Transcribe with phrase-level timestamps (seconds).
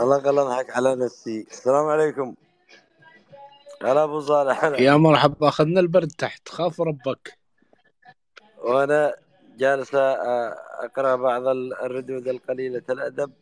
[0.00, 1.46] الله قال اضحك على نفسي.
[1.50, 2.34] السلام عليكم.
[3.82, 4.80] هلا أبو صالح هلا.
[4.80, 6.48] يا مرحبا أخذنا البرد تحت.
[6.48, 7.38] خاف ربك.
[8.58, 9.14] وأنا
[9.56, 11.42] جالس أقرأ بعض
[11.82, 13.32] الردود القليلة الأدب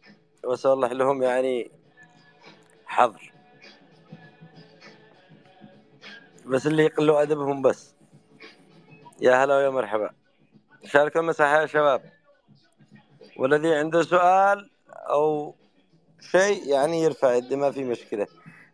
[0.45, 1.71] وأصلح لهم يعني
[2.87, 3.33] حظر.
[6.47, 7.95] بس اللي يقلوا أدبهم بس.
[9.21, 10.11] يا هلا ويا مرحبا.
[10.85, 12.03] شارك المساحه يا شباب.
[13.37, 15.55] والذي عنده سؤال أو
[16.21, 18.27] شيء يعني يرفع يده ما في مشكلة.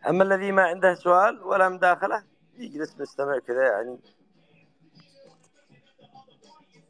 [0.08, 2.24] أما الذي ما عنده سؤال ولا مداخلة
[2.58, 3.98] يجلس مستمع كذا يعني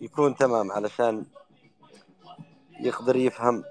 [0.01, 1.27] يكون تمام علشان
[2.81, 3.65] يقدر يفهم.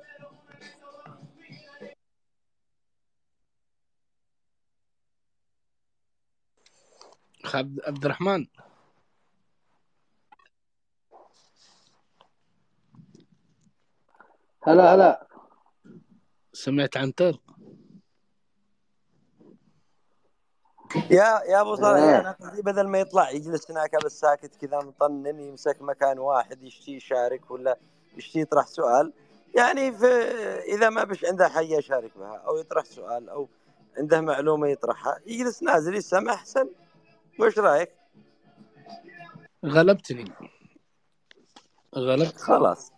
[7.55, 8.47] عبد الرحمن
[14.63, 15.32] هلا هلا.
[16.53, 17.39] سمعت عن تر
[21.09, 25.39] يا يا أبو صالح أنا قصدي بدل ما يطلع يجلس هناك بس ساكت كذا مطنن
[25.39, 27.77] يمسك مكان واحد يشتي يشارك ولا
[28.17, 29.13] يشتي يطرح سؤال.
[29.55, 30.05] يعني في
[30.75, 33.49] إذا ما بش عنده حاجة يشارك بها أو يطرح سؤال أو
[33.97, 36.69] عنده معلومة يطرحها يجلس نازل يسمع أحسن.
[37.39, 37.91] وش رأيك؟
[39.65, 40.31] غلبتني.
[41.95, 42.37] غلبت.
[42.41, 42.91] خلاص.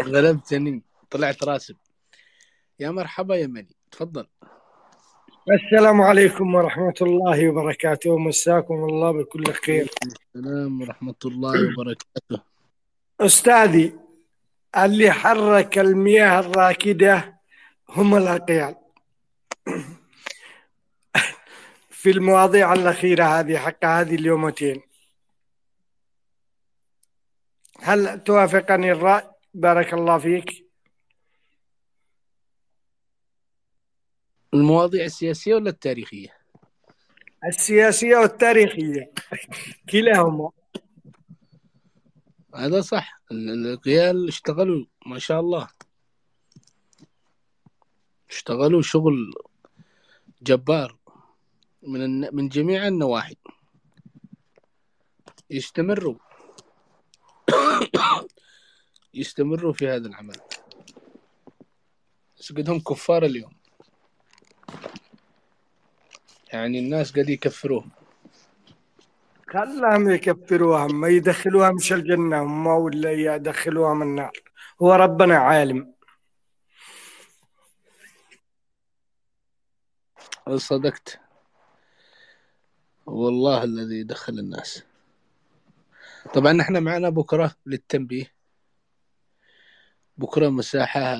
[0.14, 0.87] غلبتني.
[1.10, 1.76] طلعت راسب.
[2.80, 3.76] يا مرحبا يا مني.
[3.90, 4.26] تفضل.
[5.50, 8.18] السلام عليكم ورحمة الله وبركاته.
[8.18, 9.90] مساكم الله بكل خير.
[10.36, 12.42] السلام ورحمة الله وبركاته.
[13.20, 13.98] أستاذي
[14.76, 17.40] اللي حرك المياه الراكدة
[17.88, 18.76] هم الأقيال.
[21.90, 24.82] في المواضيع الأخيرة هذه حق هذه اليومتين.
[27.80, 30.67] هل توافقني الرأي؟ بارك الله فيك.
[34.54, 36.38] المواضيع السياسية ولا التاريخية؟
[37.44, 39.12] السياسية والتاريخية.
[39.90, 40.50] كلاهما.
[42.54, 43.20] هذا صح.
[43.30, 45.68] ال- القيال اشتغلوا ما شاء الله.
[48.30, 49.34] اشتغلوا شغل
[50.42, 50.98] جبار
[51.82, 52.28] من الن...
[52.32, 53.36] من جميع النواحي.
[55.50, 56.14] يستمروا.
[59.14, 60.36] يستمروا في هذا العمل.
[62.38, 63.57] بس قدهم كفار اليوم.
[66.52, 67.90] يعني الناس قد يكفروهم
[69.48, 74.32] خلاهم يكفروها ما يدخلوها مش الجنة هم ولا يدخلوها من النار.
[74.82, 75.94] هو ربنا عالم.
[80.56, 81.20] صدقت.
[83.06, 84.82] والله الذي دخل الناس.
[86.34, 88.32] طبعا إحنا معنا بكرة للتنبيه.
[90.16, 91.16] بكرة مساحة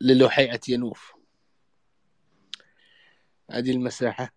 [0.00, 1.15] للوحيعة ينوف
[3.50, 4.32] هذه المساحة.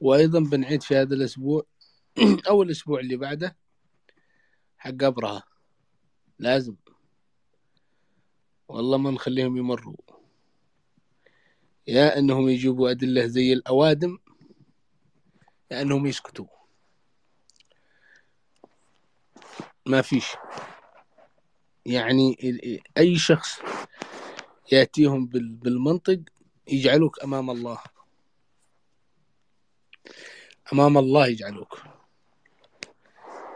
[0.00, 1.62] وأيضا بنعيد في هذا الأسبوع
[2.48, 3.56] أو الأسبوع اللي بعده
[4.78, 5.42] حق أبرهة
[6.38, 6.76] لازم.
[8.68, 9.96] والله ما نخليهم يمروا.
[11.86, 14.18] يا أنهم يجيبوا أدلة زي الأوادم
[15.70, 16.46] يا أنهم يسكتوا.
[19.86, 20.26] ما فيش.
[21.86, 22.36] يعني
[22.98, 23.60] أي شخص
[24.72, 26.20] يأتيهم بال- بالمنطق
[26.68, 27.78] يجعلوك أمام الله.
[30.72, 31.78] أمام الله يجعلوك.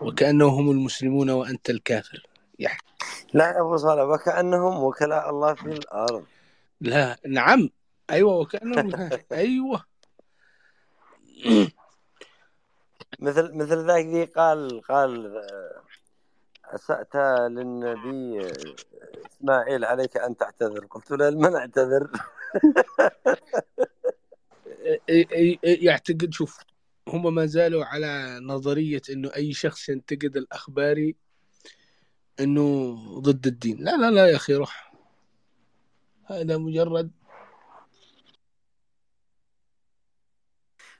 [0.03, 2.27] وكأنهم هم المسلمون وأنت الكافر.
[3.33, 6.25] لا يا أبو صالح وكأنهم وكلاء الله في الأرض.
[6.81, 7.71] لا نعم.
[8.11, 8.93] أيوة وكأنهم
[9.33, 9.85] أيوة.
[13.19, 15.83] مثل مثل ذاك ذي قال قال آه،
[16.75, 17.17] أسأت
[17.51, 18.53] للنبي
[19.31, 20.87] إسماعيل عليك أن تعتذر.
[20.87, 22.11] قلت له لمن أعتذر؟
[25.65, 26.59] يعتقد شوف
[27.09, 31.17] هم ما زالوا على نظرية إنه أي شخص ينتقد الاخباري
[32.41, 33.85] إنه ضد الدين.
[33.85, 34.93] لا لا لا يا أخي روح.
[36.25, 37.11] هذا مجرد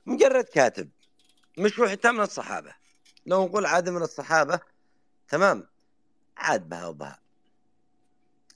[0.05, 0.89] مجرد كاتب.
[1.57, 2.75] مش هو حتى من الصحابه
[3.25, 4.59] لو نقول عاد من الصحابة
[5.27, 5.67] تمام.
[6.37, 7.19] عاد بها وبها.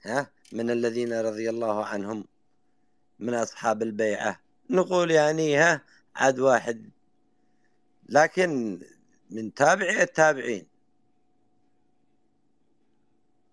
[0.02, 2.26] ها؟ من الذين رضي الله عنهم.
[3.20, 4.40] من أصحاب البيعة.
[4.70, 5.82] نقول يعني ها
[6.16, 6.90] عاد واحد.
[8.10, 8.80] لكن
[9.30, 10.68] من تابعي التابعين.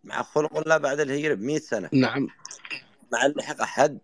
[0.04, 1.88] مع خلق الله بعد الهجرة بمئة سنة.
[1.92, 2.28] نعم.
[3.12, 3.98] مع اللحق أحد.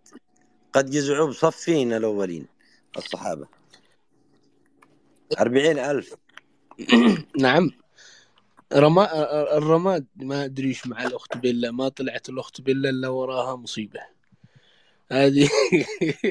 [0.73, 2.47] قد جزعوا بصفين الأولين
[2.97, 3.47] الصحابة.
[5.39, 6.15] أربعين ألف.
[7.39, 7.71] نعم.
[8.73, 13.99] رما الرماد ما أدري إيش مع الأخت بيلا ما طلعت الأخت بيلا إلا وراها مصيبة.
[15.11, 15.49] هذه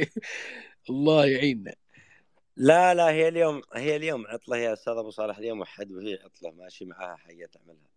[0.90, 1.74] الله يعيننا.
[2.56, 4.56] لا لا هي اليوم هي اليوم عطلة.
[4.56, 6.50] يا أستاذ أبو صالح اليوم أحد وهي عطلة.
[6.50, 7.90] ماشي معاها حاجة تعملها.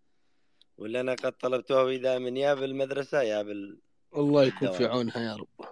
[0.77, 3.77] ولا أنا قد طلبتها إذا من يا بالمدرسة يا بال
[4.15, 4.85] الله يكون في.
[4.85, 5.68] عونها يا رب.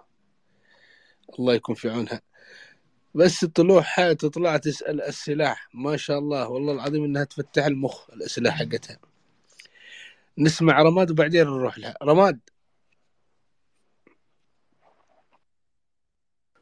[1.40, 2.22] الله يكون في عونها.
[3.16, 9.00] بس طلوعها تطلع تسأل السلاح ما شاء الله والله العظيم إنها تفتح المخ الأسئلة حقتها.
[10.38, 11.96] نسمع رماد وبعدين نروح لها.
[12.04, 12.40] رماد.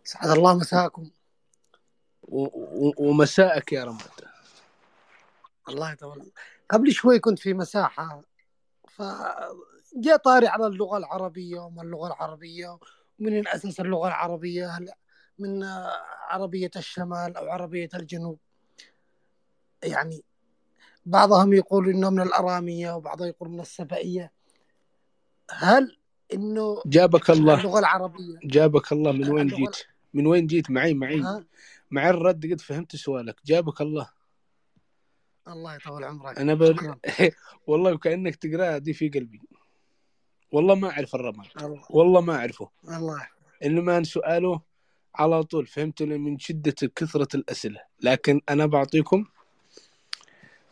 [0.09, 1.09] سعد الله مساكم
[2.21, 2.43] و-
[2.87, 4.01] و- ومساءك يا رماد
[5.69, 6.31] الله يطول
[6.69, 8.21] قبل شوي كنت في مساحة
[8.87, 12.79] فجاء طاري على اللغة العربية وما اللغة العربية
[13.19, 14.89] ومن أساس اللغة العربية هل
[15.39, 15.63] من
[16.29, 18.39] عربية الشمال أو عربية الجنوب.
[19.83, 20.23] يعني
[21.05, 24.31] بعضهم يقول إنه من الأرامية وبعضهم يقول من السبائية.
[25.51, 25.97] هل
[26.33, 29.77] إنه جابك الله اللغة العربية؟ جابك الله من وين جيت؟
[30.13, 31.23] من وين جيت؟ معي معي؟
[31.91, 33.35] مع الرد قد فهمت سؤالك.
[33.45, 34.09] جابك الله.
[35.47, 36.39] الله يطول عمرك.
[36.39, 36.95] أنا بر...
[37.67, 39.41] والله وكأنك تقرأها دي في قلبي.
[40.51, 41.47] والله ما أعرف الرماد.
[41.61, 41.83] الله.
[41.89, 42.69] والله ما أعرفه.
[42.87, 43.27] الله.
[43.65, 44.61] إنما سؤاله
[45.15, 47.81] على طول فهمت من شدة كثرة الأسئلة.
[48.01, 49.25] لكن أنا بعطيكم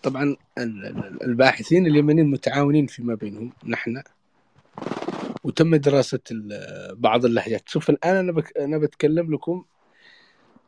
[0.03, 0.24] طبعا
[0.58, 3.53] ال- ال- الباحثين اليمنيين متعاونين فيما بينهم.
[3.65, 4.03] نحن
[5.48, 7.70] وتم دراسة ال- بعض اللهجات.
[7.70, 9.66] شوف الآن أنا بك أنا بتكلم لكم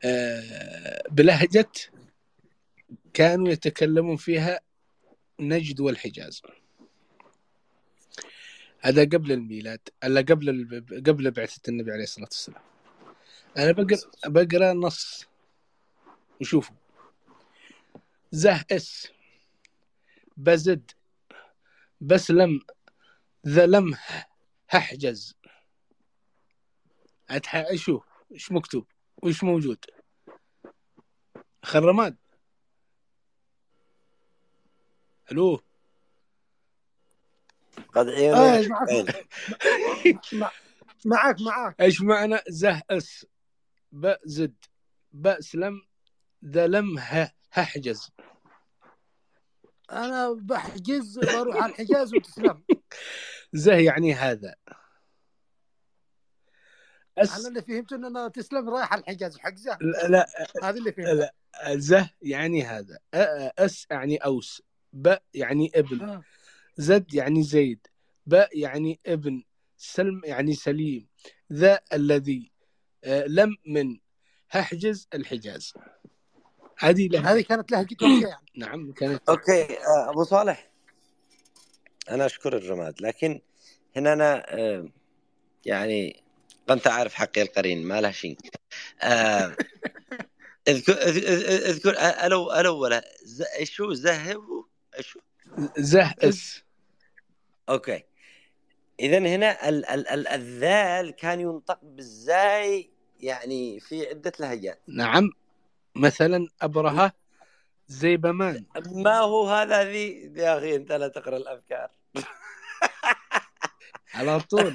[0.04, 1.72] آه، بلهجة
[3.14, 4.60] كانوا يتكلمون فيها
[5.40, 6.42] نجد والحجاز.
[8.80, 12.62] هذا قبل الميلاد الا قبل قبل بعثة النبي عليه الصلاة والسلام.
[13.58, 15.26] أنا بقرأ بقرأ نص
[16.42, 16.76] وشوفوا.
[18.32, 19.08] زه إس
[20.38, 20.92] بزد
[22.02, 22.60] بسلم
[23.48, 23.98] ذلم
[24.70, 25.36] هحجز.
[27.30, 27.76] أتح...
[27.76, 29.86] شوف إيش مكتوب؟ وإيش موجود؟
[31.66, 32.18] خرماد
[35.32, 35.62] ألو؟
[37.94, 38.90] قد عيوني معك.
[38.90, 39.06] عين
[40.40, 40.52] مع-
[41.06, 41.82] معك معك.
[41.82, 43.26] إيش معنى زه أس؟
[43.92, 44.56] ب زد.
[45.12, 45.82] ب سلم.
[46.46, 48.12] ذا لم ه هحجز.
[49.92, 52.64] أنا بحجز بروح على الحجاز وتسلم.
[53.53, 54.56] زه يعني هذا.
[57.18, 60.27] أنا اس اللي فهمت إن أنا تسلم رايح الحجاز حجزه لا لا
[60.63, 61.34] هذه اللي فهمت لا
[61.68, 63.00] زه يعني هذا.
[63.13, 64.62] أس يعني أوس
[64.94, 66.24] ب يعني ابن آه.
[66.77, 67.88] زد يعني زيد
[68.25, 69.44] ب يعني ابن
[69.77, 71.08] سلم يعني سليم
[71.53, 72.51] ذا الذي
[73.03, 74.00] آه، لم من.
[74.51, 75.74] هحجز الحجاز.
[76.77, 79.78] هذه هذه كانت لهجتهم يعني نعم كانت okay
[80.10, 80.69] أبو صالح.
[82.10, 83.42] أنا أشكر الرماد لكن
[83.96, 84.89] هنا أنا آه،
[85.66, 86.24] يعني
[86.70, 88.38] أنت عارف حقي القرين ما له شيء.
[89.01, 89.56] آه،
[90.68, 92.25] اذكر اذ- اذ- اذكر آه،
[92.62, 92.86] ألو
[93.60, 94.42] إيش هو زهب
[94.98, 95.22] إيش هو؟
[95.78, 96.63] زه اس
[97.70, 98.04] أوكي.
[99.00, 102.89] اذا هنا ال ال ال الذال كان ينطق بالزاي
[103.20, 104.82] يعني في عدة لهجات.
[104.88, 105.30] نعم.
[105.96, 107.13] مثلا أبرهة
[107.88, 108.66] زيبمان.
[108.92, 111.92] ما هو هذا ذي؟ يا أخي أنت لا تقرأ الأفكار.
[114.20, 114.74] على طول.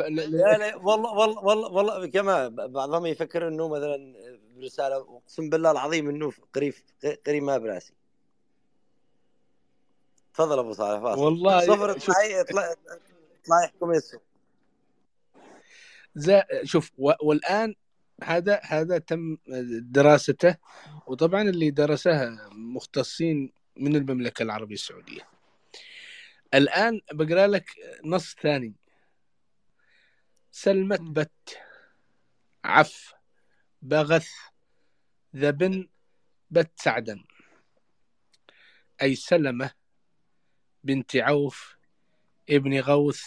[0.00, 4.14] ال- ال- لا لا والله والله والله والله كما بعضهم يفكر إنه مثلا
[4.56, 6.74] برسالة أقسم بالله العظيم إنه قريب
[7.26, 7.92] قريب ما براسي.
[10.34, 11.20] تفضل أبو صالح فاصل.
[11.20, 14.18] والله صفر اطلعي اطلعي اطلعي يحكم يسو
[16.64, 17.74] شوف و- والآن
[18.24, 19.36] هذا هذا تم
[19.80, 20.56] دراسته
[21.06, 25.35] وطبعا اللي درسها مختصين من المملكة العربية السعودية.
[26.56, 27.70] الآن بقرأ لك
[28.04, 28.74] نص ثاني.
[30.50, 31.58] سلمت بت
[32.64, 33.14] عف
[33.82, 34.28] بغث
[35.36, 35.88] ذبن
[36.50, 37.24] بت سعدا.
[39.02, 39.70] أي سلمة
[40.84, 41.76] بنت عوف
[42.50, 43.22] ابن غوث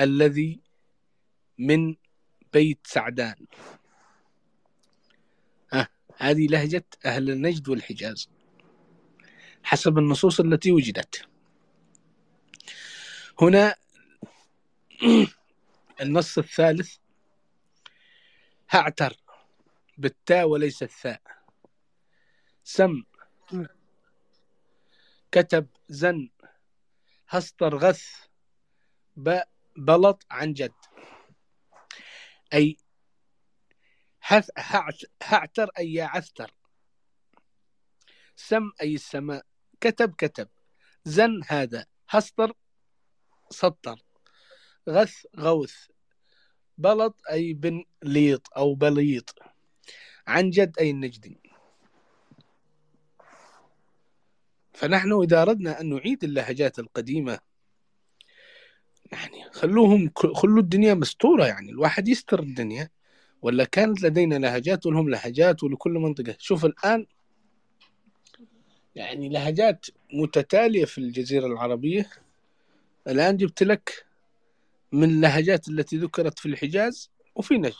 [0.00, 0.60] الذي
[1.58, 1.96] من
[2.52, 3.46] بيت سعدان.
[5.72, 8.28] ها هذه لهجة أهل النجد والحجاز.
[9.62, 11.33] حسب النصوص التي وجدت.
[13.42, 13.74] هنا
[16.00, 16.96] النص الثالث.
[18.70, 19.16] هعتر
[19.98, 21.22] بالتاء وليس الثاء.
[22.64, 23.02] سم.
[25.32, 25.66] كتب.
[25.88, 26.28] زن.
[27.28, 27.76] هسطر.
[27.76, 28.04] غث.
[29.16, 29.40] ب.
[29.76, 30.26] بلط.
[30.30, 30.72] عن جد.
[32.54, 32.76] أي.
[35.22, 36.50] هعتر أي عثر
[38.36, 39.46] سم أي السماء.
[39.80, 40.14] كتب.
[40.14, 40.48] كتب.
[41.04, 41.86] زن هذا.
[42.08, 42.52] هسطر.
[43.50, 44.02] سطر.
[44.88, 45.74] غث غوث.
[46.78, 49.34] بلط أي بن ليط أو بليط.
[50.26, 51.40] عن جد أي النجدي
[54.72, 57.38] فنحن إذا أردنا أن نعيد اللهجات القديمة
[59.12, 61.70] يعني خلوهم خلوا الدنيا مستورة يعني.
[61.70, 62.90] الواحد يستر الدنيا.
[63.42, 66.36] ولا كانت لدينا لهجات ولهم لهجات ولكل منطقة.
[66.38, 67.06] شوف الآن
[68.94, 72.10] يعني لهجات متتالية في الجزيرة العربية.
[73.08, 74.06] الآن جبت لك
[74.92, 77.74] من اللهجات التي ذكرت في الحجاز وفي نجد.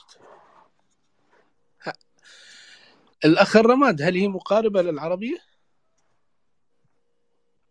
[3.25, 5.37] الأخ الرماد هل هي مقاربة للعربية؟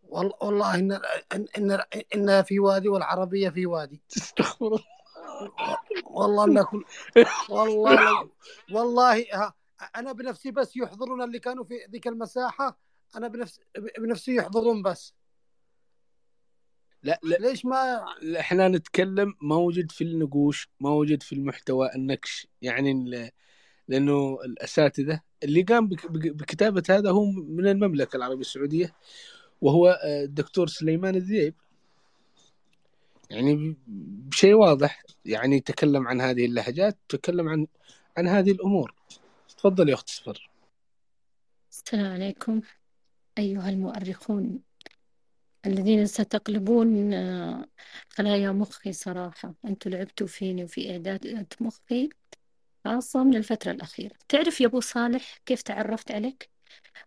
[0.02, 0.92] والله والله إن
[1.32, 1.80] ان إن,
[2.14, 4.84] إن في وادي والعربية في وادي استغفر الله
[6.04, 6.84] والله إن كل
[7.49, 8.30] والله
[8.73, 9.54] والله ها
[9.96, 12.78] أنا بنفسي بس يحضرون اللي كانوا في ذيك المساحة
[13.16, 13.61] أنا بنفس
[13.99, 15.14] بنفسي يحضرون بس
[17.04, 17.37] لا لا.
[17.37, 18.04] ليش ما
[18.40, 23.30] إحنا نتكلم موجود في النقوش موجود في المحتوى النكش يعني
[23.88, 28.94] لأنه الأساتذة اللي قام بك- بك- بكتابة هذا هو من المملكة العربية السعودية
[29.61, 31.54] وهو آه، الدكتور سليمان الذيب
[33.30, 37.66] يعني بشيء واضح يعني تكلم عن هذه اللهجات تكلم عن
[38.16, 38.94] عن هذه الأمور.
[39.58, 40.50] تفضل يا أخت صفر.
[41.70, 42.61] السلام عليكم
[43.38, 44.61] أيها المؤرخون.
[45.66, 47.66] الذين ستقلبون آه،
[48.09, 49.54] خلايا مخي صراحة.
[49.64, 52.09] أنتوا لعبتوا فيني وفي إعداد مخي
[52.85, 54.14] خاصة من الفترة الأخيرة.
[54.28, 56.50] تعرف يا أبو صالح كيف تعرفت عليك؟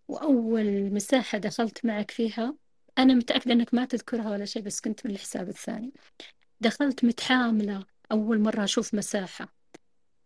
[0.07, 2.55] وأول مساحة دخلت معك فيها
[2.97, 5.93] أنا متأكدة أنك ما تذكرها ولا شيء بس كنت من الحساب الثاني.
[6.61, 9.56] دخلت متحاملة أول مرة أشوف مساحة.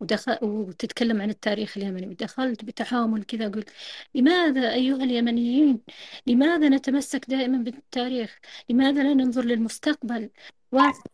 [0.02, 3.70] ودخل وتتكلم عن التاريخ اليمني ودخلت بتحامل كذا قلت
[4.14, 5.80] لماذا أيها اليمنيين
[6.26, 8.38] لماذا نتمسك دائما بالتاريخ؟
[8.70, 10.30] لماذا لا ننظر للمستقبل؟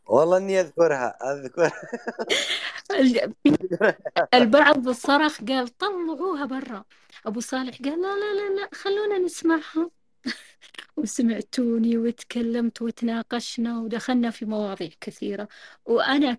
[0.07, 1.71] والله إني أذكرها اذكر
[4.35, 6.85] البعض صرخ قال طلعوها برا.
[7.27, 9.91] أبو صالح قال لا لا لا لا خلونا نسمعها.
[10.97, 15.49] وسمعتوني وتكلمت وتناقشنا ودخلنا في مواضيع كثيرة.
[15.85, 16.39] وأنا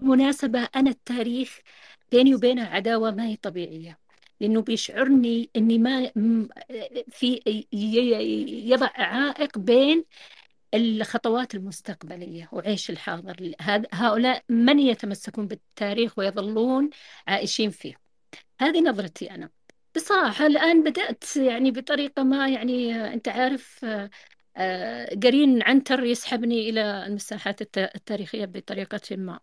[0.00, 1.60] مناسبة أنا التاريخ
[2.12, 3.98] بيني وبينه عداوة ما هي طبيعية.
[4.40, 6.10] لأنه بيشعرني أني ما
[7.08, 7.40] في
[8.66, 10.04] يضع عائق بين
[10.74, 13.52] الخطوات المستقبلية وعيش الحاضر.
[13.92, 16.90] هؤلاء من يتمسكون بالتاريخ ويظلون
[17.28, 17.94] عائشين فيه؟
[18.60, 19.50] هذه نظرتي أنا.
[19.96, 23.84] بصراحة الآن بدأت يعني بطريقة ما يعني أنت عارف
[24.56, 29.40] آه، قرين عنتر يسحبني إلى المساحات التاريخية بطريقة ما.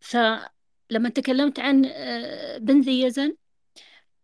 [0.00, 3.36] فلما تكلمت عن آه، بن ذي يزن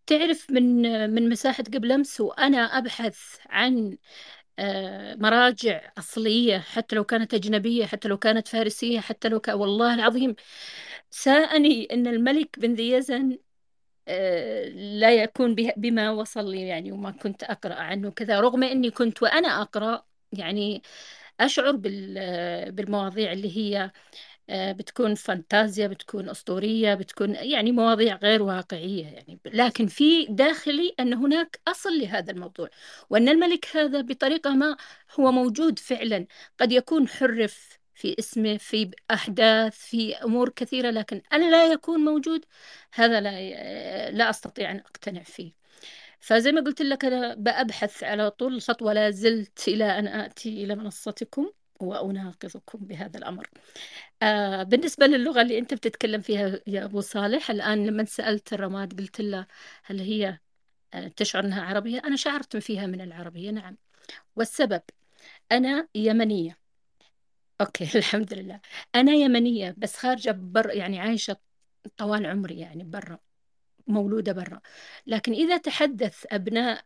[0.07, 3.19] تعرف من من مساحة قبل أمس وأنا أبحث
[3.50, 3.99] عن
[4.61, 9.95] آه، مراجع أصلية حتى لو كانت أجنبية حتى لو كانت فارسية حتى لو كان والله
[9.95, 10.37] العظيم
[11.11, 13.38] ساءني أن الملك بن ذي يزن
[14.09, 19.23] آه، لا يكون بما وصل لي يعني وما كنت أقرأ عنه كذا رغم أني كنت
[19.23, 20.83] وأنا أقرأ يعني
[21.40, 21.73] أشعر
[22.71, 23.93] بالمواضيع اللي هي آه،
[24.51, 29.41] بتكون فانتازيا بتكون أسطورية بتكون يعني مواضيع غير واقعية يعني.
[29.47, 32.69] لكن في داخلي أن هناك أصل لهذا الموضوع
[33.11, 34.77] وأن الملك هذا بطريقة ما
[35.21, 36.27] هو موجود فعلا.
[36.61, 42.45] قد يكون حرف في اسمه في أحداث في أمور كثيرة لكن أن لا يكون موجود
[42.95, 45.53] هذا لا لا أستطيع أن أقتنع فيه.
[46.21, 50.75] فزي ما قلت لك أنا بأبحث على طول الخطوة لا زلت إلى أن آتي إلى
[50.75, 51.53] منصتكم.
[51.81, 53.49] وأناقضكم بهذا الأمر.
[54.23, 59.21] آه بالنسبة للغة اللي أنت بتتكلم فيها يا أبو صالح الآن لما سألت الرماد قلت
[59.21, 59.47] له
[59.85, 60.38] هل هي
[60.95, 63.76] آه تشعر أنها عربية؟ أنا شعرت فيها من العربية نعم.
[64.37, 64.83] والسبب
[65.52, 66.59] أنا يمنية.
[67.60, 68.60] أوكي الحمد لله.
[68.95, 71.37] أنا يمنية بس خارجة بر يعني عايشة
[71.97, 73.19] طوال عمري يعني برا
[73.87, 74.60] مولودة برا.
[75.06, 76.84] لكن إذا تحدث أبناء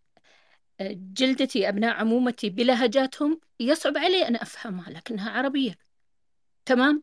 [0.80, 5.78] جلدتي أبناء عمومتي بلهجاتهم يصعب علي أن أفهمها لكنها عربية.
[6.66, 7.02] تمام؟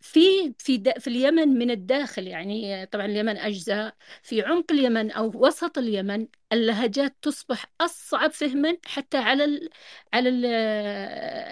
[0.00, 5.78] في في في اليمن من الداخل يعني طبعا اليمن أجزاء في عمق اليمن أو وسط
[5.78, 9.70] اليمن اللهجات تصبح أصعب فهما حتى على ال
[10.14, 10.46] على ال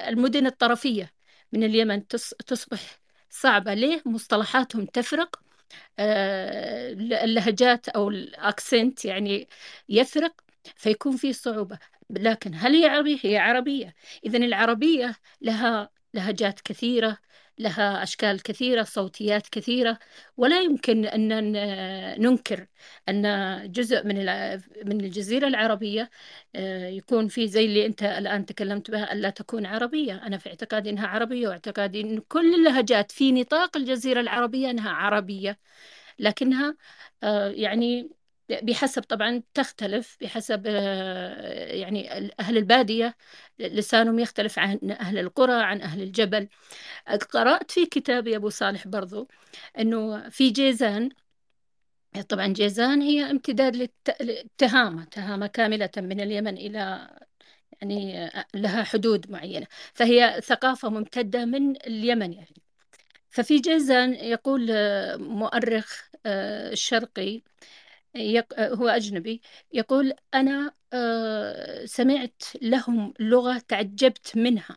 [0.08, 1.12] المدن الطرفية
[1.52, 2.06] من اليمن.
[2.46, 3.74] تصبح صعبة.
[3.74, 5.40] ليه؟ مصطلحاتهم تفرق.
[5.98, 9.48] آه، اللهجات أو الأكسنت يعني
[9.88, 10.43] يفرق.
[10.76, 11.78] فيكون في صعوبة.
[12.10, 13.94] لكن هل هي عربية؟ هي عربية.
[14.26, 17.18] إذا العربية لها لهجات كثيرة
[17.58, 19.98] لها أشكال كثيرة صوتيات كثيرة.
[20.36, 21.28] ولا يمكن أن
[22.20, 22.66] ننكر
[23.08, 23.22] أن
[23.72, 24.16] جزء من
[24.86, 26.10] من الجزيرة العربية
[26.54, 30.26] آه، يكون في زي اللي أنت الآن تكلمت بها ألا تكون عربية.
[30.26, 35.58] أنا في اعتقادي أنها عربية واعتقادي أن كل اللهجات في نطاق الجزيرة العربية أنها عربية.
[36.18, 36.76] لكنها
[37.22, 38.10] آه، يعني
[38.50, 43.16] بحسب طبعا تختلف بحسب آه، يعني أهل البادية
[43.58, 46.48] لسانهم يختلف عن أهل القرى عن أهل الجبل.
[47.30, 49.28] قرأت في كتاب أبو صالح برضو
[49.78, 51.10] أنه في جيزان
[52.28, 57.10] طبعا جيزان هي امتداد للتهامة تهامة كاملة من اليمن إلى
[57.82, 59.66] يعني لها حدود معينة.
[59.94, 62.62] فهي ثقافة ممتدة من اليمن يعني.
[63.30, 66.74] ففي جيزان يقول آه، مؤرخ آه،
[68.16, 69.40] الشرقي هو أجنبي
[69.72, 70.74] يقول أنا
[71.86, 74.76] سمعت لهم لغة تعجبت منها.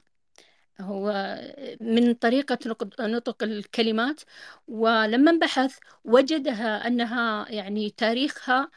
[0.82, 1.38] هو
[1.82, 2.58] من طريقة
[3.00, 4.22] نطق الكلمات
[4.68, 8.72] ولما بحث وجدها أنها يعني تاريخها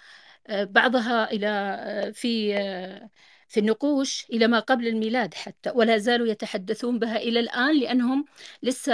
[0.51, 2.55] بعضها إلى في
[3.51, 8.25] في النقوش إلى ما قبل الميلاد حتى ولا زالوا يتحدثون بها إلى الآن لأنهم
[8.63, 8.93] لسه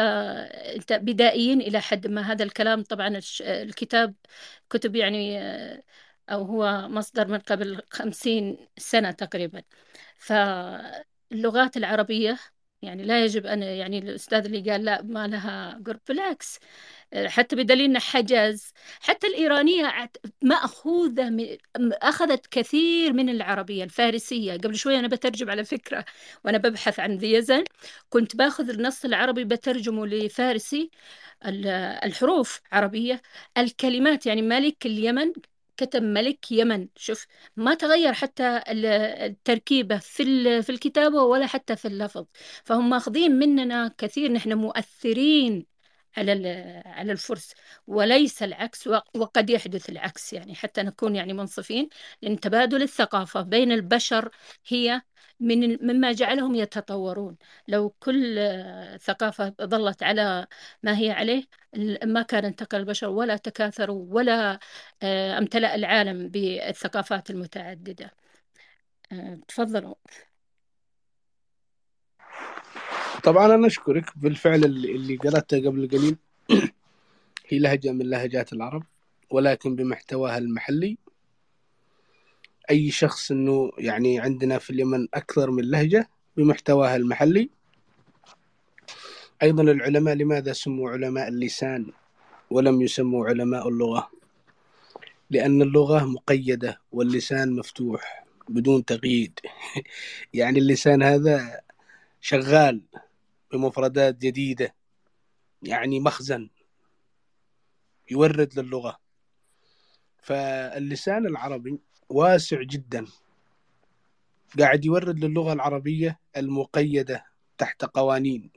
[0.90, 2.22] بدائيين إلى حد ما.
[2.22, 4.14] هذا الكلام طبعا الكتاب
[4.70, 5.38] كتب يعني
[6.30, 9.62] أو هو مصدر من قبل خمسين سنة تقريبا.
[10.18, 12.38] فاللغات العربية
[12.82, 16.58] يعني لا يجب أن يعني الأستاذ اللي قال لا ما لها قرب بالعكس
[17.26, 20.10] حتى بدليل أن حجاز حتى الإيرانية
[20.42, 24.52] مأخوذة أخذت كثير من العربية الفارسية.
[24.52, 26.04] قبل شوي أنا بترجم على فكرة
[26.44, 27.64] وأنا ببحث عن ذي يزن
[28.10, 30.90] كنت باخذ النص العربي بترجمه لفارسي
[32.04, 33.22] الحروف عربية.
[33.58, 35.32] الكلمات يعني ملك اليمن
[35.76, 36.88] كتب ملك يمن.
[36.96, 40.24] شوف ما تغير حتى التركيبة في
[40.62, 42.26] في الكتابة ولا حتى في اللفظ.
[42.64, 45.66] فهم ماخذين مننا كثير نحن مؤثرين.
[46.16, 46.32] على
[46.86, 47.54] على الفرس
[47.86, 51.88] وليس العكس وقد يحدث العكس يعني حتى نكون يعني منصفين
[52.22, 54.30] لأن تبادل الثقافة بين البشر
[54.68, 55.02] هي
[55.40, 57.36] من مما جعلهم يتطورون.
[57.68, 58.38] لو كل
[59.00, 60.46] ثقافة ظلت على
[60.82, 61.44] ما هي عليه
[62.04, 64.58] ما كان انتقل البشر ولا تكاثروا ولا
[65.02, 68.10] آه، امتلأ العالم بالثقافات المتعددة.
[69.12, 69.94] آه، تفضلوا.
[73.24, 76.16] طبعا أنا أشكرك بالفعل اللي, قرأته قبل قليل.
[77.48, 78.82] هي لهجة من لهجات العرب
[79.30, 80.98] ولكن بمحتواها المحلي.
[82.70, 87.50] أي شخص أنه يعني عندنا في اليمن أكثر من لهجة بمحتواها المحلي.
[89.42, 91.86] أيضا العلماء لماذا سموا علماء اللسان
[92.50, 94.10] ولم يسموا علماء اللغة؟
[95.30, 99.40] لأن اللغة مقيدة واللسان مفتوح بدون تقييد
[100.34, 101.60] يعني اللسان هذا
[102.20, 102.80] شغال.
[103.52, 104.74] بمفردات جديدة
[105.62, 106.50] يعني مخزن
[108.10, 108.98] يورد للغة.
[110.22, 111.78] فاللسان العربي
[112.08, 113.06] واسع جدا.
[114.58, 117.24] قاعد يورد للغة العربية المقيدة
[117.58, 118.50] تحت قوانين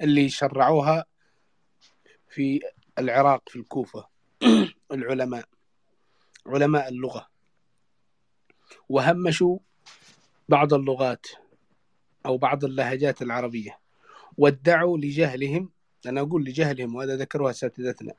[0.00, 1.04] اللي شرعوها
[2.28, 2.60] في
[2.98, 4.08] العراق في الكوفة
[4.92, 5.48] العلماء
[6.46, 7.28] علماء اللغة.
[8.88, 9.58] وهمشوا
[10.48, 11.26] بعض اللغات.
[12.26, 13.78] أو بعض اللهجات العربية.
[14.38, 15.70] وادعوا لجهلهم
[16.06, 18.14] أنا أقول لجهلهم وهذا ذكرها أساتذتنا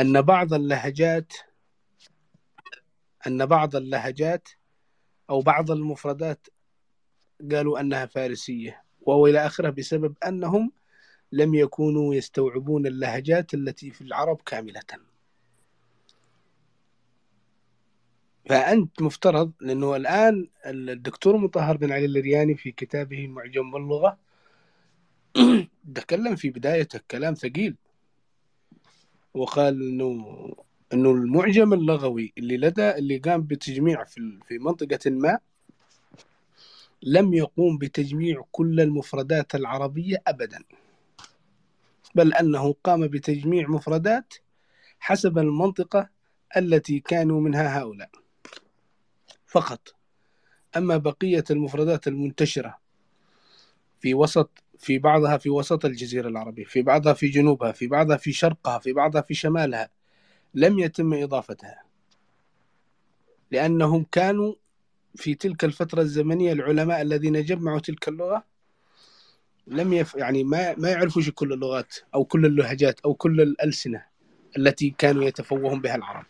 [0.00, 1.32] أن بعض اللهجات
[3.26, 4.48] أن بعض اللهجات
[5.30, 6.46] أو بعض المفردات
[7.52, 10.72] قالوا أنها فارسية وهو إلى آخره بسبب أنهم
[11.32, 14.82] لم يكونوا يستوعبون اللهجات التي في العرب كاملة.
[18.46, 24.18] فأنت مفترض لأنه الآن الدكتور مطهر بن علي الرياني في كتابه معجم باللغة
[25.94, 27.76] تكلم في بدايته كلام ثقيل.
[29.34, 30.54] وقال إنه
[30.92, 35.38] إنه المعجم اللغوي اللي لدى اللي قام بتجميع في في منطقة ما
[37.02, 40.64] لم يقوم بتجميع كل المفردات العربية أبدا.
[42.14, 44.34] بل أنه قام بتجميع مفردات
[45.00, 46.08] حسب المنطقة
[46.56, 48.21] التي كانوا منها هؤلاء.
[49.52, 49.94] فقط.
[50.76, 52.78] أما بقية المفردات المنتشرة
[54.00, 58.32] في وسط في بعضها في وسط الجزيرة العربية في بعضها في جنوبها في بعضها في
[58.32, 59.90] شرقها في بعضها في شمالها
[60.54, 61.82] لم يتم إضافتها.
[63.50, 64.54] لأنهم كانوا
[65.14, 68.44] في تلك الفترة الزمنية العلماء الذين جمعوا تلك اللغة
[69.66, 74.04] لم يف يعني ما ما يعرفوا كل اللغات أو كل اللهجات أو كل الألسنة
[74.56, 76.26] التي كانوا يتفوهون بها العرب.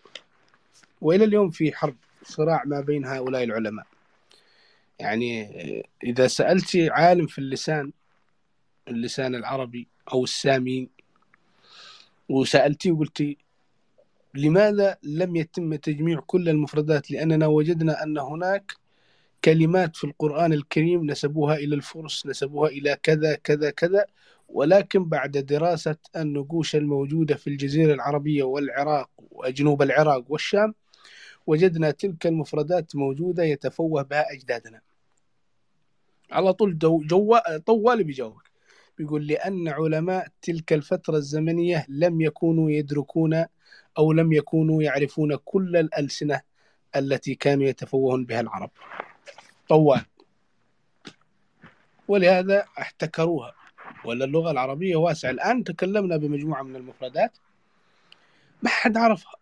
[1.01, 3.87] وإلى اليوم في حرب صراع ما بين هؤلاء العلماء.
[4.99, 5.51] يعني
[6.05, 7.93] إذا سألت عالم في اللسان
[8.89, 10.89] اللسان العربي أو السامي
[12.29, 13.37] وسألتي وقلتي
[14.35, 18.73] لماذا لم يتم تجميع كل المفردات؟ لأننا وجدنا أن هناك
[19.45, 24.07] كلمات في القرآن الكريم نسبوها إلى الفرس نسبوها إلى كذا كذا كذا
[24.49, 30.75] ولكن بعد دراسة النقوش الموجودة في الجزيرة العربية والعراق وجنوب العراق والشام
[31.47, 34.81] وجدنا تلك المفردات موجودة يتفوه بها أجدادنا.
[36.31, 38.53] على طول جو, جو طوالي بيجاوبك
[38.99, 43.45] بيقول لأن علماء تلك الفترة الزمنية لم يكونوا يدركون
[43.99, 46.41] أو لم يكونوا يعرفون كل الألسنة
[46.97, 48.71] التي كانوا يتفوهون بها العرب.
[49.69, 50.05] طوال.
[52.09, 53.55] ولهذا احتكروها.
[54.05, 55.31] ولا اللغة العربية واسعة.
[55.31, 57.39] الآن تكلمنا بمجموعة من المفردات.
[58.63, 59.42] ما حد عرفها.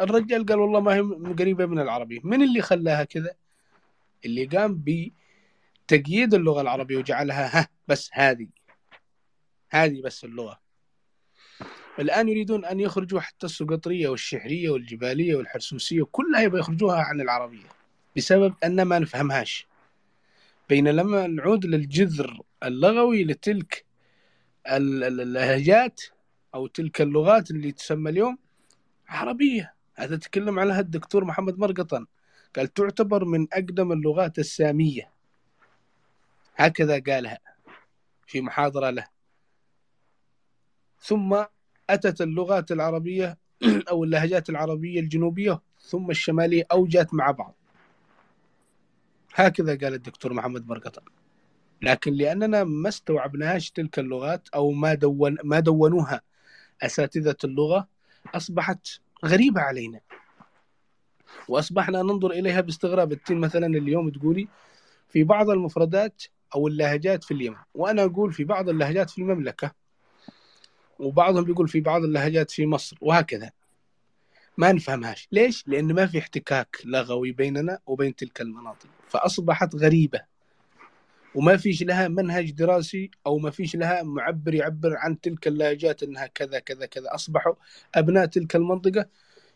[0.00, 1.00] الرجال قال والله ما هي
[1.38, 3.34] قريبة من العربية من اللي خلاها كذا؟
[4.24, 8.48] اللي قام بتقييد اللغة العربية وجعلها ها بس هذه.
[9.70, 10.60] هذه بس اللغة.
[11.98, 17.68] الآن يريدون أن يخرجوا حتى السقطرية والشحرية والجبالية والحرسوسية كلها يبغى يخرجوها عن العربية
[18.16, 19.66] بسبب أن ما نفهمهاش.
[20.68, 23.84] بينما نعود للجذر اللغوي لتلك
[24.66, 26.00] اللهجات
[26.54, 28.38] أو تلك اللغات اللي تسمى اليوم
[29.08, 29.77] عربية.
[29.98, 32.06] هذا تكلم عنها الدكتور محمد مرقطن.
[32.56, 35.10] قال تعتبر من أقدم اللغات السامية.
[36.56, 37.38] هكذا قالها
[38.26, 39.06] في محاضرة له.
[41.00, 41.44] ثم
[41.90, 43.38] أتت اللغات العربية
[43.90, 47.54] أو اللهجات العربية الجنوبية ثم الشمالية أو جات مع بعض.
[49.34, 51.02] هكذا قال الدكتور محمد برقطة
[51.82, 56.20] لكن لأننا ما استوعبناهاش تلك اللغات أو ما دون ما دونوها
[56.82, 57.88] أساتذة اللغة
[58.34, 58.88] أصبحت
[59.24, 60.00] غريبة علينا.
[61.48, 63.12] وأصبحنا ننظر إليها باستغراب.
[63.12, 64.48] التين مثلا اليوم تقولي
[65.08, 66.22] في بعض المفردات
[66.54, 69.72] أو اللهجات في اليمن وأنا أقول في بعض اللهجات في المملكة
[70.98, 73.50] وبعضهم بيقول في بعض اللهجات في مصر وهكذا.
[74.56, 75.28] ما نفهمهاش.
[75.32, 78.88] ليش؟ لأن ما في احتكاك لغوي بيننا وبين تلك المناطق.
[79.08, 80.20] فأصبحت غريبة.
[81.34, 86.26] وما فيش لها منهج دراسي أو ما فيش لها معبر يعبر عن تلك اللهجات أنها
[86.26, 87.14] كذا كذا كذا.
[87.14, 87.54] أصبحوا
[87.94, 89.06] أبناء تلك المنطقة.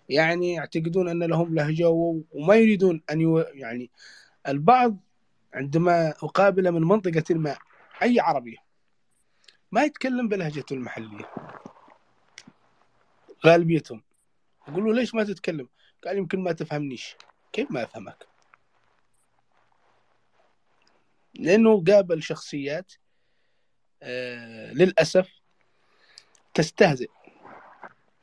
[0.08, 3.90] يعني يعتقدون أن لهم لهجة وما يريدون أن يو يعني
[4.48, 4.96] البعض
[5.54, 7.56] عندما أقابله من منطقة ما
[8.02, 8.58] أي عربي
[9.72, 11.30] ما يتكلم بلهجته المحلية.
[13.46, 14.02] غالبيتهم.
[14.68, 15.68] أقول له ليش ما تتكلم؟
[16.04, 17.16] قال يمكن ما تفهمنيش.
[17.52, 18.31] كيف ما أفهمك؟
[21.34, 22.92] لأنه قابل شخصيات
[24.02, 25.28] آه للأسف
[26.54, 27.10] تستهزئ.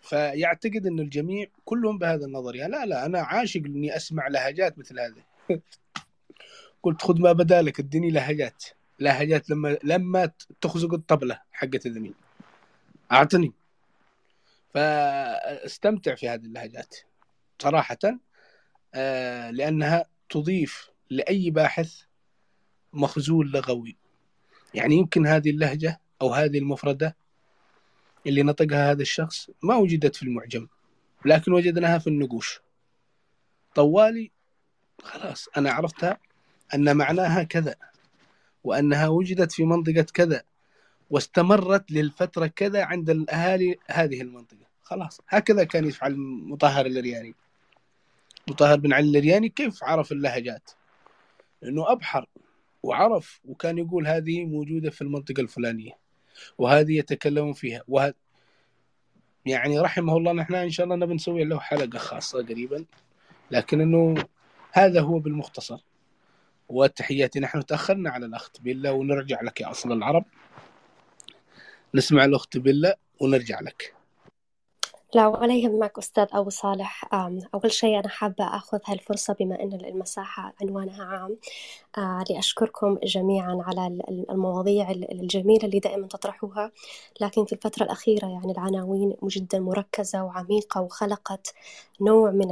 [0.02, 5.24] فيعتقد أن الجميع كلهم بهذا النظرية لا لا أنا عاشق أني أسمع لهجات مثل هذه.
[6.84, 8.64] قلت خذ ما بدالك اديني لهجات.
[9.00, 12.14] لهجات لما لما تخزق الطبلة حقت الذمين
[13.12, 13.54] أعطني.
[14.74, 16.96] فاستمتع في هذه اللهجات
[17.62, 17.98] صراحة
[18.94, 22.09] آه لأنها تضيف لأي باحث
[22.94, 23.98] مخزون لغوي.
[24.74, 27.16] يعني يمكن هذه اللهجة أو هذه المفردة
[28.28, 30.68] اللي نطقها هذا الشخص ما وجدت في المعجم
[31.26, 32.62] لكن وجدناها في النقوش.
[33.76, 34.32] طوالي
[35.04, 36.18] خلاص أنا عرفتها
[36.74, 37.76] أن معناها كذا
[38.64, 40.44] وأنها وجدت في منطقة كذا
[41.10, 44.70] واستمرت للفترة كذا عند الأهالي هذه المنطقة.
[44.82, 47.36] خلاص هكذا كان يفعل مطهر الرياني
[48.48, 50.72] مطهر بن علي الرياني كيف عرف اللهجات؟
[51.62, 52.26] لأنه أبحر.
[52.84, 55.92] وعرف وكان يقول هذه موجودة في المنطقة الفلانية
[56.58, 57.84] وهذه يتكلمون فيها.
[57.88, 58.14] وهذا
[59.46, 62.86] يعني رحمه الله نحن إن شاء الله نبي نسوي له حلقة خاصة قريبا
[63.52, 64.24] لكن أنه
[64.72, 65.80] هذا هو بالمختصر.
[66.70, 70.26] وتحياتي نحن تأخرنا على الأخت بالله ونرجع لك يا أصل العرب.
[71.96, 73.99] نسمع الأخت بالله ونرجع لك.
[75.16, 77.14] لا ولا يهمك أستاذ أبو صالح.
[77.54, 81.38] أول شيء أنا حابة أخذ هالفرصة بما أن المساحة عنوانها عام.
[81.98, 86.72] آه، لأشكركم جميعا على المواضيع الجميلة اللي دائما تطرحوها.
[87.22, 91.54] لكن في الفترة الأخيرة يعني العناوين جدا مركزة وعميقة وخلقت
[92.02, 92.52] نوع من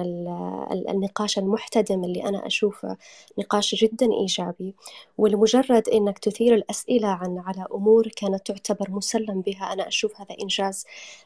[0.89, 2.97] النقاش المحتدم اللي أنا أشوفه
[3.39, 4.75] نقاش جدا إيجابي.
[5.17, 10.85] ولمجرد أنك تثير الأسئلة عن على أمور كانت تعتبر مسلم بها أنا أشوف هذا إنجاز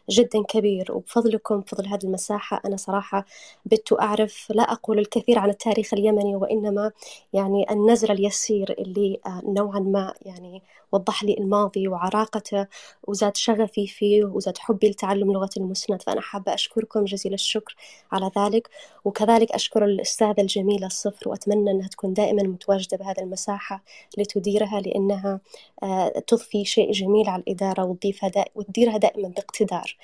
[0.10, 0.91] جدا كبير.
[1.21, 2.62] وبفضلكم بفضل هذه المساحة.
[2.65, 3.25] أنا صراحة
[3.65, 6.91] بت أعرف لا أقول الكثير عن التاريخ اليمني وإنما
[7.34, 12.67] يعني النزر اليسير اللي آه، نوعا ما يعني وضح لي الماضي وعراقته
[13.08, 17.75] وزاد شغفي فيه وزاد حبي لتعلم لغة المسند فأنا حابة أشكركم جزيل الشكر
[18.12, 18.69] على ذلك.
[19.06, 23.84] وكذلك أشكر الأستاذة الجميلة الصفر وأتمنى أنها تكون دائما متواجدة بهذه المساحة
[24.17, 25.39] لتديرها لأنها
[25.84, 29.97] آه، تضفي شيء جميل على الإدارة وتضيفها وتديرها دائما باقتدار.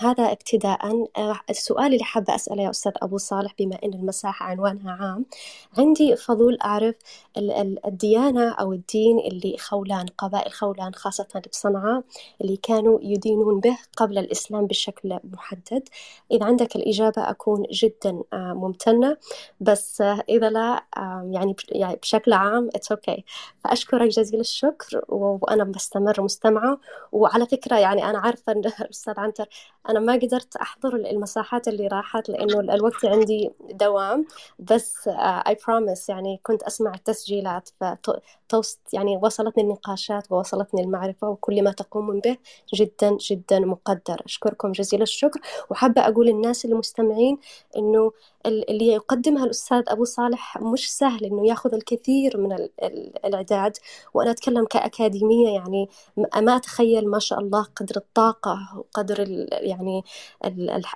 [0.00, 4.92] هذا ابتداء آه، السؤال اللي حابة أسأله يا أستاذ أبو صالح بما أن المساحة عنوانها
[4.92, 5.24] عام
[5.78, 6.94] عندي فضول أعرف
[7.86, 12.02] الديانة أو الدين اللي خولان قبائل خولان خاصة بصنعاء
[12.40, 15.88] اللي كانوا يدينون به قبل الإسلام بشكل محدد.
[16.30, 19.16] إذا عندك الإجابة أكون جدا آه، ممتنة.
[19.60, 20.84] بس آه، إذا لا
[21.30, 23.22] يعني يعني بشكل عام it's okay.
[23.64, 26.78] فأشكرك جزيل الشكر وأنا بستمر مستمعة.
[27.12, 29.48] وعلى فكرة يعني أنا عارفة أن الأستاذ عنتر
[29.88, 34.26] أنا ما قدرت أحضر المساحات اللي راحت لأنه الوقت عندي دوام.
[34.58, 41.28] بس I uh, promise يعني كنت أسمع التسجيلات ف most يعني وصلتني النقاشات ووصلتني المعرفة
[41.28, 42.36] وكل ما تقومون به
[42.74, 44.22] جدا جدا مقدر.
[44.26, 45.40] أشكركم جزيل الشكر.
[45.70, 47.38] وحابة أقول للناس المستمعين
[47.76, 48.12] إنه
[48.46, 52.52] اللي يقدمها الأستاذ أبو صالح مش سهل إنه ياخذ الكثير من
[53.24, 53.76] الإعداد.
[54.14, 55.88] وأنا أتكلم كأكاديمية يعني
[56.36, 60.04] ما أتخيل ما شاء الله قدر الطاقة وقدر يعني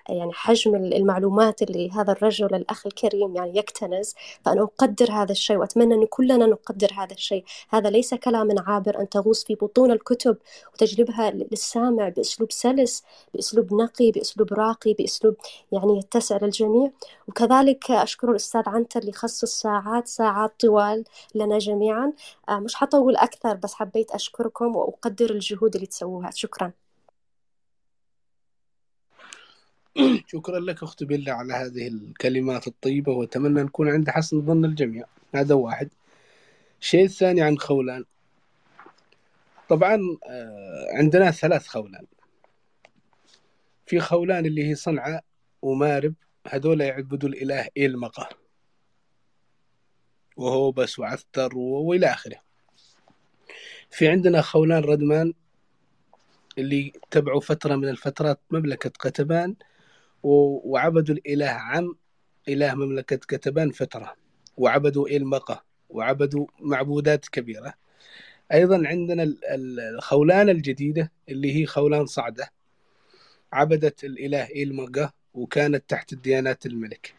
[0.08, 4.14] يعني حجم المعلومات اللي هذا الرجل الأخ الكريم يعني يكتنز.
[4.44, 7.44] فأنا أقدر هذا الشيء وأتمنى أن كلنا نقدر هذا الشيء.
[7.70, 10.36] هذا ليس كلام عابر أن تغوص في بطون الكتب
[10.74, 13.04] وتجلبها للسامع بأسلوب سلس
[13.34, 15.36] بأسلوب نقي بأسلوب راقي بأسلوب
[15.72, 16.90] يعني يتسع للجميع.
[17.34, 22.12] وكذلك أشكر الأستاذ عنتر اللي خصص ساعات ساعات طوال لنا جميعا.
[22.48, 26.30] آه، مش حطول أكثر بس حبيت أشكركم وأقدر الجهود اللي تسووها.
[26.30, 26.72] شكرا.
[30.32, 35.04] شكرا لك أخت بيلا على هذه الكلمات الطيبة وأتمنى نكون عند حسن ظن الجميع.
[35.34, 35.88] هذا واحد.
[36.80, 38.04] الشيء الثاني عن خولان.
[39.68, 42.06] طبعا آه، عندنا ثلاث خولان.
[43.86, 45.24] في خولان اللي هي صنعاء
[45.62, 46.14] ومارب.
[46.46, 48.28] هذول يعبدوا الإله إيلمقة
[50.36, 52.36] وهو بس وعثر وإلى آخره.
[53.90, 55.32] في عندنا خولان ردمان
[56.58, 59.56] اللي تبعوا فترة من الفترات مملكة قتبان
[60.22, 61.96] وعبدوا الإله عم
[62.48, 64.16] إله مملكة قتبان فترة.
[64.56, 67.74] وعبدوا إيلمقة وعبدوا معبودات كبيرة.
[68.52, 72.52] أيضا عندنا الخولان الجديدة اللي هي خولان صعدة.
[73.52, 77.14] عبدت الإله إيلمقة وكانت تحت ديانات الملك.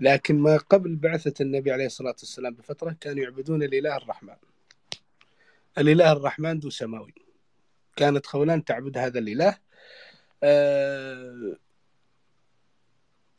[0.00, 4.36] لكن ما قبل بعثة النبي عليه الصلاة والسلام بفترة كانوا يعبدون الإله الرحمن.
[5.78, 7.14] الإله الرحمن ذو سماوي.
[7.96, 9.58] كانت خولان تعبد هذا الإله.
[10.42, 11.56] أه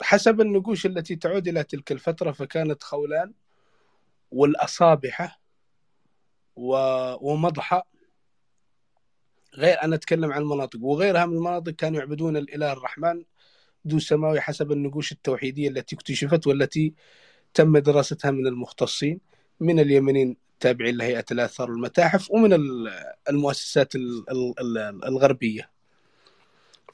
[0.01, 3.33] حسب النقوش التي تعود إلى تلك الفترة فكانت خولان
[4.31, 5.39] والأصابحة
[6.55, 7.81] ومضحى.
[9.55, 10.79] غير أنا أتكلم عن المناطق.
[10.81, 13.23] وغيرها من المناطق كانوا يعبدون الإله الرحمن
[13.87, 16.93] ذو سماوي حسب النقوش التوحيدية التي اكتشفت والتي
[17.53, 19.19] تم دراستها من المختصين
[19.59, 22.53] من اليمنيين تابعين لهيئة الآثار والمتاحف ومن
[23.29, 23.93] المؤسسات
[25.07, 25.69] الغربية.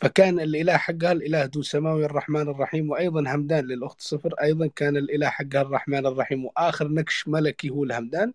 [0.02, 5.30] فكان الإله حقها الإله ذو سماوي الرحمن الرحيم وأيضا همدان للأخت صفر أيضا كان الإله
[5.30, 8.34] حقها الرحمن الرحيم وآخر نكش ملكي هو الهمدان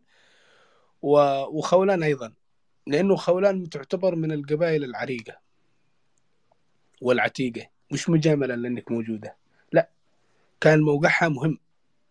[1.03, 2.33] وخولان أيضا
[2.87, 5.39] لأنه خولان تعتبر من القبائل العريقة
[7.03, 7.76] والعتيقة.
[7.93, 9.37] مش مجاملة لأنك موجودة.
[9.73, 9.89] لا
[10.61, 11.59] كان موقعها مهم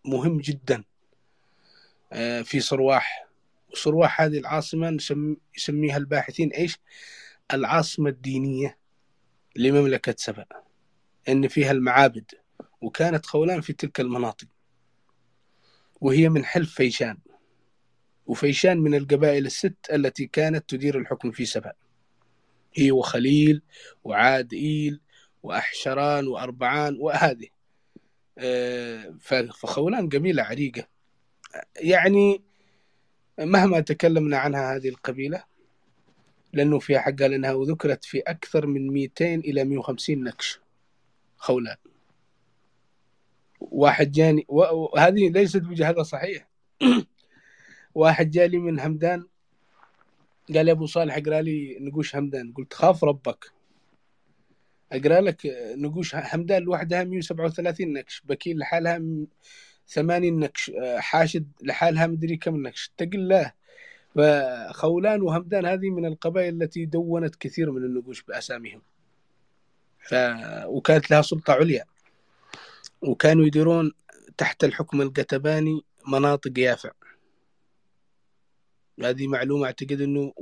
[0.04, 0.84] مهم جدا
[2.12, 3.26] آه، في صرواح.
[3.72, 4.98] وصرواح هذه العاصمة
[5.56, 6.78] يسميها الباحثين إيش؟
[7.52, 8.78] العاصمة الدينية
[9.56, 10.46] لمملكة سبأ
[11.28, 12.30] إن فيها المعابد
[12.80, 14.46] وكانت خولان في تلك المناطق.
[16.00, 17.18] وهي من حلف فيشان.
[18.26, 21.72] وفيشان من القبائل الست التي كانت تدير الحكم في سبأ.
[22.74, 23.62] هي وخليل
[24.04, 25.00] وعاد إيل
[25.46, 27.48] وأحشران وأربعان وهذه.
[28.38, 29.14] آه،
[29.60, 30.86] فخولان قبيلة عريقة.
[31.80, 32.42] يعني
[33.38, 35.44] مهما تكلمنا عنها هذه القبيلة
[36.52, 40.60] لأنه فيها حقها لأنها ذكرت في أكثر من 200 إلى 150 نكش
[41.36, 41.76] خولان.
[43.60, 46.48] واحد جاني وهذه ليست بجهة صحيح
[47.94, 49.26] واحد جالي من همدان
[50.54, 52.52] قال يا أبو صالح اقرأ لي نقوش همدان.
[52.52, 53.55] قلت خاف ربك.
[54.92, 55.40] أقرأ لك
[55.76, 56.14] نقوش.
[56.14, 59.02] همدان لوحدها 137 نكش بكيل لحالها
[59.88, 63.52] 80 نكش حاشد لحالها مدري كم نكش اتق الله
[64.14, 68.82] فخولان وهمدان هذه من القبائل التي دونت كثير من النقوش بأساميهم.
[69.98, 70.14] ف...
[70.64, 71.84] وكانت لها سلطة عليا.
[73.02, 73.92] وكانوا يديرون
[74.38, 76.90] تحت الحكم القتباني مناطق يافع.
[79.04, 80.32] هذه معلومة أعتقد إنه.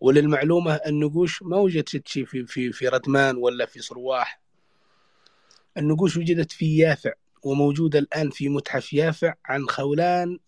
[0.00, 4.40] وللمعلومة النقوش ما وجدت شيء في في في ردمان ولا في صرواح.
[5.76, 7.12] النقوش وجدت في يافع
[7.42, 10.38] وموجودة الآن في متحف يافع عن خولان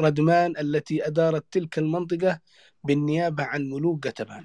[0.00, 2.40] ردمان التي أدارت تلك المنطقة
[2.84, 4.44] بالنيابة عن ملوك قتبان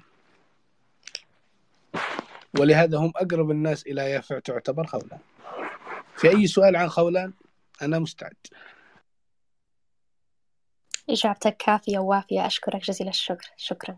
[2.58, 5.18] ولهذا هم أقرب الناس إلى يافع تعتبر خولان.
[6.16, 7.32] في أي سؤال عن خولان؟
[7.82, 8.36] أنا مستعد.
[11.10, 12.46] إجابتك كافية ووافية.
[12.46, 13.52] أشكرك جزيل الشكر.
[13.56, 13.96] شكرا.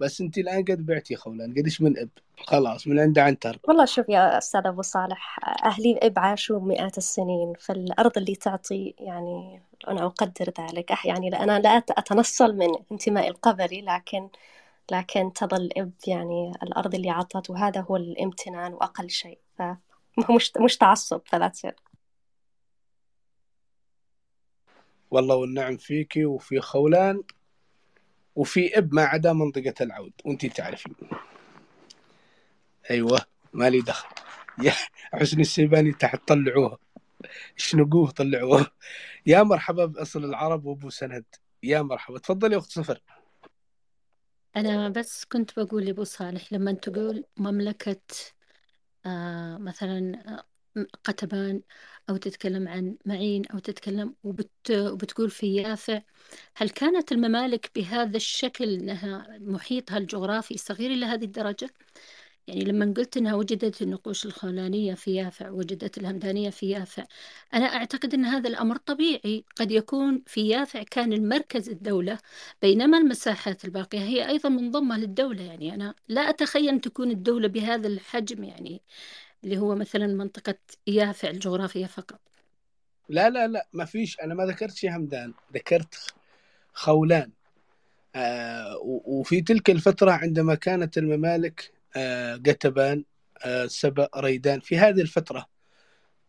[0.00, 1.50] بس أنت الآن قد بعتي خولان.
[1.50, 2.08] قديش من إب؟
[2.46, 7.52] خلاص من عند عنتر والله شوف يا أستاذ أبو صالح أهلي إب عاشوا مئات السنين
[7.60, 11.04] فالأرض اللي تعطي يعني أنا أقدر ذلك.
[11.04, 14.28] يعني أنا لا أتنصل من انتمائي القبلي لكن
[14.92, 19.38] لكن تظل إب يعني الأرض اللي عطت وهذا هو الامتنان وأقل شيء.
[19.58, 21.66] فمش مش تعصب فذاتس
[25.10, 27.22] والله والنعم فيك وفي خولان
[28.36, 30.94] وفي إب ما عدا منطقة العود وأنت تعرفين.
[32.90, 33.20] أيوه
[33.52, 34.08] مالي دخل.
[34.62, 34.72] يا
[35.12, 36.78] حسن السيباني تحت طلعوها.
[37.56, 38.66] شنقوه طلعوه
[39.26, 41.24] يا مرحبا بأصل العرب وأبو سند.
[41.62, 42.18] يا مرحبا.
[42.18, 43.02] تفضلي أخت صفر.
[44.56, 48.00] أنا بس كنت بقول لأبو صالح لما تقول مملكة
[49.06, 50.44] آه مثلا آه،
[51.04, 51.62] قتبان
[52.10, 56.02] أو تتكلم عن معين أو تتكلم وبت وبتقول في يافع
[56.56, 61.70] هل كانت الممالك بهذا الشكل أنها محيطها الجغرافي صغير إلى هذه الدرجة؟
[62.48, 67.04] يعني لما قلت أنها وجدت النقوش الخولانية في يافع وجدت الهمدانية في يافع
[67.54, 69.44] أنا أعتقد أن هذا الأمر طبيعي.
[69.56, 72.18] قد يكون في يافع كان المركز الدولة
[72.62, 75.42] بينما المساحات الباقية هي أيضا منضمة للدولة.
[75.42, 78.44] يعني أنا لا أتخيل أن تكون الدولة بهذا الحجم.
[78.44, 78.82] يعني
[79.44, 82.20] اللي هو مثلا منطقة يافع الجغرافية فقط.
[83.08, 84.20] لا لا لا ما فيش.
[84.20, 86.14] أنا ما ذكرت شيء همدان ذكرت
[86.72, 87.30] خولان.
[88.14, 93.04] آه وفي تلك الفترة عندما كانت الممالك آه قتبان
[93.44, 94.60] آه سبأ ريدان.
[94.60, 95.46] في هذه الفترة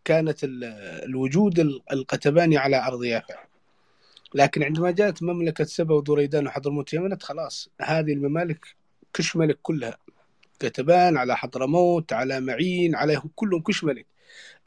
[0.05, 1.59] كانت الوجود
[1.91, 3.43] القتباني على أرض يافع.
[4.33, 8.65] لكن عندما جاءت مملكة سبأ ودريدان وحضرموت يمنت خلاص هذه الممالك
[9.13, 9.97] كشملك كلها.
[10.59, 14.07] كتبان على حضرموت على معين عليهم كلهم كش ملك.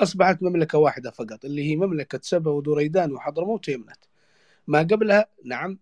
[0.01, 4.05] أصبحت مملكة واحدة فقط اللي هي مملكة سبا ودريدان وحضرموت ويمنت
[4.68, 5.78] ما قبلها نعم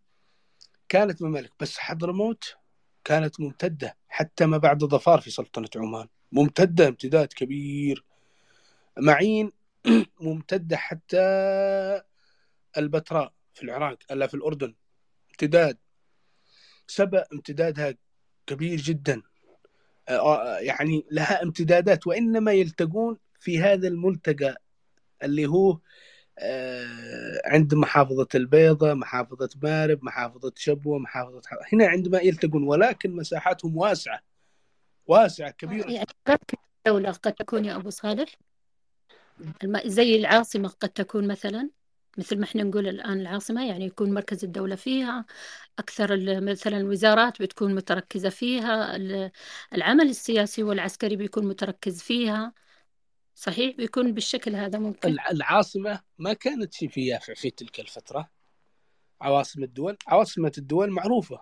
[0.88, 2.56] كانت ممالك بس حضرموت
[3.04, 6.08] كانت ممتدة حتى ما بعد ظفار في سلطنة عمان.
[6.32, 8.04] ممتدة امتداد كبير.
[8.98, 9.52] معين
[10.20, 11.18] ممتدة حتى
[12.78, 14.74] البتراء في العراق ألا في الأردن.
[15.30, 15.78] امتداد.
[16.86, 17.94] سبأ امتدادها
[18.46, 19.22] كبير جدا.
[20.60, 24.62] يعني لها امتدادات وإنما يلتقون في هذا الملتقى
[25.22, 25.78] اللي هو
[26.38, 31.42] آه، عند محافظة البيضة محافظة مارب محافظة شبوة محافظة
[31.72, 34.20] هنا عندما يلتقون ولكن مساحاتهم واسعة
[35.06, 35.90] واسعة كبيرة.
[35.90, 36.06] يعني
[36.86, 38.34] الدولة قد تكون يا أبو صالح؟
[39.84, 41.70] زي العاصمة قد تكون مثلا؟
[42.18, 45.24] مثل ما إحنا نقول الآن العاصمة يعني يكون مركز الدولة فيها.
[45.78, 48.96] أكثر مثلا الوزارات بتكون متركزة فيها
[49.74, 52.52] العمل السياسي والعسكري بيكون متركز فيها.
[53.34, 55.16] صحيح؟ بيكون بالشكل هذا ممكن.
[55.30, 58.30] العاصمة ما كانت في يافع في تلك الفترة.
[59.20, 61.40] عواصم الدول عواصمة الدول معروفة.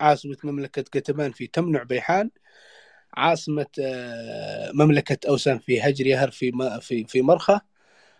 [0.00, 2.30] عاصمة مملكة قتبان في تمنع بيحان.
[3.14, 7.73] عاصمة آه، مملكة أوسان في هجر يهر في في في مرخة.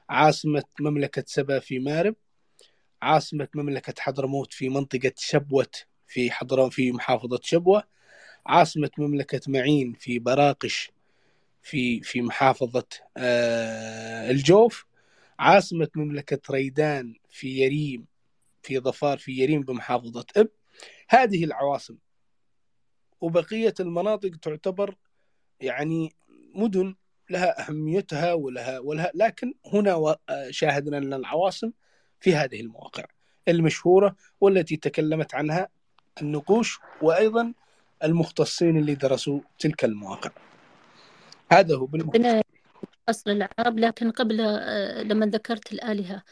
[0.08, 2.16] عاصمة مملكة سبا في مارب
[3.02, 7.84] عاصمة مملكة حضرموت في منطقة شبوت في حضر في محافظة شبوة
[8.46, 10.90] عاصمة مملكة معين في براقش
[11.62, 12.86] في في محافظة
[13.16, 14.86] آه، الجوف
[15.38, 18.06] عاصمة مملكة ريدان في يريم
[18.62, 20.50] في ظفار في يريم بمحافظة إب.
[21.08, 21.96] هذه العواصم
[23.20, 24.96] وبقية المناطق تعتبر
[25.60, 26.12] يعني
[26.54, 26.94] مدن
[27.30, 30.16] لها أهميتها ولها ولها لكن هنا
[30.50, 31.70] شاهدنا أن العواصم
[32.20, 33.04] في هذه المواقع
[33.48, 35.68] المشهورة والتي تكلمت عنها
[36.22, 37.52] النقوش وأيضا
[38.04, 40.30] المختصين اللي درسوا تلك المواقع.
[41.52, 42.42] هذا هو بالنسبة
[43.08, 46.22] أصل العرب لكن قبل آه، لما ذكرت الآلهة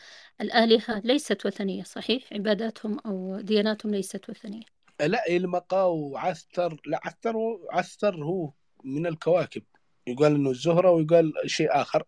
[0.41, 4.63] الآلهة ليست وثنية صحيح؟ عباداتهم أو دياناتهم ليست وثنية.
[5.01, 7.35] لا إلمقا وعثر لا عثر
[7.71, 8.51] عثر هو
[8.85, 9.63] من الكواكب.
[10.07, 12.05] يقال إنه الزهرة ويقال شيء آخر.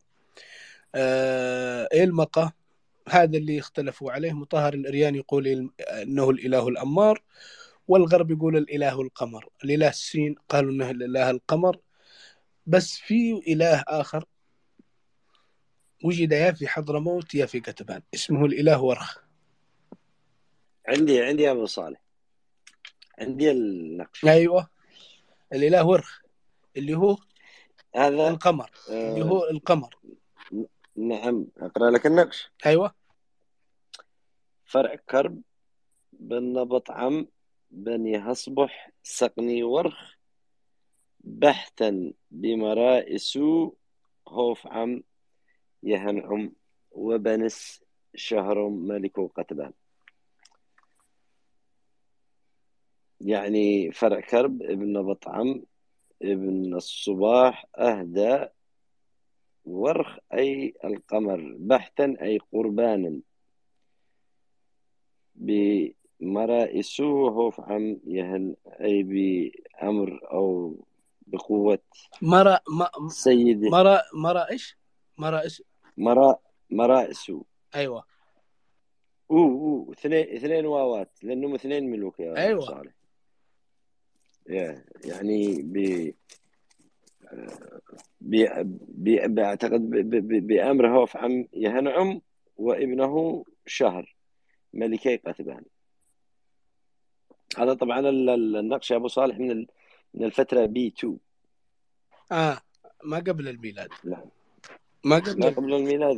[0.94, 2.52] آه إلمقا
[3.08, 4.32] هذا اللي اختلفوا عليه.
[4.32, 5.70] مطهر الأريان يقول
[6.02, 7.22] إنه الإله الأمار
[7.88, 9.48] والغرب يقول الإله القمر.
[9.64, 11.78] الاله السين قالوا إنه الإله القمر.
[12.66, 14.24] بس في إله آخر
[16.04, 18.02] وجد يا في حضرموت يا في كتبان.
[18.14, 19.18] اسمه الإله ورخ.
[20.88, 22.00] عندي عندي يا أبو صالح.
[23.18, 24.24] عندي النقش.
[24.24, 24.68] أيوه.
[25.52, 26.20] الإله ورخ.
[26.76, 27.16] اللي هو
[27.94, 29.96] هذا القمر آه اللي هو القمر.
[30.96, 32.50] نعم أقرأ لك النقش.
[32.66, 32.94] أيوه.
[34.64, 35.42] فرع كرب
[36.12, 37.28] بن نبط عم
[37.70, 40.14] بني هصبح سقني ورخ
[41.20, 43.38] بحثا بمرائس
[44.28, 45.02] هوف عم
[45.82, 46.52] يهنعم
[46.90, 47.84] وبنس
[48.14, 49.72] شهر ملك قتبان
[53.20, 55.62] يعني فرع كرب ابن نبط عم
[56.32, 58.46] ابن الصباح أهدى
[59.64, 63.20] ورخ أي القمر بحتا أي قربانا.
[65.34, 70.76] بمرائسه هوف عم يهن أي بأمر أو
[71.26, 71.78] بقوة.
[72.22, 74.76] مرا ما سيدي مرا مرا إيش؟
[75.18, 75.62] مرائس
[75.96, 76.38] مرا
[76.70, 77.44] مرائسه.
[77.74, 78.04] أيوة.
[79.30, 82.60] أوه أوه اثنين اثنين واوات لأنهم اثنين ملوك يا أيوة.
[82.60, 82.92] صالح.
[84.46, 86.14] يعني ب
[89.34, 89.90] بعتقد
[90.46, 92.20] بأمر هوف عم يهنعم
[92.56, 94.14] وابنه شهر.
[94.74, 95.62] ملكي قتبان
[97.58, 99.66] هذا طبعا النقش يا أبو صالح من
[100.14, 101.18] من الفترة B 2
[102.32, 102.58] آه
[103.04, 103.88] ما قبل الميلاد.
[104.04, 104.24] لا.
[105.04, 106.16] ما قبل ما قبل الميلاد.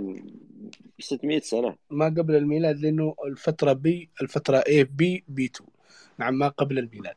[0.99, 1.77] ب 600 سنة.
[1.91, 5.71] ما قبل الميلاد لأنه الفترة B الفترة A B B 2
[6.19, 7.17] نعم ما قبل الميلاد.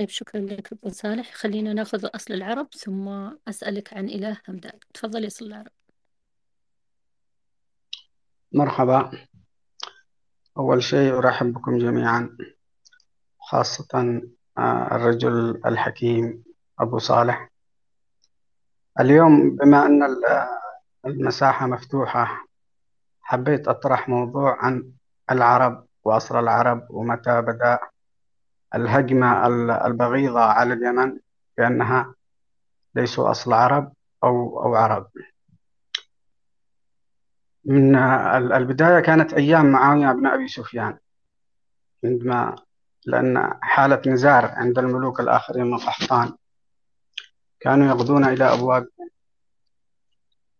[0.00, 1.32] طيب شكرا لك أبو صالح.
[1.32, 3.08] خلينا نأخذ أصل العرب ثم
[3.48, 4.78] أسألك عن إله همدان.
[4.94, 5.70] تفضل أصل العرب.
[8.52, 9.26] مرحبا.
[10.58, 12.36] أول شيء أرحب بكم جميعا
[13.40, 14.22] خاصة
[14.58, 16.44] آه، الرجل الحكيم
[16.78, 17.50] أبو صالح.
[19.00, 20.02] اليوم بما أن
[21.06, 22.46] المساحة مفتوحة
[23.22, 24.92] حبيت أطرح موضوع عن
[25.30, 27.89] العرب وأصل العرب ومتى بدأ.
[28.74, 29.46] الهجمة
[29.86, 31.18] البغيضة على اليمن
[31.58, 32.14] بأنها
[32.94, 33.92] ليسوا أصل عرب
[34.24, 35.06] أو أو عرب.
[37.64, 40.98] من البداية كانت أيام معاوية بن أبي سفيان
[42.04, 42.56] عندما
[43.06, 46.32] لأن حالة نزار عند الملوك الآخرين من قحطان
[47.60, 48.88] كانوا يغدون إلى أبواب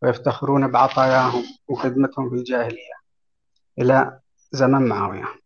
[0.03, 2.95] ويفتخرون بعطاياهم وخدمتهم في الجاهلية
[3.79, 4.21] إلى
[4.53, 5.40] زمن معاوية.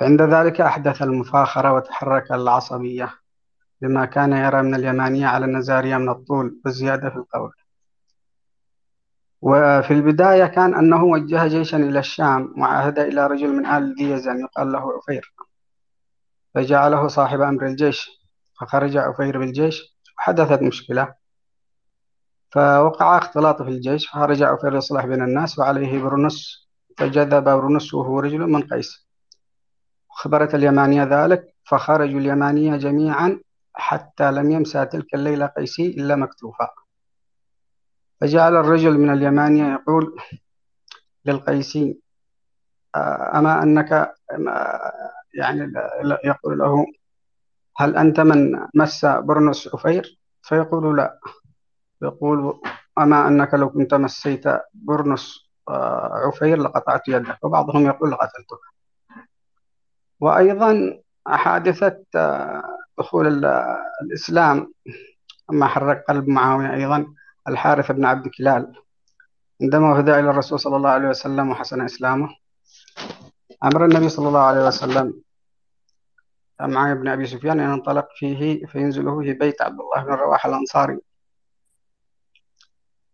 [0.00, 3.14] فعند ذلك أحدث المفاخرة وتحرك العصبية
[3.82, 7.52] لما كان يرى من اليمانية على النزارية من الطول والزيادة في القول
[9.42, 14.40] وفي البداية كان أنه وجه جيشا إلى الشام وعهد إلى رجل من آل ذي يزن
[14.40, 15.34] يقال له عفير
[16.54, 18.10] فجعله صاحب أمر الجيش.
[18.60, 21.14] فخرج عفير بالجيش وحدثت مشكلة.
[22.50, 26.68] فوقع اختلاط في الجيش فخرج عفير يصلح بين الناس وعليه برنس
[26.98, 29.03] فجذب برنس وهو رجل من قيس.
[30.14, 33.40] خبرت اليمانية ذلك فخرجوا اليمانية جميعا
[33.74, 36.68] حتى لم يمسى تلك الليلة قيسي إلا مكتوفا
[38.20, 40.16] فجعل الرجل من اليمانية يقول
[41.24, 42.00] للقيسي
[43.34, 44.14] أما أنك
[45.34, 45.72] يعني
[46.24, 46.86] يقول له
[47.76, 51.18] هل أنت من مس برنس عفير؟ فيقول لا.
[52.02, 52.60] يقول
[52.98, 54.44] أما أنك لو كنت مسيت
[54.74, 55.50] برنس
[56.28, 57.44] عفير لقطعت يدك.
[57.44, 58.73] وبعضهم يقول لقتلتك.
[60.24, 61.96] وأيضا حادثة
[62.98, 63.44] دخول
[64.02, 64.72] الإسلام
[65.50, 67.06] أما حرك قلب معاوية أيضا
[67.48, 68.72] الحارث بن عبد كلال.
[69.62, 72.28] عندما وفد إلى الرسول صلى الله عليه وسلم وحسن إسلامه
[73.64, 75.14] أمر النبي صلى الله عليه وسلم
[76.60, 80.98] مع ابن أبي سفيان أن ينطلق فيه فينزله في بيت عبد الله بن رواحة الأنصاري.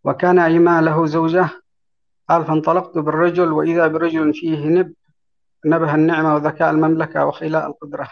[0.05, 1.49] وكان عما له زوجة
[2.29, 4.95] قال فانطلقت بالرجل وإذا برجل فيه نب
[5.65, 8.09] نبه النعمة وذكاء المملكة وخلاء القدرة.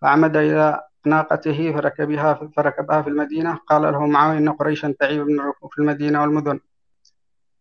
[0.00, 3.54] فعمد إلى ناقته فركبها فركبها في المدينة.
[3.54, 6.60] قال له معاوية إن قريشا تعيب من الركوب في المدينة والمدن.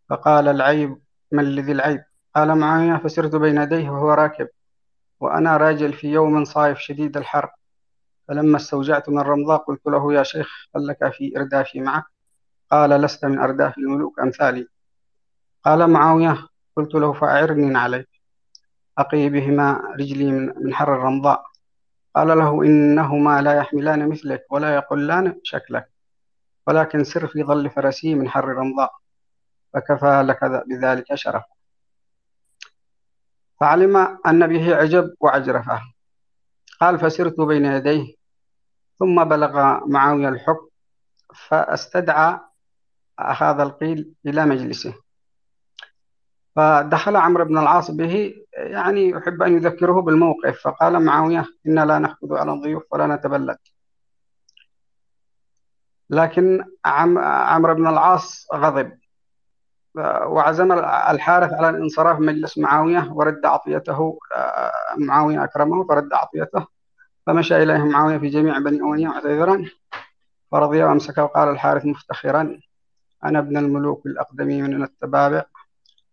[0.09, 0.97] فقال العيب
[1.31, 2.03] من الذي العيب؟
[2.35, 4.47] قال معاوية فسرت بين يديه وهو راكب
[5.19, 7.49] وأنا راجل في يوم صايف شديد الحر.
[8.27, 12.03] فلما استوجعت من رمضاء قلت له يا شيخ هل لك في إردافي معك؟
[12.71, 14.67] قال لست من أرداف الملوك أمثالي.
[15.65, 18.14] قال معاوية قلت له فأعرني عليك.
[18.97, 21.45] أقي بهما رجلي من حر الرمضاء.
[22.15, 25.89] قال له إنهما لا يحملان مثلك ولا يقلان شكلك
[26.67, 28.91] ولكن سر في ظل فرسي من حر رمضاء
[29.73, 31.43] فكفى لك بذلك شرف
[33.59, 35.81] فعلم أن به عجب وعجرفة
[36.79, 38.15] قال فسرت بين يديه.
[38.99, 40.67] ثم بلغ معاوية الحكم
[41.47, 42.39] فاستدعى
[43.19, 44.93] هذا القيل إلى مجلسه.
[46.55, 52.31] فدخل عمرو بن العاص به يعني يحب أن يذكره بالموقف فقال معاوية إنا لا نحقد
[52.31, 53.57] على الضيوف ولا نتبلد.
[56.09, 58.97] لكن عمرو بن العاص غضب
[60.25, 60.71] وعزم
[61.09, 64.19] الحارث على الانصراف من مجلس معاوية ورد عطيته
[64.97, 66.67] معاوية أكرمه فرد عطيته
[67.27, 69.65] فمشى إليه معاوية في جميع بني أمية معتذرا
[70.51, 72.59] فرضي وأمسك وقال الحارث مفتخرا
[73.23, 75.43] أنا ابن الملوك الأقدمين من التبابع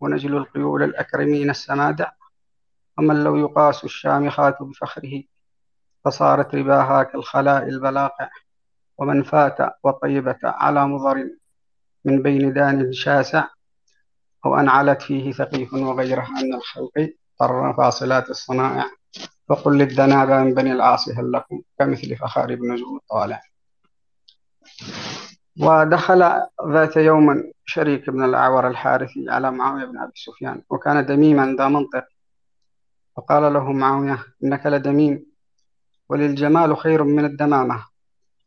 [0.02, 2.10] ونجل القيول الأكرمين السمادع
[2.98, 5.22] ومن لو يقاس الشامخات بفخره
[6.04, 8.30] فصارت رباها كالخلاء البلاقع
[8.98, 11.30] ومن فات وطيبة على مضر
[12.04, 13.44] من بين دان شاسع
[14.46, 18.90] أو أن علت فيه ثقيف وغيره أن الخلق طر فاصلات الصنائع
[19.48, 23.40] فقل للدنابة من بني العاص هل لكم كمثل فخار بن نجوم الطالع.
[25.60, 26.32] ودخل
[26.68, 32.04] ذات يوم شريك بن الأعور الحارثي على معاوية بن أبي سفيان وكان دميما ذا منطق.
[33.16, 35.26] فقال له معاوية إنك لدميم
[36.08, 37.84] وللجمال خير من الدمامة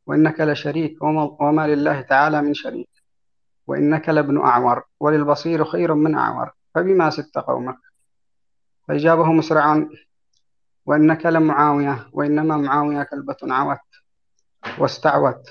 [0.06, 1.02] وإنك لشريك
[1.40, 2.90] وما لله تعالى من شريك
[3.68, 7.78] وإنك لابن أعور وللبصير خير من أعور فبما ست قومك.
[8.88, 9.90] فأجابه مسرعا
[10.86, 13.80] وإنك لمعاوية وإنما معاوية كلبة عوت
[14.80, 15.50] واستعوت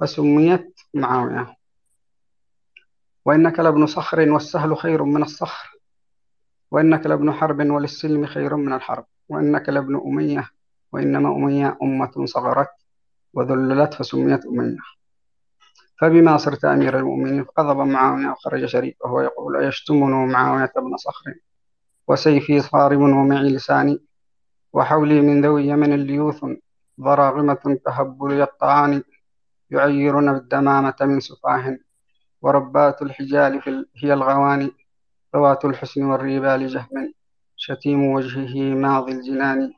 [0.00, 1.56] فسميت معاوية
[3.24, 5.72] وإنك لابن صخر والسهل خير من الصخر.
[6.70, 9.04] وإنك لابن حرب وللسلم خير من الحرب.
[9.28, 10.50] وإنك لابن أمية
[10.92, 12.68] وإنما أمية أمة صغرت
[13.34, 14.76] وذللت فسميت أمية.
[16.00, 21.34] فبما صرت أمير المؤمنين فغضب معاوية وخرج شريك وهو يقول أيشتمني معاوية بن صخر؟
[22.08, 23.98] وسيفي صارم ومعي لساني.
[24.72, 26.44] وحولي من ذوي يمن ليوث
[27.00, 29.02] ضراغمة تهب الطعان
[29.70, 31.78] يعيرون بالدمامة من سفاه
[32.42, 34.72] وربات الحجال في هي الغواني
[35.36, 37.12] ذوات الحسن والريبال جهم
[37.56, 39.72] شتيم وجهه ماضي الجنان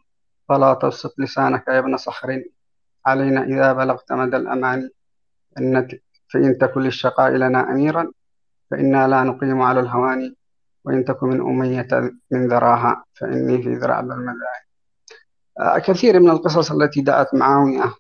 [0.49, 2.43] فلا تبسط لسانك يا ابن صخر
[3.07, 4.91] علينا إذا بلغت مدى الأمان
[5.59, 8.13] إنك فإن تكن للشقاء لنا أميرا
[8.71, 10.37] فإنا لا نقيم على الهواني
[10.85, 11.89] وإن تكن من أمية
[12.31, 14.69] من ذراها فإني في ذراع المذاهب
[15.81, 17.95] كثير من القصص التي دعت معاوية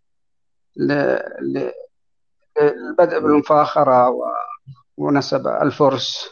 [0.78, 1.70] للبدء
[3.20, 4.14] بالمفاخرة
[4.96, 6.28] ونسب الفرس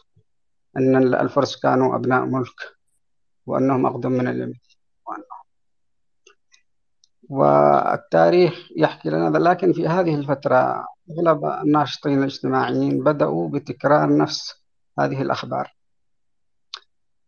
[0.77, 2.77] أن الفرس كانوا أبناء ملك
[3.47, 4.61] وأنهم أقدم من اليمين
[7.29, 14.63] والتاريخ يحكي لنا لكن في هذه الفترة أغلب الناشطين الاجتماعيين بدأوا بتكرار نفس
[14.99, 15.77] هذه الأخبار.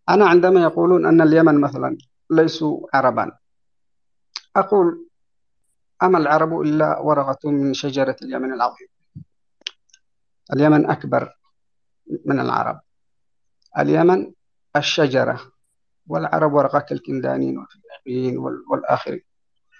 [0.08, 1.98] أنا عندما يقولون أن اليمن مثلا
[2.30, 3.32] ليسوا عربا
[4.56, 5.07] أقول
[6.02, 8.88] أما العرب إلا ورقة من شجرة اليمن العظيم.
[10.52, 11.34] اليمن أكبر
[12.24, 12.80] من العرب.
[13.78, 14.32] اليمن
[14.76, 15.40] الشجرة
[16.06, 19.22] والعرب ورقة كالكندانين والفلاحين والآخرين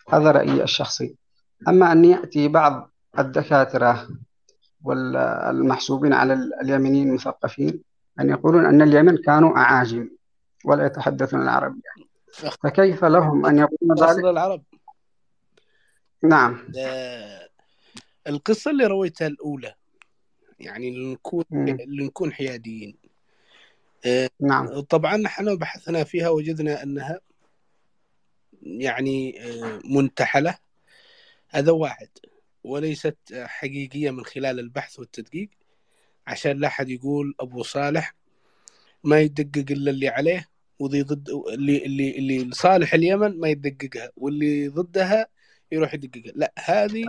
[0.09, 1.17] هذا رأيي الشخصي.
[1.69, 4.09] أما أن يأتي بعض الدكاترة
[4.85, 7.83] والمحسوبين على اليمنيين المثقفين
[8.21, 10.11] أن يقولون أن اليمن كانوا أعاجم
[10.65, 11.91] ولا يتحدثون العربية.
[12.63, 14.63] فكيف لهم أن يقولون ذلك؟ العرب.
[16.23, 16.73] نعم.
[18.27, 19.75] القصة اللي رويتها الأولى
[20.61, 21.45] يعني نكون
[22.03, 22.97] نكون حياديين.
[24.41, 24.81] نعم.
[24.81, 27.21] طبعا نحن بحثنا فيها وجدنا أنها
[28.63, 29.41] يعني
[29.85, 30.59] منتحلة.
[31.49, 32.09] هذا واحد
[32.65, 35.49] وليست حقيقية من خلال البحث والتدقيق
[36.27, 38.15] عشان لا أحد يقول أبو صالح
[39.05, 40.49] ما يدقق إلا اللي عليه
[40.79, 45.27] وذي ضد اللي اللي اللي صالح اليمن ما يدققها واللي ضدها
[45.73, 47.05] يروح يدققها لا هذه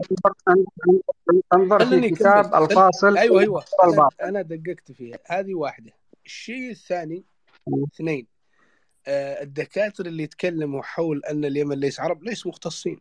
[1.53, 3.63] انظر في كتاب الفاصل أيوه أيوه.
[3.83, 5.19] أنا, أنا دققت فيها.
[5.25, 5.91] هذه واحدة.
[6.25, 7.23] الشيء الثاني
[7.93, 8.27] اثنين
[9.07, 12.99] آه الدكاترة اللي يتكلموا حول أن اليمن ليس عرب ليس مختصين.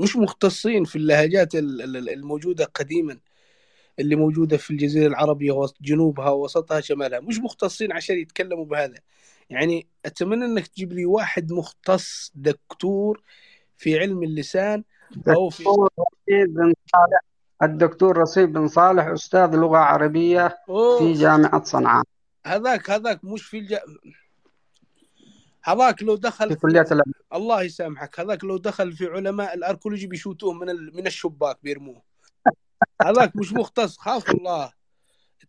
[0.00, 3.18] مش مختصين في اللهجات الموجودة قديما
[3.98, 7.20] اللي موجودة في الجزيرة العربية جنوبها ووسطها شمالها.
[7.20, 8.98] مش مختصين عشان يتكلموا بهذا.
[9.50, 13.22] يعني أتمنى إنك تجيب لي واحد مختص دكتور
[13.80, 14.84] في علم اللسان
[15.28, 15.64] أو في
[16.28, 17.20] بن صالح
[17.62, 20.98] الدكتور رصيد بن صالح أستاذ لغة عربية أوه.
[20.98, 22.04] في جامعة صنعاء.
[22.46, 23.76] هذاك هذاك مش في الج...
[25.64, 27.02] هذاك لو دخل في العلم.
[27.34, 28.20] الله يسامحك.
[28.20, 30.96] هذاك لو دخل في علماء الأركولوجي بيشوتوه من ال...
[30.96, 32.02] من الشباك بيرموه.
[33.02, 33.98] هذاك مش مختص.
[33.98, 34.72] خاف الله.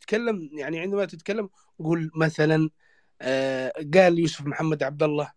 [0.01, 2.69] تكلم يعني عندما تتكلم قول مثلا
[3.21, 5.31] آه قال يوسف محمد عبد الله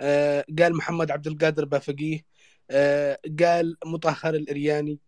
[0.00, 2.33] آه قال محمد عبد القادر بافقيه
[3.40, 5.00] قال مطهر الإرياني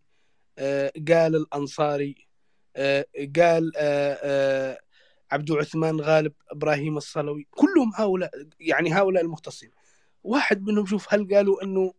[0.57, 2.27] آه قال الأنصاري
[2.75, 3.05] آه
[3.35, 4.79] قال آه آه
[5.31, 9.71] عبد عثمان غالب إبراهيم الصلوي كلهم هؤلاء يعني هؤلاء المختصين.
[10.23, 11.93] واحد منهم شوف هل قالوا إنه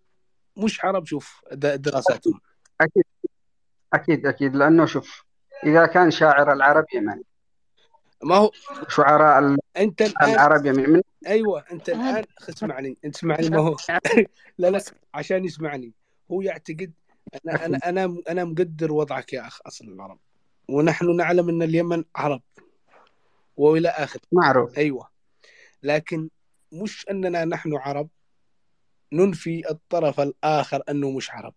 [0.57, 2.41] مش عرب؟ شوف دراساتهم.
[2.81, 3.05] أكيد
[3.93, 5.25] أكيد أكيد لأنه شوف
[5.65, 7.25] إذا كان شاعر العرب يمني.
[8.23, 8.51] ما هو
[8.89, 9.57] شعراء.
[9.79, 11.03] أنت الآن العرب يمني من...
[11.27, 13.77] أيوه أنت الآن اسمعني أنت اسمعني ما هو.
[14.59, 14.81] لا لا
[15.15, 15.93] عشان يسمعني.
[16.31, 16.93] هو يعتقد
[17.47, 20.19] أنا أنا أنا أنا مقدر وضعك يا أخ اصل العرب.
[20.69, 22.43] ونحن نعلم أن اليمن عرب
[23.57, 24.79] وإلى اخره معروف.
[24.79, 25.09] أيوه.
[25.83, 26.29] لكن
[26.73, 28.09] مش أننا نحن عرب
[29.13, 31.55] ننفي الطرف الآخر أنه مش عرب.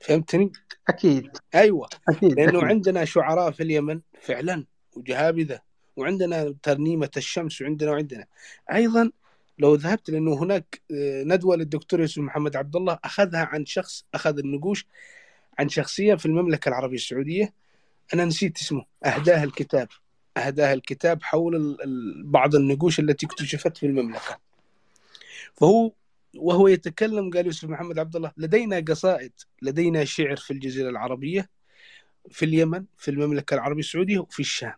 [0.00, 0.52] فهمتني؟
[0.88, 1.30] أكيد.
[1.54, 1.88] أيوه.
[2.08, 2.68] أكيد لأنه أكيد.
[2.68, 5.60] عندنا شعراء في اليمن فعلا وجهابذة.
[5.96, 8.26] وعندنا ترنيمة الشمس وعندنا وعندنا.
[8.72, 9.10] أيضا
[9.58, 10.80] لو ذهبت لأنه هناك
[11.24, 14.86] ندوة للدكتور يوسف محمد عبد الله أخذها عن شخص أخذ النقوش
[15.58, 17.54] عن شخصية في المملكة العربية السعودية.
[18.14, 18.84] أنا نسيت اسمه.
[19.04, 19.88] أهداها الكتاب.
[20.36, 21.76] أهداها الكتاب حول
[22.24, 24.38] بعض النقوش التي اكتشفت في المملكة.
[25.54, 25.92] فهو
[26.36, 29.32] وهو يتكلم قال يوسف محمد عبد الله لدينا قصائد
[29.62, 31.50] لدينا شعر في الجزيرة العربية
[32.30, 34.74] في اليمن في المملكة العربية السعودية وفي الشام.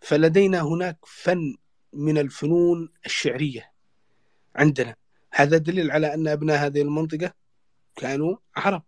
[0.00, 1.56] فلدينا هناك فن
[1.92, 3.72] من الفنون الشعرية
[4.56, 4.96] عندنا.
[5.30, 7.34] هذا دليل على أن أبناء هذه المنطقة
[7.96, 8.82] كانوا عرب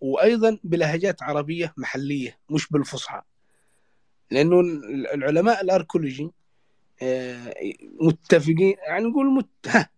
[0.00, 3.22] وأيضا بلهجات عربية محلية مش بالفصحى.
[4.30, 4.60] لأنه
[5.14, 6.30] العلماء الأركولوجي
[8.00, 9.88] متفقين يعني نقول مت...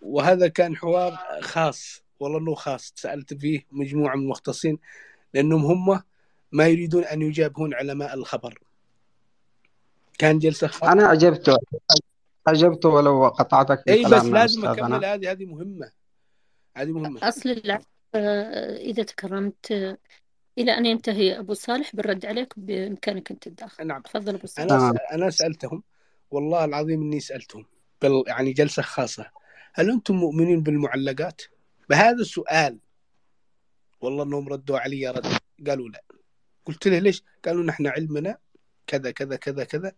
[0.00, 2.92] وهذا كان حوار خاص والله إنه خاص.
[2.96, 4.78] سألت فيه مجموعة من المختصين
[5.34, 6.02] لأنهم هم
[6.52, 8.58] ما يريدون أن يجابهون علماء الخبر.
[10.18, 10.92] كان جلسة خاصة.
[10.92, 11.56] أنا اجبته
[12.46, 15.04] اجبته ولو قطعتك إي بس لازم أكمل.
[15.04, 15.90] هذه هذه مهمة.
[16.76, 17.32] هذه مهمة.
[17.46, 17.82] اللعب
[18.14, 19.98] آه، إذا تكرمت آه،
[20.58, 24.02] إلى أن ينتهي أبو صالح بالرد عليك بإمكانك أن تتدخل نعم.
[24.02, 24.72] تفضل أبو صالح.
[24.72, 24.92] أنا.
[24.92, 25.12] س...
[25.12, 25.82] أنا سألتهم.
[26.30, 27.66] والله العظيم إني سألتهم.
[28.02, 29.30] بل يعني جلسة خاصة.
[29.74, 31.42] هل أنتم مؤمنين بالمعلقات؟
[31.90, 32.78] بهذا السؤال.
[34.00, 35.26] والله إنهم ردوا علي رد.
[35.66, 36.04] قالوا لا.
[36.64, 38.38] قلت له ليش؟ قالوا نحن علمنا
[38.86, 39.92] كذا كذا كذا كذا.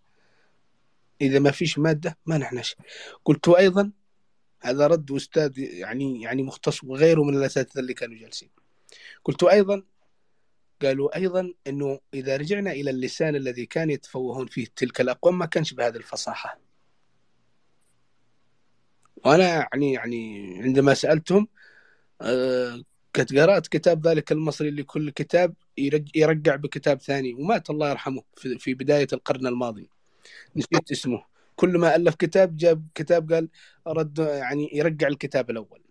[1.20, 2.76] إذا ما فيش مادة ما نحنش
[3.24, 3.92] قلت أيضا
[4.60, 8.50] هذا رد أستاذ يعني يعني مختص وغيره من الأساتذة اللي كانوا جالسين.
[9.24, 9.82] قلت أيضا
[10.82, 15.72] قالوا أيضا إنه إذا رجعنا إلى اللسان الذي كان يتفوهون فيه تلك الأقوام ما كانش
[15.74, 16.60] بهذه الفصاحة.
[19.24, 21.48] وأنا يعني يعني عندما سألتهم
[22.20, 22.82] آه،
[23.14, 28.22] قد قرأت كتاب ذلك المصري اللي كل كتاب يرج- يرجع بكتاب ثاني ومات الله يرحمه
[28.58, 29.90] في بداية القرن الماضي.
[30.56, 31.24] نسيت اسمه.
[31.56, 33.48] كل ما ألف كتاب جاب كتاب قال
[33.86, 35.82] رد يعني يرجع الكتاب الأول.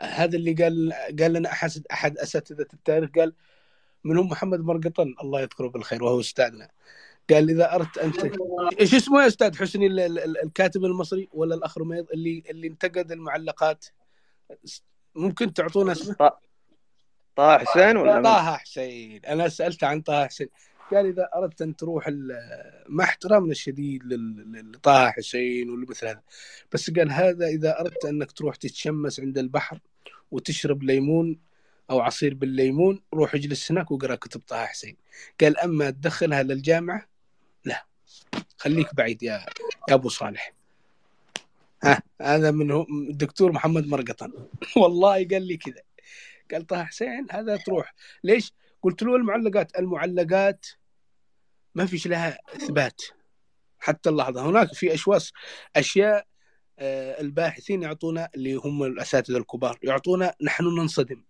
[0.00, 3.34] هذا اللي قال قال لنا أحد أحد أساتذة التاريخ قال
[4.04, 6.68] منهم محمد مرقطن الله يذكره بالخير وهو أستاذنا.
[7.30, 8.16] قال إذا أردت أنت
[8.80, 12.66] إيش اسمه يا أستاذ حسني ال- ال- ال- الكاتب المصري ولا الأخ رميض اللي اللي
[12.66, 13.84] انتقد المعلقات؟
[15.14, 16.16] ممكن تعطونا اسمه؟
[17.36, 19.24] طه حسين ولا؟ طه حسين.
[19.24, 20.48] أنا سألت عن طه حسين.
[20.90, 22.08] قال إذا أردت أن تروح
[22.88, 24.02] مع احترامنا الشديد
[24.74, 26.22] لطه حسين والمثل هذا.
[26.72, 29.80] بس قال هذا إذا أردت أنك تروح تتشمس عند البحر
[30.30, 31.38] وتشرب ليمون
[31.90, 34.96] أو عصير بالليمون روح اجلس هناك واقرا كتب طه حسين.
[35.40, 37.08] قال أما تدخلها للجامعه
[37.64, 37.84] لا.
[38.58, 39.46] خليك بعيد يا
[39.88, 40.52] يا أبو صالح.
[41.84, 42.80] ها هذا من
[43.10, 44.32] الدكتور محمد مرقطن.
[44.80, 45.82] والله قال لي كذا.
[46.50, 47.94] قال طه حسين هذا تروح.
[48.24, 50.66] ليش؟ قلت له المعلقات المعلقات
[51.78, 53.02] ما فيش لها إثبات.
[53.78, 55.32] حتى اللحظة هناك في اشواص
[55.76, 56.26] أشياء
[56.78, 61.22] آه، الباحثين يعطونا اللي هم الأساتذة الكبار يعطونا نحن ننصدم.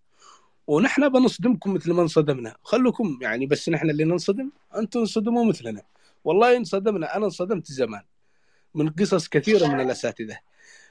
[0.67, 2.55] ونحن بنصدمكم مثل ما انصدمنا.
[2.63, 5.81] خلوكم يعني بس نحن اللي ننصدم أنتم انصدموا مثلنا.
[6.23, 8.01] والله انصدمنا أنا انصدمت زمان
[8.75, 10.39] من قصص كثيرة من الأساتذة.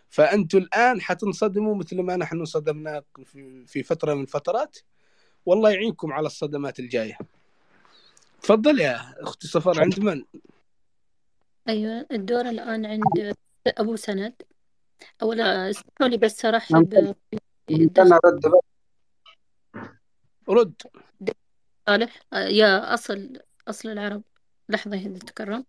[0.08, 4.78] فانتم الآن حتنصدموا مثل ما نحن انصدمنا في- في فترة من الفترات
[5.46, 7.18] والله يعينكم على الصدمات الجاية.
[8.42, 10.24] تفضل يا أختي صفر عند من؟
[11.68, 13.34] أيوة الدور الآن عند
[13.66, 14.42] أبو سند.
[15.22, 17.14] أولا اسمحوا لي بس أرحب ممكن
[18.12, 18.52] ارد بس
[20.48, 20.82] رد
[21.86, 22.22] صالح.
[22.32, 24.22] يا أصل أصل العرب.
[24.68, 25.66] لحظة إذا تكرمت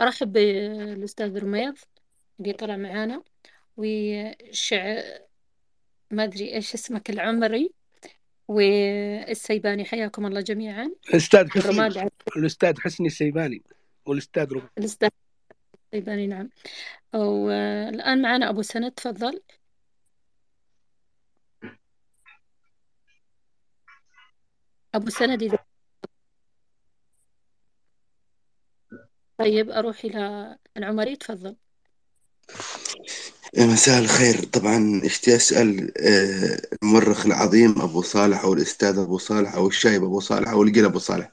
[0.00, 1.78] أرحب بالأستاذ رميض
[2.40, 3.22] اللي طلع معانا.
[3.76, 5.02] وشع
[6.10, 7.72] ما أدري إيش اسمك العمري.
[8.52, 10.90] والسيباني حياكم الله جميعا.
[11.08, 12.10] الأستاذ حسني.
[12.36, 13.62] الأستاذ حسني السيباني
[14.06, 15.08] والأستاذ رب الأستاذ
[15.84, 16.50] السيباني نعم.
[17.12, 19.40] والآن معنا أبو سند تفضل.
[24.94, 25.58] أبو سند إذا
[29.38, 31.56] طيب أروح إلى العمري تفضل.
[33.58, 34.44] مساء الخير.
[34.44, 40.20] طبعا اشتي أسأل؟ آه، المؤرخ العظيم أبو صالح أو الأستاذ أبو صالح أو الشايب أبو
[40.20, 41.32] صالح أو القيل أبو صالح.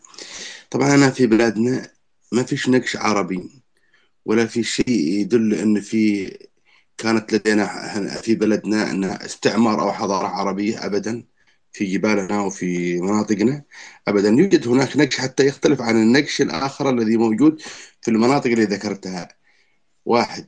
[0.71, 1.91] طبعا أنا في بلادنا
[2.31, 3.49] ما فيش نقش عربي
[4.25, 6.31] ولا في شيء يدل إن في
[6.97, 7.67] كانت لدينا
[8.21, 11.23] في بلدنا إن استعمار أو حضارة عربية ابدا
[11.73, 13.63] في جبالنا وفي مناطقنا
[14.07, 14.29] ابدا.
[14.29, 17.61] يوجد هناك نقش حتى يختلف عن النقش الآخر الذي موجود
[18.01, 19.29] في المناطق اللي ذكرتها.
[20.05, 20.47] واحد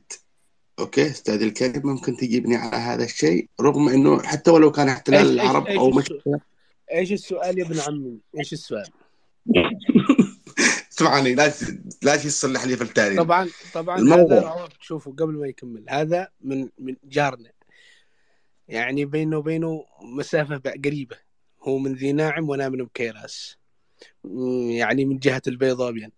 [0.78, 5.30] أوكي أستاذ الكريم ممكن تجيبني على هذا الشيء؟ رغم إنه حتى ولو كان احتلال إيش
[5.30, 6.12] العرب إيش أو مش
[6.92, 8.86] إيش السؤال يا ابن عمي؟ إيش السؤال؟
[10.92, 11.52] اسمعني لا
[12.02, 13.18] لا شيء تصلح لي في التاريخ.
[13.18, 14.38] طبعا طبعا هذا الموضوع.
[14.38, 15.84] رواه شوفوا قبل ما يكمل.
[15.88, 17.50] هذا من من جارنا.
[18.68, 21.16] يعني بينه وبينه مسافة بع- قريبة.
[21.62, 23.56] هو من ذي ناعم وأنا من بكيراس
[24.68, 26.12] يعني من جهة البيضاويين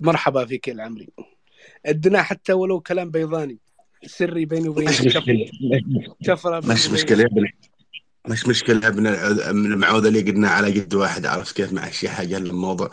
[0.00, 1.08] مرحبا فيك يا العمري.
[1.86, 3.58] ادنا حتى ولو كلام بيضاني.
[4.06, 5.46] سري بيني وبينك مش شف- مشكلة
[6.22, 7.48] شفرة بيني مش ابن
[8.28, 9.02] مش مشكلة يا ابن
[9.56, 11.26] من المعوذة اللي قلنا على قد واحد.
[11.26, 12.90] عرفت كيف مع الشيء حاجة الموضوع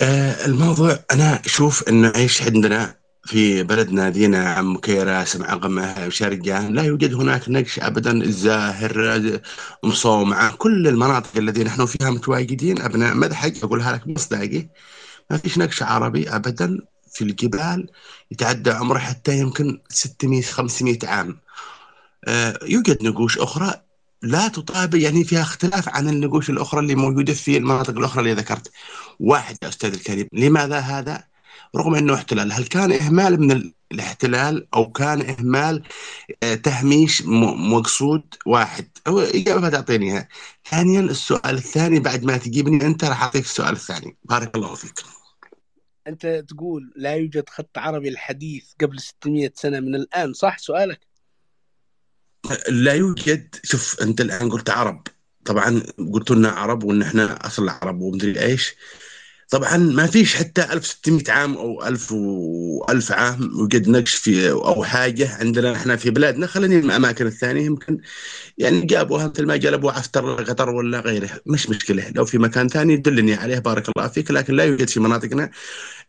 [0.00, 6.82] آه الموضوع أنا أشوف إنه إيش عندنا في بلدنا دينا عم كيراس معقمة شرقان لا
[6.82, 8.12] يوجد هناك نقش أبدا.
[8.12, 9.20] الزاهر
[9.84, 14.68] مصومعة كل المناطق التي نحن فيها متواجدين أبناء مذحج أقولها لك مصداقي.
[15.30, 16.78] ما فيش نقش عربي أبدا.
[17.12, 17.90] في الجبال
[18.30, 21.38] يتعدى عمره حتى يمكن 600 500 عام.
[22.24, 23.74] آه، يوجد نقوش أخرى
[24.22, 28.70] لا تطابق يعني فيها اختلاف عن النقوش الأخرى اللي موجودة في المناطق الأخرى اللي ذكرت.
[29.20, 31.24] واحد يا أستاذ الكريم لماذا هذا؟
[31.76, 35.82] رغم أنه احتلال هل كان إهمال من ال- الاحتلال أو كان إهمال
[36.42, 40.28] آه، تهميش مقصود واحد؟ هو إجابة تعطيني إياها
[40.70, 44.16] ثانيا السؤال الثاني بعد ما تجيبني أنت راح أعطيك السؤال الثاني.
[44.24, 45.00] بارك الله فيك.
[46.06, 51.00] أنت تقول لا يوجد خط عربي الحديث قبل 600 سنة من الآن صح سؤالك؟
[52.68, 53.56] لا يوجد.
[53.64, 55.06] شوف أنت الآن قلت عرب.
[55.44, 55.82] طبعا
[56.12, 58.74] قلت لنا عرب وإن إحنا أصل عرب ومدري إيش.
[59.50, 64.84] طبعا ما فيش حتى 1600 عام أو 1000 و 1000 عام وقد نقش في أو
[64.84, 66.46] حاجة عندنا إحنا في بلادنا.
[66.46, 67.98] خلينا الأماكن الثانية يمكن
[68.58, 72.96] يعني جابوها مثل ما جلبوا عفتر قطر ولا غيره مش مشكلة لو في مكان ثاني
[72.96, 75.50] دلني عليه بارك الله فيك لكن لا يوجد في مناطقنا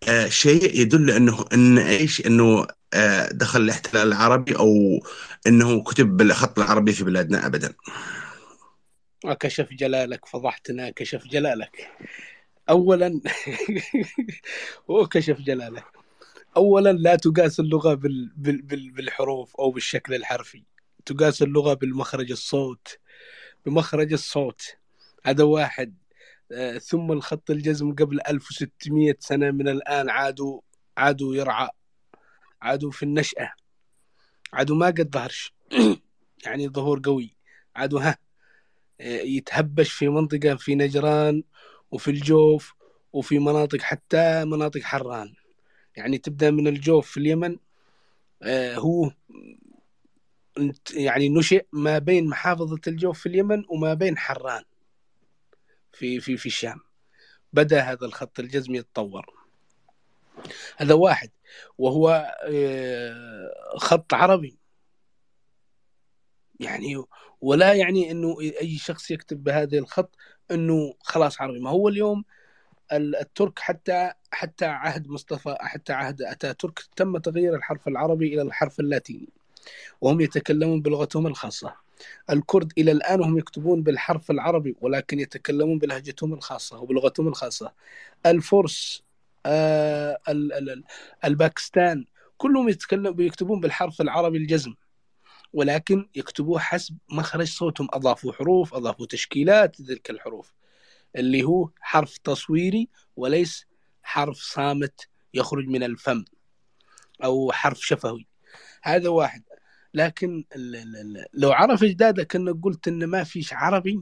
[0.08, 5.00] آه شيء يدل أنه إن إيش؟ إنه آه دخل الاحتلال العربي أو
[5.48, 7.74] إنه كتب بالخط العربي في بلادنا ابدا.
[9.26, 11.88] وكشف جلالك فضحتنا كشف جلالك.
[12.70, 13.22] اولا
[14.90, 15.84] هو كشف جلاله.
[16.58, 18.32] اولا لا تقاس اللغة بال...
[18.36, 18.62] بال...
[18.62, 18.92] بال...
[18.92, 20.64] بالحروف أو بالشكل الحرفي.
[21.06, 23.00] تقاس اللغة بالمخرج الصوت
[23.66, 24.62] بمخرج الصوت.
[25.26, 25.96] هذا واحد.
[26.52, 30.62] آه، ثم الخط الجزم قبل 1600 سنة من الآن عادوا
[30.98, 31.70] عادوا يرعى
[32.62, 33.54] عادوا في النشأة.
[34.54, 35.54] عادوا ما قد ظهرش.
[36.46, 37.36] يعني ظهور قوي.
[37.76, 38.18] عادوا ها
[39.02, 41.44] آه، يتهبش في منطقة في نجران.
[41.92, 42.74] وفي الجوف
[43.14, 45.34] وفي مناطق حتى مناطق حران.
[45.96, 47.58] يعني تبدأ من الجوف في اليمن
[48.44, 49.12] آه، هو
[50.94, 54.64] يعني نشئ ما بين محافظة الجوف في اليمن وما بين حران
[55.92, 56.80] في في في الشام.
[57.54, 59.26] بدأ هذا الخط الجزمي يتطور.
[60.78, 61.32] هذا واحد
[61.78, 64.58] وهو آه، خط عربي.
[66.60, 67.04] يعني
[67.42, 70.16] ولا يعني إنه أي شخص يكتب بهذا الخط
[70.52, 72.24] إنه خلاص عربي ما هو اليوم
[72.94, 79.30] الترك حتى حتى عهد مصطفى حتى عهد اتاتورك تم تغيير الحرف العربي إلى الحرف اللاتيني.
[80.02, 81.74] وهم يتكلمون بلغتهم الخاصة.
[82.30, 87.74] الكرد إلى الآن هم يكتبون بالحرف العربي ولكن يتكلمون بلهجتهم الخاصة وبلغتهم الخاصة.
[88.26, 89.04] الفرس
[89.46, 90.18] آه
[91.26, 92.06] الباكستان
[92.38, 94.74] كلهم يتكلم بيكتبون بالحرف العربي الجزم.
[95.54, 97.88] ولكن يكتبوه حسب مخرج صوتهم.
[97.94, 100.54] أضافوا حروف أضافوا تشكيلات لتلك الحروف
[101.16, 103.66] اللي هو حرف تصويري وليس
[104.04, 106.26] حرف صامت يخرج من الفم
[107.24, 108.28] أو حرف شفوي.
[108.84, 109.44] هذا واحد.
[109.94, 110.44] لكن
[111.34, 114.02] لو عرف اجدادك انك قلت ان ما فيش عربي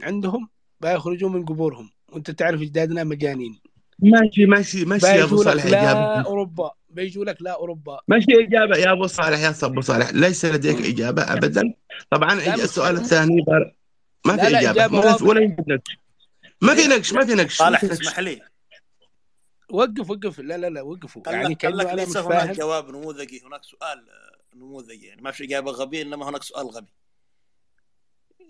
[0.00, 0.48] عندهم
[0.80, 1.90] بيخرجوا من قبورهم.
[2.12, 3.60] وأنت تعرف إجدادنا مجانين.
[3.98, 6.70] ماشي ماشي ماشي يا أبو صالح لا أوروبا.
[6.94, 8.00] بيجوا لك لا أوروبا.
[8.08, 8.76] ماشي إجابة.
[8.76, 10.10] يا أبو صالح يا أبو صالح.
[10.10, 11.74] ليس لديك إجابة ابدا.
[12.10, 13.74] طبعا السؤال الثاني بار...
[14.26, 15.98] ما في إجابة, إجابة ولا يوجد نقش
[16.62, 17.56] ما في نقش ما في نقش.
[17.56, 18.40] صالح اسمح لي.
[19.70, 20.38] وقف وقف.
[20.38, 21.22] لا لا لا وقفوا.
[21.26, 24.06] يعني كان لك ليس هناك جواب نموذجي هناك سؤال
[24.54, 25.06] نموذجي.
[25.06, 26.92] يعني ما في إجابة غبية إنما هناك سؤال غبي.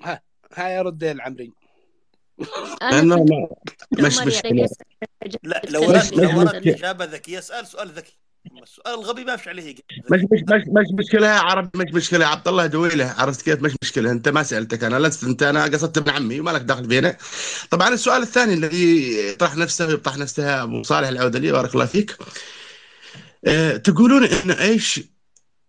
[0.02, 0.22] ها
[0.54, 1.52] ها يا رد العمري.
[2.82, 3.48] أنا ما
[3.92, 4.68] مش مشكلة.
[5.42, 5.82] لا لو
[6.12, 8.18] لو وردت إجابة ذكية اسأل سؤال ذكي.
[8.52, 9.74] السؤال الغبي ما فيش عليه
[10.10, 12.26] مش مش مش مش مشكلة يا عربي مش مشكلة.
[12.26, 14.10] عبد الله دويلة عرفت كيف؟ مش مشكلة.
[14.10, 14.98] انت ما سألتك أنا.
[14.98, 17.16] لست أنت أنا قصدت ابن عمي وما لك دخل فينا.
[17.70, 22.16] طبعا السؤال الثاني الذي يطرح نفسه ويطرح نفسه أبو صالح العودلي بارك الله فيك.
[23.46, 25.00] أه تقولون إن إيش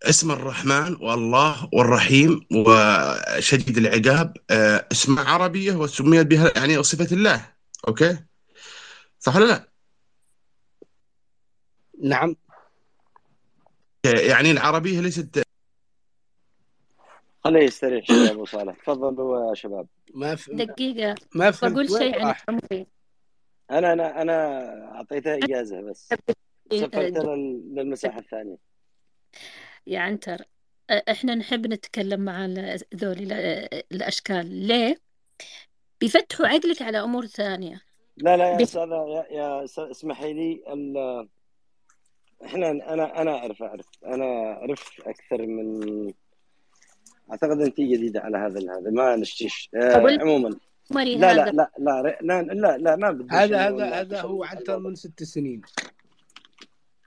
[0.04, 7.52] اسم الرحمن والله والرحيم وشديد العقاب؟ أه اسماء عربيه وسميت بها يعني صفة الله.
[7.88, 8.18] أوكي؟
[9.20, 9.72] صح ولا لا؟
[12.04, 12.36] نعم.
[14.06, 15.44] يعني العربيه ليست
[17.44, 18.76] خليه يستريح شوي أبو صالح.
[18.76, 19.88] تفضلوا يا شباب.
[20.14, 21.16] ما في دقيقة.
[21.36, 21.74] ما فهمت.
[21.74, 22.88] بقول شيء عن؟ عمري
[23.72, 26.10] أنا أنا أنا أعطيته إجازة بس.
[26.72, 28.58] سفرته لل- للمساحة الثانية.
[29.88, 30.38] يا عنتر
[30.90, 34.46] إحنا نحب نتكلم مع ال- ذولي ال- الأشكال.
[34.68, 35.00] ليه؟
[36.02, 37.82] بيفتحوا عقلك على أمور ثانية.
[38.18, 41.30] لا لا يا بي- أستاذ يا, يا اسمحي لي ال-
[42.46, 43.86] إحنا أنا أنا اعرف أعرف.
[44.06, 44.26] أنا
[44.62, 46.14] عرفت أكثر من
[47.32, 48.92] أعتقد أنت جديدة على هذا هذا.
[48.92, 50.50] ما نشتيش آه عموما.
[50.92, 51.52] لا لا هذا.
[51.52, 55.62] لا لا لا لا, لا ما بدي هذا هذا هذا هو الموضوع من ست سنين.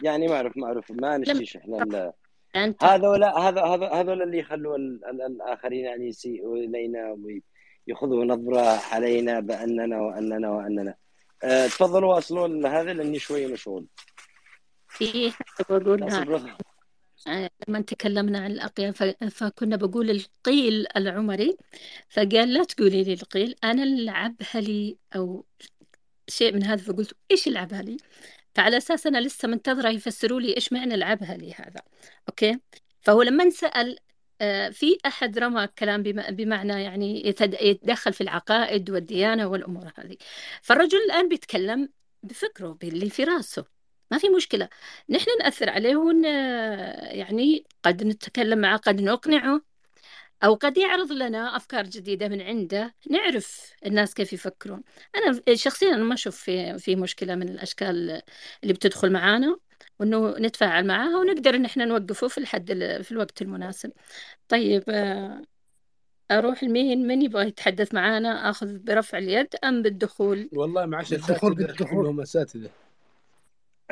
[0.02, 2.12] يعني ما اعرف ما اعرف ما نشتيش إحنا
[2.54, 7.16] عنتر هذولا هذا هذا هذول اللي يخلوا ال- ال- الآخرين يعني يسيئوا إلينا
[7.88, 8.60] ويأخذوا نظرة
[8.92, 10.94] علينا بأننا وأننا وأننا.
[11.44, 13.86] أه تفضلوا وأصلوا هذا لأني شوي مشغول.
[14.98, 16.08] في حاجة بقولها.
[17.28, 21.56] آه، لما تكلمنا عن الأقيال ف- فكنا بقول القيل العمري
[22.08, 23.54] فقال لا تقولي لي القيل.
[23.64, 25.44] أنا العبها لي أو
[26.28, 27.96] شيء من هذا فقلت إيش العبها لي؟
[28.54, 31.82] فعلى أساس أنا لسه منتظرة يفسروا لي إيش معنى العبها لي هذا.
[32.28, 32.58] أوكي؟
[33.00, 33.98] فهو لما انسأل
[34.40, 40.16] آه، في أحد رمى كلام بم- بمعنى يعني يتد- يتدخل في العقائد والديانة والأمور هذه.
[40.62, 41.88] فالرجل الآن بيتكلم
[42.22, 43.77] بفكره باللي في راسه.
[44.10, 44.68] ما في مشكلة.
[45.08, 49.60] نحن نأثر عليه ون يعني قد نتكلم معه قد نقنعه
[50.44, 52.94] أو قد يعرض لنا أفكار جديدة من عنده.
[53.10, 54.82] نعرف الناس كيف يفكرون.
[55.16, 58.22] أنا شخصيا أنا ما أشوف في في مشكلة من الأشكال
[58.62, 59.58] اللي بتدخل معانا
[60.00, 63.92] وإنه نتفاعل معاها ونقدر إن إحنا نوقفه في الحد في الوقت المناسب.
[64.48, 65.42] طيب آه،
[66.30, 71.66] أروح لمين؟ من يبغى يتحدث معانا؟ آخذ برفع اليد أم بالدخول؟ والله معش بالدخول أساتذة
[71.66, 72.02] بالدخول.
[72.02, 72.70] كلهم أساتذة.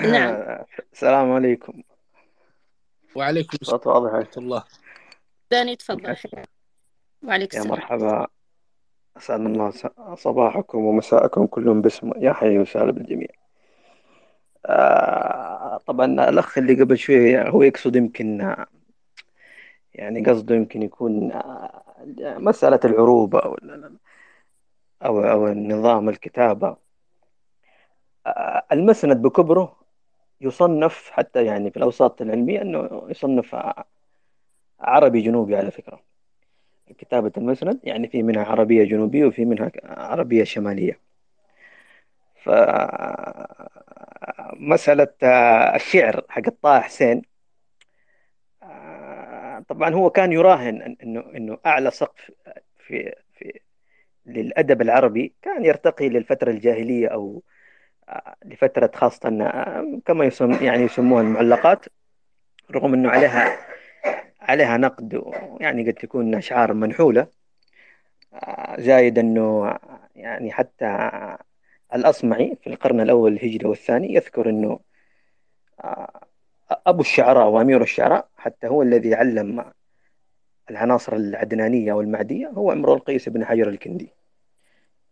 [0.00, 0.64] نعم.
[0.92, 1.82] السلام عليكم.
[3.16, 4.14] وعليكم السلام صوت واضح.
[4.14, 4.64] ورحمة الله.
[5.50, 6.16] داني تفضل.
[7.22, 7.78] وعليك يا السلام.
[7.78, 8.26] مرحبا.
[9.16, 9.72] أسعد الله
[10.14, 13.28] صباحكم ومساءكم كلهم باسم يا حي وسهلا بالجميع.
[14.66, 18.56] آه، طبعا الأخ اللي قبل شوي هو يقصد يمكن
[19.94, 21.84] يعني قصده يمكن يكون آه،
[22.18, 23.56] مسألة العروبة أو
[25.04, 26.76] أو أو نظام الكتابة.
[28.26, 29.85] آه، المسند بكبره
[30.40, 33.56] يصنف حتى يعني في الأوساط العلمية أنه يصنف
[34.80, 36.02] عربي جنوبي على فكرة.
[36.98, 41.00] كتابة المسند يعني في منها عربية جنوبية وفي منها عربية شمالية.
[44.52, 45.08] فمسألة
[45.76, 47.22] الشعر حق طه حسين
[49.68, 52.30] طبعا هو كان يراهن انه إنه أعلى سقف
[52.78, 53.60] في في
[54.26, 57.42] للأدب العربي كان يرتقي للفترة الجاهلية أو
[58.44, 59.28] لفترة خاصة
[60.06, 61.84] كما يسم يعني يسموها المعلقات
[62.70, 63.58] رغم أنه عليها
[64.40, 65.22] عليها نقد
[65.60, 67.26] يعني قد تكون أشعار منحولة
[68.78, 69.78] زايد أنه
[70.16, 71.10] يعني حتى
[71.94, 74.80] الأصمعي في القرن الأول الهجري والثاني يذكر أنه
[76.86, 79.64] أبو الشعراء وأمير الشعراء حتى هو الذي علم
[80.70, 84.12] العناصر العدنانية والمعدية هو امرؤ القيس بن حجر الكندي.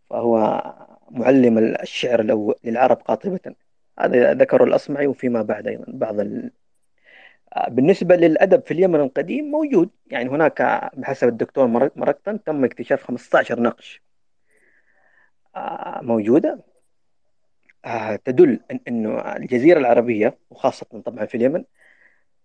[0.09, 0.63] فهو
[1.11, 3.55] معلم الشعر الأول للعرب قاطبة.
[3.99, 6.51] هذا ذكر الأصمعي وفيما بعد أيضا بعض ال...
[7.55, 9.89] آه، بالنسبة للأدب في اليمن القديم موجود.
[10.07, 14.01] يعني هناك بحسب الدكتور مرق- مرقطن تم اكتشاف 15 نقش
[15.55, 16.59] آه، موجودة.
[17.85, 21.63] آه، تدل أن أنه الجزيرة العربية وخاصة طبعا في اليمن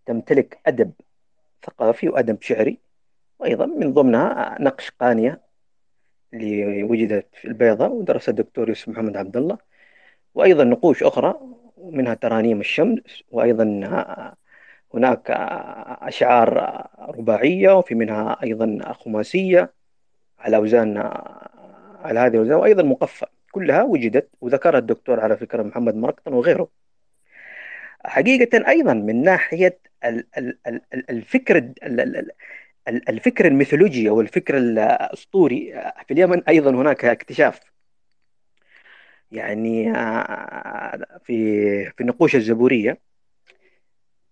[0.07, 0.93] تمتلك أدب
[1.67, 2.79] ثقافي وأدب شعري
[3.39, 5.41] وأيضا من ضمنها نقش قانية
[6.35, 9.59] اللي وجدت في البيضاء ودرسها الدكتور يوسف محمد عبد الله.
[10.35, 11.41] وأيضا نقوش أخرى
[11.79, 13.65] منها ترانيم الشمس وأيضا
[14.95, 15.31] هناك
[16.03, 19.73] أشعار رباعية وفي منها أيضا خماسية
[20.39, 20.97] على أوزان
[22.05, 23.27] على هذه الأوزان وأيضا مقفى.
[23.53, 26.69] كلها وجدت وذكرها الدكتور على فكرة محمد مرقطن وغيره.
[28.05, 32.31] حقيقة أيضا من ناحية ال- ال- ال- ال- الفكر ال- ال- ال- ال-
[32.89, 35.73] الفكر الميثولوجي أو الفكر الأسطوري
[36.07, 37.61] في اليمن أيضا هناك اكتشاف.
[39.33, 41.35] يعني آه، في
[41.91, 42.99] في النقوش الزبورية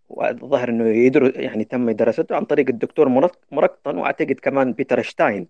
[0.09, 5.49] والظاهر إنه يدرس يعني تم دراسته عن طريق الدكتور مرق- مرقطن وأعتقد كمان بيتر شتاين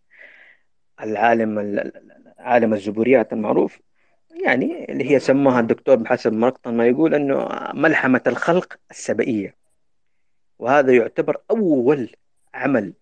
[1.02, 3.78] العالم ال- ال- عالم الزبوريات المعروف.
[4.44, 9.54] يعني اللي هي سماها الدكتور بحسب مرقطن ما يقول إنه ملحمة الخلق السبئية.
[10.58, 12.10] وهذا يعتبر أول
[12.54, 12.92] عمل.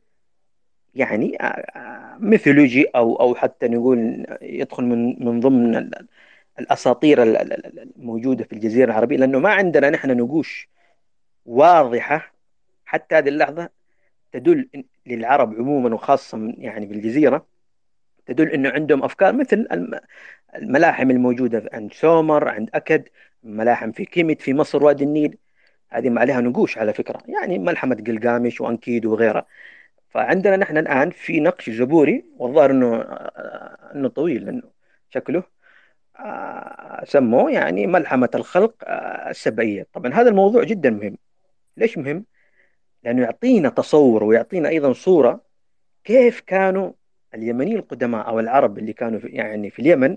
[0.95, 6.07] يعني آه، آه، ميثولوجي أو أو حتى نقول يدخل من من ضمن ال-
[6.59, 10.69] الأساطير ال- ال- ال- الموجودة في الجزيرة العربية لأنه ما عندنا نحن نقوش
[11.47, 12.35] واضحة
[12.85, 13.71] حتى هذه اللحظة
[14.33, 14.69] تدل
[15.07, 17.47] للعرب عموما وخاصة يعني بالجزيره
[18.27, 20.01] تدل إنه عندهم أفكار مثل الم-
[20.57, 23.09] الملاحم الموجودة عند سومر عند أكد
[23.43, 25.39] ملاحم في كيميت في مصر وادي النيل.
[25.91, 27.23] هذه ما عليها نقوش على فكرة.
[27.29, 29.47] يعني ملحمة قلقامش وأنكيد وغيرها
[30.11, 34.63] فعندنا نحن الآن في نقش زبوري والظاهر إنه آه، إنه طويل لأنه
[35.11, 35.43] شكله
[36.19, 39.87] آه، سموه يعني ملحمة الخلق آه، السبعية.
[39.93, 41.19] طبعا هذا الموضوع جدا مهم.
[41.77, 42.25] ليش مهم؟
[43.05, 45.41] لأنه يعطينا تصور ويعطينا أيضا صورة
[46.05, 46.93] كيف كانوا
[47.35, 50.17] اليمنيين القدماء أو العرب اللي كانوا في يعني في اليمن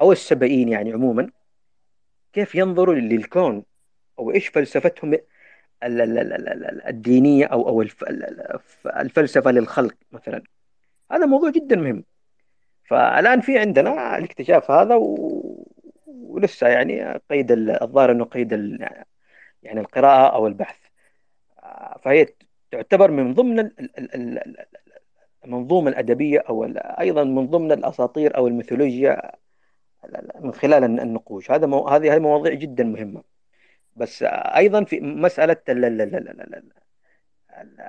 [0.00, 1.30] أو السبعين يعني عموما
[2.32, 3.64] كيف ينظروا للكون.
[4.18, 5.22] أو إيش فلسفتهم ال-
[5.82, 10.42] ال- ال- ال- ال- الدينية أو أو الف- ال- ال- الفلسفة للخلق مثلا
[11.12, 12.04] هذا موضوع جدا مهم
[12.84, 15.66] فالآن في عندنا الاكتشاف هذا و...
[16.06, 18.88] ولسه يعني قيد ال- الظاهر انه قيد ال...
[19.62, 20.78] يعني القراءة أو البحث
[21.62, 22.26] آه، فهي
[22.70, 24.66] تعتبر من ضمن ال- ال- ال- ال- ال-
[25.44, 26.64] المنظومة الأدبية أو
[27.00, 29.32] أيضا من ضمن الاساطير أو الميثولوجيا
[30.40, 31.88] من خلال الن- النقوش هذا مو...
[31.88, 33.35] هذه مواضيع جدا مهمة
[33.96, 34.22] بس
[34.56, 35.00] أيضا في.
[37.60, 37.80] ال-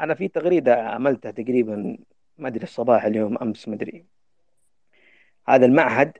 [0.00, 1.96] أنا في تغريدة عملتها تقريبا
[2.38, 4.04] ما أدري الصباح اليوم أمس ما أدري
[5.48, 6.18] هذا المعهد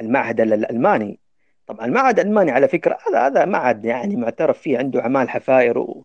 [0.00, 1.18] المعهد ال- الألماني
[1.66, 6.02] طبعا المعهد الألماني على فكرة هذا هذا معهد يعني معترف فيه عنده أعمال حفائر.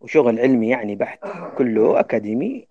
[0.00, 1.18] وشغل علمي يعني بحت
[1.58, 2.66] كله أكاديمي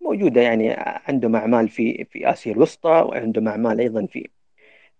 [0.00, 4.28] موجودة يعني عندهم أعمال في في آسيا الوسطى وعندهم أعمال أيضا في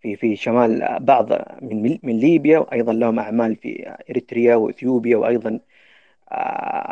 [0.02, 1.32] في في شمال بعض
[1.62, 5.60] من من ليبيا وأيضا لهم أعمال في إريتريا وإثيوبيا وأيضا
[6.32, 6.34] آه،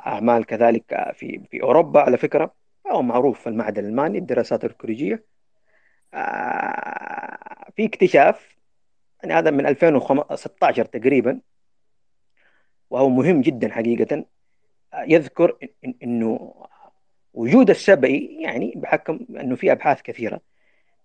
[0.06, 2.54] أعمال كذلك في في أوروبا على فكرة
[2.86, 5.24] هو معروف في المعهد الألماني الدراسات الأركولوجية
[6.14, 8.56] آه، في اكتشاف
[9.22, 11.40] يعني هذا من 2016 تقريبا
[12.90, 14.24] وهو مهم جدا حقيقة
[14.94, 15.56] يذكر
[16.02, 16.54] إنه
[17.34, 20.40] وجود السبئي يعني بحكم إنه في أبحاث كثيرة.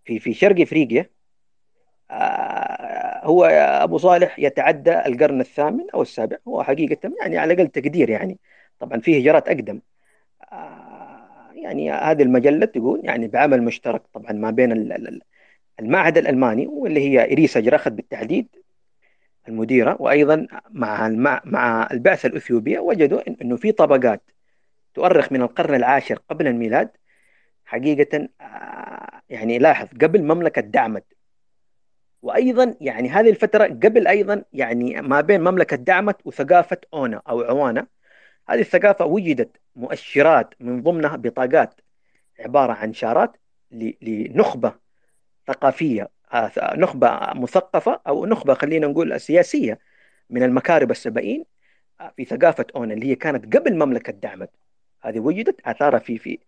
[0.05, 1.09] في في شرق إفريقيا آه،
[3.23, 3.45] هو
[3.83, 8.39] أبو صالح يتعدى القرن الثامن أو السابع هو حقيقة يعني على أقل تقدير يعني.
[8.79, 9.81] طبعا في هجرات أقدم.
[10.51, 14.71] آه، يعني هذه المجلة تقول يعني بعمل مشترك طبعا ما بين
[15.79, 18.47] المعهد الألماني واللي هي إريسا جراخت بالتحديد
[19.47, 21.09] المديرة وأيضا مع
[21.45, 24.31] مع البعثه الاثيوبيه وجدوا إنه في طبقات
[24.93, 26.89] تؤرخ من القرن العاشر قبل الميلاد
[27.65, 31.14] حقيقة آه، يعني لاحظ قبل مملكة دعمت
[32.25, 37.87] وأيضا يعني هذه الفترة قبل أيضا يعني ما بين مملكة دعمت وثقافة أونا أو عوانا
[38.49, 41.81] هذه الثقافة وجدت مؤشرات من ضمنها بطاقات
[42.39, 43.37] عبارة عن شارات
[44.01, 44.73] لنخبة
[45.47, 49.79] ثقافية آه، نخبة مثقفة أو نخبة خلينا نقول سياسية
[50.29, 51.45] من المكارب السبعين
[52.01, 54.49] آه، في ثقافة أونا اللي هي كانت قبل مملكة دعمت.
[55.01, 56.39] هذه وجدت آثارها في في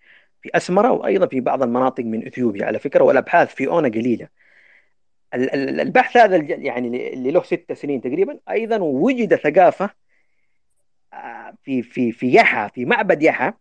[0.41, 4.27] في أسمرة وأيضا في بعض المناطق من إثيوبيا على فكرة والأبحاث في أونا قليلة.
[5.33, 9.89] البحث هذا يعني اللي له ست سنين تقريبا أيضا وجد ثقافة
[11.13, 13.53] آه، في في في يحا في معبد يحا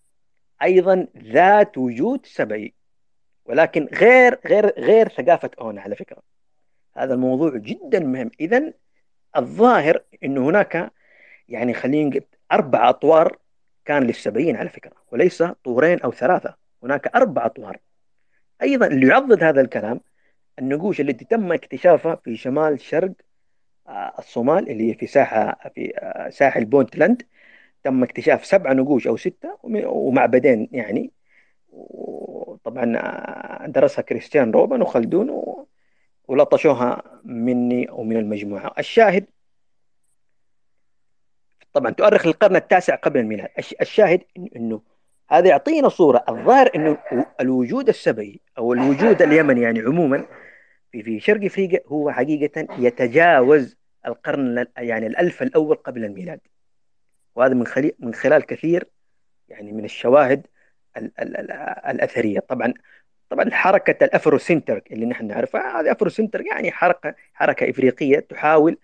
[0.62, 2.74] أيضا ذات وجود سبعي
[3.44, 6.22] ولكن غير غير غير ثقافة أونا على فكرة.
[6.96, 8.30] هذا الموضوع جدا مهم.
[8.40, 8.72] اذا
[9.36, 10.92] الظاهر إنه هناك
[11.48, 13.38] يعني خلينا نقول أربع أطوار
[13.84, 17.78] كان للسبعين على فكرة وليس طورين أو ثلاثة هناك أربع أطوار.
[18.62, 20.00] أيضا اللي يعضد هذا الكلام
[20.58, 23.12] النقوش التي تم اكتشافها في شمال شرق
[23.88, 27.22] آه، الصومال اللي هي في ساحة في آه، ساحل بونتلاند
[27.84, 31.12] تم اكتشاف سبعة نقوش أو ستة ومعبدين يعني.
[31.68, 35.42] وطبعا آه، درسها كريستيان روبن وخلدون
[36.28, 38.74] ولطشوها مني ومن المجموعة.
[38.78, 39.26] الشاهد
[41.72, 43.48] طبعا تؤرخ للقرن التاسع قبل الميلاد.
[43.80, 44.22] الشاهد
[44.56, 44.82] إنه
[45.30, 46.24] هذا يعطينا صورة.
[46.28, 46.98] الظاهر إنه
[47.40, 50.26] الوجود السبئي أو الوجود اليمني يعني عموما
[50.92, 56.40] في في شرق أفريقيا هو حقيقة يتجاوز القرن يعني الألف الأول قبل الميلاد.
[57.34, 58.84] وهذا من خلال من خلال كثير
[59.48, 60.46] يعني من الشواهد
[60.96, 61.50] ال ال ال
[61.90, 62.40] الأثرية.
[62.40, 62.74] طبعا
[63.30, 68.78] طبعا حركة ال Afrocentric اللي نحن نعرفها هذه Afrocentric يعني حركه حركة إفريقية تحاول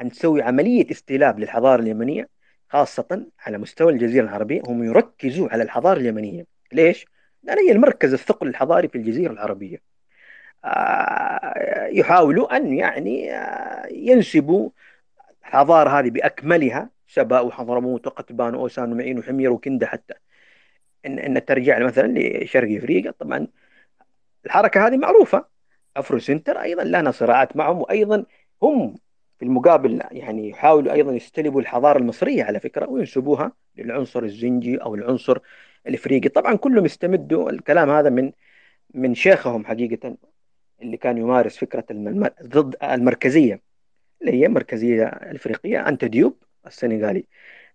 [0.00, 2.28] أن تسوي عملية استلاب للحضارة اليمنية
[2.72, 6.46] خاصة على مستوى الجزيرة العربية هم يركزوا على الحضارة اليمنية.
[6.72, 7.06] ليش؟
[7.42, 9.82] لأن هي المركز الثقل الحضاري في الجزيرة العربية.
[10.64, 14.70] آه، يحاولوا أن يعني آه، ينسبوا
[15.42, 20.14] الحضارة هذه بأكملها سباء وحضرموت وقتبان وأوسان ومعين وحمير وكندة حتى.
[21.06, 23.46] إن, إن ترجع مثلا لشرق أفريقيا طبعا
[24.46, 25.44] الحركة هذه معروفة.
[25.96, 28.24] أفرو سنتر أيضا لنا صراعات معهم وأيضا
[28.62, 28.96] هم
[29.42, 35.38] في المقابل يعني يحاولوا أيضا يستلبوا الحضارة المصرية على فكرة وينسبوها للعنصر الزنجي أو العنصر
[35.86, 36.28] الإفريقي.
[36.28, 38.32] طبعا كلهم يستمدوا الكلام هذا من
[38.94, 40.16] من شيخهم حقيقة
[40.82, 41.84] اللي كان يمارس فكرة
[42.42, 43.60] ضد المركزية
[44.20, 46.36] اللي هي المركزيه الافريقيه انت ديوب
[46.66, 47.26] السنغالي.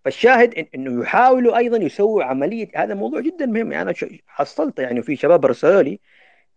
[0.05, 3.71] فالشاهد إنه يحاولوا أيضا يسووا عملية هذا موضوع جدا مهم.
[3.71, 3.93] يعني أنا
[4.27, 5.99] حصلت يعني في شباب رسالوا لي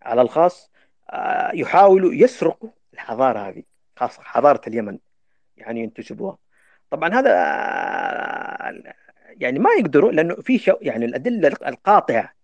[0.02, 0.70] على الخاص
[1.10, 3.69] آه، يحاولوا يسرقوا الحضارة هذه.
[4.00, 4.98] خاصة حضارة اليمن
[5.56, 6.38] يعني ينتسبوها.
[6.90, 7.30] طبعا هذا
[9.40, 12.34] يعني ما يقدروا لأنه في شو يعني الأدلة القاطعة.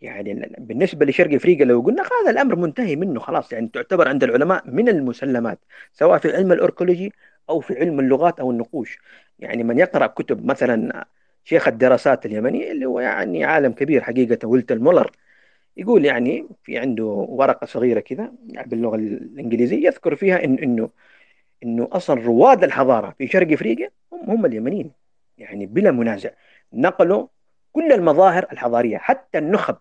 [0.00, 4.70] يعني بالنسبة لشرق أفريقيا لو قلنا هذا الأمر منتهي منه خلاص يعني تعتبر عند العلماء
[4.70, 5.58] من المسلمات
[5.92, 7.12] سواء في علم الأركيولوجي
[7.50, 8.98] أو في علم اللغات أو النقوش.
[9.38, 11.06] يعني من يقرأ كتب مثلا
[11.44, 15.10] شيخ الدراسات اليمني اللي هو يعني عالم كبير حقيقة والتر مولر
[15.76, 18.32] يقول يعني في عنده ورقة صغيرة كذا
[18.66, 20.90] باللغة الإنجليزية يذكر فيها إن إنه
[21.62, 24.92] إنه أصلا رواد الحضارة في شرق أفريقيا هم هم اليمنيين
[25.38, 26.30] يعني بلا منازع.
[26.72, 27.26] نقلوا
[27.72, 29.76] كل المظاهر الحضارية حتى النخب.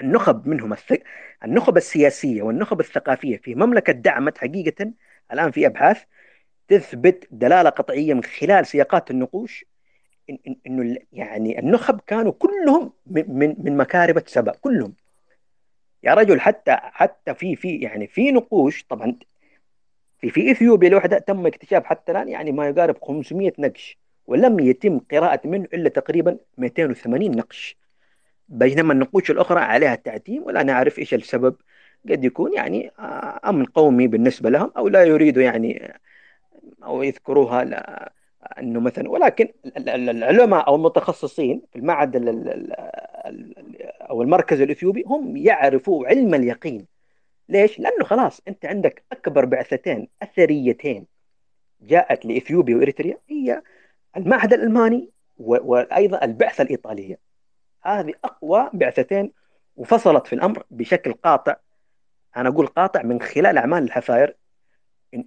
[0.00, 1.02] النخب منهم الثق...
[1.44, 4.92] النخب السياسية والنخب الثقافية في مملكة دعمت حقيقة
[5.32, 6.04] الآن في أبحاث
[6.68, 9.64] تثبت دلالة قطعية من خلال سياقات النقوش
[10.66, 14.94] إنه يعني النخب كانوا كلهم من من مكاربة سبأ كلهم.
[16.02, 19.16] يا رجل حتى حتى في في يعني في نقوش طبعا
[20.20, 24.98] في في إثيوبيا لوحدها تم اكتشاف حتى الآن يعني ما يقارب 500 نقش ولم يتم
[24.98, 27.76] قراءة منه إلا تقريبا 280 نقش.
[28.48, 31.56] بينما النقوش الأخرى عليها تعتيم ولا نعرف إيش السبب.
[32.10, 35.94] قد يكون يعني آه، أمن قومي بالنسبة لهم أو لا يريدوا يعني
[36.84, 37.64] أو يذكروها
[38.42, 42.16] أنه مثلا ولكن العلماء أو المتخصصين في المعهد
[44.10, 46.86] أو المركز الإثيوبي هم يعرفوا علم اليقين.
[47.48, 51.06] ليش؟ لأنه خلاص أنت عندك أكبر بعثتين أثريتين
[51.80, 53.62] جاءت لإثيوبيا وإريتريا هي
[54.16, 57.18] المعهد الألماني وأيضا البعثة الإيطالية.
[57.82, 59.32] هذه أقوى بعثتين
[59.76, 61.56] وفصلت في الأمر بشكل قاطع.
[62.36, 64.36] أنا أقول قاطع من خلال أعمال الحفاير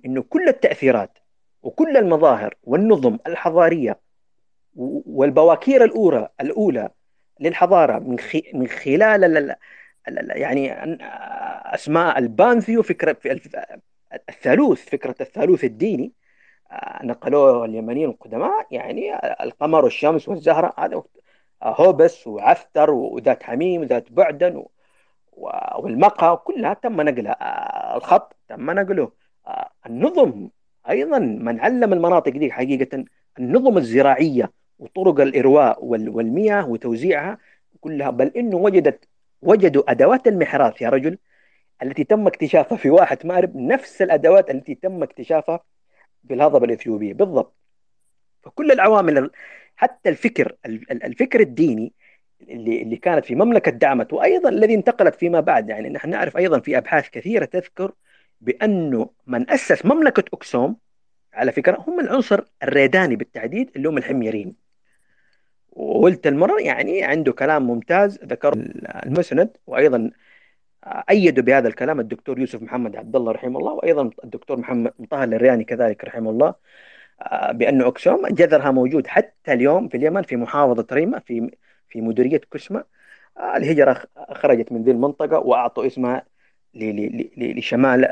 [0.05, 1.17] إنه كل التأثيرات
[1.63, 3.99] وكل المظاهر والنظم الحضارية
[4.75, 6.89] والبواكير الأولى الأولى
[7.39, 8.17] للحضارة من
[8.53, 9.55] من خلال
[10.29, 10.73] يعني
[11.75, 13.17] أسماء البانثيون فكرة
[14.29, 16.13] الثالوث فكرة الثالوث الديني
[16.71, 21.03] آه، نقلوه اليمنيين القدماء يعني القمر والشمس والزهرة هذا
[21.63, 24.65] هوبس وعثتر وذات حميم وذات بعدن
[25.31, 29.11] والمقا كلها تم نقلها الخط تم نقله
[29.85, 30.49] النظم
[30.89, 33.05] أيضا من علم المناطق دي حقيقة
[33.39, 37.37] النظم الزراعية وطرق الإرواء والمياه وتوزيعها
[37.81, 39.07] كلها بل إنه وجدت
[39.41, 41.17] وجدوا أدوات المحراث يا رجل
[41.83, 45.63] التي تم اكتشافها في واحة مأرب نفس الأدوات التي تم اكتشافها
[46.27, 47.13] في الهضبة الإثيوبية.
[47.13, 47.55] بالضبط.
[48.43, 49.31] فكل العوامل
[49.75, 50.55] حتى الفكر
[50.91, 51.93] الفكر الديني
[52.41, 56.59] اللي اللي كانت في مملكة دعمت وأيضا الذي انتقلت فيما بعد يعني نحن نعرف أيضا
[56.59, 57.91] في أبحاث كثيرة تذكر
[58.41, 60.77] بأنه من أسس مملكة أكسوم
[61.33, 64.55] على فكرة هم العنصر الريداني بالتحديد اللي هم الحميرين.
[65.71, 68.53] وولت المرة يعني عنده كلام ممتاز ذكر
[69.05, 70.11] المسند وأيضا
[71.09, 75.63] أيدوا بهذا الكلام الدكتور يوسف محمد عبد الله رحمه الله وأيضا الدكتور محمد طه الرياني
[75.63, 76.55] كذلك رحمه الله
[77.21, 81.51] آه، بأنه أكسوم جذرها موجود حتى اليوم في اليمن في محافظة ريمة في
[81.89, 82.83] في مديرية كسمة
[83.37, 86.25] آه، الهجرة خرجت من ذي المنطقة وأعطوا اسمها
[86.75, 88.05] لشمال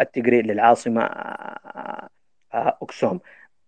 [0.00, 1.10] التجري للعاصمة
[2.52, 3.20] أكسوم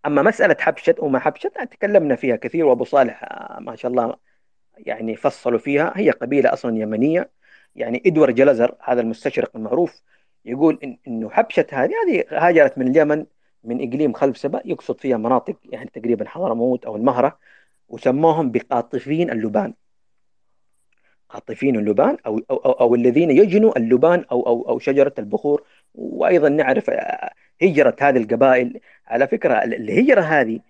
[0.07, 3.25] أما مسألة حبشت وما حبشت تكلمنا فيها كثير وأبو صالح
[3.61, 4.17] ما شاء الله
[4.79, 5.93] يعني فصلوا فيها.
[5.97, 7.31] هي قبيلة أصلا يمنية
[7.75, 10.03] يعني إدوار جلزر هذا المستشرق المعروف
[10.45, 13.27] يقول إن إنه حبشة هذه هذه هاجرت من اليمن
[13.65, 17.39] من إقليم خلف سبأ يقصد فيها مناطق يعني تقريبا حضرموت أو المهرة
[17.89, 19.75] وسموهم بقاطفين اللبان.
[21.31, 25.63] قاطفين اللبان أو, أو, أو, أو الذين يجنوا اللبان أو, أو, أو شجرة البخور.
[25.95, 27.33] وأيضا نعرف آه،
[27.63, 28.81] هجرة هذه القبائل.
[29.07, 30.61] على فكرة الهجرة هذه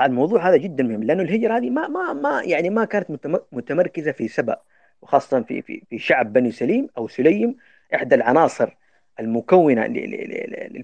[0.00, 4.28] الموضوع هذا جدا مهم لأنه الهجرة هذه ما ما ما يعني ما كانت متمركزة في
[4.28, 4.56] سبأ
[5.02, 7.56] وخاصة في في في شعب بني سليم أو سليم
[7.94, 8.76] إحدى العناصر
[9.20, 9.82] المكونة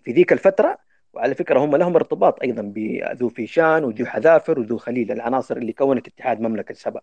[0.04, 0.78] في ذيك الفترة.
[1.12, 6.08] وعلى فكرة هم لهم ارتباط أيضا بذو فيشان وذو حذافر وذو خليل العناصر اللي كونت
[6.08, 7.00] اتحاد مملكة سبأ.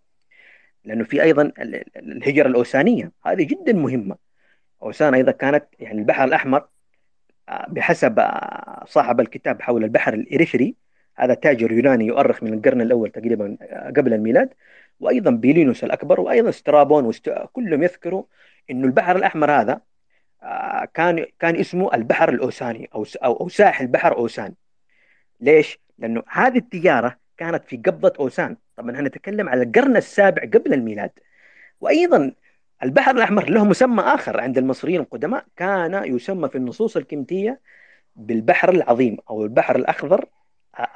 [0.84, 1.52] لأنه في أيضا
[1.96, 3.12] الهجرة الأوسانية.
[3.26, 4.16] هذه جدا مهمة.
[4.82, 6.68] أوسان أيضا كانت يعني البحر الأحمر
[7.48, 10.74] آه، بحسب آه، صاحب الكتاب حول البحر الإريثري
[11.16, 14.54] هذا تاجر يوناني يؤرخ من القرن الأول تقريبا آه، قبل الميلاد
[15.00, 17.30] وأيضا بلينيوس الأكبر وأيضا سترابون وست...
[17.52, 18.24] كلهم يذكروا
[18.70, 19.80] أنه البحر الأحمر هذا
[20.94, 24.54] كان كان اسمه البحر الأوساني أو أو, أو ساحل بحر أوسان.
[25.40, 28.56] ليش؟ لأنه هذه التجارة كانت في قبضة أوسان.
[28.80, 31.10] طبعا إحنا نتكلم على القرن السابع قبل الميلاد.
[31.80, 32.32] وأيضا
[32.82, 37.60] البحر الأحمر له مسمى آخر عند المصريين القدماء كان يسمى في النصوص الكمتية
[38.16, 40.24] بالبحر العظيم أو البحر الأخضر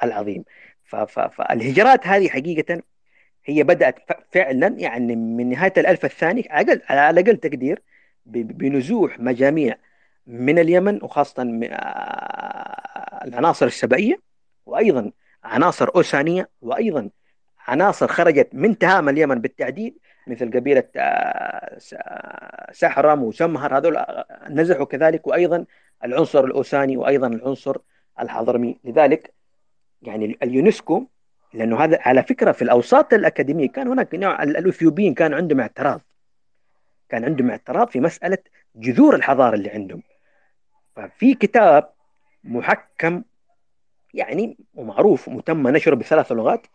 [0.03, 0.45] العظيم.
[0.85, 2.83] فالهجرات هذه حقيقة
[3.45, 3.99] هي بدأت
[4.33, 6.47] فعلا يعني من نهاية الألف الثاني
[6.91, 7.83] على أقل تقدير
[8.27, 9.77] بنزوح مجاميع
[10.27, 14.21] من اليمن وخاصة آه، العناصر السبائية
[14.67, 15.13] وأيضا
[15.45, 17.11] عناصر أوسانية وأيضا
[17.67, 19.95] عناصر خرجت من تهام اليمن بالتعديل
[20.27, 21.79] مثل قبيلة آه،
[22.73, 25.65] سحرم وسمهر هذول آه، نزحوا كذلك وأيضا
[26.05, 27.77] العنصر الأوساني وأيضا العنصر
[28.21, 28.79] الحضرمي.
[28.85, 29.35] لذلك
[30.03, 31.07] يعني اليونسكو
[31.55, 36.01] لأنه هذا على فكرة في الأوساط الأكاديمية كان هناك نوع الأثيوبيين كان عندهم اعتراض.
[37.09, 38.39] كان عندهم اعتراض في مسألة
[38.77, 40.03] جذور الحضارة اللي عندهم.
[40.97, 41.91] ففي كتاب
[42.45, 43.23] محكم
[44.15, 46.67] يعني ومعروف وتم نشره بثلاث لغات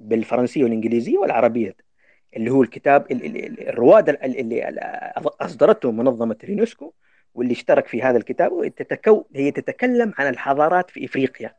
[0.00, 1.76] بالفرنسية والإنجليزية والعربية
[2.36, 4.80] اللي هو الكتاب الرواد اللي
[5.40, 6.92] أصدرته منظمة اليونسكو
[7.34, 8.72] واللي اشترك في هذا الكتاب
[9.34, 11.54] هي تتكلم عن الحضارات في إفريقيا.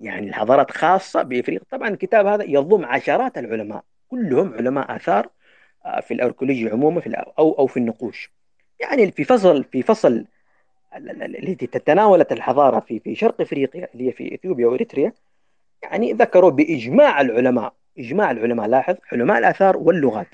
[0.00, 1.66] يعني الحضارات خاصة بإفريقيا.
[1.70, 5.28] طبعا الكتاب هذا يضم عشرات العلماء كلهم علماء آثار
[5.86, 8.32] آه، في الأركولوجيا عموما في أو أو في النقوش.
[8.80, 10.26] يعني في فصل في فصل
[10.96, 15.12] التي تتناولت الحضارة في في شرق إفريقيا اللي هي في إثيوبيا وإريتريا
[15.82, 20.28] يعني ذكروا بإجماع العلماء إجماع العلماء لاحظ؟ علماء الآثار واللغات.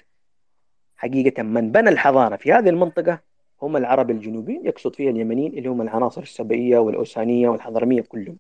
[0.97, 3.21] حقيقة من بنى الحضارة في هذه المنطقة
[3.63, 8.37] هم العرب الجنوبيين يقصد فيها اليمنيين اللي هم العناصر السبئية والأوسانية والحضرمية كلهم.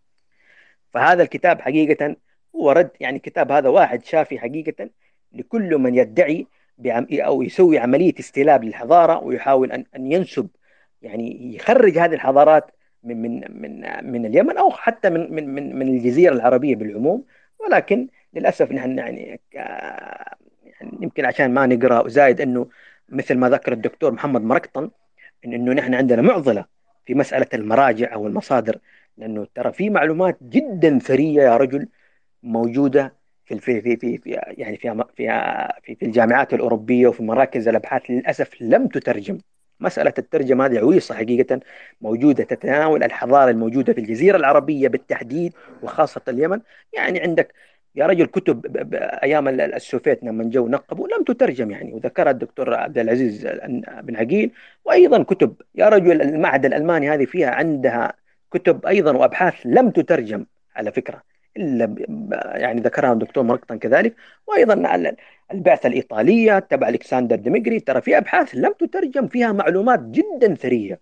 [0.90, 2.16] فهذا الكتاب حقيقة
[2.56, 4.90] هو رد يعني كتاب هذا واحد شافي حقيقة
[5.32, 6.46] لكل من يدعي
[6.78, 10.48] بعم أو يسوي عملية استلاب للحضارة ويحاول أن أن ينسب
[11.02, 12.70] يعني يخرج هذه الحضارات
[13.02, 13.82] من من من
[14.12, 17.24] من اليمن أو حتى من من من من الجزيرة العربية بالعموم.
[17.58, 22.68] ولكن للأسف نحن يعني يعني يمكن عشان ما نقرأ زايد أنه
[23.08, 24.90] مثل ما ذكر الدكتور محمد مرقطن
[25.44, 26.64] إنه نحن عندنا معضلة
[27.06, 28.78] في مسألة المراجع أو المصادر.
[29.16, 31.88] لأنه ترى في معلومات جدا ثرية يا رجل
[32.42, 33.14] موجودة
[33.44, 38.88] في في في في, يعني في في في الجامعات الأوروبية وفي مراكز الأبحاث للأسف لم
[38.88, 39.38] تترجم.
[39.80, 41.60] مسألة الترجمة هذه عويصة حقيقة
[42.00, 45.52] موجودة تتناول الحضارة الموجودة في الجزيرة العربية بالتحديد
[45.82, 46.60] وخاصة اليمن.
[46.92, 47.54] يعني عندك
[47.94, 48.66] يا رجل كتب
[49.22, 53.46] أيام السوفيت لما جو نقبوا لم تترجم يعني وذكرها الدكتور عبد العزيز
[54.02, 54.50] بن عقيل.
[54.84, 58.12] وأيضا كتب يا رجل المعهد الألماني هذه فيها عندها
[58.52, 60.46] كتب أيضا وأبحاث لم تترجم
[60.76, 61.22] على فكرة
[61.56, 61.94] إلا
[62.54, 64.14] يعني ذكرها الدكتور مرقطن كذلك.
[64.46, 64.74] وأيضا
[65.52, 67.80] البعثة الإيطالية تبع ألكسندر دي ميغريه.
[67.80, 71.00] ترى في أبحاث لم تترجم فيها معلومات جدا ثرية.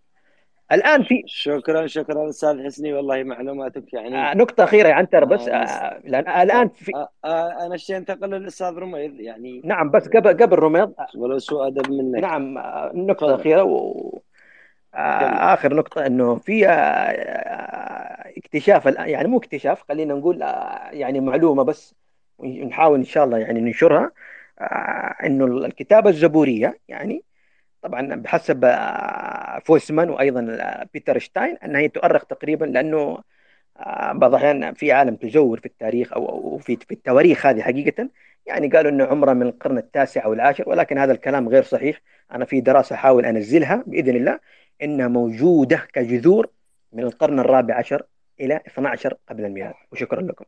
[0.73, 2.93] الآن في شكرا شكرا أستاذ حسني.
[2.93, 7.67] والله معلوماتك يعني آه نقطة أخيرة يا عنتر بس آه لأن الآن في آه آه
[7.67, 12.23] أنا اشتي انتقل للأستاذ رميض يعني نعم بس قبل قبل رميض ولو سوء أدب منك.
[12.23, 14.19] نعم آه نقطة أخيرة و
[14.95, 16.71] آه آخر نقطة إنه في آه
[18.37, 21.95] اكتشاف يعني مو اكتشاف خلينا نقول آه يعني معلومة بس
[22.39, 24.05] ونحاول إن شاء الله يعني ننشرها.
[24.05, 24.13] آه
[25.25, 27.25] إنه الكتابة الزبوريه يعني
[27.83, 33.19] طبعا بحسب آه، فويسمان وأيضا آه، بيتر شتاين انها هي تؤرخ تقريبا لأنه
[33.77, 38.09] آه، بعض الأحيان في عالم تزور في التاريخ أو في في التواريخ هذه حقيقة.
[38.47, 42.01] يعني قالوا إنه عمره من القرن التاسع أو العاشر ولكن هذا الكلام غير صحيح.
[42.33, 44.41] أنا في دراسة أحاول أنزلها بإذن الله
[44.83, 46.51] إنها موجودة كجذور
[46.93, 48.03] من القرن الرابع عشر
[48.41, 49.75] إلى 12 قبل الميلاد.
[49.93, 50.45] وشكرا لكم.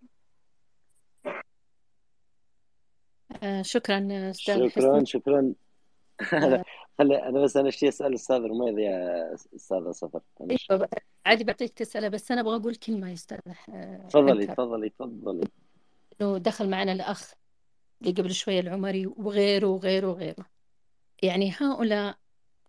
[3.62, 5.54] شكرا أستاذ شكرا شكرا.
[6.98, 10.20] خلي أنا بس أنا اشتي أسأل الاستاذ رميض يا أستاذ صفر.
[10.40, 10.88] إيوه
[11.26, 13.38] عادي بعطيك تسأله بس أنا أبغى أقول كلمة يا أستاذ
[14.08, 15.48] تفضلي تفضلي تفضلي.
[16.20, 17.32] إنه دخل معنا الأخ
[18.02, 20.46] اللي قبل شوية العمري وغيره وغيره وغيره.
[21.22, 22.16] يعني هؤلاء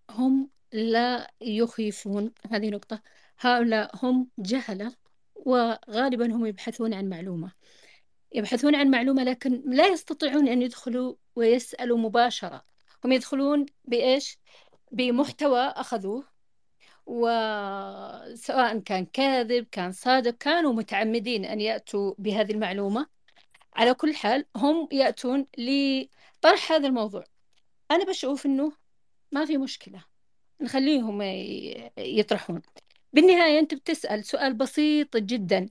[0.10, 3.02] هم لا يخيفون هذه نقطة
[3.40, 4.94] هؤلاء هم جهلة
[5.36, 7.52] وغالبا هم يبحثون عن معلومة.
[8.34, 12.66] يبحثون عن معلومة لكن لا يستطيعون أن يدخلوا ويسألوا مباشرة.
[13.06, 14.38] هم يدخلون بإيش؟
[14.92, 16.28] بمحتوى أخذوه
[17.06, 23.08] وسواء كان كاذب كان صادق كانوا متعمدين أن يأتوا بهذه المعلومة.
[23.76, 27.24] على كل حال هم يأتون لطرح هذا الموضوع.
[27.92, 28.72] أنا بشوف أنه
[29.32, 30.04] ما في مشكلة.
[30.62, 31.22] نخليهم
[31.98, 32.62] يطرحون.
[33.14, 35.70] بالنهاية أنت بتسأل سؤال بسيط جدا.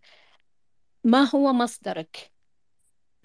[1.05, 2.31] ما هو مصدرك؟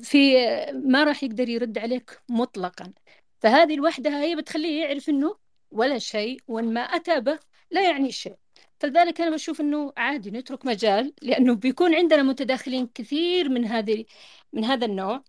[0.04, 0.36] في
[0.74, 2.94] ما راح يقدر يرد عليك مطلقا.
[3.42, 5.38] فهذه الوحدة هي بتخليه يعرف إنه
[5.72, 7.40] ولا شيء وإن ما أتى به
[7.72, 8.36] لا يعني شيء.
[8.80, 14.06] فلذلك أنا بشوف إنه عادي نترك مجال لأنه بيكون عندنا متداخلين كثير من هذه
[14.54, 15.24] من هذا النوع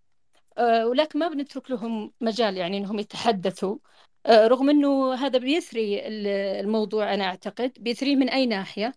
[0.59, 3.79] أه ولكن ما بنترك لهم مجال يعني إنهم يتحدثوا.
[4.27, 6.01] أه رغم إنه هذا بيثري
[6.61, 8.95] الموضوع أنا أعتقد بيثريه من أي ناحية.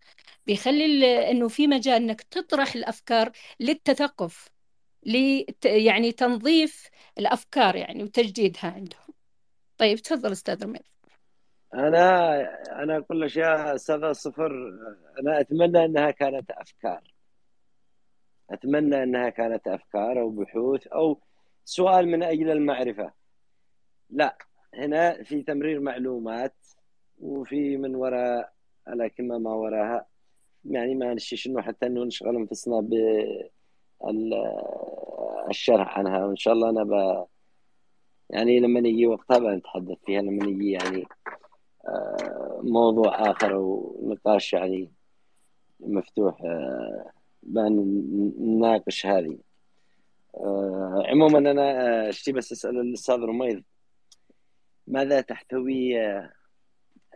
[0.47, 4.49] بيخلي إنه في مجال إنك تطرح الأفكار للتثقف.
[5.03, 9.13] ل يعني تنظيف الأفكار يعني وتجديدها عندهم.
[9.77, 10.81] طيب تفضل أستاذ رميد
[11.73, 14.51] أنا أقول لك يا أستاذ صفر
[15.19, 17.13] أنا أتمنى إنها كانت أفكار.
[18.49, 21.21] أتمنى إنها كانت أفكار أو بحوث أو
[21.65, 23.13] سؤال من أجل المعرفة.
[24.09, 24.37] لا
[24.73, 26.55] هنا في تمرير معلومات
[27.17, 28.53] وفي من وراء
[28.87, 30.05] الأكمة ما وراها.
[30.65, 32.93] يعني ما نشيش إنه حتى إنه نشغل أنفسنا ب
[35.49, 36.25] الشرح عنها.
[36.25, 37.25] وإن شاء الله أنا ب
[38.29, 41.07] يعني لما يجي وقتها بنتحدث فيها لما يجي يعني
[41.87, 44.91] آه، موضوع آخر ونقاش يعني
[45.79, 47.11] مفتوح آه،
[47.43, 49.37] بنناقش هذه.
[50.35, 53.63] آه، عموما أنا أشتي بس أسأل الأستاذ رميض
[54.87, 55.95] ماذا تحتوي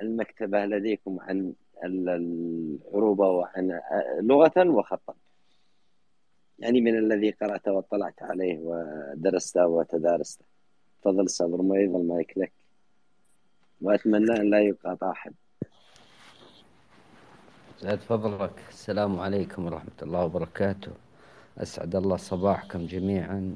[0.02, 1.54] المكتبة لديكم عن
[1.84, 3.82] العروبة وعن
[4.22, 5.14] لغة وخطا؟
[6.60, 10.46] يعني من الذي قرأت واطلعت عليه ودرست وتدارسته
[11.02, 12.52] تفضل أستاذ رميض المايك لك.
[13.82, 15.34] وأتمنى أن لا يقاطع أحد.
[17.78, 20.92] سعد فضلك السلام عليكم ورحمة الله وبركاته.
[21.58, 23.56] أسعد الله صباحكم جميعا.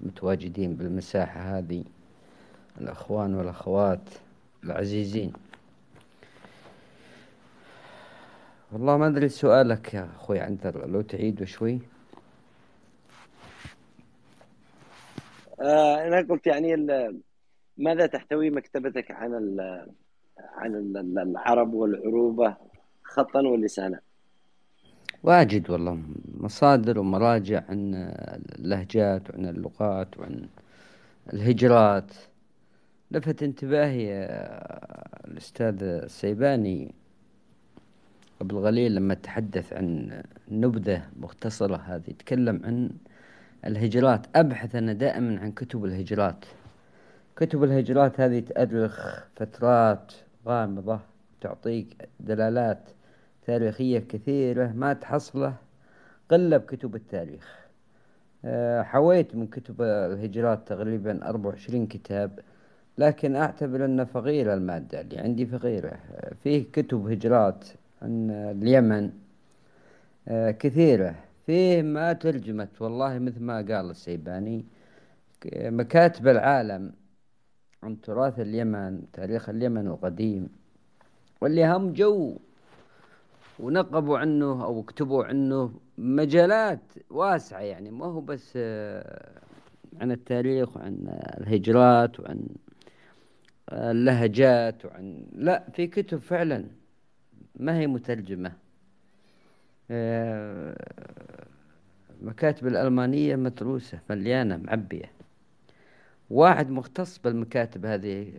[0.00, 1.84] متواجدين بالمساحة هذه
[2.80, 4.08] الأخوان والأخوات
[4.64, 5.32] العزيزين.
[8.72, 11.93] والله ما أدري سؤالك يا أخوي عنتر لو تعيده شوي.
[15.64, 16.76] أنا قلت يعني
[17.78, 19.60] ماذا تحتوي مكتبتك عن
[20.38, 22.56] عن العرب والعروبة
[23.02, 24.00] خطا ولسانا؟
[25.22, 25.98] واجد والله.
[26.40, 27.94] مصادر ومراجع عن
[28.58, 30.48] اللهجات وعن اللغات وعن
[31.32, 32.10] الهجرات.
[33.10, 34.26] لفت انتباهي
[35.28, 36.94] الأستاذ السيباني
[38.40, 42.12] قبل قليل لما تحدث عن نبذة مختصرة هذه.
[42.18, 42.90] تكلم عن
[43.66, 46.44] الهجرات أبحث أنا دائما عن كتب الهجرات.
[47.36, 50.12] كتب الهجرات هذه تأرخ فترات
[50.46, 51.00] غامضة
[51.40, 52.88] تعطيك دلالات
[53.46, 55.54] تاريخية كثيرة ما تحصله
[56.30, 57.64] قلة بكتب التاريخ.
[58.44, 62.38] آه، حويت من كتب الهجرات تقريبا أربعة وعشرين كتاب
[62.98, 65.92] لكن أعتبر أنه فقيرة المادة اللي عندي فقيرة.
[66.42, 67.64] فيه كتب هجرات
[68.02, 69.10] عن اليمن
[70.28, 71.14] آه، كثيرة.
[71.46, 74.64] فيه ما ترجمت والله مثل ما قال السيباني
[75.54, 76.92] مكاتب العالم
[77.82, 80.48] عن تراث اليمن تاريخ اليمن القديم
[81.40, 82.38] واللي هم جو
[83.58, 86.80] ونقبوا عنه أو كتبوا عنه مجالات
[87.10, 89.40] واسعة يعني ما هو بس آه،
[90.00, 92.46] عن التاريخ وعن الهجرات وعن
[93.72, 96.64] اللهجات وعن لا في كتب فعلا
[97.56, 98.48] ما هي مترجمة.
[98.48, 98.63] آه،
[102.22, 105.10] مكاتب الألمانية متروسة مليانة معبية.
[106.30, 108.32] واحد مختص بالمكاتب هذه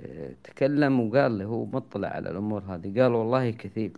[0.43, 3.01] تكلم وقال لي هو مطلع على الأمور هذه.
[3.01, 3.91] قال والله كثير.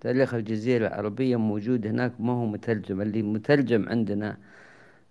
[0.00, 3.00] تاريخ الجزيرة العربية موجود هناك ما هو مترجم.
[3.00, 4.36] اللي مترجم عندنا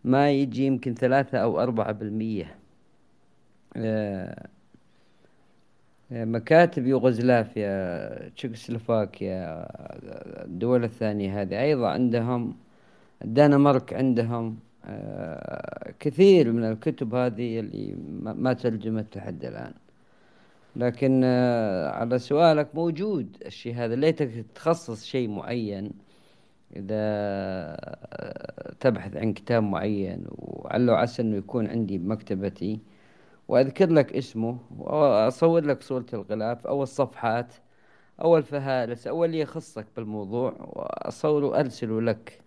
[0.04, 2.56] ما يجي يمكن ثلاثة أو أربعة بالمية.
[3.78, 4.48] آه،
[6.12, 9.68] مكاتب يوغوسلافيا تشيكوسلوفاكيا
[10.46, 12.56] الدول الثانية هذه أيضا عندهم
[13.24, 19.74] الدنمارك عندهم آه، كثير من الكتب هذه اللي ما ترجمت لحد الآن.
[20.76, 25.92] لكن آه، على سؤالك موجود الشيء هذا؟ ليتك تخصص شيء معين
[26.76, 32.80] إذا آه، تبحث عن كتاب معين وعلو عسى أنه يكون عندي بمكتبتي
[33.48, 37.54] وأذكر لك اسمه وأصور لك صورة الغلاف أو الصفحات
[38.22, 42.42] أو الفهارس أو اللي يخصك بالموضوع وأصوره وأرسله لك.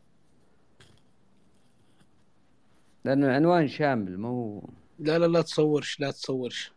[3.05, 4.63] لأنه العنوان شامل ما هو
[4.99, 6.73] لا لا لا تصورش لا تصورش.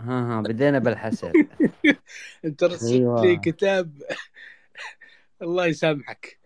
[0.00, 1.32] ها ها بدينا بالحسد.
[2.44, 3.22] انت رسلت أيوة.
[3.22, 4.02] لي كتاب.
[5.42, 6.38] الله يسامحك.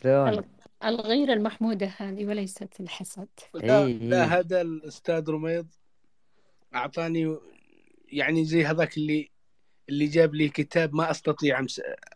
[0.00, 0.44] شلون؟
[0.84, 4.38] الغيرة المحمودة هذه وليست الحسد لا, إيه لا إيه.
[4.38, 5.66] هذا الأستاذ رميض
[6.74, 7.36] أعطاني
[8.08, 9.30] يعني زي هذاك اللي
[9.88, 11.66] اللي جاب لي كتاب ما أستطيع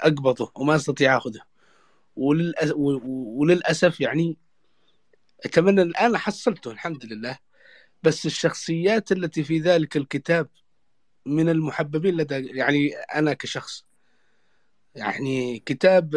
[0.01, 1.41] أقبضه وما أستطيع أخذه.
[2.17, 4.37] وللأسف, وللأسف يعني
[5.45, 7.39] أتمنى الآن حصلته الحمد لله.
[8.03, 10.49] بس الشخصيات التي في ذلك الكتاب
[11.27, 13.85] من المحببين لدى يعني أنا كشخص
[14.95, 16.15] يعني كتاب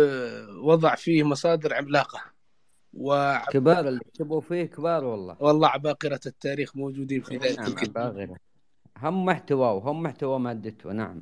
[0.64, 2.35] وضع فيه مصادر عملاقة.
[2.96, 5.38] و كبار اللي كتبوا فيه كبار والله.
[5.40, 8.38] والله عباقرة التاريخ موجودين في ذلك نعم الكتاب عباقرة.
[8.98, 11.22] هم محتوى وهم محتوى مادته نعم.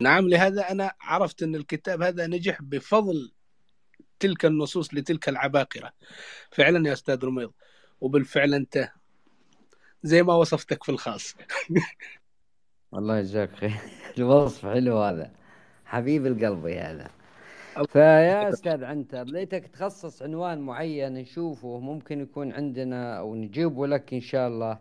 [0.00, 3.32] نعم لهذا أنا عرفت أن الكتاب هذا نجح بفضل
[4.18, 5.92] تلك النصوص لتلك العباقرة.
[6.50, 7.52] فعلا يا أستاذ رميض
[8.00, 8.88] وبالفعل أنت
[10.02, 11.34] زي ما وصفتك في الخاص.
[12.94, 13.72] الله يجزاك خير.
[14.18, 15.32] الوصف حلو هذا.
[15.84, 17.10] حبيب القلب هذا.
[17.82, 24.20] فيا أستاذ عنتر ليتك تخصص عنوان معين نشوفه ممكن يكون عندنا أو نجيبه لك إن
[24.20, 24.78] شاء الله.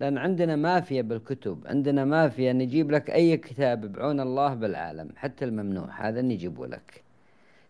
[0.00, 6.08] لأن عندنا مافيا بالكتب عندنا مافيا نجيب لك أي كتاب بعون الله بالعالم حتى الممنوع
[6.08, 7.02] هذا نجيبه لك.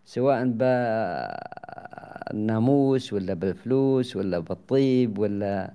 [0.05, 0.44] سواء
[2.32, 5.73] بالناموس ولا بالفلوس ولا بالطيب ولا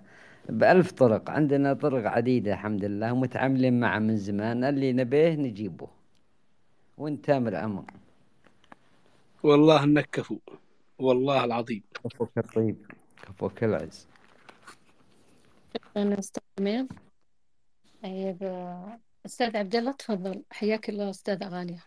[0.50, 1.30] بألف طرق.
[1.30, 5.88] عندنا طرق عديدة الحمد لله ومتعاملين معه من زمان اللي نبيه نجيبه.
[6.98, 7.84] وانت تامر أمر.
[9.44, 10.40] والله إنك كفو.
[11.00, 11.84] والله العظيم.
[12.04, 12.92] كفوك الطيب
[13.24, 14.08] كفوك العز
[16.60, 16.88] ميض
[18.04, 18.44] طيب
[19.26, 20.44] أستاذ عبد الله تفضل.
[20.52, 21.86] حياك الله أستاذة غالية.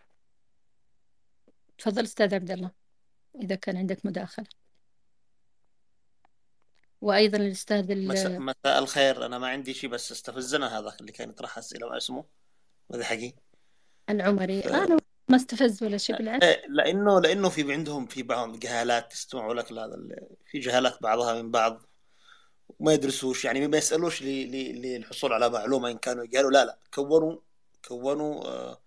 [1.77, 2.71] تفضل أستاذ عبد الله
[3.41, 4.47] إذا كان عندك مداخلة.
[7.01, 9.25] وأيضا الأستاذ مساء, مساء الخير.
[9.25, 12.25] أنا ما عندي شيء بس استفزنا هذا اللي كان يطرح أسئلة ما اسمه.
[12.89, 13.33] ماذا حقي
[14.09, 14.67] العمري ف...
[14.67, 14.97] أنا
[15.29, 16.45] ما استفز ولا شيء بالعكس.
[16.45, 19.97] إيه لأنه لأنه في عندهم في بعضهم جهالات يستمعوا لك هذا
[20.45, 21.81] في جهالات بعضها من بعض
[22.79, 27.37] وما يدرسوش يعني ما يسألوش للحصول على معلومة إن كانوا قالوا لا لا كونوا
[27.87, 28.81] كونوا آه،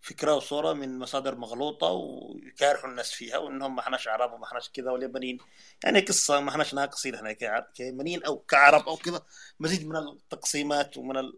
[0.00, 4.90] فكرة وصورة من مصادر مغلوطة ويكارحوا الناس فيها وإنهم ما إحناش عرب وما إحناش كذا
[4.90, 5.38] واليابانيين.
[5.84, 7.32] يعني قصة ما إحناش ناقصين إحنا
[7.74, 9.22] كيمنيين أو كعرب أو كذا
[9.60, 11.32] مزيد من التقسيمات ومن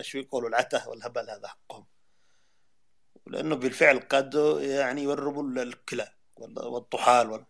[0.00, 1.91] شو يقولوا العتة والهبل هذا حقهم.
[3.26, 6.08] لأنه بالفعل قد يعني يوربوا الكلى
[6.38, 7.44] والطحال وال...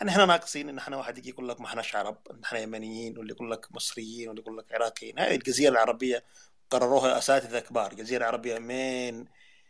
[0.00, 3.32] يعني إحنا ناقصين إن إحنا واحد يجي يقول لك ما إحناش عرب إحنا يمنيين واللي
[3.32, 5.18] يقول لك مصريين واللي يقول لك عراقيين.
[5.18, 6.24] هذه الجزيرة العربية
[6.70, 7.92] قرروها أساتذة كبار.
[7.92, 9.24] الجزيره العربيه من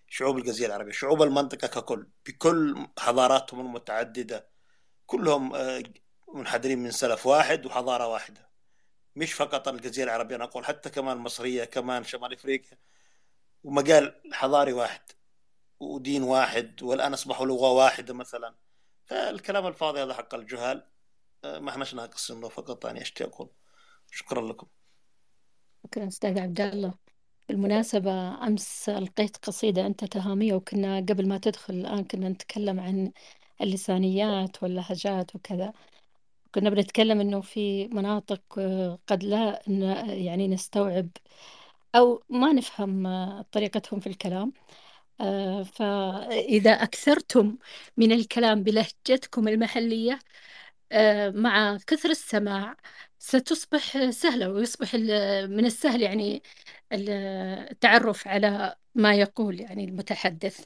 [0.08, 4.48] شعوب الجزيرة العربية شعوب المنطقة ككل بكل حضاراتهم المتعددة.
[5.06, 5.82] كلهم آه،
[6.34, 8.48] منحدرين من سلف واحد وحضارة واحدة.
[9.16, 12.78] مش فقط الجزيرة العربية أنا أقول حتى كمان مصرية كمان شمال إفريقيا
[13.64, 15.00] ومجال حضاري واحد.
[15.82, 18.54] ودين واحد والآن أصبحوا لغة واحدة مثلا.
[19.06, 20.86] فالكلام الفاضي هذا حق الجهال
[21.44, 23.48] آه، ما احناش ناقص فقط يعني اشتي أقول.
[24.10, 24.66] شكرا لكم.
[25.86, 26.94] شكرا أستاذ عبد الله.
[27.48, 33.12] بالمناسبة أمس لقيت قصيدة أنت تهامية وكنا قبل ما تدخل الآن كنا نتكلم عن
[33.60, 35.72] اللسانيات واللهجات وكذا.
[36.54, 39.62] كنا بنتكلم إنه في مناطق آه، قد لا
[40.06, 41.08] يعني نستوعب
[41.94, 44.52] أو ما نفهم آه، طريقتهم في الكلام.
[45.20, 47.58] آه، فإذا أكثرتم
[47.96, 50.18] من الكلام بلهجتكم المحلية
[51.34, 52.76] مع كثر السماع
[53.18, 54.94] ستصبح سهلة ويصبح
[55.50, 56.42] من السهل يعني
[56.92, 60.64] التعرف على ما يقول يعني المتحدث.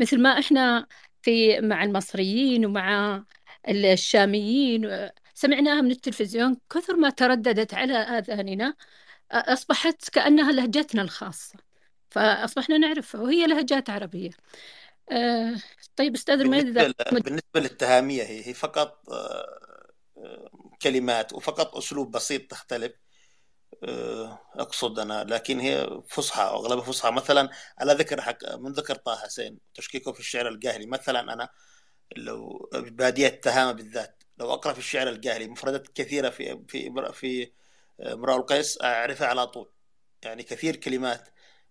[0.00, 0.86] مثل ما إحنا
[1.22, 3.24] في مع المصريين ومع
[3.68, 8.76] الشاميين سمعناها من التلفزيون كثر ما ترددت على آذاننا
[9.32, 11.69] أصبحت كأنها لهجتنا الخاصة.
[12.10, 14.30] فأصبحنا نعرفها وهي لهجات عربية.
[15.12, 15.54] أه
[15.96, 19.60] طيب أستاذ بالنسبة, بالنسبة للتهامية هي, هي فقط أه
[20.82, 22.92] كلمات وفقط أسلوب بسيط تختلف.
[23.84, 27.10] آه، أقصد أنا لكن هي فصحى أغلبها فصحى.
[27.10, 31.48] مثلا على ذكر حق من ذكر طه حسين تشكيكه في الشعر القاهلي مثلا أنا
[32.16, 37.52] لو بادية تهامة بالذات لو أقرأ في الشعر القاهلي مفردات كثيرة في في في
[38.00, 39.70] امرأة القيس أعرفها على طول.
[40.22, 41.28] يعني كثير كلمات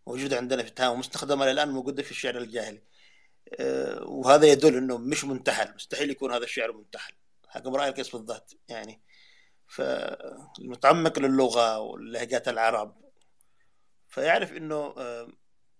[0.09, 2.81] موجودة عندنا في التهامة مستخدمة الآن موجودة في الشعر الجاهلي.
[3.59, 7.13] آه، وهذا يدل أنه مش منتحل مستحيل يكون هذا الشعر منتحل.
[7.47, 9.01] حق امرأة القيس بالذات يعني.
[9.67, 12.95] فالمتعمق للغة واللهجات العرب
[14.07, 15.27] فيعرف إنه آه،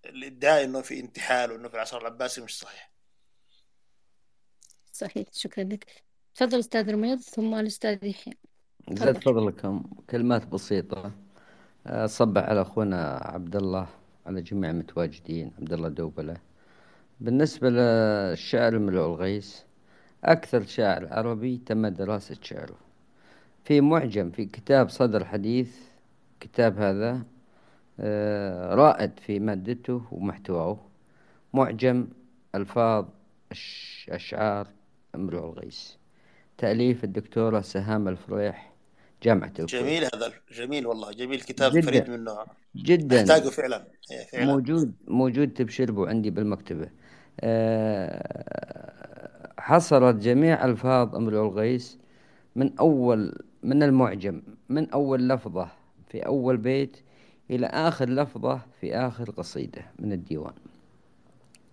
[0.06, 2.92] الإدعاء إنه في انتحال وإنه في العصر العباسي مش صحيح.
[4.92, 6.04] صحيح شكرا لك.
[6.34, 8.34] تفضل أستاذ رميض ثم الأستاذ يحيى.
[8.90, 11.12] زاد فضلكم كلمات بسيطة.
[12.06, 13.99] صبح على أخونا عبد الله.
[14.26, 16.36] على جميع المتواجدين عبد الله دوبلة.
[17.20, 19.60] بالنسبة للشعر ملوء الغيث
[20.24, 22.76] أكثر شاعر عربي تم دراسة شعره.
[23.64, 25.76] في معجم في كتاب صدر حديث
[26.40, 27.22] كتاب هذا
[28.00, 30.78] آه، رائد في مادته ومحتواه
[31.54, 32.06] معجم
[32.54, 33.04] ألفاظ
[34.08, 34.66] أشعار
[35.14, 35.92] امرؤ الغيث
[36.58, 38.69] تأليف الدكتورة سهام الفريح
[39.22, 41.80] جامعة الكويت جميل هذا جميل والله جميل كتاب جداً.
[41.86, 43.20] فريد من نوعه جدا.
[43.22, 43.84] محتاجه فعلا.
[44.32, 44.46] فعلا.
[44.46, 46.88] موجود موجود تبشربه عندي بالمكتبة.
[47.40, 51.94] أه حصرت جميع ألفاظ امرؤ الغيث
[52.56, 55.68] من أول من المعجم من أول لفظة
[56.08, 56.96] في أول بيت
[57.50, 60.54] إلى آخر لفظة في آخر قصيدة من الديوان.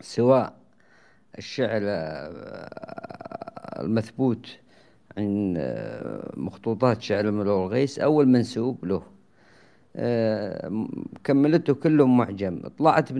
[0.01, 0.53] سواء
[1.37, 2.69] الشعر آه،
[3.83, 4.57] المثبوت
[5.17, 9.03] عن آه، مخطوطات شعر امرؤ الغيث أو المنسوب له.
[9.95, 10.87] آه،
[11.23, 12.61] كملته كله معجم.
[12.77, 13.13] طلعت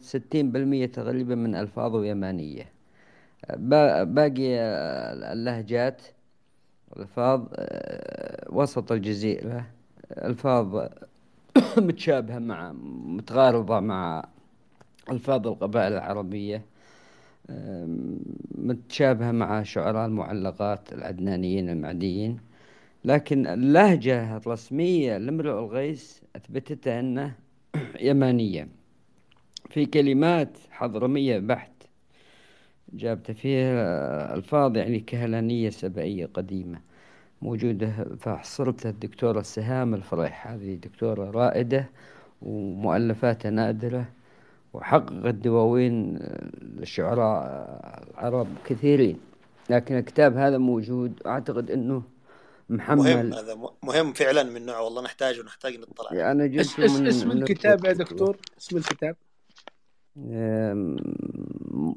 [0.00, 2.72] ستين بالمية تقريبا من ألفاظه يمانية
[4.04, 4.58] باقي
[5.32, 6.02] اللهجات
[6.96, 9.66] الألفاظ آه، وسط الجزيرة
[10.12, 10.88] ألفاظ
[11.78, 12.72] متشابهة مع
[13.06, 14.24] متغارضة مع
[15.10, 16.62] ألفاظ القبائل العربية.
[18.58, 22.38] متشابهة مع شعراء المعلقات العدنانيين المعديين.
[23.04, 27.34] لكن اللهجة الرسمية لامرؤ الغيث أثبتتها أنه
[28.00, 28.68] يمانية.
[29.70, 31.72] في كلمات حضرمية بحت
[32.92, 36.80] جابت فيها ألفاظ يعني كهلانية سبائية قديمة
[37.42, 40.46] موجودة فحصرتها الدكتورة سهام الفريح.
[40.48, 41.90] هذه دكتورة رائدة
[42.42, 44.08] ومؤلفاتها نادرة.
[44.78, 46.18] وحققت دواوين
[46.62, 47.44] للشعراء
[48.10, 49.18] العرب كثيرين
[49.70, 52.02] لكن الكتاب هذا موجود أعتقد أنه
[52.68, 52.98] محمل.
[52.98, 56.12] مهم هذا مهم فعلا من نوعه والله نحتاجه نحتاج نطلع.
[56.12, 59.16] يعني أنا جبت من اسم الكتاب يا دكتور؟ اسم الكتاب؟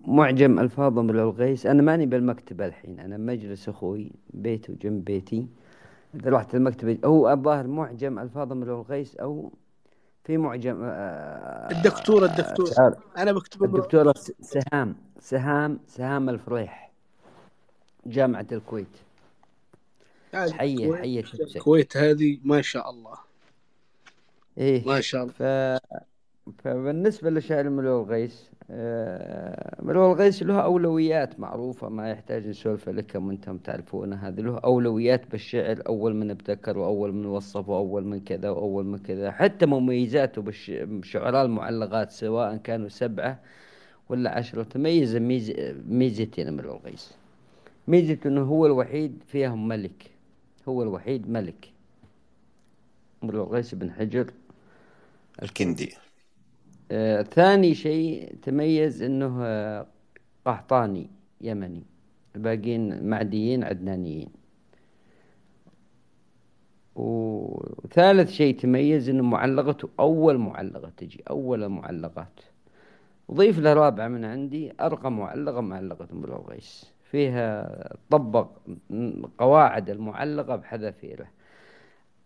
[0.07, 5.47] معجم ألفاظ امرؤ القيس أنا ماني بالمكتبة الحين أنا مجلس أخوي بيته جنب بيتي.
[6.15, 9.53] إذا رحت المكتبة هو الظاهر معجم ألفاظ امرؤ القيس أو
[10.23, 12.67] في معجم آه، الدكتور الدكتور.
[12.67, 16.91] تعال أنا بكتب الدكتورة سهام سهام سهام الفريح
[18.05, 18.87] جامعة الكويت.
[20.33, 23.17] هذه حية حية الكويت هذه ما شاء الله.
[24.57, 24.87] إيه.
[24.87, 25.33] ما شاء الله.
[25.33, 25.43] ف...
[26.63, 33.57] فبالنسبة لشاعر امرؤ القيس آه، امرؤ القيس له أولويات معروفة ما يحتاج نسولف لكم وأنتم
[33.57, 38.85] تعرفونها هذه له أولويات بالشعر أول من ابتكر وأول من وصف وأول من كذا وأول
[38.85, 39.31] من كذا.
[39.31, 40.71] حتى مميزاته بالش...
[40.71, 43.39] بشعراء المعلقات سواء كانوا سبعة
[44.09, 45.53] ولا عشرة تميز ميز...
[45.87, 47.13] ميزتين امرؤ القيس
[47.87, 50.11] ميزة أنه هو الوحيد فيهم ملك.
[50.67, 51.71] هو الوحيد ملك.
[53.23, 54.31] امرؤ القيس بن حجر.
[55.43, 55.85] الكندي.
[55.85, 56.10] كندي
[56.91, 59.87] آه، ثاني شيء تميز إنه آه،
[60.45, 61.09] قحطاني
[61.41, 61.83] يمني.
[62.35, 64.29] الباقيين معديين عدنانيين.
[66.95, 72.39] وثالث شيء تميز إنه معلقته أول معلقة تجي أول المعلقات
[73.27, 78.47] وضيف له رابعة من عندي أرقى معلقة امرؤ القيس فيها طبق
[79.37, 81.27] قواعد المعلقة بحذافيره.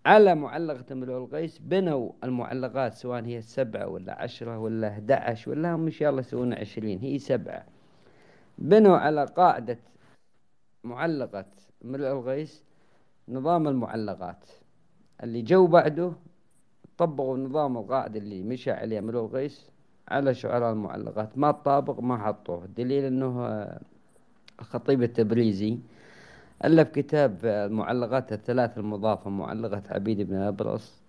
[0.06, 5.86] على معلقة امرؤ القيس بنوا المعلقات سواء هي سبعة ولا عشرة ولا 11 ولا هم
[5.86, 7.66] إن شاء الله يسوون عشرين هي سبعة.
[8.58, 9.78] بنوا على قاعدة
[10.84, 11.46] معلقة
[11.86, 12.64] امرؤ القيس
[13.30, 14.46] نظام المعلقات.
[15.24, 16.14] اللي جو بعده
[16.98, 19.72] طبقوا نظام القاعدة اللي مشى عليه امرؤ القيس
[20.08, 22.66] على شعراء المعلقات ما طابق ما حطوه.
[22.66, 23.82] دليل إنه آه،
[24.60, 25.78] الخطيب التبريزي
[26.64, 31.02] ألف كتاب المعلقات الثلاث المضافة معلقة عبيد بن أبرص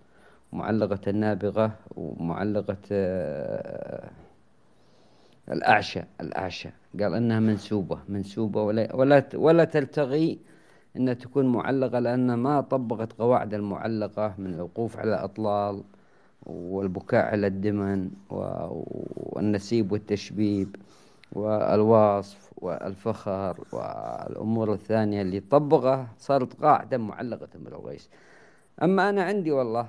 [0.52, 4.10] معلقة النابغة ومعلقة آه،
[5.52, 6.68] الأعشى الأعشى.
[7.00, 10.38] قال إنها منسوبة منسوبة ولا ولا ولا تلتغي
[10.96, 15.82] أنها تكون معلقة لأن ما طبقت قواعد المعلقة من الوقوف على الأطلال
[16.46, 20.76] والبكاء على الدمن والنسيب والتشبيب
[21.32, 28.08] والوصف والفخر والأمور الثانية اللي طبقها صارت قاعدة معلقة القيس
[28.82, 29.88] أما أنا عندي والله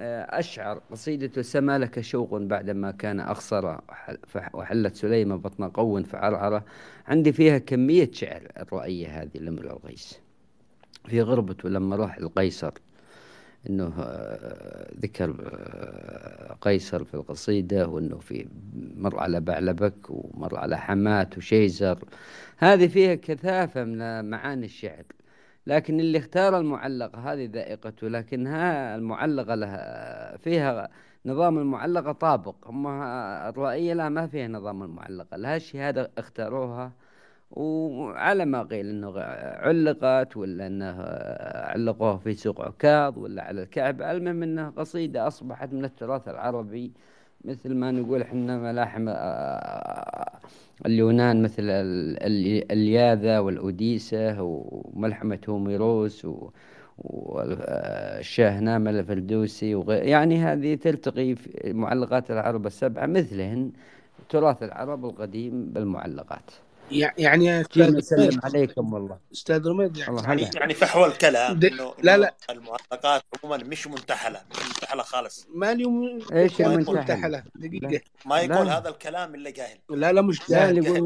[0.00, 3.76] آه، أشعر قصيدة سما لك شوق بعدما كان أخصر
[4.54, 6.64] وحلت سليمة بطن قو فعرعرة
[7.06, 10.20] عندي فيها كمية شعر الرؤية هذه لامرؤ القيس
[11.08, 12.72] في غربته لما راح القيصر
[13.70, 18.48] إنه آه، ذكر آه، قيصر في القصيدة وإنه في
[18.96, 21.98] مر على بعلبك ومر على حماة وشيزر.
[22.58, 25.04] هذه فيها كثافة من معاني الشعر
[25.66, 30.88] لكن اللي اختار المعلقة هذه ذائقته لكنها المعلقة لها فيها
[31.26, 36.92] نظام المعلقة طابق أما الرؤية لا ما فيها نظام المعلقة لها شهادة اختاروها
[37.52, 39.20] وعلى ما قيل إنه
[39.66, 40.96] علقت ولا إنه
[41.70, 46.92] علقوها في سوق عكاظ ولا على الكعبة المهم انها قصيدة أصبحت من التراث العربي
[47.44, 50.30] مثل ما نقول إحنا ملاحم آه،
[50.86, 56.50] اليونان مثل ال- ال- الياذا والأوديسة وملحمة هوميروس و
[56.98, 63.70] والشاهنامة الفردوسي وغير يعني هذه تلتقي في معلقات العرب السبعة مثلهن
[64.28, 66.50] تراث العرب القديم بالمعلقات.
[67.18, 69.18] يعني أستاذ رميد عليكم والله.
[69.32, 72.34] أستاذ رميد يعني الله يعني يعني فحوى الكلام إنه لا لا.
[72.50, 75.46] المعلقات عموما مش منتحلة مش منتحلة خالص.
[75.54, 76.74] مالي وم- إيش ما
[77.28, 78.00] لا دقيقة.
[78.26, 78.78] ما يقول لا.
[78.78, 79.78] هذا الكلام إلا جاهل.
[79.90, 81.02] لا لا مش لا جهل اللي يقول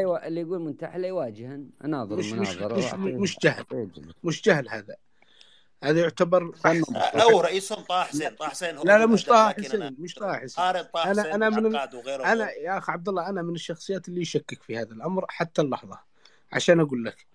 [0.00, 0.26] يوا...
[0.26, 2.56] اللي يقول منتحلة يواجه اناظر مش مش
[3.02, 3.64] مش جهل
[4.24, 4.96] مش جهل هذا.
[5.84, 6.82] هذا يعتبر بحث
[7.14, 10.64] أو رئيسهم طه حسين طه حسين هو لا لا مش طه حسين مش طه حسين.
[10.64, 14.08] قارئ طه أنا حسين أنا من وغيره أنا يا اخ عبد الله أنا من الشخصيات
[14.08, 15.98] اللي يشكك في هذا الأمر حتى اللحظة.
[16.52, 17.26] عشان أقول لك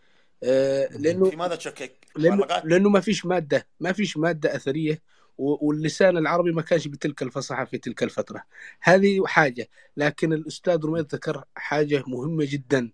[0.44, 5.02] آه لأنه في ماذا تشكك؟ لأنه معلقات؟ لأنه ما فيش مادة ما فيش مادة أثرية
[5.38, 8.44] واللسان العربي ما كانش بتلك الفصاحة في تلك الفترة.
[8.82, 12.92] هذه حاجة لكن الأستاذ رميد ذكر حاجة مهمة جدا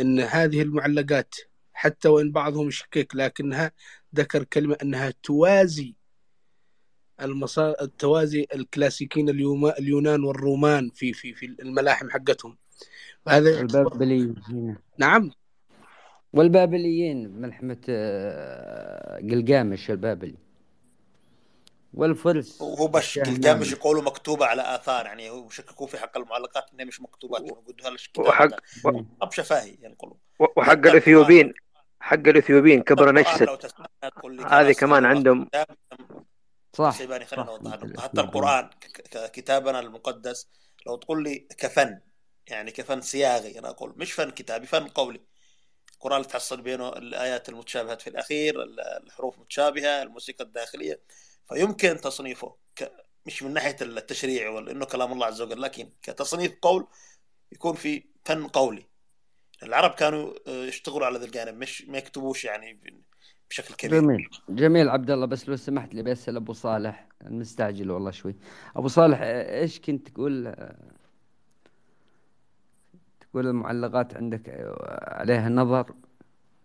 [0.00, 1.34] إن هذه المعلقات
[1.78, 3.72] حتى وإن بعضهم يشكك لكنها
[4.14, 5.94] ذكر كلمة أنها توازي
[7.20, 7.74] المصا...
[7.82, 9.66] التوازي الكلاسيكيين اليوم...
[9.66, 12.56] اليونان والرومان في في في الملاحم حقتهم.
[13.28, 15.30] هذا هنا نعم.
[16.32, 20.34] والبابليين ملحمة آه، قلقامش البابلي.
[21.94, 26.84] والفرس وهو بش قلقامش يقولوا مكتوبة على آثار يعني هو شككوا في حق المعلقات إنها
[26.84, 27.52] مش مكتوبات يعني
[28.18, 30.14] وحق كتابه و- اب شفاهي ينقلوا
[30.56, 31.52] وحق الإثيوبيين.
[32.08, 33.48] حق الإثيوبيين كبر نجسد
[34.46, 35.48] هذه كما كمان عندهم.
[36.72, 36.90] صح.
[36.98, 38.70] سيباني خلينا النقطه حتى القرآن
[39.12, 40.48] كتابنا المقدس
[40.86, 42.00] لو تقول لي كفن
[42.46, 45.20] يعني كفن صياغي أنا أقول مش فن كتابي فن قولي.
[45.94, 51.00] القرآن اللي تحصل بينه الآيات المتشابهات في الأخير ال- الحروف متشابهة الموسيقى الداخلية.
[51.48, 52.92] فيمكن تصنيفه ك...
[53.26, 56.86] مش من ناحية التشريع ولا إنه كلام الله عز وجل لكن كتصنيف قول
[57.52, 58.86] يكون في فن قولي.
[59.62, 62.78] العرب كانوا آه، يشتغلوا على ذا الجانب مش ما يكتبوش يعني
[63.50, 64.00] بشكل كبير.
[64.00, 64.28] جميل.
[64.48, 68.36] جميل عبد الله بس لو سمحت لي بسأل أبو صالح مستعجل والله شوي.
[68.76, 70.76] أبو صالح آه، إيش كنت تقول آه،
[73.20, 74.42] تقول المعلقات عندك
[75.08, 75.94] عليها نظر؟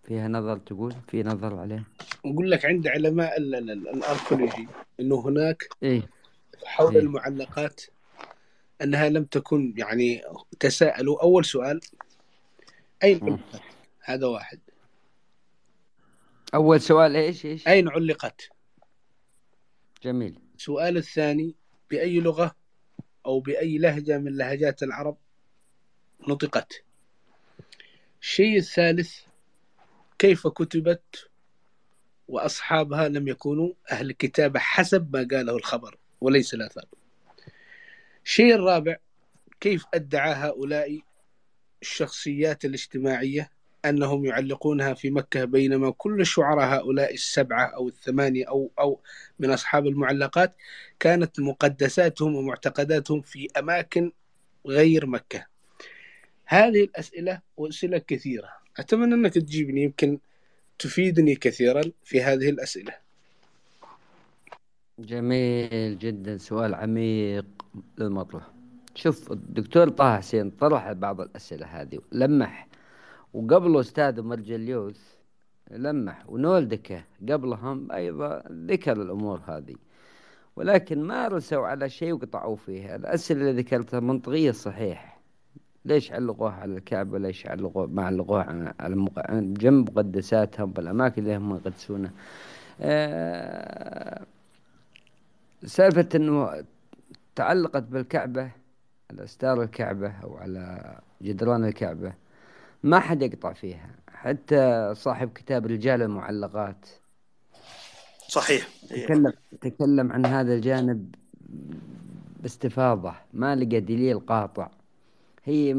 [0.03, 1.83] فيها نظر تقول؟ في نظر عليها؟
[2.25, 4.67] نقول لك عند علماء ال- ال- ال- الأركولوجي
[4.99, 6.09] إنه هناك إيه.
[6.65, 7.01] حول إيه.
[7.01, 7.81] المعلقات
[8.81, 10.21] أنها لم تكن يعني
[10.59, 11.21] تساءلوا.
[11.23, 11.79] أول سؤال
[13.03, 13.29] أين مم.
[13.29, 13.61] علقت؟
[14.01, 14.59] هذا واحد
[16.53, 18.49] أول سؤال إيش إيش أين علقت؟
[20.03, 21.55] جميل السؤال الثاني
[21.89, 22.55] بأي لغة
[23.25, 25.17] أو بأي لهجة من لهجات العرب
[26.27, 26.83] نطقت؟
[28.21, 29.19] الشيء الثالث
[30.19, 31.29] كيف كتبت
[32.27, 36.85] وأصحابها لم يكونوا أهل الكتابة حسب ما قاله الخبر وليس الآثار.
[38.25, 38.97] الشيء الرابع
[39.59, 40.99] كيف أدعى هؤلاء
[41.83, 43.49] الشخصيات الاجتماعية
[43.85, 48.99] أنهم يعلقونها في مكة بينما كل شعراء هؤلاء السبعة أو الثمانية أو أو
[49.39, 50.55] من أصحاب المعلقات
[50.99, 54.11] كانت مقدساتهم ومعتقداتهم في أماكن
[54.67, 55.45] غير مكة.
[56.45, 58.49] هذه الأسئلة وأسئلة كثيرة،
[58.79, 60.19] أتمنى أنك تجيبني يمكن
[60.79, 62.93] تفيدني كثيرا في هذه الأسئلة.
[64.99, 67.45] جميل جدا سؤال عميق
[67.97, 68.52] للمطرح
[68.95, 72.67] شوف الدكتور طه حسين طرح بعض الأسئلة هذه لمح.
[73.33, 75.17] وقبله أستاذ مرجليوس
[75.71, 79.75] لمح ونولدكه قبلهم أيضا ذكر الأمور هذه.
[80.55, 85.19] ولكن ما رسوا على شيء وقطعوا فيه الأسئلة اللي ذكرتها منطقية صحيح.
[85.85, 88.95] ليش علقوها على الكعبة ليش علقوها ما علقوها على
[89.53, 92.11] جنب مقدساتهم والأماكن اللي هم يقدسونها؟
[92.81, 94.25] آه،
[95.65, 96.63] سالفة إنه
[97.35, 98.51] تعلقت بالكعبة
[99.13, 102.13] على ستار الكعبة أو على جدران الكعبة
[102.83, 106.85] ما حد يقطع فيها حتى صاحب كتاب رجال المعلقات.
[108.27, 108.67] صحيح.
[108.89, 111.15] تكلم تكلم عن هذا الجانب
[112.39, 114.69] باستفاضة ما لقى دليل قاطع.
[115.43, 115.71] هي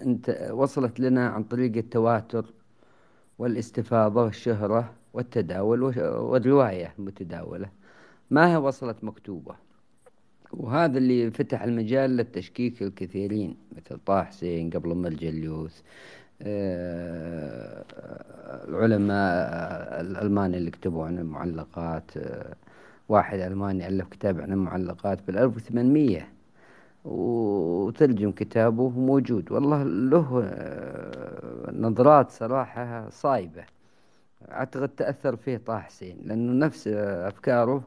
[0.00, 2.44] انت وصلت لنا عن طريق التواتر
[3.38, 7.68] والاستفاضة والشهرة والتداول والرواية المتداولة.
[8.30, 9.65] ما هي وصلت مكتوبة؟
[10.52, 15.82] وهذا اللي فتح المجال للتشكيك الكثيرين مثل طه حسين قبل مرجليوس
[16.42, 17.84] آه،
[18.68, 22.54] العلماء الألمان اللي كتبوا عن المعلقات آه،
[23.08, 26.28] واحد ألماني ألف كتاب عن المعلقات بال 1800
[27.04, 29.52] وترجم كتابه وموجود.
[29.52, 33.64] والله له آه، نظرات صراحة صايبة.
[34.50, 37.82] أعتقد تأثر فيه طه حسين لأنه نفس أفكاره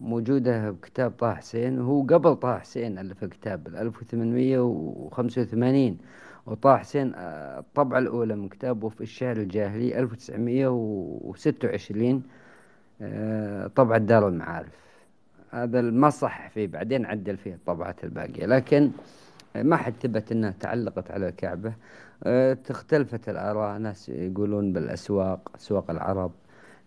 [0.00, 5.98] موجودة بكتاب طه حسين وهو قبل طه حسين ألف الكتاب بال 1885
[6.46, 12.22] وطه حسين آه، الطبعة الأولى من كتابه في الشعر الجاهلي 1926
[13.02, 14.80] آه، طبعة دار المعارف.
[15.50, 18.46] هذا ما صح فيه بعدين عدل فيه الطبعات الباقية.
[18.46, 18.90] لكن
[19.56, 21.72] ما حد ثبت إنها تعلقت على الكعبة.
[22.24, 23.78] آه، تختلفت الآراء.
[23.78, 26.32] ناس يقولون بالأسواق أسواق العرب.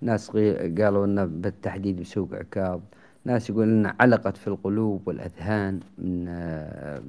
[0.01, 0.29] ناس
[0.77, 2.79] قالوا إنه بالتحديد بسوق عكاظ
[3.25, 7.01] ناس يقول انها علقت في القلوب والأذهان من آه،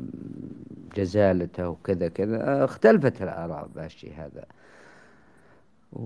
[0.96, 2.36] جزالته وكذا كذا.
[2.42, 4.44] آه، اختلفت الآراء بهالشيء هذا.
[5.92, 6.04] و...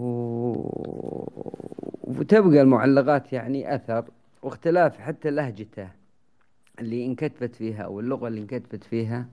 [2.04, 4.04] وتبقى المعلقات يعني أثر
[4.42, 5.88] واختلاف حتى لهجته
[6.80, 9.26] اللي انكتبت فيها أو اللغة اللي انكتبت فيها.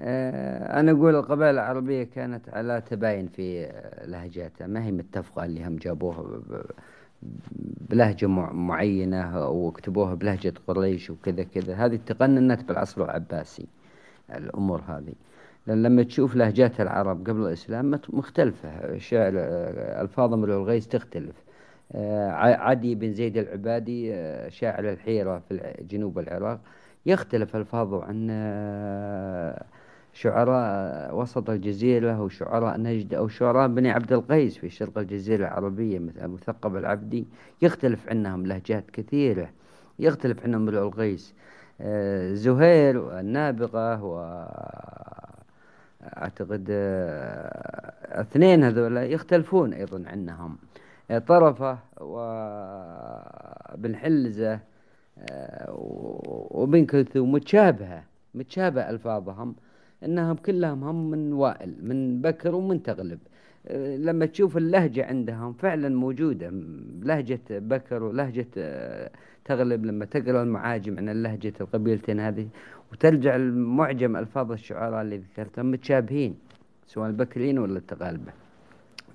[0.00, 3.72] آه، أنا أقول القبائل العربية كانت على تباين في
[4.04, 4.66] لهجاتها.
[4.66, 6.70] ما هي متفقة اللي هم جابوها ب-
[7.90, 11.74] بلهجة مع- معينة وكتبوها بلهجة قريش وكذا كذا.
[11.74, 13.66] هذه تقننت بالعصر العباسي
[14.34, 15.12] الأمور هذه.
[15.66, 18.98] لأن لما تشوف لهجات العرب قبل الإسلام مختلفة.
[18.98, 21.34] شعر آه، ألفاظ امرؤ الغيث تختلف.
[21.92, 26.60] آه، عدي بن زيد العبادي آه، شاعر الحيرة في جنوب العراق
[27.06, 28.30] يختلف ألفاظه عن
[30.20, 36.28] شعراء وسط الجزيرة وشعراء نجد أو شعراء بني عبد القيس في شرق الجزيرة العربية مثل
[36.28, 37.26] مثقب العبدي.
[37.62, 39.50] يختلف عنهم لهجات كثيرة.
[39.98, 41.30] يختلف عنهم امرؤ الغيث
[41.80, 44.18] آه، زهير والنابغة و
[46.02, 50.58] أعتقد آه، اثنين هذول يختلفون أيضا عنهم.
[51.10, 54.60] آه، طرفة وبن حلزة
[56.50, 58.02] وبن كلثوم متشابهة
[58.34, 59.54] متشابه ألفاظهم.
[60.04, 63.18] إنهم كلهم هم من وائل من بكر ومن تغلب.
[63.66, 66.50] آه، لما تشوف اللهجة عندهم فعلا موجودة.
[67.02, 69.10] لهجة بكر ولهجة آه،
[69.44, 72.48] تغلب لما تقرأ المعاجم عن اللهجة القبيلتين هذه
[72.92, 76.34] وترجع المعجم ألفاظ الشعراء اللي ذكرتهم متشابهين
[76.86, 78.32] سواء البكريين ولا التغالبة.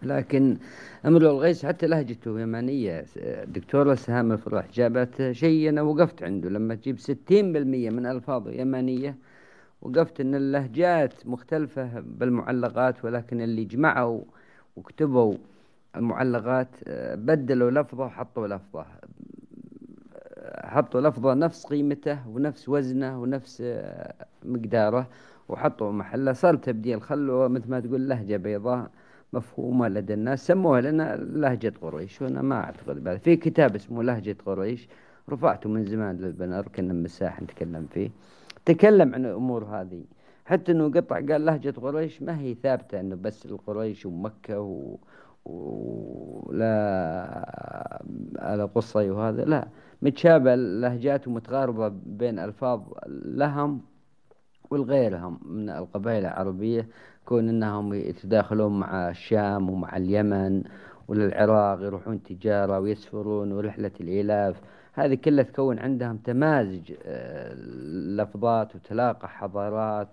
[0.03, 0.57] لكن
[1.05, 3.05] امرؤ الغيث حتى لهجته يمانية
[3.45, 6.49] دكتورة سهام الفرح جابت شيء أنا وقفت عنده.
[6.49, 9.15] لما تجيب ستين بالمية من ألفاظه يمانية
[9.83, 14.21] وقفت أن اللهجات مختلفة بالمعلقات ولكن اللي جمعوا
[14.75, 15.33] وكتبوا
[15.95, 16.69] المعلقات
[17.15, 18.85] بدلوا لفظة وحطوا لفظة.
[20.63, 23.63] حطوا لفظة نفس قيمته ونفس وزنه ونفس
[24.45, 25.07] مقداره
[25.49, 27.01] وحطوا محله صار تبديل.
[27.01, 28.89] خلوا مثل ما تقول لهجة بيضاء
[29.33, 30.47] مفهومة لدى الناس.
[30.47, 33.17] سموها لنا لهجة قريش وأنا ما أعتقد بهذا.
[33.17, 34.87] في كتاب اسمه لهجة قريش
[35.29, 38.09] رفعته من زمان للبنر كنا مساح نتكلم فيه.
[38.65, 40.03] تكلم عن الأمور هذه.
[40.45, 44.97] حتى أنه قطع قال لهجة قريش ما هي ثابتة أنه بس القريش ومكة و...
[45.45, 46.73] ولا
[48.39, 49.67] على قصي وهذا لا.
[50.01, 52.81] متشابه اللهجات ومتقاربة بين ألفاظ
[53.25, 53.81] لهم
[54.71, 56.87] والغيرهم من القبائل العربية
[57.25, 60.63] كون إنهم يتداخلون مع الشام ومع اليمن
[61.07, 64.61] وللعراق يروحون تجارة ويسفرون ورحلة الإيلاف
[64.93, 66.93] هذه كلها تكون عندهم تمازج
[68.17, 70.07] لفظات وتلاقى حضارات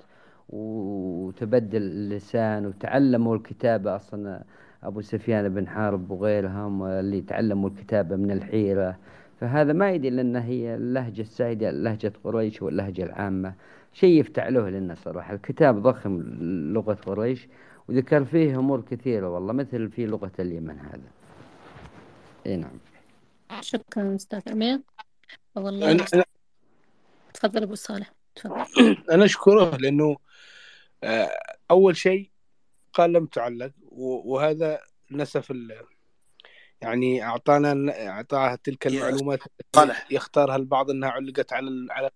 [0.49, 3.97] وتبدل اللسان وتعلموا الكتابة.
[3.97, 4.43] أصلا
[4.83, 8.97] أبو سفيان بن حارب وغيرهم اللي تعلموا الكتابة من الحيرة.
[9.41, 13.55] فهذا ما يدل أن هي اللهجة السائدة لهجة قريش واللهجة العامة.
[13.93, 16.23] شيء يفتعلوه لنا صراحة الكتاب ضخم
[16.73, 17.49] لغة قريش.
[17.89, 21.11] وذكر فيه أمور كثيرة والله مثل في لغة اليمن هذا.
[22.47, 22.79] إي نعم.
[23.61, 24.81] شكرا أستاذ أمير.
[25.55, 26.25] والله أنا, أنا,
[27.35, 28.13] تفضل أبو صالح.
[28.35, 28.65] تفضل.
[29.13, 30.17] أنا أشكره لأنه
[31.05, 31.31] آه،
[31.71, 32.31] أول شيء
[32.93, 34.81] قال لم تعلق وهذا
[35.11, 35.53] نسف
[36.81, 39.41] يعني أعطانا أعطاها تلك المعلومات
[39.77, 42.11] التي يختارها البعض أنها علقت على على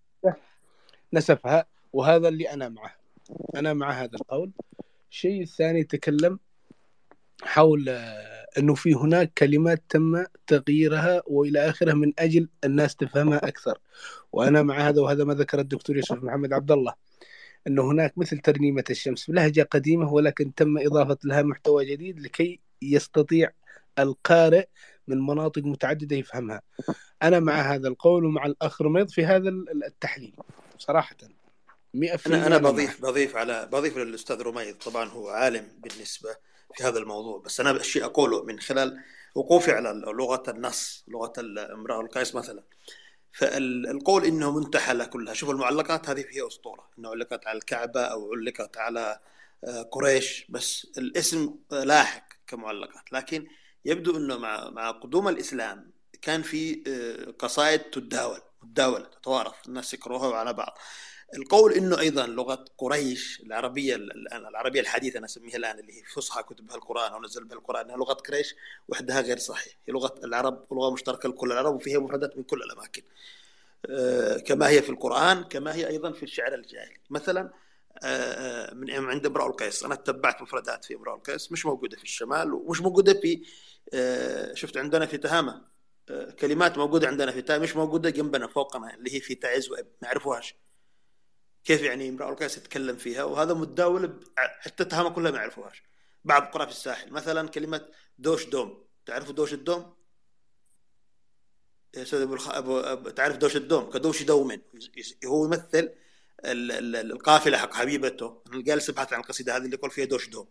[1.12, 2.94] نسفها وهذا اللي أنا معه.
[3.56, 4.50] أنا مع هذا القول.
[5.14, 6.38] الشيء الثاني تكلم
[7.42, 13.78] حول آه، أنه في هناك كلمات تم تغييرها وإلى آخره من أجل الناس تفهمها أكثر.
[14.32, 16.94] وأنا مع هذا وهذا ما ذكر الدكتور يوسف محمد عبد الله
[17.66, 19.30] أنه هناك مثل ترنيمة الشمس.
[19.30, 23.50] بلهجة قديمة ولكن تم إضافة لها محتوى جديد لكي يستطيع
[23.98, 24.66] القارئ
[25.08, 26.62] من مناطق متعددة يفهمها.
[27.22, 29.48] أنا مع هذا القول ومع الأخ رميض في هذا
[29.86, 30.34] التحليل
[30.78, 31.16] صراحة.
[31.22, 31.43] 100%
[32.26, 36.36] أنا أنا بضيف بضيف على بضيف للأستاذ رميد طبعا هو عالم بالنسبة
[36.74, 37.38] في هذا الموضوع.
[37.38, 39.00] بس أنا الشيء أقوله من خلال
[39.34, 41.32] وقوفي على لغة النص لغة
[41.72, 42.62] امرأة القيس مثلا.
[43.32, 45.34] فالقول إنه منتحلة كلها.
[45.34, 46.88] شوف المعلقات هذه فيها أسطورة.
[46.98, 49.20] إنه علقت على الكعبة أو علقت على
[49.64, 50.46] آه، قريش.
[50.48, 53.12] بس الاسم لاحق كمعلقات.
[53.12, 53.46] لكن
[53.84, 55.90] يبدو إنه مع مع قدوم الإسلام
[56.22, 59.54] كان في آه، قصائد تداول تداول تتوارث.
[59.68, 60.78] الناس يقروها على بعض.
[61.36, 63.96] القول إنه أيضا لغة قريش العربية
[64.32, 67.84] العربية الحديثة أنا اسميها الآن اللي هي فصحى كتب بها القران أو نزل بها القران
[67.84, 68.54] إنها لغة قريش
[68.88, 69.72] وحدها غير صحيح.
[69.86, 73.02] هي لغة العرب ولغة مشتركة لكل العرب وفيها مفردات من كل الأماكن.
[73.90, 76.96] آه، كما هي في القرآن كما هي أيضا في الشعر الجاهلي.
[77.10, 77.52] مثلا
[78.02, 79.84] آه، آه، من عند امرؤ القيس.
[79.84, 83.42] أنا تبعت مفردات في امرؤ القيس مش موجودة في الشمال ومش موجودة في
[84.54, 85.74] شفت عندنا في تهامة.
[86.40, 89.86] كلمات موجودة عندنا في تاء مش موجودة جنبنا فوقنا اللي هي في تعز وأب.
[90.02, 90.54] ما يعرفوهاش.
[91.64, 95.82] كيف يعني امرأة القيس يتكلم فيها وهذا متداول حتى تهامة كلها ما يعرفوهاش.
[96.24, 97.88] بعض قرى في الساحل مثلا كلمة
[98.18, 99.94] دوش دوم تعرفوا دوش الدوم؟
[101.96, 102.48] يا أستاذ أبو, الخ...
[102.48, 103.10] أبو...
[103.10, 104.60] تعرف دوش الدوم؟ كدوش دوم.
[105.26, 105.92] هو يمثل
[106.44, 110.46] القافلة حق حبيبته جالس يبحث عن القصيده هذه اللي يقول فيها دوش دوم.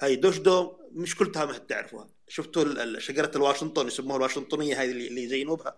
[0.00, 5.56] هاي دوش دوم مش كل تهامة تعرفوها شفتوا شجرة الواشنطن يسموها الواشنطنية هذه اللي يزينوا
[5.56, 5.76] بها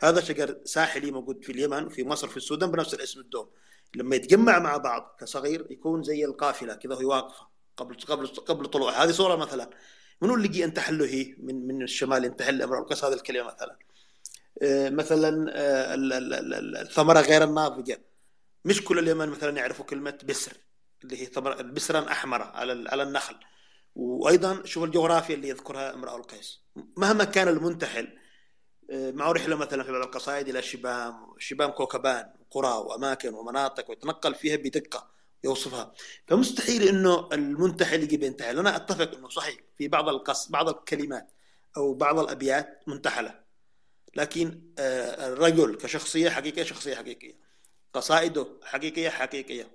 [0.00, 3.48] هذا شجر ساحلي موجود في اليمن في مصر في السودان بنفس الاسم الدوم.
[3.96, 7.46] لما يتجمع مع بعض كصغير يكون زي القافلة كذا وهي واقفة
[7.76, 9.70] قبل قبل قبل طلوع هذه صورة مثلا.
[10.22, 13.78] منو اللي جي انتحل له هي؟ من من الشمال انتحل أمر القص هذه الكلمة مثلا.
[14.62, 15.94] آه، مثلا آه،
[16.82, 18.02] الثمرة غير الناضجة.
[18.64, 20.52] مش كل اليمن مثلا يعرفوا كلمة بسر
[21.04, 23.36] اللي هي ثمرة بسرا احمر على على النخل.
[23.94, 26.60] وأيضا شوف الجغرافيا اللي يذكرها امرأ القيس.
[26.96, 28.18] مهما كان المنتحل
[28.90, 32.41] آه، معه رحله مثلا في بعض القصائد إلى شبام شبام كوكبان.
[32.52, 35.10] قرى وأماكن ومناطق ويتنقل فيها بدقة
[35.44, 35.92] يوصفها.
[36.26, 38.58] فمستحيل إنه المنتحل يجي بينتحل.
[38.58, 39.56] أنا أتفق إنه صحيح.
[39.78, 41.30] في بعض القص بعض الكلمات
[41.76, 43.42] أو بعض الأبيات منتحلة.
[44.16, 47.34] لكن آه، الرجل كشخصية حقيقية شخصية حقيقية.
[47.94, 49.70] قصائده حقيقية حقيقية.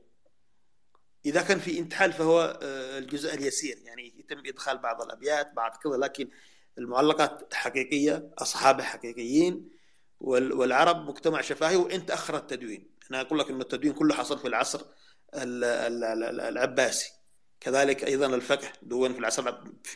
[1.26, 3.78] إذا كان في انتحال فهو آه، الجزء اليسير.
[3.84, 5.98] يعني يتم إدخال بعض الأبيات بعض كذا.
[5.98, 6.30] لكن
[6.78, 9.77] المعلقات حقيقية اصحابها حقيقيين.
[10.20, 12.90] والعرب مجتمع شفاهي وإن تأخر التدوين.
[13.12, 14.86] أنا أقول لك انه التدوين كله حصل في العصر
[15.34, 17.12] العباسي.
[17.60, 19.44] كذلك أيضا الفقه دون في العصر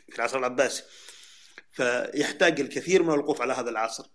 [0.10, 0.84] في العصر العباسي.
[1.72, 4.06] فيحتاج الكثير من الوقوف على هذا العصر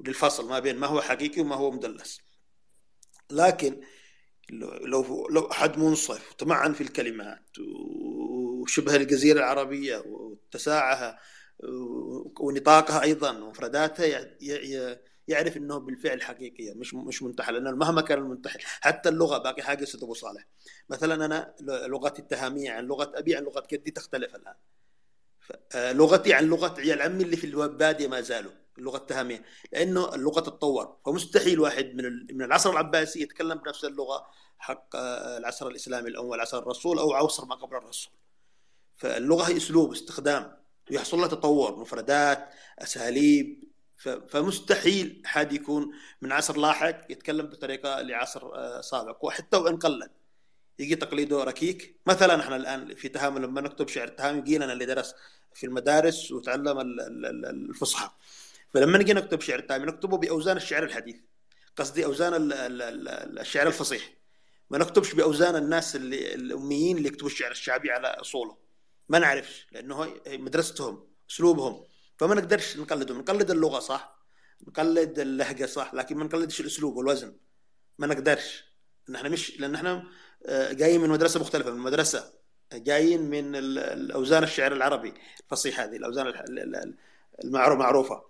[0.00, 2.20] للفصل ما بين ما هو حقيقي وما هو مدلس.
[3.30, 3.80] لكن
[4.50, 7.58] لو لو حد منصف وتمعن في الكلمات
[8.60, 11.18] وشبه الجزيرة العربية واتساعها
[12.40, 14.36] ونطاقها أيضا ومفرداتها
[15.30, 19.82] يعرف إنه بالفعل حقيقيه مش مش منتحل لأنه مهما كان المنتحل حتى اللغة باقي حاجة
[19.82, 20.46] أستاذ أبو صالح.
[20.88, 21.54] مثلا أنا
[21.86, 24.54] لغتي التهامية عن لغة أبي عن لغة جدي تختلف الآن.
[25.74, 29.44] آه، لغتي عن لغة عيال عمي اللي في الباديه ما زالوا اللغة التهامية.
[29.72, 30.96] لأنه اللغة تتطور.
[31.06, 34.26] فمستحيل واحد من من العصر العباسي يتكلم بنفس اللغة
[34.58, 38.12] حق آه، العصر الإسلامي الأول عصر الرسول أو عصر ما قبل الرسول.
[38.96, 42.48] فاللغة هي أسلوب استخدام ويحصل لها تطور مفردات
[42.78, 43.69] أساليب
[44.00, 45.90] فمستحيل حد يكون
[46.22, 49.24] من عصر لاحق يتكلم بطريقة لعصر آه، سابق.
[49.24, 50.10] وحتى وإن قلد
[50.78, 52.00] يجي تقليده ركيك.
[52.06, 55.14] مثلا إحنا الآن في تهامل لما نكتب شعر تهامي جيلنا اللي درس
[55.54, 56.80] في المدارس وتعلم
[57.46, 58.10] الفصحى.
[58.74, 61.16] فلما نجي نكتب شعر تهامي نكتبه بأوزان الشعر الحديث
[61.76, 62.32] قصدي أوزان
[63.40, 64.12] الشعر الفصيح.
[64.70, 68.56] ما نكتبش بأوزان الناس اللي الأميين اللي يكتبوا الشعر الشعبي على أصوله.
[69.08, 71.89] ما نعرفش لأنه مدرستهم أسلوبهم.
[72.20, 73.18] فما نقدرش نقلدهم.
[73.18, 74.18] نقلد اللغة صح
[74.68, 77.36] نقلد اللهجة صح لكن ما نقلدش الأسلوب والوزن.
[77.98, 78.64] ما نقدرش.
[79.08, 80.04] ان إحنا مش لأن إحنا
[80.46, 82.32] آه، جايين من مدرسة مختلفة من مدرسة
[82.72, 85.14] جايين من الأوزان الشعر العربي
[85.44, 86.26] الفصيح هذه الأوزان
[87.44, 88.22] المعروفه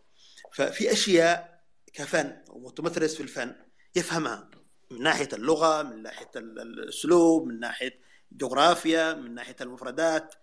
[0.52, 1.62] ففي أشياء
[1.92, 3.54] كفن ومتمترس في الفن
[3.96, 4.50] يفهمها
[4.90, 8.00] من ناحية اللغة من ناحية الأسلوب من ناحية
[8.32, 10.34] الجغرافيا من ناحية المفردات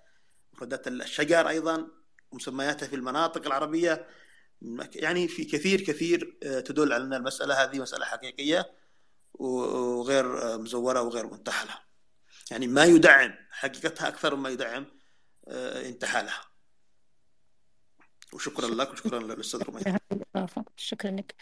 [0.54, 1.97] مفردات الشجر أيضا.
[2.32, 4.08] مسمياتها في المناطق العربية.
[4.96, 8.72] يعني في كثير كثير آه، تدل على أن المسألة هذه مسألة حقيقية
[9.34, 11.80] وغير آه، مزورة وغير منتحلة.
[12.52, 14.86] يعني ما يدعم حقيقتها أكثر مما يدعم
[15.48, 16.42] آه، انتحالها.
[18.34, 20.00] وشكرا لك وشكرا للأستاذ رمية.
[20.76, 21.12] شكرا.
[21.12, 21.36] لك.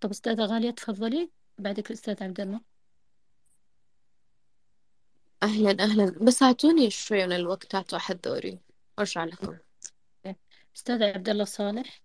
[0.00, 1.30] طب أستاذة غالية تفضلي.
[1.58, 2.60] بعدك الاستاذ عبد الله.
[5.42, 6.10] أهلا أهلا.
[6.20, 8.58] بس أعطوني شوي من الوقت أعطوا أحد دوري.
[8.98, 9.58] وأرجع لكم.
[10.78, 12.02] أستاذ عبد الله صالح.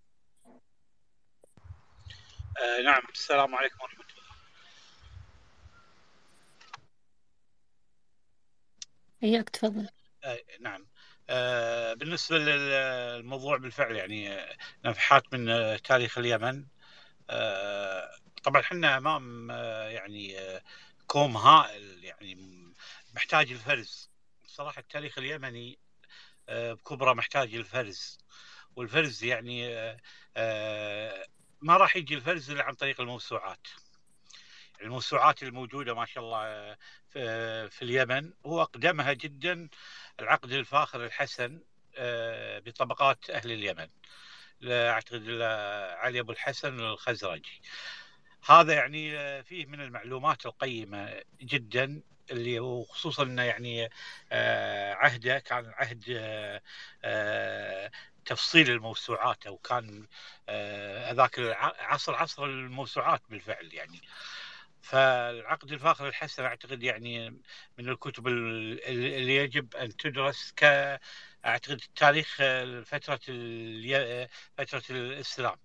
[2.61, 4.35] آه نعم السلام عليكم ورحمة الله.
[9.23, 9.89] إياك تفضل.
[10.23, 10.87] آه نعم.
[11.29, 16.65] آه بالنسبة للموضوع بالفعل يعني آه، نفحات من آه، تاريخ اليمن.
[17.29, 18.11] آه
[18.43, 20.37] طبعا إحنا امام آه يعني
[21.07, 22.35] كوم هائل يعني
[23.15, 24.09] محتاج الفرز.
[24.47, 25.79] صراحة التاريخ اليمني
[26.49, 28.22] بكبره محتاج الفرز.
[28.75, 29.97] والفرز يعني آه،
[30.37, 31.25] آه،
[31.61, 33.67] ما راح يجي الفرز إلا عن طريق الموسوعات.
[34.81, 36.77] الموسوعات الموجودة ما شاء الله
[37.15, 39.69] آه، في اليمن هو أقدمها جدا
[40.19, 41.61] العقد الفاخر الحسن
[42.65, 43.87] بطبقات أهل اليمن.
[44.63, 45.41] أعتقد
[45.99, 47.61] علي أبو الحسن الخزرجي.
[48.45, 53.89] هذا يعني فيه من المعلومات القيمة جدا اللي وخصوصا يعني
[54.93, 56.03] عهده كان عهد
[58.33, 60.07] تفصيل الموسوعات أو كان
[60.49, 64.01] آه، هذاك العصر عصر الموسوعات بالفعل يعني.
[64.81, 67.29] فالعقد الفاخر الحسن أعتقد يعني
[67.77, 70.63] من الكتب اللي يجب أن تدرس ك
[71.45, 72.35] أعتقد تاريخ
[72.85, 73.19] فترة
[74.57, 75.57] فترة الإسلام.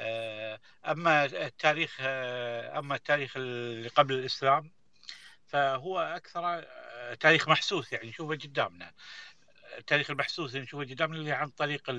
[0.00, 4.70] آه، أما التاريخ آه، أما التاريخ اللي قبل الإسلام
[5.46, 6.64] فهو أكثر
[7.20, 8.92] تاريخ محسوس يعني شوفه قدامنا.
[9.78, 11.90] التاريخ المحسوس نشوفه قدامنا اللي عن طريق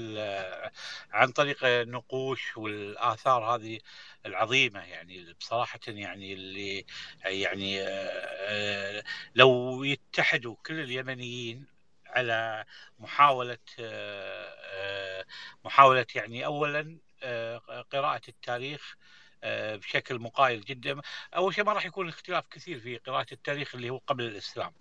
[1.12, 3.80] عن طريق النقوش والآثار هذه
[4.26, 6.86] العظيمة يعني بصراحة يعني اللي
[7.26, 9.04] يعني آه،
[9.36, 11.66] لو يتحدوا كل اليمنيين
[12.06, 12.66] على
[13.00, 15.26] محاولة آه،
[15.66, 17.58] محاولة يعني اولا آه،
[17.92, 18.98] قراءة التاريخ
[19.44, 21.02] بشكل مقايل جدا.
[21.36, 24.74] أول شيء ما راح يكون اختلاف كثير في قراءة التاريخ اللي هو قبل الإسلام.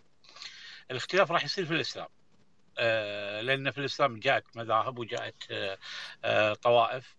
[0.90, 2.08] الاختلاف راح يصير في الإسلام.
[2.78, 5.78] آه، لأن في الإسلام جاءت مذاهب وجاءت آه،
[6.24, 7.16] آه، طوائف.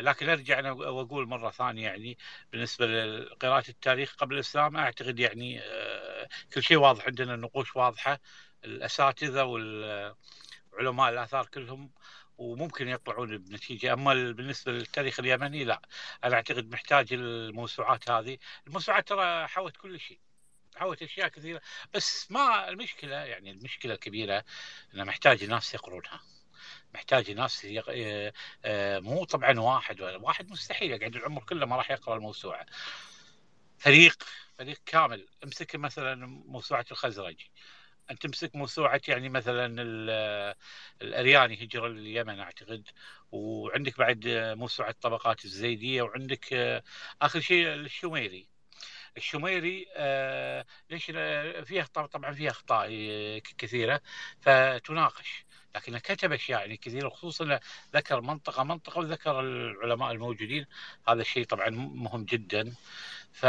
[0.00, 2.18] لكن أرجع وأقول مرة ثانية يعني
[2.52, 5.60] بالنسبة لقراءة التاريخ قبل الإسلام أعتقد يعني
[6.54, 8.20] كل شيء واضح عندنا النقوش واضحة
[8.64, 11.90] الأساتذة والعلماء الآثار كلهم
[12.38, 13.92] وممكن يطلعون بنتيجة.
[13.92, 15.82] أما ال- بالنسبة للتاريخ اليمني لا
[16.24, 18.38] أنا أعتقد محتاج الموسوعات هذه.
[18.66, 20.20] الموسوعات ترى حوت كل شيء.
[20.78, 21.60] حوت أشياء كثيرة.
[21.94, 24.44] بس ما المشكلة يعني المشكلة الكبيرة
[24.94, 26.20] إنه محتاج ناس يقرونها.
[26.94, 27.84] محتاج ناس يق...
[27.88, 28.32] آه،
[28.64, 32.66] آه، مو طبعا واحد واحد مستحيل يقعد العمر كله ما راح يقرأ الموسوعة.
[33.78, 34.22] فريق
[34.58, 35.28] فريق كامل.
[35.44, 37.36] امسك مثلا موسوعة الخزرج.
[38.10, 40.54] أنت تمسك موسوعة يعني مثلا ال-
[41.02, 42.88] الأرياني هجر اليمن أعتقد.
[43.32, 44.28] وعندك بعد
[44.58, 46.82] موسوعة طبقات الزيدية وعندك آه،
[47.22, 48.48] آخر شيء الشميري
[49.18, 54.00] الشميري آه، ليش آه، فيها طب- طبعا فيها أخطاء آه، كثيرة
[54.40, 55.44] فتناقش.
[55.76, 57.60] لكنه كتب أشياء يعني كثيرة خصوصا
[57.94, 60.66] ذكر منطقة منطقة وذكر العلماء الموجودين.
[61.08, 62.74] هذا الشيء طبعا مهم جدا.
[63.32, 63.46] ف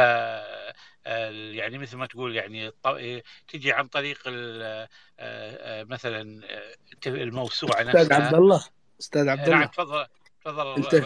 [1.06, 4.90] آه، يعني مثل ما تقول يعني آه، تجي عن طريق آه،
[5.20, 6.76] آه، مثلا آه،
[7.08, 8.66] الموسوعة أستاذ عبد نفسها الله
[9.00, 9.66] أستاذ عبد نعم الله.
[9.66, 10.06] تفضل.
[10.52, 11.02] تفضل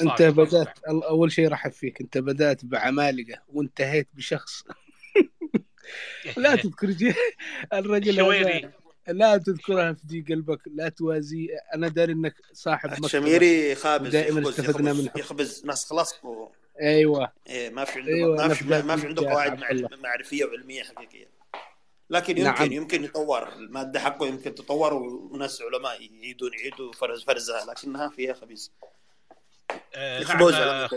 [0.00, 4.64] انت انت بدأت اول شيء رحب فيك انت بدأت بعمالقة وانتهيت بشخص.
[6.36, 7.14] لا تذكر جي
[7.72, 8.72] الرجل الشويري هذا
[9.08, 11.48] لا تذكرها في دي قلبك لا توازي.
[11.74, 13.06] أنا داري إنك صاحب مكتبة.
[13.06, 15.10] الشميري خابز ودائما يخبز استفدنا منه.
[15.16, 15.62] يخبز.
[15.66, 16.24] ناس خلاص.
[16.24, 16.48] و...
[16.80, 17.32] أيوه.
[17.48, 19.60] إيه ما في عنده أيوه ما في ما في عنده قواعد
[20.02, 21.26] معرفية وعلمية حقيقية.
[22.10, 22.72] لكن يمكن نعم.
[22.72, 23.52] يمكن يطور.
[23.52, 28.68] المادة حقه يمكن تطور وناس علماء يعيدون يعيدوا فرز فرزها لكنها فيها خبيث.
[29.94, 30.88] آه، نعم آه،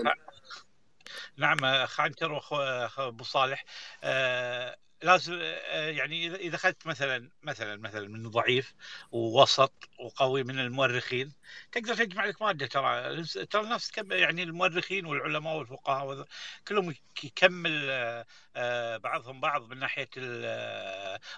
[1.38, 3.66] نعم اخ عنتر واخو أخ أبو صالح.
[4.04, 8.74] آه لازم آه يعني إذا أخذت مثلا مثلا مثلا من ضعيف
[9.12, 11.34] ووسط وقوي من المؤرخين
[11.72, 16.28] تقدر تجمع لك مادة ترى ترى كم يعني المؤرخين والعلماء والفقهاء
[16.68, 18.26] كلهم يكمل آه،
[18.56, 20.10] آه، بعضهم بعض من ناحية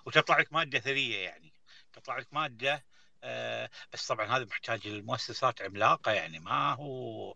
[0.06, 1.54] وتطلع لك مادة ثرية يعني.
[1.94, 2.84] تطلع لك مادة
[3.94, 7.34] بس طبعا هذا محتاج المؤسسات عملاقة يعني ما هو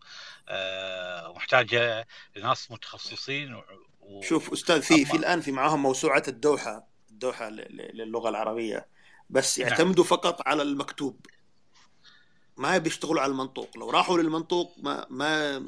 [1.34, 2.06] محتاجة
[2.36, 3.62] ناس متخصصين
[4.04, 4.22] و...
[4.22, 7.50] شوف أستاذ في في الآن في معاهم موسوعة الدوحة الدوحة
[7.94, 8.86] للغة العربية.
[9.30, 9.68] بس نعم.
[9.68, 11.26] يعتمدوا فقط على المكتوب.
[12.56, 13.78] ما بيشتغلوا على المنطوق.
[13.78, 15.64] لو راحوا للمنطوق ما ما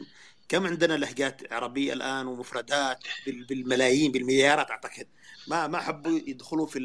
[0.48, 5.06] كم عندنا لهجات عربية الآن ومفردات بال- بالملايين بالمليارات أعتقد.
[5.48, 6.78] ما ما حبوا يدخلوا في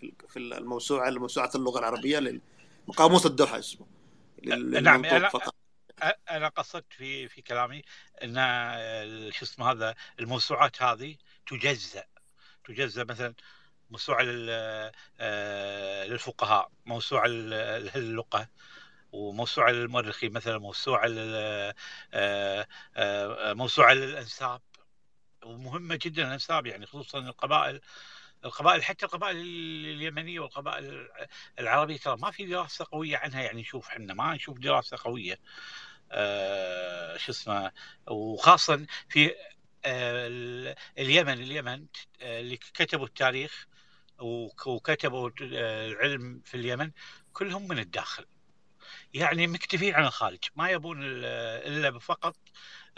[0.00, 2.40] في ال- في الموسوعة موسوعه اللغة العربية
[2.96, 3.86] قاموس الدوحة اسمه.
[4.80, 5.54] نعم فقط.
[6.30, 7.82] أنا قصدت في في كلامي
[8.22, 11.16] إن ال- شو اسمه هذا الموسوعات هذه
[11.46, 12.04] تجزأ.
[12.64, 13.34] تجزأ مثلا
[13.90, 14.24] موسوعة
[15.20, 18.48] آه، للفقهاء موسوعة لل- للغه
[19.12, 21.74] وموسوعة للمؤرخين مثلا موسوعة آه،
[22.14, 24.60] آه، موسوعة للأنساب.
[25.44, 27.80] ومهمة جدا الأنساب يعني خصوصا القبائل
[28.44, 31.08] القبائل حتى القبائل اليمنية والقبائل
[31.58, 35.32] العربية ترى ما في دراسة قوية عنها يعني نشوف إحنا ما نشوف دراسة قوية.
[35.32, 35.38] آه
[37.16, 37.72] شو اسمه
[38.08, 39.26] وخاصه في
[39.84, 41.86] آه ال- اليمن اليمن
[42.22, 43.66] آه، اللي كتبوا التاريخ
[44.18, 46.90] وك- وكتبوا آه، العلم في اليمن
[47.32, 48.26] كلهم من الداخل.
[49.14, 51.24] يعني مكتفين عن الخارج ما يبون ال-
[51.66, 52.36] إلا فقط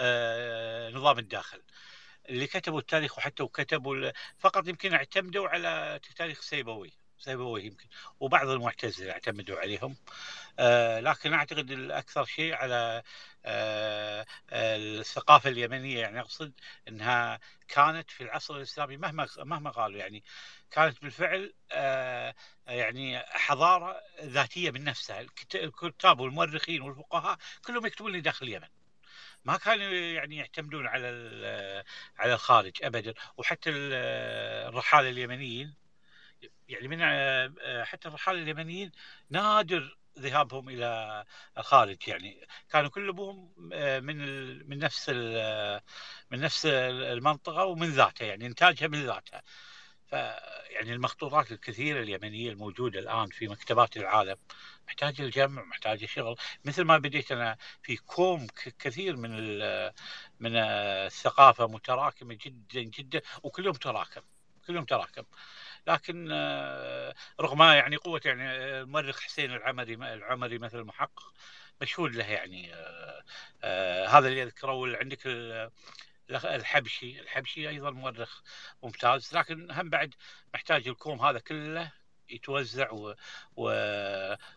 [0.00, 1.62] آه، نظام الداخل.
[2.28, 6.92] اللي كتبوا التاريخ وحتى وكتبوا فقط يمكن اعتمدوا على تاريخ سيبوي.
[7.20, 7.86] سيبوي يمكن.
[8.20, 9.97] وبعض المعتزلة اعتمدوا عليهم.
[10.59, 13.02] آه، لكن أعتقد الأكثر شيء على
[13.44, 16.52] آه، الثقافة اليمنية يعني أقصد
[16.88, 20.24] إنها كانت في العصر الإسلامي مهما مهما قالوا يعني
[20.70, 22.34] كانت بالفعل آه،
[22.66, 25.20] يعني حضارة ذاتية من نفسها.
[25.20, 28.68] الكت- الكتاب والمؤرخين والفقهاء كلهم يكتبون لي داخل اليمن.
[29.44, 31.06] ما كانوا يعني يعتمدون على
[32.18, 33.14] على الخارج ابدا.
[33.36, 33.92] وحتى ال-
[34.68, 35.74] الرحالة اليمنيين
[36.68, 38.92] يعني من آه، حتى الرحاله اليمنيين
[39.30, 41.24] نادر ذهابهم إلى
[41.58, 42.46] الخارج يعني.
[42.70, 44.16] كانوا كلهم آه، من
[44.68, 45.80] من نفس ال-
[46.30, 49.42] من نفس المنطقة ومن ذاتها يعني إنتاجها من ذاتها
[50.06, 50.12] ف
[50.70, 54.36] يعني المخطوطات الكثيرة اليمنية الموجودة الآن في مكتبات العالم
[54.88, 56.36] محتاجة الجمع محتاجة شغل.
[56.64, 58.46] مثل ما بديت أنا في كوم
[58.78, 59.30] كثير من
[60.40, 64.20] من الثقافة متراكمة جدا جدا وكلهم تراكم
[64.66, 65.22] كلهم تراكم.
[65.86, 71.32] لكن آه، رغم يعني قوة يعني آه، المؤرخ حسين العمري العمري مثل المحقق
[71.82, 73.23] مشهود له يعني آه،
[73.62, 74.73] آه، هذا اللي أذكره.
[74.73, 75.70] واللي عندك ال-
[76.31, 78.40] الحبشي الحبشي أيضا مؤرخ
[78.82, 79.35] ممتاز.
[79.36, 80.15] لكن هم بعد
[80.55, 81.93] محتاج الكوم هذا كله
[82.31, 83.15] يتوزع و...
[83.57, 83.73] و...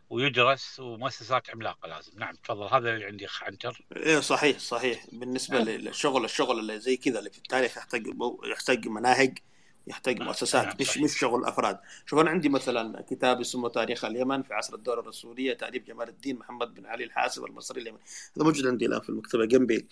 [0.09, 2.19] ويدرس ومؤسسات عملاقة لازم.
[2.19, 2.67] نعم تفضل.
[2.67, 3.85] هذا اللي عندي أخ عنتر.
[3.95, 5.05] إيه صحيح صحيح.
[5.11, 8.03] بالنسبة للشغل الشغل اللي زي كذا اللي في التاريخ يحتاج
[8.43, 9.39] يحتاج مناهج.
[9.87, 11.03] يحتاج نعم مؤسسات مش صحيح.
[11.03, 11.79] مش شغل أفراد.
[12.05, 16.35] شوف أنا عندي مثلا كتاب اسمه تاريخ اليمن في عصر الدولة الرسولية تأليف جمال الدين
[16.35, 18.01] محمد بن علي الحاسب المصري اليمني.
[18.37, 19.87] هذا موجود عندي الآن في المكتبة جنبي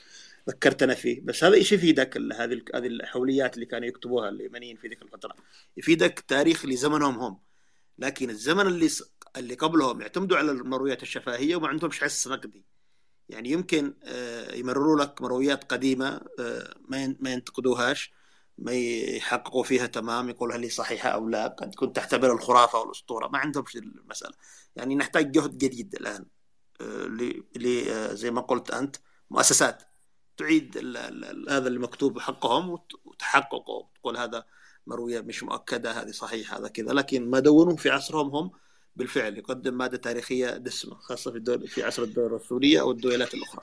[0.49, 1.21] ذكرتنا فيه.
[1.21, 5.35] بس هذا إيش يفيدك هذه هذه الحوليات اللي كانوا يكتبوها اليمنيين في ذيك الفترة؟
[5.77, 7.37] يفيدك تاريخ لزمنهم هم.
[7.99, 8.89] لكن الزمن اللي
[9.37, 12.63] اللي قبلهم يعتمدوا على المرويات الشفاهية وما عندهمش حس نقدي.
[13.29, 18.11] يعني يمكن آه، يمرروا لك مرويات قديمة آه، ما ما ينتقدوهاش.
[18.61, 23.27] ما يحققوا فيها تمام يقول هل هي صحيحة أو لا قد كنت تعتبر الخرافة والأسطورة.
[23.27, 24.33] ما عندهم شيء المساله
[24.75, 26.25] يعني نحتاج جهد جديد الآن
[26.81, 27.05] آه،
[27.55, 28.95] ل آه، زي ما قلت أنت
[29.29, 29.83] مؤسسات
[30.37, 30.77] تعيد
[31.49, 34.45] هذا اللي مكتوب حقهم وت- وتحققوا تقول هذا
[34.87, 36.93] مروية مش مؤكدة هذه صحيحة هذا كذا.
[36.93, 38.51] لكن ما دونوا في عصرهم هم
[38.95, 39.37] بالفعل.
[39.37, 43.61] يقدم مادة تاريخية دسمة خاصة في الدول في عصر الدولة الرسوليه أو الدولات الأخرى.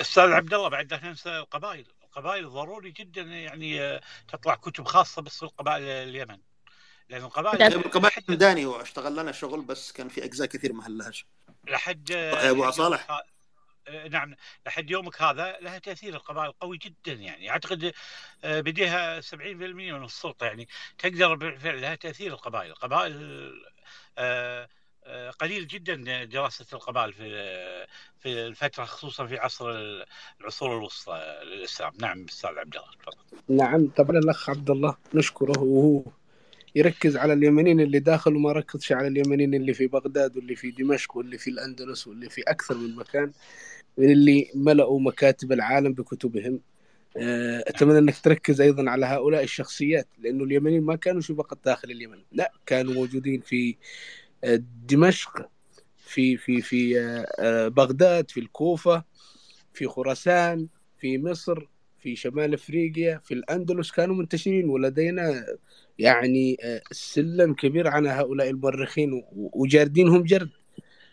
[0.00, 1.86] أستاذ عبد الله بعد ننسى القبائل.
[2.12, 6.38] القبائل ضروري جدا يعني آه، تطلع كتب خاصة بس القبائل اليمن.
[7.08, 11.26] لأن القبائل القبائل الداني هو اشتغل لنا شغل بس كان في أجزاء كثير ما هلهاش
[11.68, 13.22] لحد أبو صالح يومك
[13.88, 14.34] ه- نعم
[14.66, 16.14] لحد يومك هذا لها تأثير.
[16.14, 17.50] القبائل قوي جدا يعني.
[17.50, 17.92] أعتقد
[18.44, 20.68] آه، بديها 70% من السلطة يعني.
[20.98, 22.70] تقدر بالفعل لها تأثير القبائل.
[22.70, 23.12] القبائل
[24.18, 24.68] آه، آه،
[25.40, 27.28] قليل جدا دراسة القبائل في
[28.18, 29.64] في الفترة خصوصا في عصر
[30.40, 31.92] العصور الوسطى للإسلام.
[32.00, 33.56] نعم أستاذ عبد الله تفضل.
[33.56, 33.88] نعم.
[33.88, 36.02] طبعا الأخ عبد الله نشكره وهو
[36.74, 41.16] يركز على اليمنيين اللي داخل وما ركزش على اليمنيين اللي في بغداد واللي في دمشق
[41.16, 43.32] واللي في الأندلس واللي في أكثر من مكان
[43.98, 46.60] من اللي ملأوا مكاتب العالم بكتبهم.
[47.16, 52.18] آه، أتمنى أنك تركز أيضا على هؤلاء الشخصيات لأنه اليمنيين ما كانوا فقط داخل اليمن.
[52.32, 53.76] لا كانوا موجودين في آه،
[54.88, 55.48] دمشق
[55.98, 59.04] في في في آه، آه، بغداد في الكوفة
[59.74, 61.66] في خراسان في مصر
[61.98, 65.46] في شمال أفريقيا في الأندلس كانوا منتشرين ولدينا
[65.98, 70.50] يعني آه، سلم كبير عن هؤلاء المؤرخين وجاردينهم جرد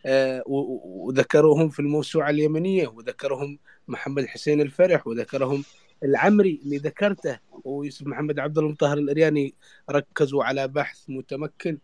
[0.05, 5.63] و- و- وذكروهم في الموسوعة اليمنية وذكرهم محمد حسين الفرح وذكرهم
[6.03, 9.53] العمري اللي ذكرته ويوسف محمد عبد المطهر الأرياني
[9.91, 11.77] ركزوا على بحث متمكن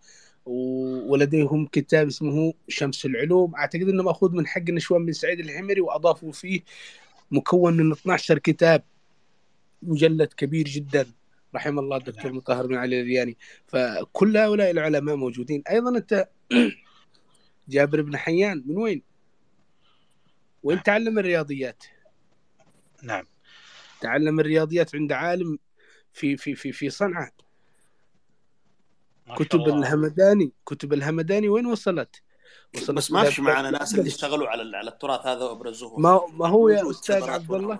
[0.46, 3.56] ولديهم كتاب اسمه شمس العلوم.
[3.56, 6.62] أعتقد إنه مأخوذ من حق نشوان بن سعيد الحمري وأضافوا فيه
[7.32, 8.84] مكون من 12 كتاب
[9.82, 11.06] مجلد كبير جدا.
[11.56, 13.38] رحم الله الدكتور مطهر بن علي الرياني.
[13.68, 15.64] فكل هؤلاء العلماء موجودين.
[15.70, 16.30] أيضا أنت
[17.70, 19.02] جابر بن حيان من وين؟
[20.64, 21.84] وين تعلم الرياضيات؟
[23.04, 23.26] نعم.
[24.02, 25.60] تعلم الرياضيات عند عالم
[26.14, 27.45] في في في في صنعاء.
[29.38, 29.80] كتب الله.
[29.80, 32.15] الهمداني كتب الهمداني وين وصلت؟
[32.76, 34.07] وصلت بس ما فيش معنا ناس اللي.
[34.07, 35.99] اشتغلوا على على التراث هذا وابرزوه.
[35.99, 37.80] ما ما هو يا أستاذ عبد الله.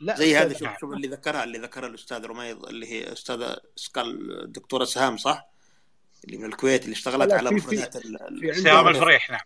[0.00, 3.56] لا زي هذا أستاذ شوف شوف اللي ذكرها اللي ذكرها الأستاذ رميض اللي هي أستاذة
[3.94, 5.48] قال الدكتورة سهام صح؟
[6.24, 7.96] اللي من الكويت اللي اشتغلت على مفردات
[8.54, 9.40] سهام الفريح نعم.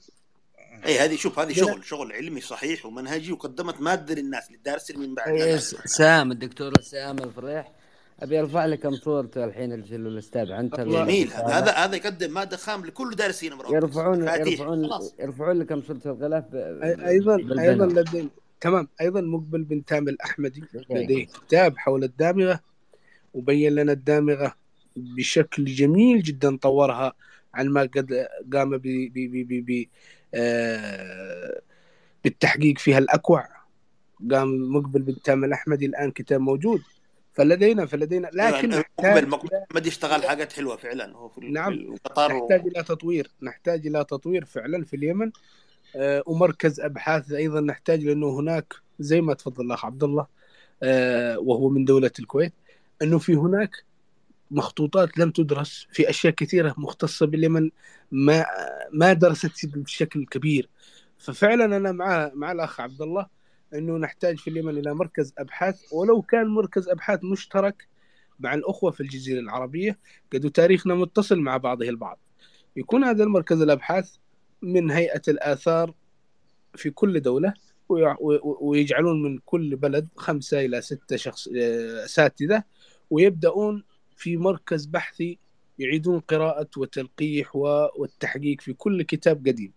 [0.87, 5.29] اي هذه شوف هذه شغل شغل علمي صحيح ومنهجي وقدمت مادة للناس للدارسين من بعد.
[5.29, 7.73] إيه، سام الدكتور سام الفريح.
[8.23, 11.29] أبي أرفع لكم صورته الحين الاستاذ عنتر ولا جميل.
[11.33, 15.15] هذا هذا هذا يقدم مادة خام لكل دارسين امراض يرفعون يرفعون خلاص.
[15.21, 18.29] يرفعون لكم صورة الغلاف أيضا أيضا لدينا
[18.61, 18.89] تمام.
[19.01, 20.65] أيضا مقبل بن تامر الأحمدي.
[20.91, 22.61] لديه كتاب حول الدامغة
[23.35, 24.55] وبين لنا الدامغة
[24.97, 27.13] بشكل جميل جدا طورها
[27.55, 29.87] عن ما قد قام ب ب ب ب ب
[30.35, 31.61] آه،
[32.25, 33.49] بالتحقيق فيها الأكوع.
[34.31, 35.87] قام مقبل بن تامر الأحمدي.
[35.87, 36.83] الآن كتاب موجود.
[37.33, 38.31] فلدينا فلدينا.
[38.33, 41.73] لكن مقبل مقبل يشتغل حاجات حلوة فعلا هو في نعم.
[41.73, 42.69] القطار نحتاج و...
[42.69, 43.31] إلى تطوير.
[43.43, 45.31] نحتاج إلى تطوير فعلا في اليمن.
[45.97, 50.27] آه، ومركز أبحاث أيضا نحتاج لأنه هناك زي ما تفضل الأخ عبد الله
[50.83, 52.53] آه، وهو من دولة الكويت
[53.03, 53.85] أنه في هناك
[54.51, 57.71] مخطوطات لم تدرس في أشياء كثيرة مختصة باليمن
[58.13, 58.47] ما
[58.93, 60.69] ما درست بشكل كبير.
[61.19, 63.27] ففعلا أنا مع مع الأخ عبد الله
[63.75, 67.89] إنه نحتاج في اليمن إلى مركز أبحاث ولو كان مركز أبحاث مشترك
[68.41, 69.99] مع الأخوة في الجزيرة العربية
[70.33, 72.19] قد تاريخنا متصل مع بعضه البعض.
[72.77, 74.15] يكون هذا المركز الأبحاث
[74.63, 75.95] من هيئة الآثار
[76.75, 77.55] في كل دولة
[78.61, 82.65] ويجعلون من كل بلد خمسة إلى ستة شخص آه، أساتذة
[83.11, 83.85] ويبدأون
[84.17, 85.39] في مركز بحثي
[85.79, 89.73] يعيدون قراءة وتلقيح والتحقيق في كل كتاب قديم.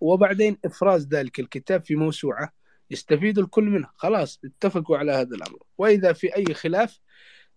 [0.00, 2.52] وبعدين إفراز ذلك الكتاب في موسوعة
[2.90, 3.92] يستفيد الكل منها.
[3.96, 5.58] خلاص اتفقوا على هذا الأمر.
[5.78, 7.00] وإذا في أي خلاف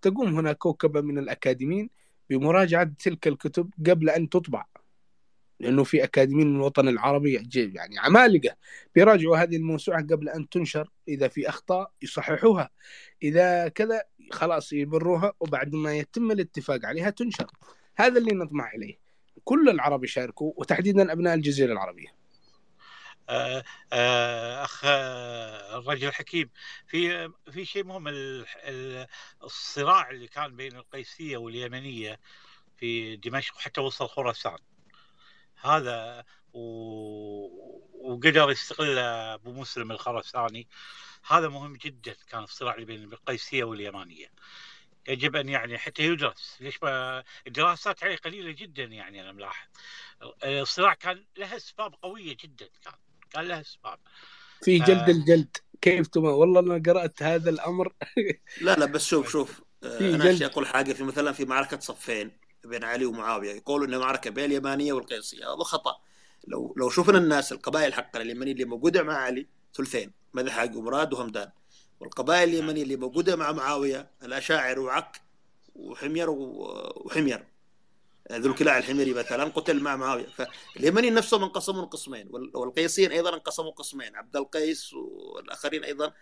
[0.02, 1.90] تقوم هناك كوكبة من الأكاديميين
[2.30, 4.66] بمراجعة تلك الكتب قبل أن تطبع.
[5.60, 8.56] لأنه في أكاديميين من الوطن العربي يعني عمالقة
[8.96, 10.90] بيراجعوا هذه الموسوعة قبل أن تنشر.
[11.08, 12.70] إذا في أخطاء يصححوها.
[13.24, 15.34] إذا كذا خلاص يبروها.
[15.40, 17.52] وبعد ما يتم الاتفاق عليها تنشر.
[17.96, 19.10] هذا اللي نطمع إليه.
[19.44, 21.12] كل العرب يشاركوا وتحديدا
[21.72, 22.19] العربيه آه، آه،
[24.64, 26.50] أخ الرجل الحكيم.
[26.88, 29.08] في في شيء مهم ال- ال-
[29.44, 32.20] الصراع اللي كان بين القيسية واليمنية
[32.78, 34.58] في دمشق وحتى وصل خراسان.
[35.62, 36.60] هذا و...
[37.94, 40.68] وقدر يستغل أبو مسلم الخرساني
[41.28, 44.32] هذا مهم جدا كان الصراع اللي بين القيسية واليمانيه
[45.08, 46.58] يجب أن يعني حتى يدرس.
[46.60, 49.68] ليش ما الدراسات عليه قليلة جدا يعني أنا ملاحظ.
[50.44, 52.94] الصراع كان له أسباب قوية جدا كان.
[53.34, 54.00] كان له اسباب
[54.62, 55.08] في جلد آه.
[55.10, 55.58] الجلد.
[55.82, 57.94] كيف تما والله أنا قرأت هذا الأمر.
[58.62, 62.32] لا لا بس شوف شوف آه، في أنا أقول حاجة في مثلا في معركة صفين
[62.66, 63.52] بين علي ومعاوية.
[63.52, 65.54] يقولوا انها معركه بين اليمانية والقيسية.
[65.54, 66.02] هذا خطأ.
[66.48, 71.52] لو لو شفنا الناس القبائل حقنا اليمنيه اللي موجودة مع علي ثلثين مذحق ومراد وهمدان.
[72.00, 75.22] والقبائل اليمنيه اللي موجودة مع معاوية الأشاعر وعك
[75.76, 77.44] وحمير وحمير.
[78.32, 80.26] ذو الكلاع الحميري مثلا قتل مع معاوية.
[80.76, 86.14] فاليمنيين نفسهم انقسموا قسمين وال- والقيسيين أيضا انقسموا قسمين عبد القيس والآخرين أيضا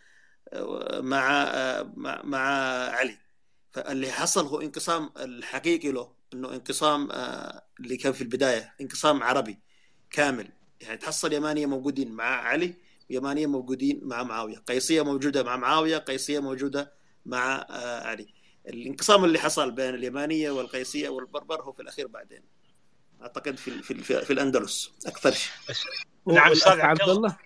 [0.53, 2.39] آه، مع آه، مع مع
[2.89, 3.17] علي.
[3.71, 9.59] فاللي حصل هو انقسام الحقيقي له إنه انقسام آه، اللي كان في البداية انقسام عربي
[10.11, 10.49] كامل.
[10.81, 12.73] يعني تحصل يمانية موجودين مع علي
[13.09, 14.57] ويمانية موجودين مع معاوية.
[14.57, 16.93] قيسية موجودة مع معاوية قيسية موجودة
[17.25, 17.65] مع
[18.05, 18.36] علي.
[18.67, 22.43] الانقسام اللي حصل بين اليمانية والقيسية والبربر هو في الأخير بعدين.
[23.21, 25.51] أعتقد في في في, في الأندلس أكثر شيء.
[26.27, 27.37] نعم أستاذ عبد الله.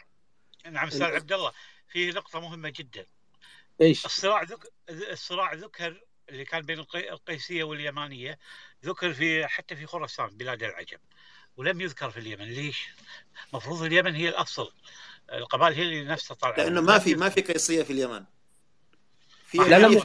[0.65, 1.51] نعم أستاذ عبد الله
[1.87, 3.05] في نقطة مهمة جدا.
[3.81, 4.73] إيش؟ الصراع ذك...
[4.89, 7.09] الصراع ذكر اللي كان بين القي...
[7.09, 8.39] القيسية واليمانية
[8.85, 10.97] ذكر في حتى في خراسان بلاد العجم.
[11.57, 12.45] ولم يذكر في اليمن.
[12.45, 12.89] ليش؟
[13.49, 14.73] المفروض اليمن هي الاصل
[15.33, 16.57] القبائل هي اللي نفسها طالعة.
[16.57, 18.25] لأنه ما في ما في قيسية في اليمن.
[19.45, 20.01] في لا لا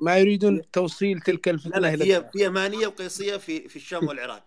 [0.00, 4.06] ما يريدون توصيل تلك لا الفتنة لا إلى في في يمانيه وقيسيه في في الشام
[4.06, 4.44] والعراق.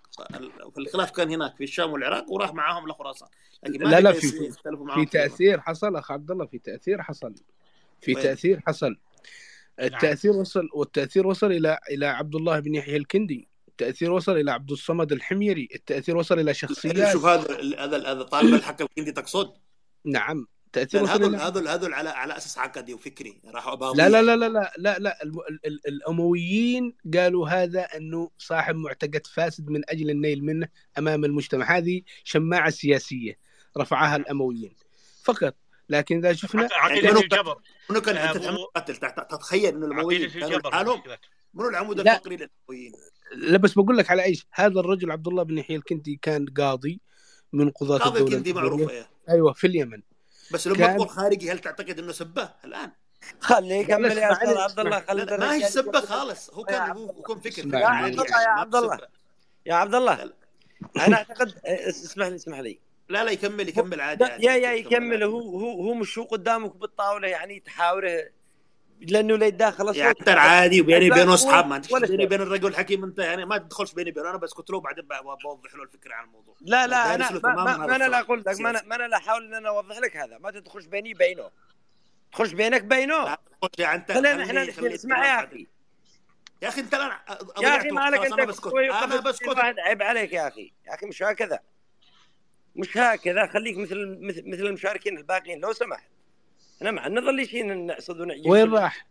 [0.76, 3.28] فالخلاف كان هناك في الشام والعراق وراح معاهم لخراسان
[3.64, 4.52] لكن لا في لا في
[4.94, 7.34] في, تأثير حصل أخ عبد الله في تأثير حصل.
[8.02, 8.88] في وين؟ تأثير حصل.
[8.88, 8.98] نعم.
[9.80, 13.48] التأثير وصل والتأثير وصل إلى إلى عبد الله بن يحيى الكندي.
[13.68, 15.70] التأثير وصل إلى عبد الصمد الحميري.
[15.76, 17.14] التأثير وصل إلى شخصيات.
[17.14, 19.54] شوف هذا هذا هذا طالب الحق الكندي تقصد؟
[20.06, 20.48] نعم.
[20.78, 24.74] وصل هذول هذول هذول على على أساس عقدي وفكري راحوا لا لا لا لا لا
[24.78, 25.40] لا, لا الم...
[25.40, 25.60] ال...
[25.66, 25.88] ال...
[25.88, 30.68] الأمويين قالوا هذا أنه صاحب معتقد فاسد من أجل النيل منه
[30.98, 31.78] أمام المجتمع.
[31.78, 33.38] هذه شماعة سياسية
[33.78, 34.76] رفعها الأمويين
[35.24, 35.56] فقط.
[35.90, 37.58] لكن إذا شفنا عق- يعني عقيدة منو الجبر
[37.90, 40.98] منو كان قتل تتخيل إنه الأمويين كانوا
[41.54, 42.94] منو العمود الفقري للأمويين؟
[43.36, 47.02] لا بس بقول لك على إيش؟ هذا الرجل عبد الله بن يحيى الكندي كان قاضي
[47.54, 49.10] من قضاة قاضي الدولة الكندي معروف إيه.
[49.30, 50.02] أيوه في اليمن.
[50.54, 52.92] بس لما كان تقول خارجي هل تعتقد إنه سبه الآن؟
[53.40, 56.50] خليه يكمل يا أستاذ عبد الله اسمع خلي لا لا ما هي الرجال سبه خالص.
[56.50, 59.00] هو يا كان عبد هو كان فكر اسمع يا عبد الله يا يعني عبد الله.
[59.66, 59.96] يا عبد
[60.98, 62.80] أنا أعتقد اسمح لي اسمح لي.
[63.10, 67.28] لا, لا يكمل يكمل عادي يا يا يكمل هو هو هو مش هو قدامك بالطاولة
[67.28, 68.30] يعني تحاوره
[69.04, 72.42] لأنه لا يتداخل يعني الصوت انت العادي وبيني لا وبينه أصحاب ما عندكش بيني وبين
[72.42, 74.30] الرجل الحكيم أنت يعني ما تدخلش بيني وبينه.
[74.30, 75.06] أنا بسكت له وبعدين
[75.44, 76.56] بوضح له الفكرة عن الموضوع.
[76.62, 79.18] لا لا أنا ما, ما, أنا لا أقول لك ما أنا السياسي ما أنا لا
[79.18, 80.38] أحاول إن أنا أوضح لك هذا.
[80.38, 81.50] ما تدخلش بيني بينه
[82.32, 83.38] تخش بينك بينه.
[83.78, 85.68] يعني أنت خلينا إحنا اسمع يا أخي.
[86.62, 88.46] يا أخي أنت يا أخي مالك أنت أنا
[89.22, 89.48] بسكت.
[89.48, 90.74] أنا عيب عليك يا أخي.
[90.88, 91.60] يا أخي مش هكذا.
[92.76, 93.48] مش هكذا.
[93.48, 95.60] خليك مثل مثل المشاركين الباقيين.
[95.60, 96.13] لو سمحت.
[96.84, 99.08] إحنا ما نظل شيء نعصد ونعجب وين راح؟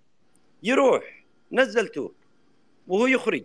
[0.63, 1.25] يروح.
[1.53, 2.15] نزلته.
[2.87, 3.45] وهو يخرج.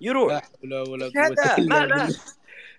[0.00, 0.32] يروح.
[0.32, 2.16] لا حول ولا هذا؟ إلا بالله.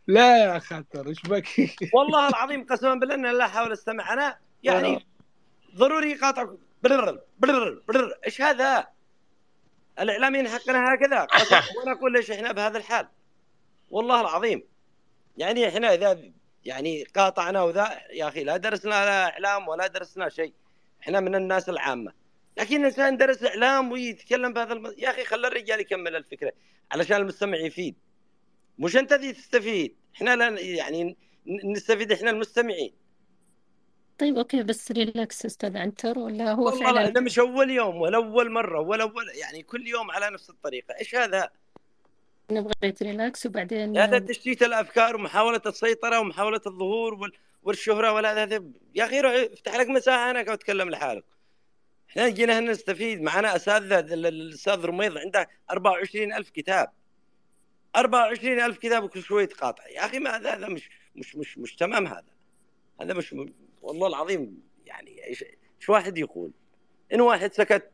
[0.07, 0.43] لا.
[0.43, 1.47] يا خاطر إيش بك؟
[1.93, 5.05] والله العظيم قسما بالله إن لا احاول استمع أنا يعني
[5.76, 6.49] ضروري يقاطعك
[6.84, 8.88] برر برر برر إيش هذا؟
[9.99, 11.27] الاعلاميين حقنا هكذا.
[11.77, 13.07] وأنا أقول ليش إحنا بهذا الحال؟
[13.89, 14.64] والله العظيم.
[15.38, 16.19] يعني إحنا إذا
[16.65, 20.53] يعني قاطعنا وذا يا أخي لا درسنا لا إعلام ولا درسنا شيء.
[21.03, 22.13] إحنا من الناس العامة.
[22.57, 24.93] لكن الإنسان درس إعلام ويتكلم بهذا الم...
[24.97, 26.51] يا أخي خلى الرجال يكمل الفكرة
[26.91, 27.95] علشان المستمع يفيد.
[28.80, 29.95] مش أنت ذي تستفيد.
[30.15, 31.17] إحنا لا يعني
[31.47, 32.93] نستفيد إحنا المستمعين.
[34.17, 38.01] طيب okay بس relax أستاذ عنتر ولا هو والله لا فعلا؟ ده مش أول يوم
[38.01, 40.95] ولا أول مرة ولا أول يعني كل يوم على نفس الطريقة.
[40.99, 41.49] إيش هذا؟
[42.51, 47.31] نبغى relax وبعدين هذا تشتيت الأفكار ومحاولة السيطرة ومحاولة الظهور وال...
[47.64, 48.64] والشهره ولا هذا
[48.95, 51.26] يا أخي روح افتح لك مساحة هناك وتكلم لحالك.
[52.10, 53.22] إحنا جينا هنا نستفيد.
[53.22, 56.91] معنا اساتذه ال- ال- الأستاذ رميض عنده 24 ألف كتاب.
[57.95, 59.88] 24 ألف كتاب وكل شوية تقاطع.
[59.88, 62.34] يا أخي ما هذا هذا مش مش مش مش تمام هذا.
[63.02, 63.35] هذا مش
[63.81, 65.44] والله العظيم يعني إيش
[65.80, 66.52] إيش واحد يقول؟
[67.14, 67.91] إن واحد سكت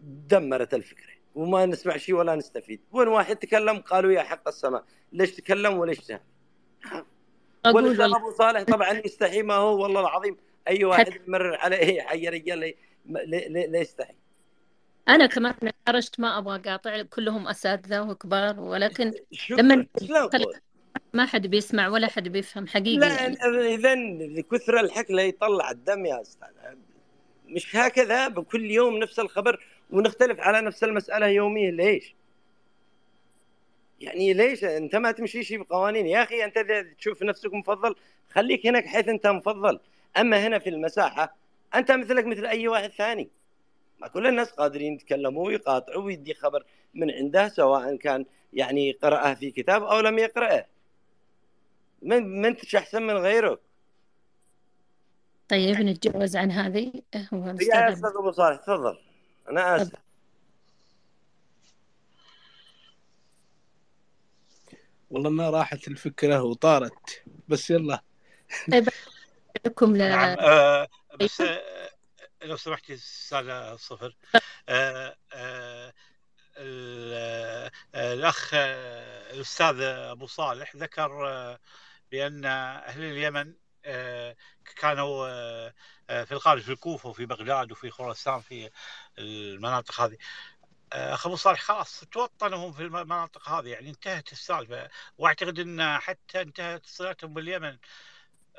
[0.00, 1.10] دمرت الفكرة.
[1.34, 2.80] وما نسمع شيء ولا نستفيد.
[2.92, 4.84] وين واحد تكلم قالوا يا حق السماء.
[5.12, 6.20] ليش تكلم وليش تهم
[7.66, 10.36] والله أبو صالح طبعا يستحي ما هو والله العظيم
[10.68, 12.74] أي واحد يمرر عليه حي رجال
[13.72, 14.14] لا يستحي.
[15.08, 15.54] أنا كمان
[15.88, 19.12] خرجت ما أبغى أقاطع كلهم أساتذة وكبار ولكن
[19.50, 19.86] لما
[21.14, 22.96] ما حد بيسمع ولا حد بيفهم حقيقي.
[22.96, 23.94] لا يعني اذا
[24.38, 26.48] لكثر الحكله يطلع الدم يا أستاذ.
[27.46, 32.14] مش هكذا بكل يوم نفس الخبر ونختلف على نفس المسألة يوميا ليش؟
[34.00, 36.58] يعني ليش انت ما تمشي شيء بقوانين؟ يا أخي أنت
[36.98, 37.94] تشوف نفسك مفضل
[38.30, 39.80] خليك هناك حيث أنت مفضل.
[40.16, 41.36] أما هنا في المساحة
[41.74, 43.28] أنت مثلك مثل أي واحد ثاني.
[43.98, 46.64] ما كل الناس قادرين يتكلموا ويقاطعوا ويدي خبر
[46.94, 50.66] من عنده سواء كان يعني قرأه في كتاب أو لم يقرأه.
[52.02, 53.60] من من أحسن من غيرك؟
[55.48, 56.92] طيب نتجاوز عن هذه.
[57.34, 58.98] هو يا أستاذ أبو صالح تفضل.
[59.50, 59.92] أنا آسف.
[65.10, 67.22] والله ما راحت الفكرة وطارت.
[67.48, 68.02] بس يلا.
[68.72, 68.88] طيب
[69.66, 70.88] لكم ل نعم آه
[71.20, 71.90] بس آه
[72.42, 74.16] لو سمحتي أستاذ صفر
[74.68, 75.16] آه
[76.56, 81.10] ال- الأخ الأستاذ أبو صالح ذكر
[82.12, 83.54] بأن أهل اليمن
[84.76, 85.26] كانوا
[86.24, 88.70] في الغالب في الكوفة وفي بغداد وفي خراسان في
[89.18, 90.16] المناطق هذه.
[90.92, 94.88] ابو صالح خلاص توطنوا في المناطق هذه يعني انتهت السالفة.
[95.18, 97.78] وأعتقد إن حتى انتهت صلتهم باليمن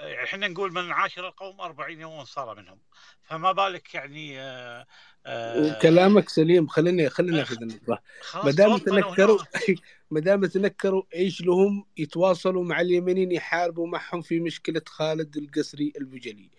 [0.02, 2.78] يعني إحنا نقول من عاشر القوم 40 يوم صار منهم.
[3.24, 4.86] فما بالك يعني آه،
[5.26, 6.68] آه، كلامك سليم.
[6.68, 8.02] خليني خلينا في ذا النقطة
[8.44, 9.40] ما دام تنكروا
[10.12, 16.50] ما دام تنكروا إيش لهم يتواصلوا مع اليمنيين يحاربوا معهم في مشكلة خالد القسري البجلي.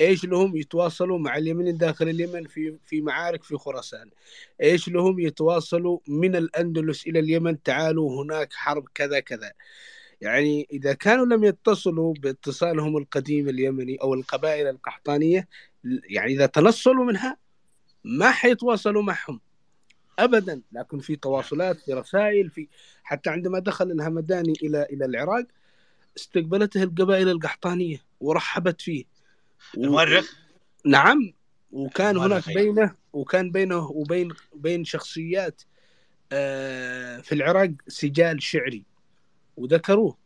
[0.00, 4.10] إيش لهم؟ يتواصلوا مع اليمنيين داخل اليمن في في معارك في خراسان.
[4.62, 7.62] إيش لهم؟ يتواصلوا من الأندلس إلى اليمن.
[7.62, 9.52] تعالوا هناك حرب كذا كذا.
[10.22, 15.48] يعني إذا كانوا لم يتصلوا باتصالهم القديم اليمني أو القبائل القحطانية
[15.84, 17.36] يعني إذا تنصلوا منها
[18.04, 19.40] ما حيتواصلوا معهم
[20.18, 22.68] ابدا لكن في تواصلات في رسائل في
[23.02, 25.46] حتى عندما دخل الهمداني إلى إلى العراق
[26.16, 29.04] استقبلته القبائل القحطانية ورحبت فيه.
[29.76, 29.84] و...
[29.84, 30.32] المؤرخ؟
[30.84, 31.32] نعم
[31.72, 32.62] وكان هناك أيوة.
[32.62, 35.62] بينه وكان بينه وبين بين شخصيات
[36.32, 38.91] آه، في العراق سجال شعري.
[39.56, 40.18] وذكروه.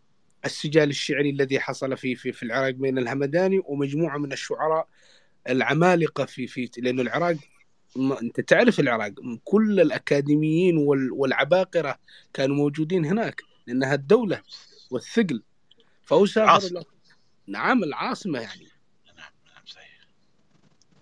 [0.44, 4.88] السجال الشعري الذي حصل في في في العراق بين الهمداني ومجموعة من الشعراء
[5.48, 7.36] العمالقة في في لأنه العراق
[7.96, 9.12] ما أنت تعرف العراق
[9.44, 11.98] كل الأكاديميين وال- والعباقرة
[12.34, 14.42] كانوا موجودين هناك لأنها الدولة
[14.90, 15.42] والثقل.
[16.02, 16.84] فهو سافر
[17.46, 18.68] نعم العاصمة يعني.
[19.06, 19.98] نعم نعم صحيح.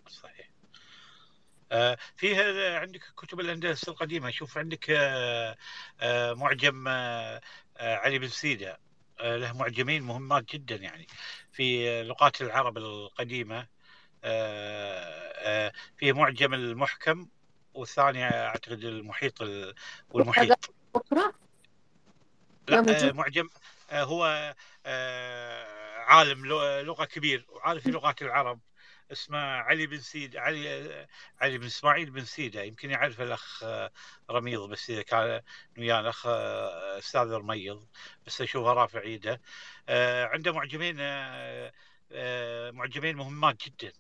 [0.08, 0.50] صحيح.
[1.72, 4.30] آه، آه، عندك كتب الأندلس القديمة.
[4.30, 5.56] شوف عندك آه،
[6.00, 7.40] آه، معجم آه،
[7.80, 8.78] علي بن سيده
[9.20, 11.06] آه، له معجمين مهمات جدا يعني.
[11.52, 13.66] في آه، لغات العرب القديمة
[14.24, 17.28] آه، آه، فيه معجم المحكم
[17.74, 19.74] والثاني أعتقد المحيط ال-
[20.10, 20.70] والمحيط.
[22.68, 23.48] لا آه، معجم
[23.90, 24.54] آه، هو
[24.86, 25.64] آه،
[25.98, 28.60] عالم لغ- لغة كبير وعالم في لغات العرب.
[29.12, 31.06] اسمه علي بن سيد علي
[31.40, 32.62] علي بن إسماعيل بن سيدة.
[32.62, 33.90] يمكن يعرف الأخ آه،
[34.30, 35.42] رميض بس إذا كان
[35.78, 37.86] وياه الأخ آه، أستاذ رميض
[38.26, 39.40] بس أشوفه رافع ايده
[39.88, 40.96] آه، عنده معجمين
[42.72, 43.92] معجمين مهمات جدا.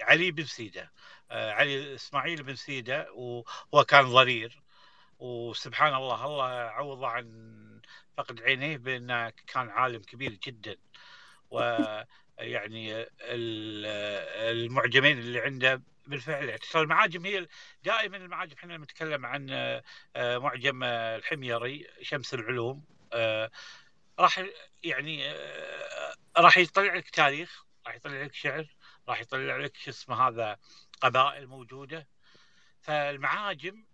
[0.00, 0.92] علي بن سيدة
[1.30, 4.62] آه، علي إسماعيل بن سيدة وهو كان ضرير.
[5.18, 7.80] وسبحان الله الله عوضه عن
[8.16, 10.76] فقد عينيه بأنه كان عالم كبير جدا.
[11.50, 12.06] ويعني
[12.40, 13.86] ال-
[14.64, 17.46] المعجمين اللي عنده بالفعل يعني ترى المعاجم هي
[17.82, 19.46] دائما المعاجم إحنا نتكلم عن
[20.16, 22.84] آه، معجم الحميري شمس العلوم.
[23.12, 23.50] آه،
[24.18, 24.44] راح
[24.84, 28.66] يعني آه، راح يطلع لك تاريخ راح يطلع لك شعر
[29.08, 30.58] راح يطلع لك شو اسمه هذا
[31.00, 32.08] قبائل موجودة.
[32.80, 33.84] فالمعاجم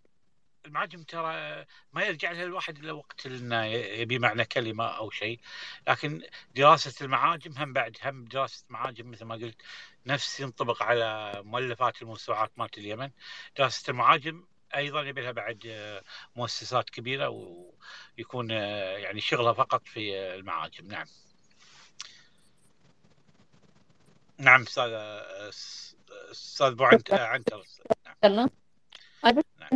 [0.66, 5.41] المعاجم ترى ما يرجع لها الواحد إلا وقت إنه يبي معنى كلمة أو شيء.
[5.89, 6.23] لكن
[6.57, 9.62] دراسة المعاجم هم بعد هم دراسة معاجم مثل ما قلت
[10.07, 13.11] نفس ينطبق على مؤلفات الموسوعات مالت اليمن.
[13.59, 15.61] دراسة المعاجم أيضا يبي لها بعد
[16.36, 17.28] مؤسسات كبيرة
[18.19, 20.86] ويكون يعني شغلها فقط في المعاجم.
[20.89, 21.07] نعم.
[24.39, 24.91] نعم أستاذ
[26.31, 27.65] أستاذ أبو عنت- عنتر.
[28.07, 28.16] نعم.
[28.24, 28.51] أنا
[29.61, 29.69] نعم.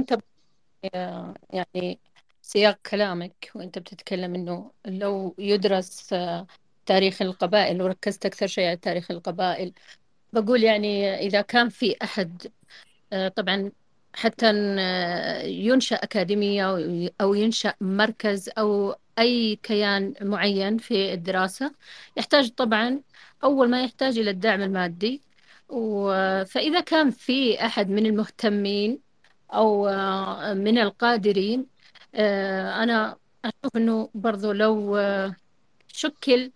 [1.51, 2.01] يعني
[2.43, 6.47] سياق كلامك وأنت بتتكلم إنه لو يدرس آه،
[6.87, 9.73] تاريخ القبائل وركزت أكثر شيء على تاريخ القبائل.
[10.33, 12.53] بقول يعني إذا كان في أحد
[13.13, 13.73] آه، طبعا
[14.15, 14.47] حتى
[14.81, 16.67] آه، ينشأ أكاديمية
[17.21, 21.75] أو ينشأ مركز أو أي كيان معين في الدراسة
[22.17, 23.03] يحتاج طبعا
[23.45, 25.23] أول ما يحتاج إلى الدعم المادي.
[26.47, 29.01] فإذا كان في أحد من المهتمين
[29.55, 31.67] أو آه، من القادرين.
[32.83, 34.99] أنا أشوف أنه برضو لو
[35.89, 36.53] شكل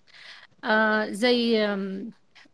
[1.10, 1.58] زي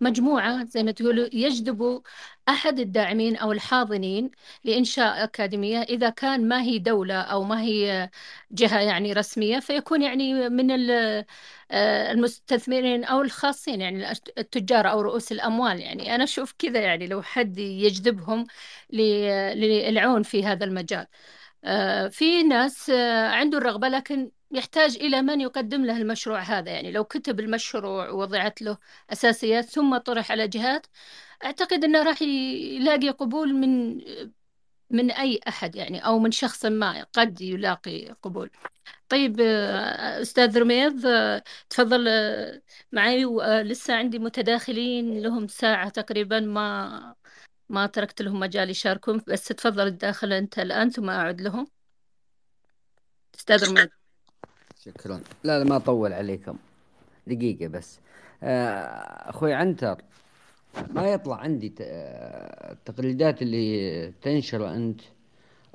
[0.00, 2.00] مجموعة زي ما تقولوا يجذبوا
[2.48, 4.30] أحد الداعمين أو الحاضنين
[4.64, 5.82] لإنشاء أكاديمية.
[5.82, 8.10] إذا كان ما هي دولة أو ما هي
[8.50, 10.70] جهة يعني رسمية فيكون يعني من
[11.70, 16.14] آه، المستثمرين أو الخاصين يعني التجار أو رؤوس الأموال يعني.
[16.14, 18.46] أنا أشوف كذا يعني لو حد يجذبهم
[18.92, 21.06] للعون في هذا المجال.
[21.64, 26.70] آه، في ناس آه، عنده الرغبة لكن يحتاج إلى من يقدم له المشروع هذا.
[26.70, 28.78] يعني لو كتب المشروع ووضعت له
[29.12, 30.86] أساسيات ثم طرح على جهات
[31.44, 34.00] أعتقد أنه راح يلاقي قبول من
[34.90, 38.50] من أي أحد يعني أو من شخص ما قد يلاقي قبول.
[39.08, 41.02] طيب أستاذ رميض
[41.70, 42.08] تفضل
[42.92, 47.14] معي ولسه عندي متداخلين لهم ساعة تقريبا ما
[47.68, 51.68] ما تركت لهم مجال يشاركون بس تفضل الداخل أنت الآن ثم أعد لهم.
[53.34, 53.97] أستاذ رميد
[54.84, 55.20] شكرا.
[55.44, 56.56] لا لا ما أطول عليكم.
[57.26, 57.98] دقيقة بس.
[58.42, 60.02] آه، أخوي عنتر
[60.90, 65.00] ما يطلع عندي التغريدات اللي تنشر أنت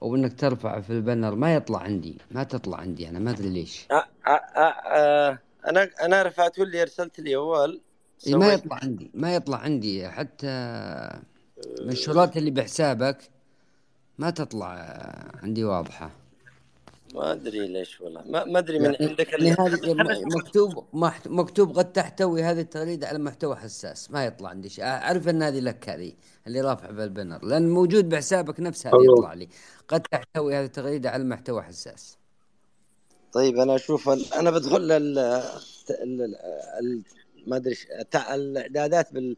[0.02, 2.18] أو انك ترفع في البنر ما يطلع عندي.
[2.32, 3.88] ما تطلع عندي أنا ما أدري ليش.
[3.92, 7.82] أه أه أه أنا أنا رفعته اللي أرسلت لي أول.
[8.28, 10.10] ما يطلع عندي ما يطلع عندي.
[10.10, 10.48] حتى
[11.80, 13.18] المنشورات اللي بحسابك
[14.18, 14.68] ما تطلع
[15.44, 16.23] عندي واضحة.
[17.14, 18.24] ما أدري ليش والله.
[18.26, 20.86] ما, ما أدري من يعني عندك يعني هذه مكتوب
[21.26, 24.12] مكتوب قد تحتوي هذه التغريدة على محتوى حساس.
[24.12, 24.86] ما يطلع عندي شيء.
[24.86, 26.14] أعرف أن هذه لك هذه
[26.48, 29.50] اللي رافع بالبنر لأن موجود بحسابك نفس هذه يطلع لي.
[29.88, 32.18] قد تحتوي هذه التغريدة على محتوى حساس.
[33.34, 35.16] طيب أنا أشوف أنا بدخل ال
[37.48, 37.76] ما أدري
[38.34, 39.38] الإعدادات بال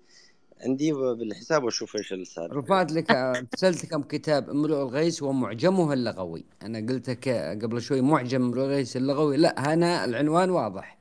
[0.65, 6.45] عندي بالحساب وأشوف إيش السالفه رفعت لك أرسلت كم كتاب أمرؤ الغيث ومعجمه اللغوي.
[6.61, 7.29] أنا قلت لك
[7.63, 9.37] قبل شوي معجم أمرؤ الغيث اللغوي.
[9.37, 10.97] لا هنا العنوان واضح.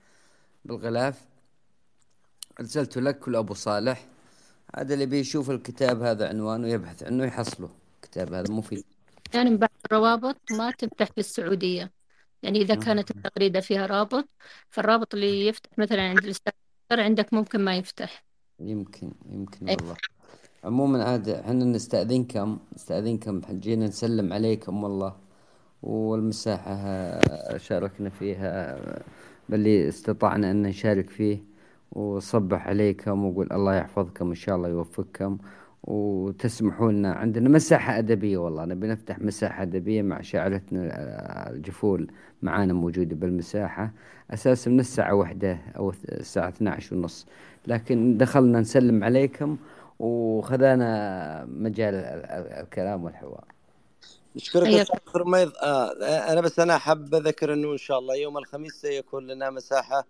[0.65, 1.21] بالغلاف.
[2.61, 4.07] ارسلته لك ولابو صالح.
[4.77, 8.85] هذا اللي بيشوف الكتاب هذا عنوانه يبحث عنه يحصله الكتاب هذا مفيد.
[9.35, 11.93] يعني من بعض الروابط ما تفتح في السعودية.
[12.43, 14.29] يعني إذا كانت التغريدة فيها رابط
[14.71, 16.53] فالرابط اللي يفتح مثلا عند الأستاذ
[16.93, 18.25] عندك ممكن ما يفتح.
[18.61, 19.77] يمكن يمكن أي.
[19.81, 19.97] والله.
[20.65, 25.17] عموما عاد إحنا نستأذنكم نستأذنكم جينا نسلم عليكم والله.
[25.83, 26.77] والمساحة
[27.57, 28.79] شاركنا فيها
[29.49, 31.39] باللي استطعنا أن نشارك فيه.
[31.93, 35.39] وصبح عليكم وقول الله يحفظكم إن شاء الله يوفقكم.
[35.83, 38.65] وتسمحوا لنا عندنا مساحة أدبية والله.
[38.65, 40.81] نبي نفتح مساحة أدبية مع شاعرتنا
[41.51, 42.11] الجفول
[42.43, 43.93] معانا موجودة بالمساحة.
[44.31, 47.27] أساس من الساعة واحدة أو الساعة 12 ونص.
[47.67, 49.57] لكن دخلنا نسلم عليكم
[49.99, 51.95] وخذانا مجال
[52.61, 53.45] الكلام والحوار.
[54.37, 55.93] نشكرك أستاذ رميض آه
[56.33, 60.07] أنا بس أنا حاب أذكر إنه إن شاء الله يوم الخميس سيكون لنا مساحة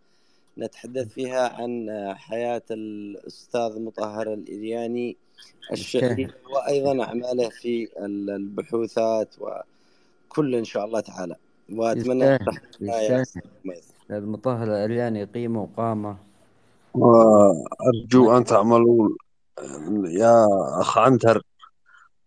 [0.58, 5.16] نتحدث فيها عن حياة الأستاذ مطهر الإرياني
[5.72, 11.36] الشهيد وأيضا أعماله في البحوثات وكل إن شاء الله تعالى.
[11.72, 12.38] وأتمنى
[12.82, 16.16] أستاذ مطهر الإرياني قيمه وقامه
[16.94, 19.08] وأرجو أن تعملوا
[20.04, 20.46] يا
[20.80, 21.42] أخ عنتر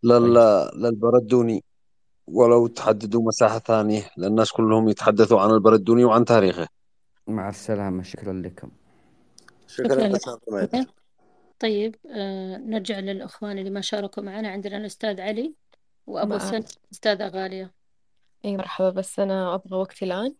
[0.03, 0.33] لل...
[0.75, 1.63] للبردوني
[2.27, 6.67] ولو تحددوا مساحة ثانية للناس كلهم يتحدثوا عن البردوني وعن تاريخه.
[7.27, 8.71] مع السلامة شكرا لكم.
[9.67, 10.21] شكرا لك
[11.59, 14.49] طيب آه نرجع للأخوان اللي ما شاركوا معنا.
[14.49, 15.53] عندنا الأستاذ علي
[16.07, 17.73] وأبو سنة أستاذة غالية.
[18.45, 18.89] أي مرحبا.
[18.89, 20.35] بس أنا أبغى وقتي الآن.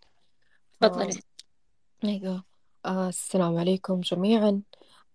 [0.82, 1.20] تفضلي.
[2.04, 2.44] أيوه.
[2.88, 4.62] آه السلام عليكم جميعا.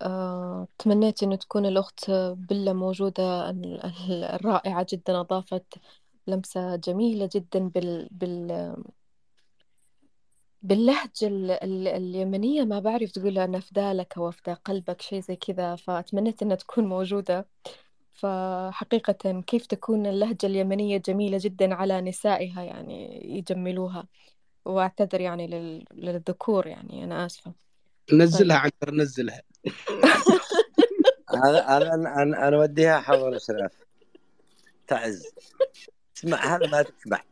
[0.02, 3.50] آه تمنيت إنه تكون الأخت بلة موجودة.
[4.10, 5.74] الرائعة جدا أضافت
[6.26, 8.76] لمسة جميلة جدا بال, بال
[10.62, 11.50] باللهجة ال...
[11.50, 11.88] ال...
[11.88, 12.64] اليمنية.
[12.64, 17.48] ما بعرف تقولها نفدى لك أو أفدى قلبك شيء زي كذا فأتمنيت إنها تكون موجودة.
[18.12, 24.08] فحقيقة كيف تكون اللهجة اليمنية جميلة جدا على نسائها يعني يجملوها.
[24.64, 25.84] واعتذر يعني لل...
[25.94, 27.52] للذكور يعني أنا آسفة.
[28.12, 28.64] نزلها طيب.
[28.64, 29.42] عنتر نزلها.
[31.34, 33.72] أنا أنا أنا أنا أوديها حول اشراف
[34.86, 35.26] تعز.
[36.16, 37.22] اسمع هذا ما تسمع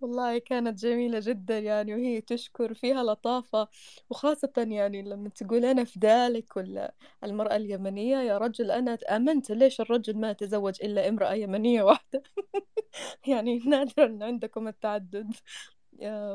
[0.00, 3.68] والله كانت جميلة جدا يعني وهي تشكر فيها لطافة.
[4.10, 6.94] وخاصة يعني لما تقول أنا فدالك ولا
[7.24, 12.22] المرأة اليمنية يا رجل أنا آمنت ليش الرجل ما يتزوج إلا امرأة يمنية واحدة؟
[13.28, 15.34] يعني نادرا عندكم التعدد.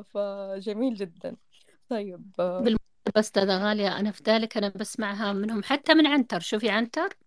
[0.05, 1.35] فجميل جدا.
[1.89, 2.79] طيب آه، بالمناسبة
[3.15, 6.39] أستاذة غالية أنا فدالك أنا بسمعها منهم حتى من عنتر.
[6.39, 7.17] شوفي عنتر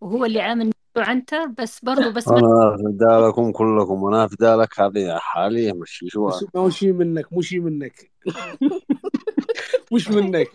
[0.00, 5.72] وهو اللي عامل نفسه عنتر بس برضو بسمع أنا فدالكم كلكم وأنا فدالك هذه حاليا
[5.72, 8.10] مش شو بس شيء منك مو شيء منك.
[9.92, 10.50] مش منك.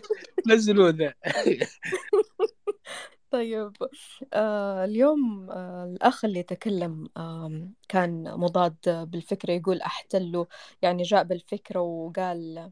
[0.46, 1.14] نزلوا ذا.
[3.30, 3.72] طيب
[4.34, 10.46] آه اليوم آه الأخ اللي تكلم آه كان مضاد بالفكرة يقول أحتله
[10.82, 12.70] يعني جاء بالفكرة وقال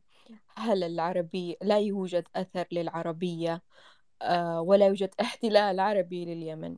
[0.57, 3.63] هل العربي لا يوجد أثر للعربية؟
[4.23, 6.77] آه ولا يوجد احتلال عربي لليمن.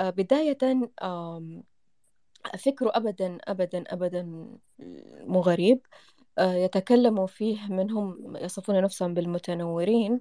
[0.00, 0.58] بداية
[1.02, 1.64] آم،
[2.58, 4.22] فكره أبدا أبدا أبدا
[5.26, 5.86] مو غريب
[6.38, 10.20] آه، يتكلم فيه منهم يصفون نفسهم بالمتنورين.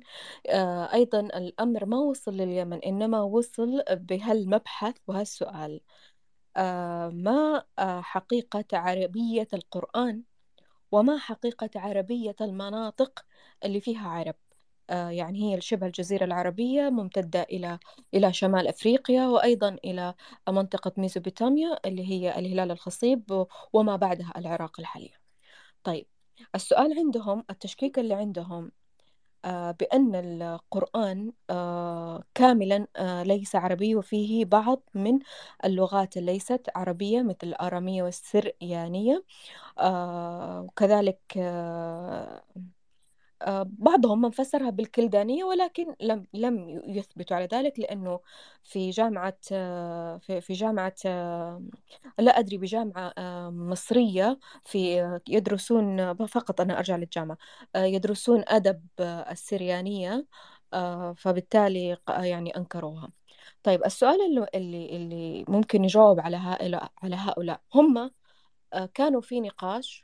[0.49, 5.81] آه، أيضا الأمر ما وصل لليمن إنما وصل بهالمبحث وهالسؤال.
[6.57, 10.23] آه، ما آه، حقيقة عربية القرآن؟
[10.91, 13.25] وما حقيقة عربية المناطق
[13.65, 14.42] اللي فيها عرب؟ آه،
[14.89, 17.79] يعني هي شبه الجزيرة العربية ممتدة إلى
[18.13, 20.13] إلى شمال أفريقيا وأيضا إلى
[20.49, 25.13] منطقة ميزوبوتاميا اللي هي الهلال الخصيب وما بعدها العراق الحالية.
[25.83, 26.07] طيب
[26.55, 28.71] السؤال عندهم التشكيك اللي عندهم
[29.45, 35.19] آه، بأن القرآن آه، كاملا آه، ليس عربي وفيه بعض من
[35.65, 39.23] اللغات ليست عربية مثل الآرامية والسريانية
[39.79, 42.63] آه، وكذلك آه، آه،
[43.63, 48.19] بعضهم من فسرها بالكلدانية ولكن لم لم يثبتوا على ذلك لأنه
[48.63, 51.63] في جامعة آه، في في جامعة آه،
[52.19, 57.37] لا أدري بجامعة آه، مصرية في آه، يدرسون فقط أنا أرجع للجامعة
[57.75, 60.25] آه، يدرسون أدب آه، السريانية
[60.73, 63.11] آه، فبالتالي يعني أنكروها.
[63.63, 64.17] طيب السؤال
[64.55, 68.11] اللي اللي ممكن يجاوب على هؤلاء على هؤلاء هم
[68.73, 70.02] آه، كانوا في نقاش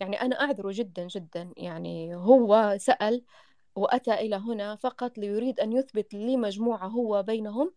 [0.00, 1.52] يعني أنا أعذره جدا جدا.
[1.56, 3.24] يعني هو سأل
[3.76, 7.74] وأتى إلى هنا فقط ليريد أن يثبت لي مجموعة هو بينهم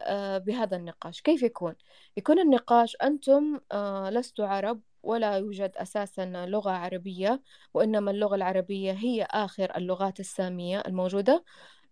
[0.00, 1.22] آه، بهذا النقاش.
[1.22, 1.74] كيف يكون؟
[2.16, 7.42] يكون النقاش أنتم آه، لستوا عرب ولا يوجد أساسا لغة عربية
[7.74, 11.44] وإنما اللغة العربية هي آخر اللغات السامية الموجودة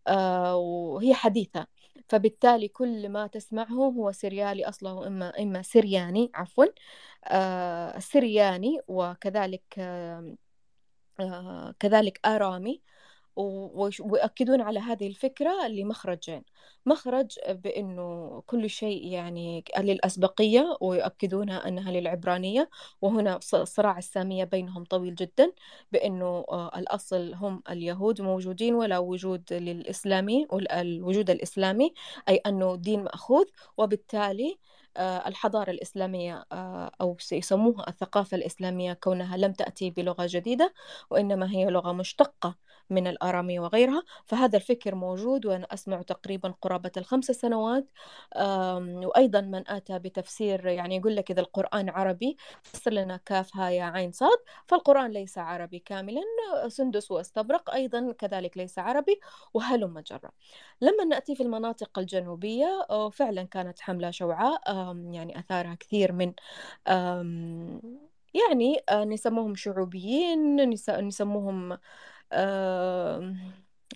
[0.08, 1.66] آه، وهي حديثة.
[2.08, 6.64] فبالتالي كل ما تسمعه هو سريالي أصله إما إما سرياني عفوا
[7.26, 9.64] آه، سرياني وكذلك
[11.20, 12.82] آه، كذلك آرامي.
[13.36, 16.42] ويؤكدون على هذه الفكرة لمخرجين.
[16.86, 22.70] مخرج بأنه كل شيء يعني للأسبقية ويؤكدونها أنها للعبرانية.
[23.02, 25.52] وهنا صراع السامية بينهم طويل جدا
[25.92, 31.94] بأنه آه، الأصل هم اليهود موجودين ولا وجود للإسلامي والوجود الإسلامي
[32.28, 33.44] أي أنه دين مأخوذ.
[33.78, 34.58] وبالتالي
[35.02, 40.74] الحضارة الإسلامية آه، أو يسموها الثقافة الإسلامية كونها لم تأتي بلغة جديدة
[41.10, 42.54] وإنما هي لغة مشتقة
[42.90, 44.02] من الآرامية وغيرها.
[44.26, 47.88] فهذا الفكر موجود وأنا أسمع تقريبا قرابة الخمس سنوات.
[49.04, 53.84] وأيضا من أتى بتفسير يعني يقول لك إذا القرآن عربي فسر لنا كاف ها يا
[53.84, 54.38] عين صاد.
[54.66, 56.20] فالقرآن ليس عربي كاملا
[56.68, 59.20] سندس واستبرق أيضا كذلك ليس عربي
[59.54, 60.30] وهلم جرا
[60.80, 66.32] لما نأتي في المناطق الجنوبية آه، فعلا كانت حملة شوعاء آم، يعني أثارها كثير من
[68.34, 71.78] يعني آه، نسموهم شعوبيين نس- نسموهم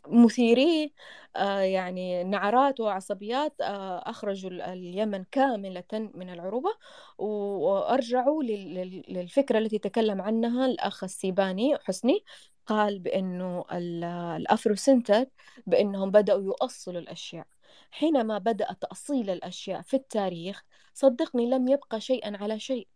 [0.09, 0.93] مثيري
[1.37, 6.71] آه، يعني نعرات وعصبيات آه، أخرجوا ال- اليمن كاملة من العروبة
[7.19, 12.25] وأرجعوا لل- لل- للفكرة التي تكلم عنها الأخ السيباني حسني.
[12.67, 15.27] قال بأنه ال- ال Afrocentr
[15.67, 17.47] بأنهم بدأوا يؤصلوا الأشياء.
[17.91, 20.65] حينما بدأ تأصيل الأشياء في التاريخ
[20.99, 22.89] صدقني لم يبقى شيئا على شيء.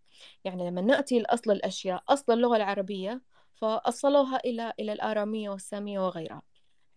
[0.44, 3.22] يعني لما نأتي لأصل الأشياء أصل اللغة العربية
[3.54, 6.42] فأصلوها إلى إلى الآرامية والسامية وغيرها.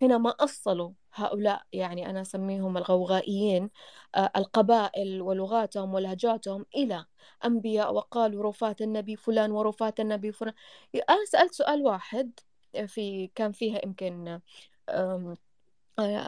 [0.02, 3.70] حينما أصلوا هؤلاء يعني أنا أسميهم الغوغائيين
[4.16, 7.06] آه، القبائل ولغاتهم ولهجاتهم إلى
[7.46, 10.54] أنبياء وقالوا رفات النبي فلان ورفات النبي فلان.
[11.10, 12.40] أنا سألت سؤال واحد
[12.88, 14.40] في كان فيها يمكن
[14.90, 15.36] آه،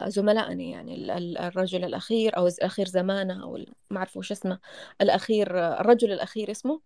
[0.06, 3.58] زملائنا يعني ال- ال- الرجل الأخير أو الأخير زمانه أو
[3.90, 4.58] ما أعرف وش اسمه
[5.00, 6.80] الأخير الرجل الأخير اسمه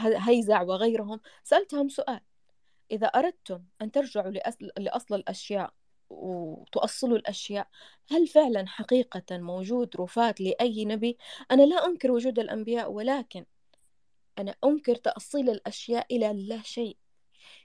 [0.00, 2.20] وهيزع وغيرهم سألتهم سؤال
[2.90, 5.72] إذا أردتم أن ترجعوا لأصل, لأصل الأشياء
[6.10, 7.68] وتؤصلوا الأشياء
[8.10, 11.18] هل فعلا حقيقة موجود رفات لأي نبي؟
[11.50, 13.44] أنا لا أنكر وجود الأنبياء ولكن
[14.38, 16.96] أنا أنكر تأصيل الأشياء إلى لا شيء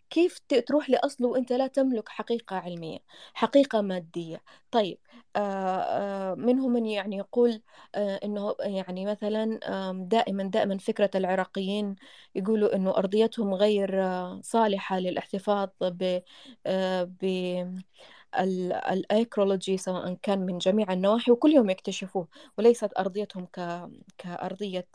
[0.10, 3.00] كيف تروح لأصله وأنت لا تملك حقيقة علمية
[3.34, 4.44] حقيقة مادية.
[4.72, 4.98] طيب
[5.36, 7.62] آه، آه، منهم من يعني يقول
[7.96, 9.60] آه، إنه يعني مثلا
[9.94, 11.96] دائما دائما فكرة العراقيين
[12.36, 14.04] يقولوا إنه أرضيتهم غير
[14.42, 16.20] صالحة للاحتفاظ ب
[17.22, 17.26] ب
[18.40, 22.28] ال- الأيكرولوجي سواء كان من جميع النواحي وكل يوم يكتشفوه.
[22.58, 23.90] وليست أرضيتهم ك...
[24.18, 24.88] كأرضية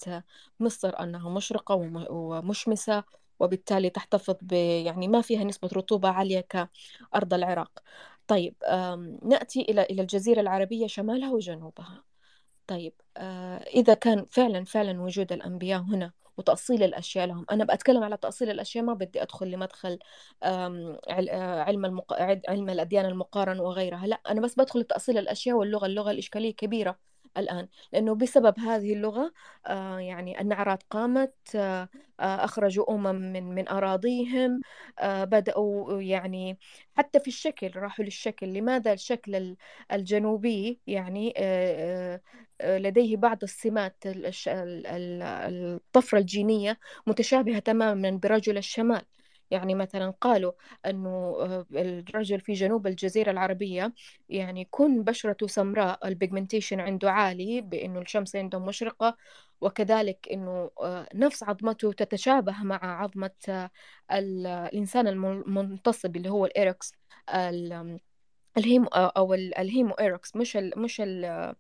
[0.60, 3.05] مصر أنها مشرقة وم- ومشمسة.
[3.41, 7.78] وبالتالي تحتفظ ب يعني ما فيها نسبة رطوبة عالية كأرض العراق.
[8.27, 8.55] طيب
[9.23, 12.05] نأتي إلى إلى الجزيرة العربية شمالها وجنوبها.
[12.67, 17.47] طيب آه، إذا كان فعلا فعلا وجود الأنبياء هنا وتأصيل الأشياء لهم.
[17.51, 19.99] أنا بتكلم على تأصيل الأشياء ما بدي أدخل لمدخل
[20.43, 21.01] آه،
[21.62, 22.12] علم المق...
[22.49, 24.07] علم الأديان المقارن وغيرها.
[24.07, 27.09] لا أنا بس بدخل لتأصيل الأشياء واللغة اللغة الإشكالية كبيرة.
[27.36, 29.33] الآن لأنه بسبب هذه اللغة
[29.67, 31.89] آه، يعني النعرات قامت آه،
[32.20, 34.60] آه، أخرجوا أمم من من أراضيهم
[35.02, 36.59] بدأوا يعني
[36.97, 38.47] حتى في الشكل راحوا للشكل.
[38.55, 39.57] لماذا الشكل ال-
[39.92, 41.34] الجنوبي؟ يعني
[42.65, 49.02] لديه بعض السمات الطفرة الجينية متشابهة تماما برجل الشمال.
[49.50, 50.52] يعني مثلا قالوا
[50.86, 51.08] أنه
[51.40, 53.92] آه، الرجل في جنوب الجزيرة العربية
[54.28, 59.16] يعني يكون بشرته سمراء البيجمنتيشن عنده عالي بأنه الشمس عنده مشرقة
[59.60, 63.70] وكذلك أنه آه، نفس عظمته تتشابه مع عظمة آه،
[64.12, 66.92] ال- الإنسان الم- المنتصب اللي هو الإيركس
[67.34, 68.00] ال-
[68.58, 68.88] الهيمو
[69.34, 71.54] ال- الهيمو إيركس مش ال مش ال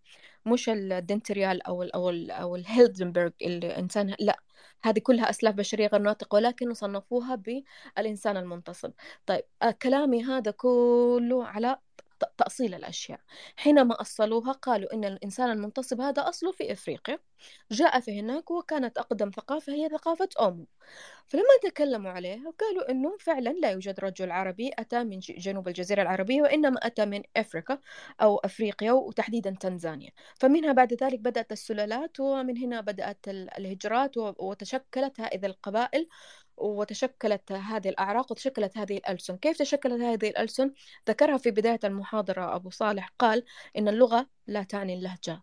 [0.46, 4.40] مش الدنتريال أو ال أو ال أو الهيلدنبرغ الانسان لا
[4.82, 7.34] هذه كلها أسلاف بشرية غير ناطقة ولكن صنفوها
[7.96, 8.92] بالإنسان المنتصب
[9.26, 11.78] طيب آه، كلامي هذا كله على
[12.36, 13.20] تأصيل الأشياء.
[13.56, 17.18] حينما أصلوها قالوا إن الإنسان المنتصب هذا أصله في إفريقيا.
[17.70, 20.66] جاء في هناك وكانت أقدم ثقافة هي ثقافة أومو.
[21.26, 26.42] فلما تكلموا عليها قالوا إنه فعلا لا يوجد رجل عربي أتى من جنوب الجزيرة العربية
[26.42, 27.78] وإنما أتى من أفريقيا
[28.22, 30.10] أو أفريقيا وتحديدا تنزانيا.
[30.40, 36.08] فمنها بعد ذلك بدأت السلالات ومن هنا بدأت ال- الهجرات وتشكلت هذه القبائل
[36.60, 39.36] وتشكلت هذه الأعراق وتشكلت هذه الألسن.
[39.36, 40.72] كيف تشكلت هذه الألسن؟
[41.08, 43.44] ذكرها في بداية المحاضرة أبو صالح قال
[43.78, 45.42] إن اللغة لا تعني اللهجة.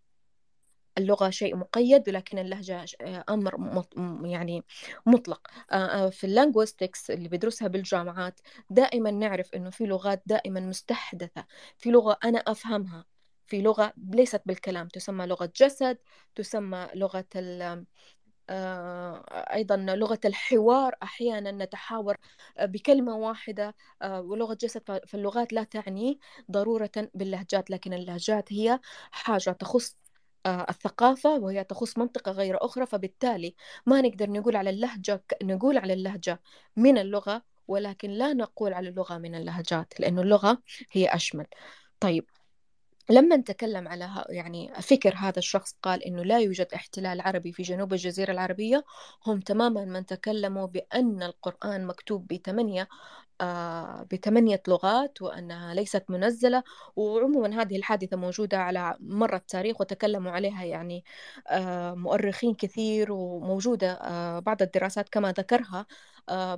[0.98, 2.96] اللغة شيء مقيد ولكن اللهجة ش-
[3.30, 3.84] أمر
[4.24, 4.64] يعني
[5.06, 5.48] مطلق.
[5.72, 8.40] آه، آه، في اللانجوستكس اللي بدرسها بالجامعات
[8.70, 11.46] دائما نعرف إنه في لغات دائما مستحدثة.
[11.78, 13.06] في لغة أنا أفهمها.
[13.46, 15.98] في لغة ليست بالكلام تسمى لغة جسد
[16.36, 17.86] تسمى لغة آه،
[19.54, 22.18] أيضا لغة الحوار أحيانا نتحاور
[22.58, 26.20] آه، بكلمة واحدة آه، ولغة جسد فاللغات لا تعني
[26.52, 28.80] ضرورة باللهجات لكن اللهجات هي
[29.12, 29.96] حاجة تخص
[30.46, 35.94] آه، الثقافة وهي تخص منطقة غير أخرى فبالتالي ما نقدر نقول على اللهجة نقول على
[35.94, 36.42] اللهجة
[36.76, 40.62] من اللغة ولكن لا نقول على اللغة من اللهجات لأن اللغة
[40.92, 41.46] هي أشمل.
[42.00, 42.26] طيب
[43.10, 47.94] لما نتكلم على يعني فكر هذا الشخص قال إنه لا يوجد احتلال عربي في جنوب
[47.94, 48.84] الجزيرة العربية
[49.28, 52.88] هم تماما من تكلموا بأن القرآن مكتوب بثمانية
[53.42, 56.64] آه، بثمانية لغات وأنها ليست منزلة
[56.96, 61.04] وعموما هذه الحادثة موجودة على مر التاريخ وتكلموا عليها يعني
[61.48, 65.86] آه، مؤرخين كثير وموجودة آه، بعض الدراسات كما ذكرها.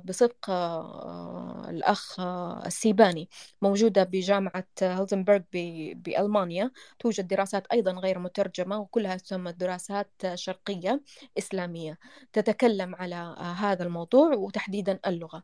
[0.04, 3.28] بصدق آه، الأخ آه، السيباني
[3.62, 6.70] موجودة بجامعة هيلزنبرغ ب- بألمانيا.
[6.98, 11.02] توجد دراسات أيضا غير مترجمة وكلها تسمى دراسات شرقية
[11.38, 11.98] إسلامية.
[12.32, 15.42] تتكلم على آه، هذا الموضوع وتحديدا اللغة.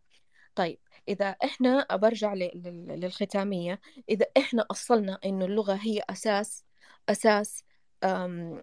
[0.55, 6.65] طيب إذا إحنا برجع للختامية إذا إحنا أصلنا إنه اللغة هي أساس
[7.09, 7.65] أساس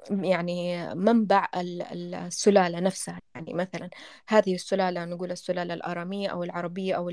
[0.09, 3.19] يعني منبع ال- ال- السلالة نفسها.
[3.35, 3.89] يعني مثلا
[4.27, 7.11] هذه السلالة نقول السلالة الآرامية أو العربية أو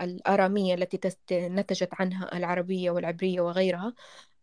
[0.00, 0.98] الآرامية التي
[1.32, 3.94] نتجت عنها العربية والعبرية وغيرها.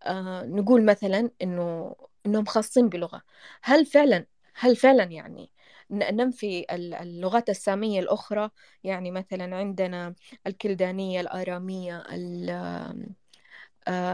[0.04, 3.22] آه، نقول مثلا إنه إنهم خاصين بلغة.
[3.64, 4.26] هل فعلا
[4.56, 5.52] هل فعلا يعني
[5.92, 8.50] ننفي ال- اللغات السامية الأخرى؟
[8.84, 10.16] يعني مثلا عندنا
[10.48, 12.50] الكلدانية الآرامية ال-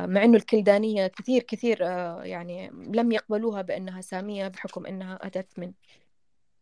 [0.07, 5.73] مع إنه الكلدانية كثير كثير آه، يعني لم يقبلوها بأنها سامية بحكم أنها أتت من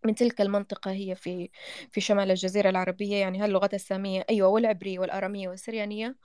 [0.06, 1.50] من تلك المنطقة هي في
[1.92, 6.16] في شمال الجزيرة العربية يعني هاللغات السامية أيوة والعبرية والآرامية والسريانية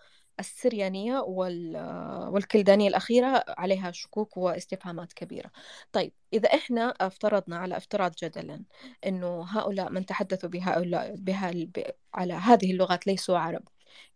[0.41, 1.77] السريانية وال
[2.33, 5.51] والكلدانية الأخيرة عليها شكوك واستفهامات كبيرة
[5.93, 8.65] طيب إذا إحنا افترضنا على افتراض جدلا
[9.07, 11.52] أنه هؤلاء من تحدثوا بهؤلاء بها
[12.15, 13.62] على هذه اللغات ليسوا عرب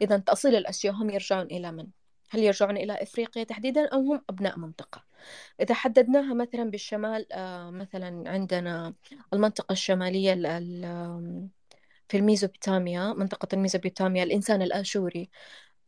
[0.02, 1.86] إذا تأصيل الأشياء هم يرجعون إلى من؟
[2.30, 5.04] هل يرجعون إلى إفريقيا تحديدا أو هم أبناء منطقة؟
[5.60, 8.94] إذا حددناها مثلا بالشمال آه، مثلا عندنا
[9.34, 10.34] المنطقة الشمالية
[12.08, 15.30] في الميزوبوتاميا منطقة الميزوبوتاميا الإنسان الآشوري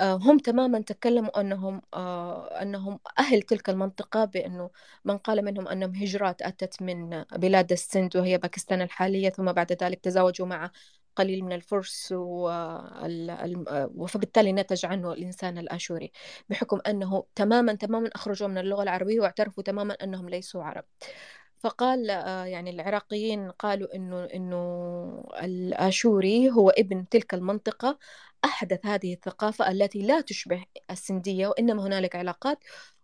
[0.00, 4.70] آه، هم تماما تكلموا أنهم آه، أنهم أهل تلك المنطقة بأنه
[5.04, 10.00] من قال منهم أنهم هجرات أتت من بلاد السند وهي باكستان الحالية ثم بعد ذلك
[10.00, 10.70] تزاوجوا مع
[11.18, 12.14] قليل من الفرس
[14.08, 16.12] فبالتالي نتج عنه الإنسان الآشوري
[16.48, 20.84] بحكم أنه تماما تماما أخرجوا من اللغة العربية واعترفوا تماما أنهم ليسوا عرب.
[21.58, 27.98] فقال آه، يعني العراقيين قالوا إنه إنه الآشوري هو ابن تلك المنطقة
[28.44, 32.58] أحدث هذه الثقافة التي لا تشبه السندية وإنما هنالك علاقات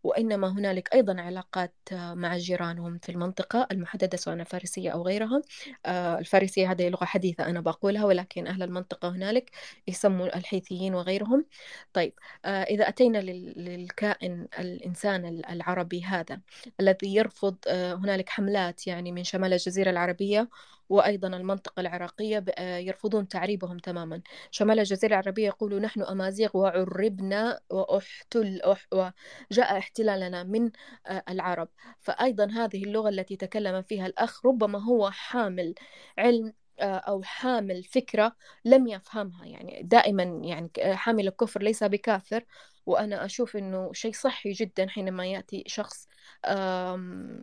[0.04, 5.42] وإنما هنالك أيضا علاقات آه، مع جيرانهم في المنطقة المحددة سواء الفارسية أو غيرها.
[5.86, 9.50] آه، الفارسية هذه لغة حديثة أنا بقولها ولكن أهل المنطقة هنالك
[9.88, 11.46] يسموا الحيثيين وغيرهم.
[11.92, 12.12] طيب
[12.44, 16.40] آه، إذا أتينا للكائن الإنسان العربي هذا
[16.80, 20.48] الذي يرفض هنالك حملات يعني من شمال الجزيرة العربية
[20.88, 24.22] وأيضا المنطقة العراقية يرفضون تعريبهم تماما.
[24.50, 28.60] شمال الجزيرة العربية يقولوا نحن أمازيغ وعربنا وأحتل
[28.92, 30.70] وجاء احتلالنا من
[31.06, 31.68] آه، العرب.
[32.00, 35.74] فأيضا هذه اللغة التي تكلم فيها الأخ ربما هو حامل
[36.18, 39.46] علم آه، أو حامل فكرة لم يفهمها.
[39.46, 42.44] يعني دائما يعني حامل الكفر ليس بكافر.
[42.86, 46.08] وأنا أشوف إنه شيء صحي جدا حينما يأتي شخص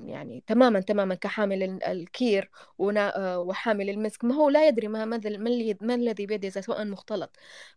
[0.06, 2.50] يعني تماما تماما كحامل الكير
[2.98, 4.24] آه، وحامل المسك.
[4.26, 5.06] ما هو لا يدري ما
[5.82, 7.36] ما الذي بيده سواء مختلط.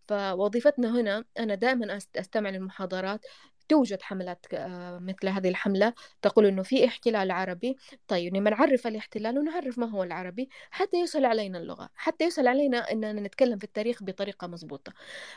[0.09, 3.27] فوظيفتنا هنا أنا دائما أستمع للمحاضرات.
[3.69, 7.77] توجد حملات آه، مثل هذه الحملة تقول إنه في احتلال عربي.
[8.09, 12.93] طيب لما نعرف الاحتلال ونعرف ما هو العربي حتى يسهل علينا اللغة حتى يسهل علينا
[12.93, 14.93] أننا نتكلم في التاريخ بطريقة مضبوطة.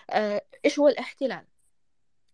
[0.10, 1.46] آه، إيش هو الاحتلال؟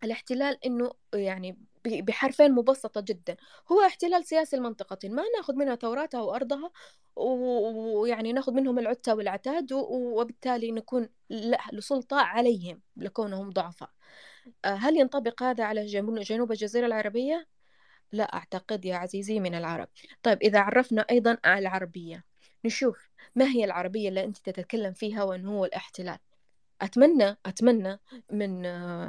[0.04, 3.36] الاحتلال إنه يعني بحرفين مبسطة جدا.
[3.72, 6.70] هو احتلال سياسي لمنطقة ما نأخذ منها ثوراتها وأرضها
[7.16, 11.08] ويعني نأخذ منهم العتة والعتاد وبالتالي نكون
[11.72, 13.90] لسلطة عليهم لكونهم ضعفاء.
[14.64, 17.46] هل ينطبق هذا على جنوب الجزيرة العربية؟
[18.12, 19.88] لا أعتقد يا عزيزي من العرب
[20.22, 22.24] طيب إذا عرفنا أيضا العربية
[22.64, 26.18] نشوف ما هي العربية اللي أنت تتكلم فيها وأن هو الاحتلال
[26.82, 28.62] أتمنى أتمنى من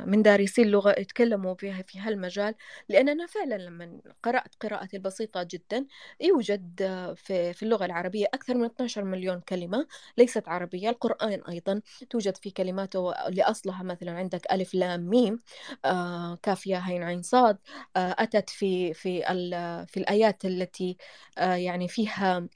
[0.10, 2.56] من دارسي اللغة يتكلموا فيها في هالمجال
[2.90, 5.86] لأن أنا فعلا لما قرأت قراءتي البسيطة جدا
[6.22, 6.82] يوجد
[7.16, 9.88] في في اللغة العربية أكثر من 12 مليون كلمة
[10.18, 15.40] ليست عربية القرآن أيضا توجد في كلماته لأصلها مثلا عندك ألف لام ميم
[15.86, 17.58] آه، كاف يا عين عين صاد
[17.96, 19.22] آه، أتت في في
[19.88, 20.98] في الآيات التي
[21.38, 22.48] آه، يعني فيها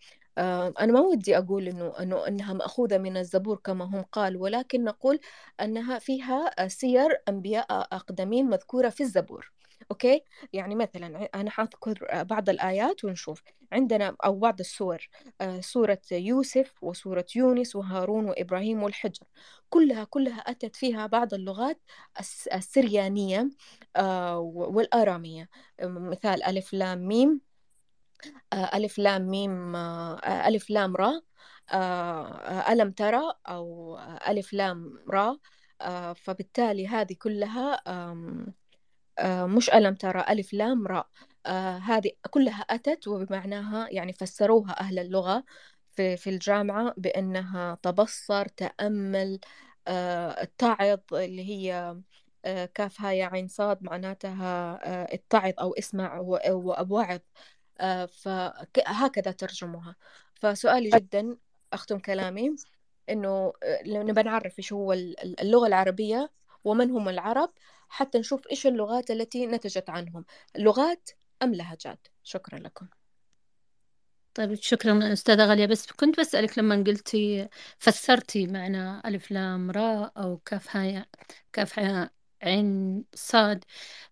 [0.80, 5.20] أنا ما ودي أقول إنه إنه إنها مأخوذة من الزبور كما هم قال ولكن نقول
[5.62, 9.52] أنها فيها سير أنبياء أقدمين مذكورة في الزبور.
[9.92, 10.22] okay؟
[10.54, 13.44] يعني مثلا أنا حأذكر بعض الآيات ونشوف.
[13.72, 15.08] عندنا أو بعض السور
[15.42, 19.26] آه، سورة يوسف وسورة يونس وهارون وإبراهيم والحجر.
[19.70, 21.82] كلها كلها أتت فيها بعض اللغات
[22.54, 23.50] السريانية
[23.96, 25.50] آه، والآرامية.
[25.84, 27.30] مثال ألف لام ميم.
[27.32, 27.49] آه،
[28.54, 31.22] ألف لام ميم آه، ألف لام را
[31.72, 35.38] آه، ألم ترى أو ألف لام را.
[36.16, 37.82] فبالتالي هذه كلها
[39.46, 41.04] مش ألم ترى ألف لام را.
[41.80, 45.44] هذه كلها أتت وبمعناها يعني فسروها أهل اللغة
[45.92, 49.40] في في الجامعة بأنها تبصر تأمل
[49.88, 51.98] اتعظ اللي هي
[52.76, 54.80] كافها يا عين صاد معناتها
[55.14, 57.22] اتعظ أو اسمع وأوعظ آه،
[58.06, 59.96] فهكذا ترجموها.
[60.36, 61.38] فسؤالي جدا
[61.74, 62.56] أختم كلامي
[63.10, 66.32] إنه آه، نبى نعرف إيش هو اللغة العربية
[66.64, 67.54] ومن هم العرب
[67.90, 70.26] حتى نشوف إيش اللغات التي نتجت عنهم.
[70.58, 71.10] لغات
[71.44, 72.88] أم لهجات؟ شكرا لكم.
[74.34, 75.66] طيب شكرا أستاذة غالية.
[75.66, 77.50] بس كنت بسألك لما قلتي
[77.80, 81.06] فسرتي معنى ألف لام راء أو كاف هاء
[81.54, 82.12] كاف هاء
[82.44, 83.64] عين صاد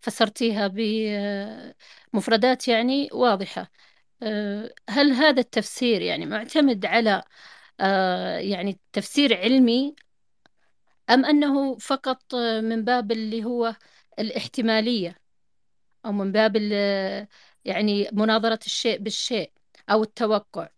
[0.01, 0.67] فسرتيها
[2.14, 3.72] بمفردات يعني واضحة.
[4.23, 7.23] أه، هل هذا التفسير يعني معتمد على
[7.80, 9.95] أه، يعني تفسير علمي
[11.09, 13.75] أم أنه فقط من باب اللي هو
[14.19, 15.15] الاحتمالية
[16.06, 16.56] أو من باب
[17.65, 19.51] يعني مناظرة الشيء بالشيء
[19.91, 20.69] أو التوقع؟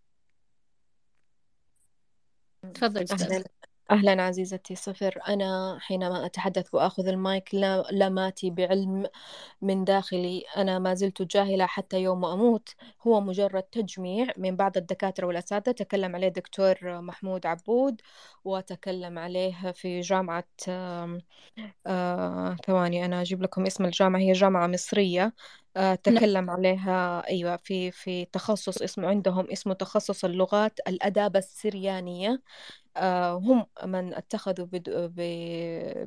[2.74, 3.44] تفضل أهلا.
[3.90, 5.18] أهلا عزيزتي صفر.
[5.28, 9.06] أنا حينما أتحدث وآخذ المايك لا لماتي بعلم
[9.62, 10.44] من داخلي.
[10.56, 12.68] أنا ما زلت جاهلة حتى يوم أموت.
[13.06, 15.72] هو مجرد تجميع من بعض الدكاترة والأساتذة.
[15.72, 18.00] تكلم عليه دكتور محمود عبود
[18.44, 21.20] وتكلم عليه في جامعة آم،
[21.86, 24.20] آه، ثواني أنا أجيب لكم اسم الجامعة.
[24.20, 25.34] هي جامعة مصرية.
[25.78, 26.24] آه، نعم.
[26.24, 32.42] تكلم عليها أيوة في في تخصص اسمه عندهم اسمه تخصص اللغات الأداب السريانية.
[33.38, 34.66] هم من اتخذوا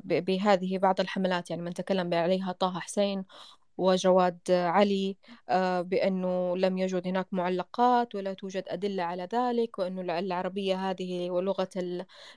[0.04, 3.24] بهذه بعض الحملات يعني من تكلم عليها طه حسين
[3.78, 5.16] وجواد علي
[5.48, 11.68] آه، بأنه لم يوجد هناك معلقات ولا توجد أدلة على ذلك وأنه العربية هذه ولغة.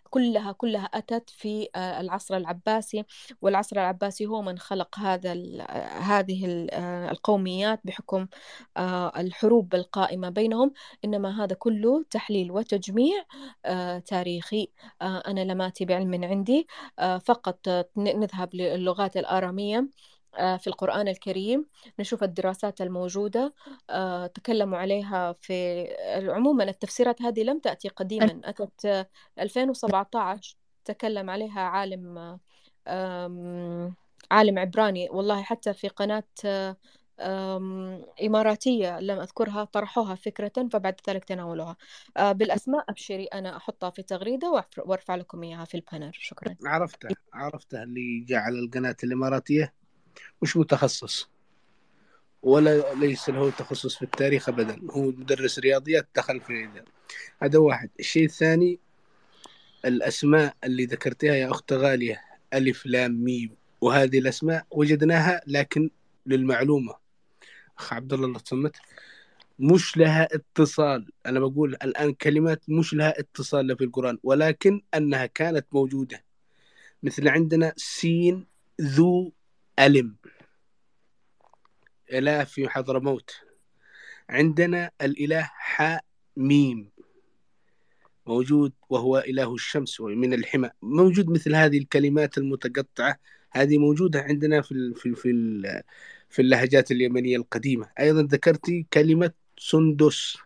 [0.09, 3.06] كلها كلها أتت في آه، العصر العباسي
[3.41, 5.33] والعصر العباسي هو من خلق هذا.
[6.01, 8.27] هذه آه، القوميات بحكم
[9.17, 10.72] الحروب القائمة بينهم
[11.06, 13.24] إنما هذا كله تحليل وتجميع
[14.06, 14.67] تاريخي
[15.01, 16.67] أنا لماتي بعلم عندي
[17.25, 19.88] فقط نذهب للغات الآرامية
[20.38, 21.65] في القرآن الكريم
[21.99, 23.53] نشوف الدراسات الموجودة
[23.89, 25.88] آه، تكلموا عليها في
[26.30, 32.38] عموما التفسيرات هذه لم تأتي قديما أتت آه، 2017 تكلم عليها عالم
[32.88, 33.93] آه،
[34.31, 35.09] عالم عبراني.
[35.09, 36.23] والله حتى في قناة
[37.19, 41.75] آه، إماراتية لم أذكرها طرحوها فكرة فبعد ذلك تناولوها.
[42.17, 46.56] آه، بالأسماء أبشري أنا أحطها في تغريدة وأرفع وأرفع لكم إياها في البانر شكرا.
[46.65, 49.73] عرفته عرفته اللي جاء على القناة الإماراتية.
[50.41, 51.29] مش متخصص.
[52.43, 54.81] ولا ليس له تخصص في التاريخ أبدا.
[54.91, 56.83] هو مدرس رياضيات دخل في ذا
[57.41, 57.89] هذا واحد.
[57.99, 58.79] الشيء الثاني
[59.85, 62.21] الأسماء اللي ذكرتها يا أخت غالية.
[62.53, 63.55] ألف لام ميم.
[63.81, 65.89] وهذه الأسماء وجدناها لكن
[66.25, 66.95] للمعلومة.
[67.77, 68.75] أخ عبد الله الله تصمت
[69.59, 71.07] مش لها اتصال.
[71.25, 74.17] أنا بقول الآن كلمات مش لها اتصال لا في القرآن.
[74.23, 76.23] ولكن أنها كانت موجودة.
[77.03, 78.47] مثل عندنا سين
[78.81, 79.33] ذو
[79.80, 80.15] ألم.
[82.14, 83.31] إله في حضرموت.
[84.30, 86.06] عندنا الإله حاء
[86.38, 86.91] ميم
[88.25, 90.69] موجود وهو إله الشمس ومن الحمى.
[90.81, 93.19] موجود مثل هذه الكلمات المتقطعة.
[93.51, 95.83] هذه موجودة عندنا في في في,
[96.30, 97.89] في اللهجات اليمنية القديمة.
[97.99, 100.38] أيضا ذكرتي كلمة سندس.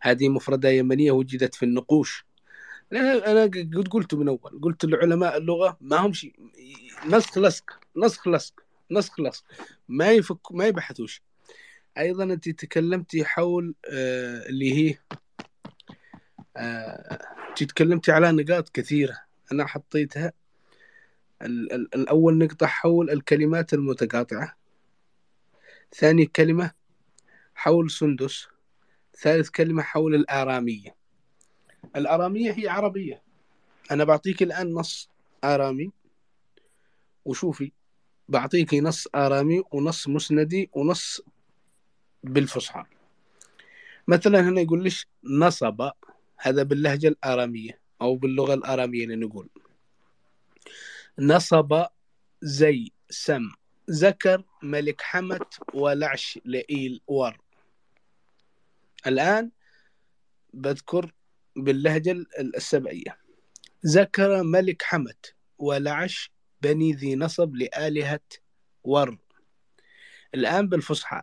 [0.00, 2.27] هذه مفردة يمنية وجدت في النقوش.
[2.92, 4.60] أنا أنا قد قلت من أول.
[4.62, 6.34] قلت لعلماء اللغة ما هم شيء
[7.06, 8.60] نسخ لصق نسخ لصق
[8.90, 9.44] نسخ لصق
[9.88, 11.22] ما يفك ما يبحثوش.
[11.98, 14.98] أيضا أنت تكلمتي حول آه اللي هي
[16.56, 17.18] آه
[17.56, 19.18] تكلمتي على نقاط كثيرة.
[19.52, 20.32] أنا حطيتها
[21.42, 24.56] ال- ال- الأول نقطة حول الكلمات المتقاطعة.
[25.94, 26.70] ثاني كلمة
[27.54, 28.46] حول سندس.
[29.18, 30.97] ثالث كلمة حول الآرامية.
[31.96, 33.22] الآرامية هي عربية.
[33.90, 35.08] أنا بعطيك الآن نص
[35.44, 35.90] آرامي.
[37.24, 37.72] وشوفي
[38.28, 41.20] بعطيك نص آرامي ونص مسندي ونص
[42.24, 42.84] بالفصحى.
[44.08, 45.90] مثلا هنا يقول ليش نصب؟
[46.36, 49.48] هذا باللهجة الآرامية أو باللغة الآرامية نقول.
[51.18, 51.86] نصب
[52.42, 53.50] زي سم.
[53.90, 55.44] ذكر ملك حمد
[55.74, 57.40] ولعش لئيل ور.
[59.06, 59.50] الآن
[60.54, 61.12] بذكر
[61.56, 63.18] باللهجة السبعية.
[63.86, 65.16] ذكر ملك حمد
[65.58, 66.30] ولعش
[66.62, 68.20] بني ذي نصب لآلهة
[68.84, 69.18] ور
[70.34, 71.22] الآن بالفصحى.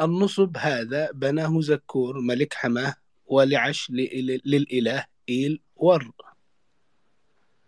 [0.00, 2.94] النصب هذا بناه زكور ملك حماه
[3.26, 6.12] ولعش لإل- للإله إيل ور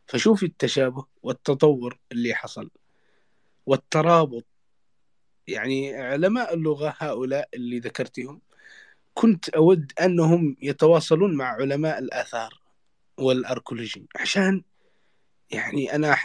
[0.07, 2.71] فشوف التشابه والتطور اللي حصل
[3.67, 4.47] والترابط.
[5.47, 8.41] يعني علماء اللغة هؤلاء اللي ذكرتهم
[9.21, 12.61] كنت أود أنهم يتواصلون مع علماء الآثار
[13.19, 14.63] والأركولوجي عشان
[15.51, 16.17] يعني أنا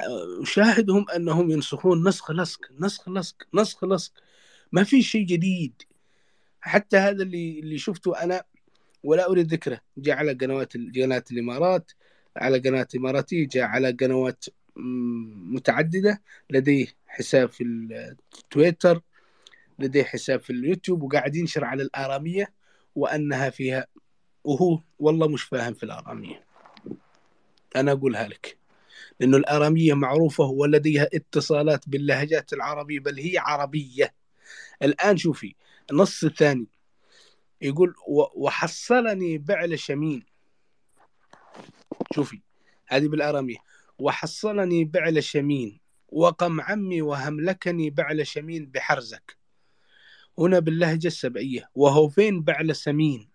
[0.42, 4.14] أشاهدهم أنهم ينسخون نسخ لصق نسخ لصق نسخ لصق.
[4.72, 5.82] ما في شيء جديد.
[6.62, 8.44] حتى هذا اللي اللي شفته أنا
[9.04, 9.82] ولا أريد ذكره.
[9.98, 11.92] جاء على قنوات قناة الإمارات
[12.38, 14.46] على قناة إماراتية جاء على قنوات
[15.56, 16.22] متعددة.
[16.50, 19.02] لديه حساب في التويتر
[19.80, 22.65] لديه حساب في اليوتيوب وقاعد ينشر على الآرامية.
[22.96, 23.88] وأنها فيها
[24.44, 26.46] وهو والله مش فاهم في الآرامية.
[27.76, 28.58] أنا أقولها لك
[29.20, 34.14] لأنه الآرامية معروفة ولديها اتصالات باللهجات العربية بل هي عربية.
[34.84, 35.56] الآن شوفي
[35.92, 36.68] النص الثاني
[37.62, 40.26] يقول "و- وحصلني بعل شمين.
[42.14, 42.42] شوفي
[42.88, 43.58] هذه بالآرامية.
[44.00, 49.38] وحصلني بعل شمين وقم عمي وهملكني بعل شمين بحرزك.
[50.40, 51.70] هنا باللهجة السبعية.
[51.76, 53.30] وهو فين بعل سمين.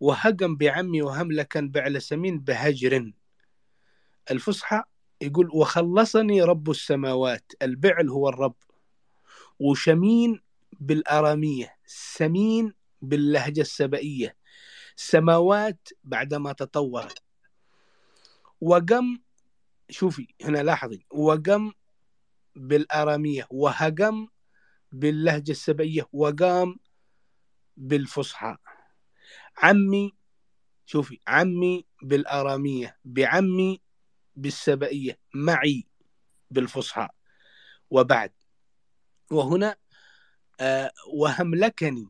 [0.00, 3.12] وهقم بعمي وهملكا بعل سمين بهجر.
[4.30, 4.82] الفصحى
[5.22, 7.52] يقول وخلصني رب السماوات.
[7.62, 8.54] البعل هو الرب.
[9.60, 10.40] وشمين
[10.80, 11.76] بالأرامية.
[11.86, 14.36] سمين باللهجة السبئية
[14.96, 17.18] سماوات بعدما تطورت
[18.60, 19.18] وقم
[19.90, 21.06] شوفي هنا لاحظي.
[21.10, 21.72] وقم
[22.56, 23.46] بالأرامية.
[23.50, 24.28] وهقم
[24.92, 26.76] باللهجة السبئية وقام
[27.76, 28.56] بالفصحى.
[29.58, 30.16] عمي
[30.86, 33.80] شوفي عمي بالأرامية بعمي
[34.36, 35.86] بالسبئية معي
[36.50, 37.08] بالفصحى.
[37.90, 38.32] وبعد
[39.30, 39.76] وهنا
[40.60, 42.08] آه وهملكني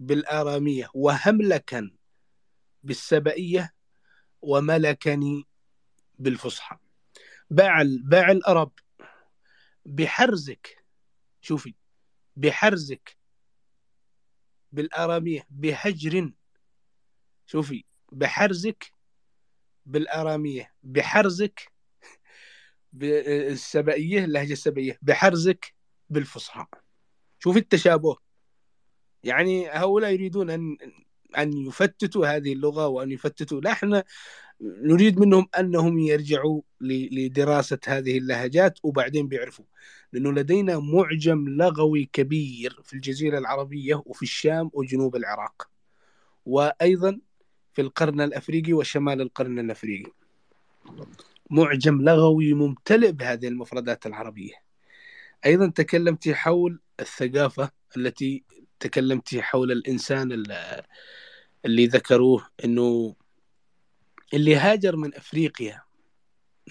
[0.00, 1.90] بالآرامية وهملكا
[2.82, 3.74] بالسبئية
[4.42, 5.44] وملكني
[6.18, 6.76] بالفصحى.
[7.50, 8.72] بعل بعل أرب
[9.86, 10.77] بحرزك
[11.48, 11.74] شوفي
[12.36, 13.16] بحرزك
[14.72, 16.32] بالآرامية بهجر
[17.46, 18.92] شوفي بحرزك
[19.86, 21.72] بالآرامية بحرزك
[22.92, 25.74] بالسبئية اللهجة السبئية بحرزك
[26.10, 26.66] بالفصحى.
[27.38, 28.16] شوفي التشابه.
[29.22, 30.76] يعني هؤلاء يريدون أن
[31.38, 33.60] أن يفتتوا هذه اللغة وأن يفتتوا.
[33.60, 34.04] لا إحنا
[34.60, 39.64] نريد منهم أنهم يرجعوا لدراسة هذه اللهجات وبعدين بيعرفوا
[40.12, 45.68] لأنه لدينا معجم لغوي كبير في الجزيرة العربية وفي الشام وجنوب العراق
[46.46, 47.20] وأيضا
[47.74, 50.12] في القرن الأفريقي وشمال القرن الأفريقي.
[51.50, 54.54] معجم لغوي ممتلئ بهذه المفردات العربية.
[55.46, 58.44] أيضا تكلمت حول الثقافة التي
[58.80, 60.44] تكلمت حول الإنسان
[61.64, 63.14] اللي ذكروه أنه
[64.34, 65.82] اللي هاجر من أفريقيا.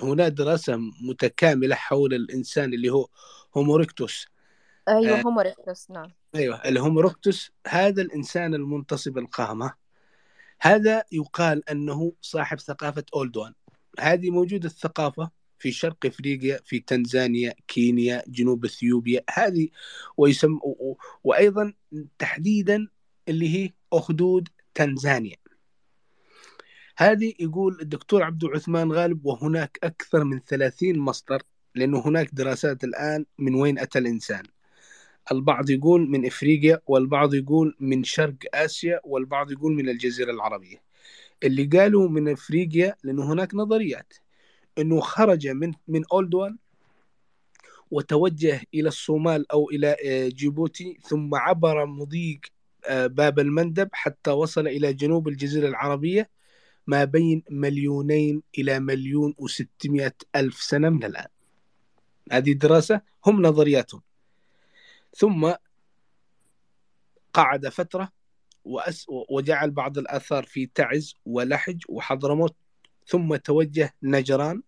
[0.03, 3.07] هنا دراسة متكاملة حول الإنسان اللي هو
[3.57, 4.27] هوموريكتوس.
[4.89, 6.11] أيوة آه Homo erectus نعم.
[6.35, 9.73] أيوة ال Homo erectus هذا الإنسان المنتصب القامة
[10.61, 13.53] هذا يقال أنه صاحب ثقافة أولدوان.
[13.99, 15.29] هذه موجودة الثقافة
[15.59, 19.23] في شرق أفريقيا في تنزانيا كينيا جنوب إثيوبيا.
[19.33, 19.67] هذه
[20.17, 20.59] ويسم
[21.23, 21.73] وأيضا
[22.19, 22.87] تحديدا
[23.27, 25.35] اللي هي أخدود تنزانيا.
[27.00, 31.43] هذه يقول الدكتور عبد عثمان غالب وهناك أكثر من 30 مصدر
[31.76, 34.43] لأنه هناك دراسات الآن من وين أتى الإنسان.
[35.32, 40.82] البعض يقول من إفريقيا والبعض يقول من شرق آسيا والبعض يقول من الجزيرة العربية.
[41.43, 44.14] اللي قالوا من إفريقيا لأنه هناك نظريات
[44.77, 46.58] إنه خرج من من اولدوان
[47.92, 49.95] وتوجه إلى الصومال أو إلى
[50.30, 52.40] جيبوتي ثم عبر مضيق
[52.90, 56.36] باب المندب حتى وصل إلى جنوب الجزيرة العربية.
[56.88, 61.27] ما بين مليونين إلى مليون وستمائة ألف سنة من الآن.
[62.32, 64.01] هذه دراسه هم نظرياتهم.
[65.16, 65.53] ثم
[67.33, 68.11] قعد فترة
[68.66, 72.56] وأس وجعل بعض الآثار في تعز ولحج وحضرموت.
[73.07, 74.61] ثم توجه نجران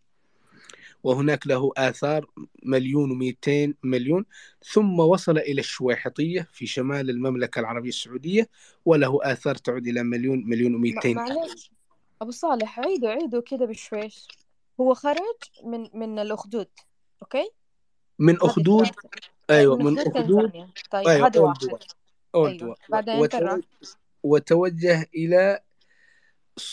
[1.03, 2.25] وهناك له آثار
[2.64, 4.25] مليون ومئتين مليون.
[4.64, 8.49] ثم وصل إلى الشويحطية في شمال المملكة العربية السعودية
[8.85, 11.72] وله آثار تعود إلى مليون مليون ومئتين معلش
[12.22, 14.27] أبو صالح عيدوا عيدوا كده بشويش.
[14.81, 16.67] هو خرج من من الأخدود
[17.22, 17.51] أوكي؟
[18.19, 18.88] من أخدود
[19.49, 20.51] أيوة من أخدود
[20.91, 21.57] طيب أيوة هذا واحد
[22.35, 23.61] أيوة بعدين
[24.23, 25.59] وتوجه, إلى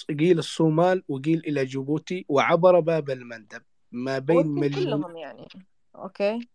[0.09, 3.63] قيل الصومال وقيل إلى جيبوتي وعبر باب المندب.
[3.93, 5.49] ما بين مليون كلهم يعني.
[5.97, 6.49] أوكي.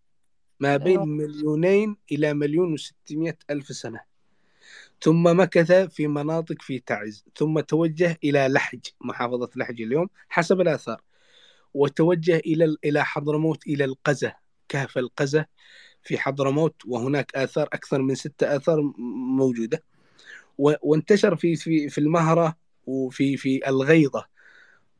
[0.59, 4.10] ما بين مليونين إلى مليون وستمائة ألف سنة.
[5.01, 11.01] ثم مكث في مناطق في تعز ثم توجه إلى لحج محافظة لحج اليوم حسب الآثار.
[11.73, 14.35] وتوجه إلى إلى حضرموت إلى القزة
[14.69, 15.45] كهف القزة
[16.03, 18.93] في حضرموت وهناك آثار أكثر من ستة آثار
[19.37, 19.83] موجودة.
[20.57, 22.55] وانتشر في في في المهرة
[22.87, 24.25] وفي في الغيضة.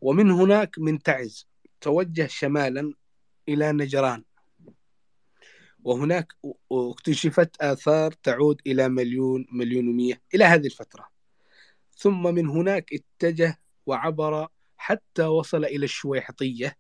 [0.02, 1.48] ومن هناك من تعز
[1.82, 2.94] توجه شمالا
[3.50, 4.24] إلى نجران.
[5.84, 6.34] وهناك
[6.72, 11.08] اكتشفت آثار تعود إلى مليون مليون ومية إلى هذه الفترة.
[11.98, 16.78] ثم من هناك اتجه وعبر حتى وصل إلى الشويحطية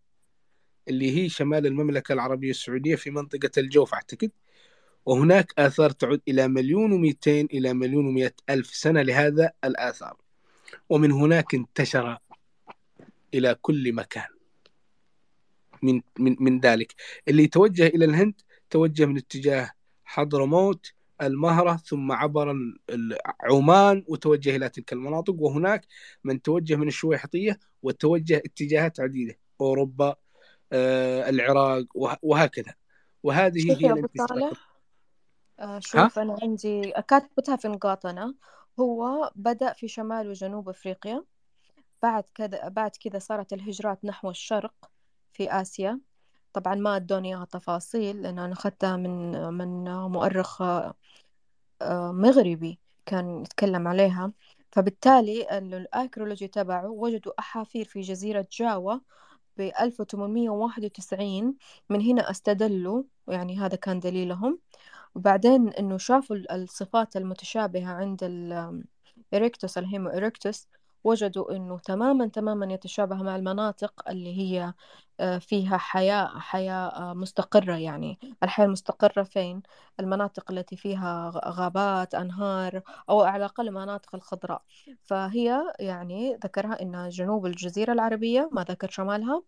[0.87, 4.31] اللي هي شمال المملكة العربية السعودية في منطقة الجوف أعتقد.
[5.05, 10.17] وهناك آثار تعود إلى مليون ومئتين إلى مليون ومئة ألف سنة لهذا الآثار.
[10.89, 12.17] ومن هناك انتشر
[13.33, 14.27] إلى كل مكان.
[15.81, 16.95] من من من ذلك.
[17.27, 18.41] اللي توجه إلى الهند
[18.71, 19.71] توجه من اتجاه
[20.05, 22.55] حضرموت المهرة ثم عبر
[23.43, 25.35] عمان وتوجه إلى تلك المناطق.
[25.39, 25.87] وهناك
[26.23, 30.15] من توجه من الشويحطية وتوجه اتجاهات عديدة أوروبا
[30.73, 32.73] آه، العراق وه- وهكذا.
[33.23, 34.53] وهذه هي الانتشارات
[35.59, 38.35] آه شوف أنا عندي كاتبتها في نقاط أنا
[38.79, 41.23] هو بدأ في شمال وجنوب أفريقيا
[42.03, 44.73] بعد كذا بعد كذا صارت الهجرات نحو الشرق
[45.33, 45.99] في آسيا.
[46.53, 50.61] طبعا ما أدوني إياها تفاصيل لأن أنا أخذتها من من مؤرخ
[51.81, 54.31] آه، مغربي كان يتكلم عليها.
[54.71, 58.95] فبالتالي ال archaeology تبعه وجدوا أحافير في جزيرة جاوا
[59.57, 61.55] ب 1891
[61.89, 64.59] من هنا استدلوا يعني هذا كان دليلهم.
[65.15, 68.19] وبعدين إنه شافوا الصفات المتشابهة عند
[69.33, 70.67] ال erectus ال Homo erectus.
[71.03, 74.73] وجدوا إنه تماما تماما يتشابه مع المناطق اللي هي
[75.19, 78.19] آه، فيها حياة حياة آه، مستقرة يعني.
[78.43, 79.61] الحياة المستقرة فين؟
[79.99, 84.61] المناطق التي فيها غابات أنهار أو على الأقل المناطق الخضراء.
[85.03, 89.43] فهي يعني ذكرها إنها جنوب الجزيرة العربية ما ذكر شمالها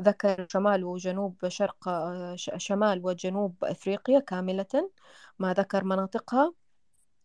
[0.00, 4.90] ذكر شمال وجنوب شرق آه، شمال وجنوب أفريقيا كاملة
[5.38, 6.54] ما ذكر مناطقها.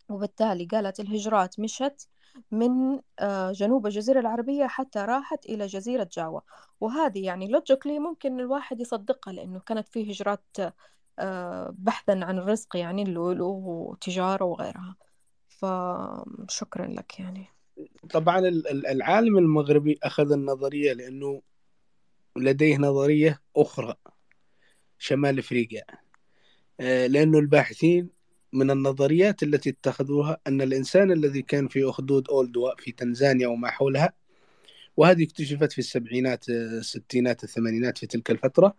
[0.09, 2.09] وبالتالي قالت الهجرات مشت
[2.51, 6.39] من آه، جنوب الجزيرة العربية حتى راحت إلى جزيرة جاوا
[6.81, 10.57] وهذه يعني لوجيكلي ممكن الواحد يصدقها لأنه كانت فيه هجرات
[11.19, 14.95] آه، بحثا عن الرزق يعني اللؤلؤ وتجارة وغيرها.
[15.47, 17.47] فشكرا لك يعني.
[18.09, 21.41] طبعا العالم المغربي أخذ النظرية لأنه
[22.37, 23.95] لديه نظرية أخرى
[24.97, 25.83] شمال أفريقيا.
[26.79, 28.20] آه، لأنه الباحثين
[28.53, 34.13] من النظريات التي اتخذوها أن الإنسان الذي كان في أخدود أولدوا في تنزانيا وما حولها
[34.97, 38.75] وهذه اكتشفت في السبعينات الستينات الثمانينات في تلك الفترة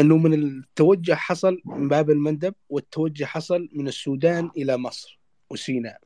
[0.00, 6.00] أنه من التوجه حصل من باب المندب والتوجه حصل من السودان إلى مصر وسيناء.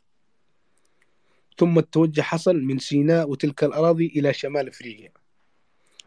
[1.58, 5.12] ثم التوجه حصل من سيناء وتلك الأراضي إلى شمال أفريقيا.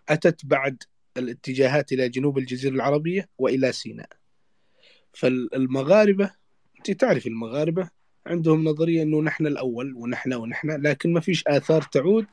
[0.09, 0.83] أتت بعد
[1.17, 4.20] الاتجاهات إلى جنوب الجزيرة العربية وإلى سيناء.
[5.13, 6.31] فالمغاربة
[6.77, 7.89] أنت تعرف المغاربة
[8.25, 12.25] عندهم نظرية أنه نحن الأول ونحن ونحن لكن ما فيش آثار تعود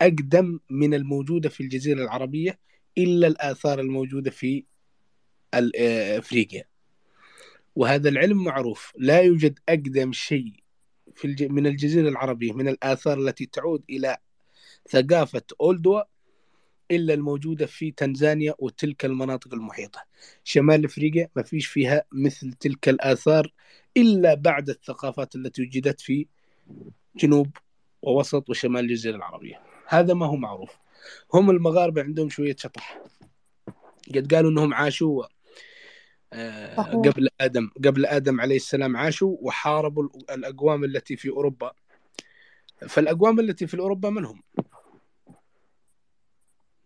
[0.00, 2.58] أقدم من الموجودة في الجزيرة العربية
[2.98, 4.64] إلا الآثار الموجودة في
[5.54, 6.64] أفريقيا.
[7.76, 10.52] وهذا العلم معروف لا يوجد أقدم شيء
[11.14, 11.42] في الج...
[11.42, 14.16] من الجزيرة العربية من الآثار التي تعود إلى
[14.90, 16.02] ثقافة أولدوا
[16.90, 20.00] إلا الموجودة في تنزانيا وتلك المناطق المحيطة.
[20.44, 23.52] شمال أفريقيا ما فيش فيها مثل تلك الآثار
[23.96, 26.26] إلا بعد الثقافات التي وجدت في
[27.16, 27.56] جنوب
[28.02, 29.62] ووسط وشمال الجزيرة العربية.
[29.88, 30.70] هذا ما هو معروف.
[31.34, 33.02] هم المغاربة عندهم شوية شطح.
[34.14, 35.24] قد قالوا أنهم عاشوا
[36.32, 41.72] آه، قبل آدم قبل آدم عليه السلام عاشوا وحاربوا الأقوام التي في أوروبا.
[42.88, 44.42] فالأقوام التي في أوروبا من هم؟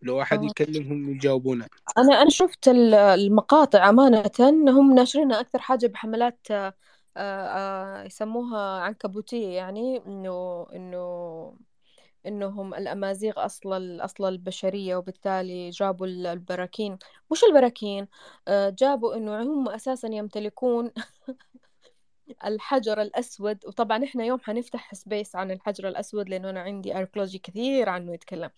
[0.05, 0.47] لو أحد آه.
[0.47, 1.67] يكلمهم يجاوبونه
[1.99, 4.31] أنا أنا شفت المقاطع أمانة
[4.69, 6.73] هم ناشرينها أكثر حاجة بحملات آه،
[7.17, 11.55] آه، يسموها عنكبوتية يعني إنه إنه
[12.27, 16.99] إنهم الأمازيغ أصل أصل البشرية وبالتالي جابوا البراكين.
[17.33, 18.09] مش البراكين
[18.49, 20.91] جابوا إنه هم أساسا يمتلكون
[22.45, 23.67] الحجر الأسود.
[23.67, 28.51] وطبعا إحنا يوم حنفتح space عن الحجر الأسود لأنه أنا عندي archaeology كثير عنه يتكلم.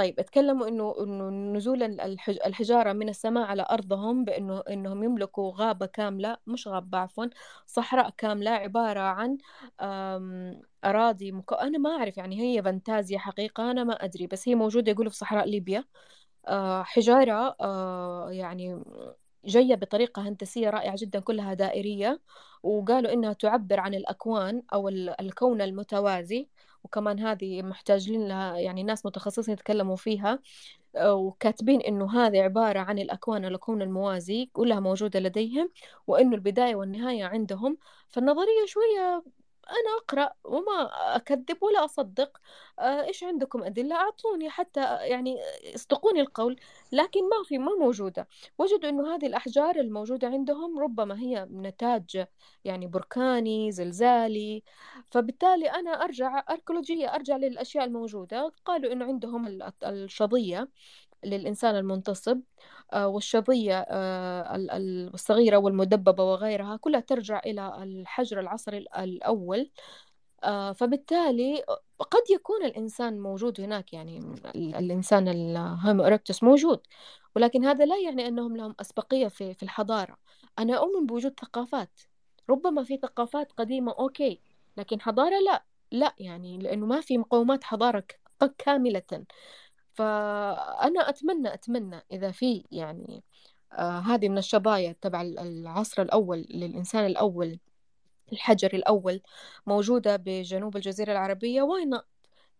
[0.00, 1.82] طيب اتكلموا إنه إنه نزول
[2.46, 7.26] الحجارة من السماء على أرضهم بإنه إنهم يملكوا غابة كاملة مش غابة عفوا
[7.66, 9.38] صحراء كاملة عبارة عن
[10.84, 11.52] أراضي مك...
[11.52, 15.16] أنا ما أعرف يعني هي فانتازيا حقيقة أنا ما أدري بس هي موجودة يقولوا في
[15.16, 15.84] صحراء ليبيا.
[16.48, 18.84] آه، حجارة آه، يعني
[19.44, 22.20] جاية بطريقة هندسية رائعة جدا كلها دائرية
[22.62, 24.88] وقالوا إنها تعبر عن الأكوان أو
[25.20, 26.48] الكون المتوازي.
[26.84, 30.38] وكمان هذه محتاجين لها يعني ناس متخصصين يتكلموا فيها
[30.96, 35.70] آه، وكاتبين إنه هذه عبارة عن الأكوان الكون الموازي كلها موجودة لديهم
[36.06, 37.78] وإنه البداية والنهاية عندهم.
[38.10, 39.22] فالنظرية شوية
[39.70, 42.40] أنا أقرأ وما أكذب ولا أصدق.
[42.78, 45.36] آه، إيش عندكم أدلة؟ أعطوني حتى يعني
[45.74, 46.56] اصدقوني القول
[46.92, 48.28] لكن ما في ما موجودة.
[48.58, 52.26] وجدوا إنه هذه الأحجار الموجودة عندهم ربما هي نتاج
[52.64, 54.62] يعني بركاني زلزالي.
[55.10, 58.52] فبالتالي أنا أرجع أركولوجية أرجع للأشياء الموجودة.
[58.64, 60.68] قالوا إنه عندهم الشظية
[61.24, 62.40] للإنسان المنتصب.
[62.94, 64.56] والشظية آه،
[65.14, 69.70] الصغيرة والمدببة وغيرها كلها ترجع إلى الحجر العصري الأول.
[70.44, 71.64] آه، فبالتالي
[71.98, 76.80] قد يكون الإنسان موجود هناك يعني الإنسان الهومو إركتوس موجود
[77.36, 80.16] ولكن هذا لا يعني أنهم لهم أسبقية في الحضارة.
[80.58, 82.00] أنا أؤمن بوجود ثقافات.
[82.50, 84.40] ربما في ثقافات قديمة okay
[84.76, 85.64] لكن حضارة لا.
[85.92, 88.04] لا يعني لأنه ما في مقومات حضارة
[88.58, 89.24] كاملة.
[90.00, 93.24] فأنا أتمنى أتمنى إذا في يعني
[93.72, 97.58] آه هذه من الشظايا تبع العصر الأول للإنسان الأول
[98.32, 99.22] الحجري الأول
[99.66, 101.90] موجودة بجنوب الجزيرة العربية واي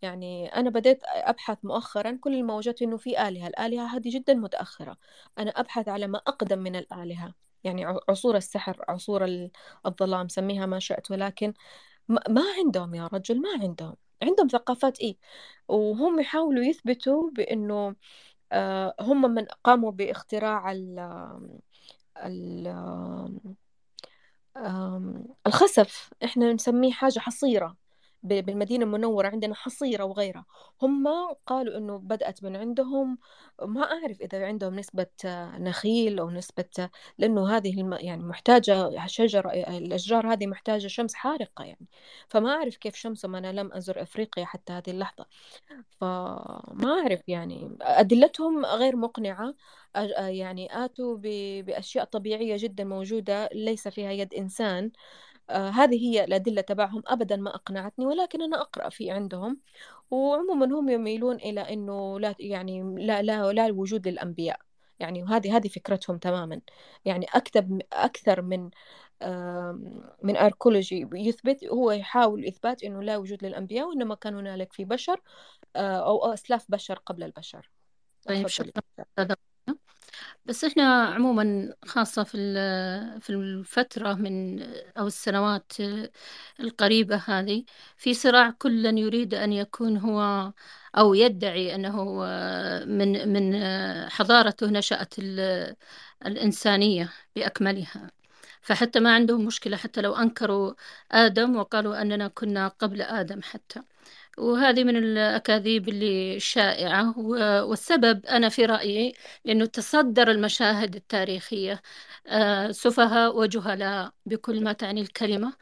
[0.02, 4.96] يعني أنا بديت أبحث مؤخرا كل الموجات إنه في آلهة الآلهة هذه جدا متأخرة.
[5.38, 9.48] أنا أبحث على ما أقدم من الآلهة يعني عصور السحر عصور
[9.86, 11.54] الظلام سميها ما شئت ولكن
[12.08, 13.96] ما عندهم يا رجل ما عندهم.
[14.22, 15.16] عندهم ثقافات إيه.
[15.68, 17.96] وهم يحاولوا يثبتوا بأنه
[18.52, 20.98] آه، هم من قاموا باختراع ال
[22.16, 22.68] ال
[25.46, 26.10] الخسف.
[26.24, 27.76] إحنا نسميه حاجة حصيرة.
[28.22, 30.44] بالمدينة المنورة عندنا حصيرة وغيرها.
[30.82, 31.08] هم
[31.46, 33.18] قالوا إنه بدأت من عندهم
[33.62, 35.06] ما أعرف إذا عندهم نسبة
[35.58, 37.92] نخيل أو نسبة لأنه هذه الم...
[37.92, 41.86] يعني محتاجة شجر الأشجار هذه محتاجة شمس حارقة يعني.
[42.28, 45.26] فما أعرف كيف شمسهم أنا لم أزر أفريقيا حتى هذه اللحظة.
[46.00, 49.54] فما أعرف يعني أدلتهم غير مقنعة.
[50.16, 51.22] يعني آتوا ب...
[51.66, 54.84] بأشياء طبيعية جدا موجودة ليس فيها يد إنسان.
[54.84, 59.60] آه هذه هي الأدلة تبعهم أبدا ما أقنعتني ولكن أنا أقرأ في عندهم.
[60.10, 64.60] وعموما هم يميلون إلى أنه لا يعني لا لا لا وجود للأنبياء.
[65.00, 66.60] يعني وهذه هذه فكرتهم تماما.
[67.04, 68.70] يعني أكثر أكثر من
[70.22, 75.20] من أركولوجي يثبت هو يحاول إثبات أنه لا وجود للأنبياء وإنما كان هنالك في بشر
[75.76, 77.70] آه، أو أسلاف بشر قبل البشر.
[78.26, 78.82] طيب شكرا.
[80.50, 82.36] بس إحنا عموما خاصة في
[83.20, 84.62] في الفترة من
[84.98, 85.72] أو السنوات
[86.60, 87.64] القريبة هذه
[87.96, 90.52] في صراع كل يريد أن يكون هو
[90.98, 92.04] أو يدعي أنه
[92.86, 93.54] من من
[94.10, 95.14] حضارته نشأت
[96.26, 98.10] الإنسانية بأكملها.
[98.62, 100.74] فحتى ما عندهم مشكلة حتى لو أنكروا
[101.12, 103.82] آدم وقالوا أننا كنا قبل آدم حتى.
[104.40, 107.18] وهذه من الأكاذيب اللي شائعة
[107.64, 111.82] والسبب أنا في رأيي لأنه تصدر المشاهد التاريخية
[112.26, 115.52] آه، سفهاء وجهلاء بكل ما تعني الكلمة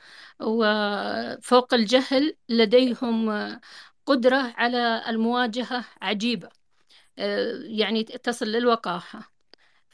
[0.41, 3.31] وفوق الجهل لديهم
[4.07, 6.49] قدرة على المواجهة عجيبة
[7.19, 9.38] آه، يعني تصل للوقاحة.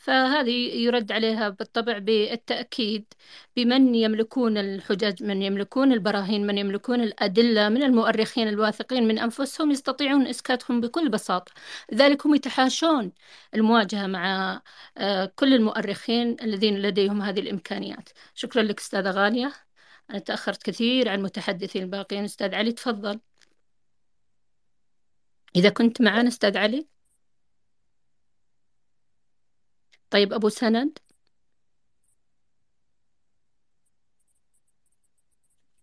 [0.05, 0.50] فهذه
[0.84, 3.15] يرد عليها بالطبع بالتأكيد
[3.57, 10.26] بمن يملكون الحجج من يملكون البراهين من يملكون الأدلة من المؤرخين الواثقين من أنفسهم يستطيعون
[10.26, 11.52] إسكاتهم بكل بساطة.
[11.92, 13.12] لذلك هم يتحاشون
[13.55, 14.62] المواجهة مع
[14.99, 18.08] آه، كل المؤرخين الذين لديهم هذه الإمكانيات.
[18.34, 19.52] شكرا لك أستاذة غالية.
[20.10, 22.24] أنا تأخرت كثير عن المتحدثين الباقيين.
[22.24, 23.20] أستاذ علي تفضل.
[25.57, 26.93] إذا كنت معنا أستاذ علي.
[30.15, 30.99] طيب أبو سند؟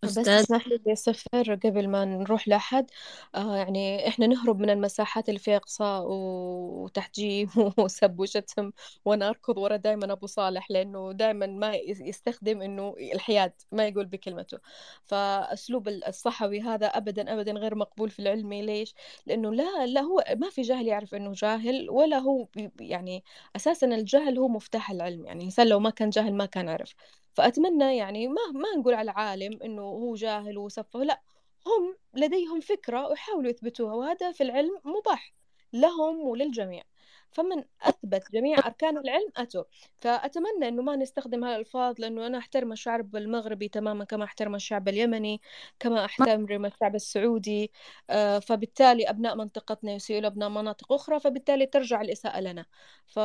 [0.03, 2.91] بس أستاذ اسمح لي صفر قبل ما نروح لأحد
[3.35, 8.71] آه يعني إحنا نهرب من المساحات اللي فيها إقصاء وتحجيم وسب وشتم
[9.05, 14.57] وأنا أركض ورا دائما أبو صالح لأنه دائما ما يستخدم إنه الحياد ما يقول بكلمته.
[15.05, 20.49] فأسلوب الصحوي هذا أبدا أبدا غير مقبول في العلمي ليش؟ لأنه لا لا هو ما
[20.49, 22.47] في جاهل يعرف إنه جاهل ولا هو
[22.79, 23.23] يعني
[23.55, 25.25] أساسا الجهل هو مفتاح العلم.
[25.25, 26.95] يعني الإنسان لو ما كان جاهل ما كان عرف.
[27.33, 31.21] فأتمنى يعني ما ما نقول على العالم إنه هو جاهل وسفه لا
[31.67, 35.33] هم لديهم فكرة ويحاولوا يثبتوها وهذا في العلم مباح
[35.73, 36.83] لهم وللجميع.
[37.31, 39.63] فمن أثبت جميع أركان العلم أتوا
[39.97, 45.41] فأتمنى أنه ما نستخدم هالألفاظ لأنه أنا أحترم الشعب المغربي تماما كما أحترم الشعب اليمني
[45.79, 47.71] كما أحترم الشعب السعودي
[48.09, 52.65] آه، فبالتالي أبناء منطقتنا يسيئوا لأبناء مناطق أخرى فبالتالي ترجع الإساءة لنا.
[53.05, 53.17] ف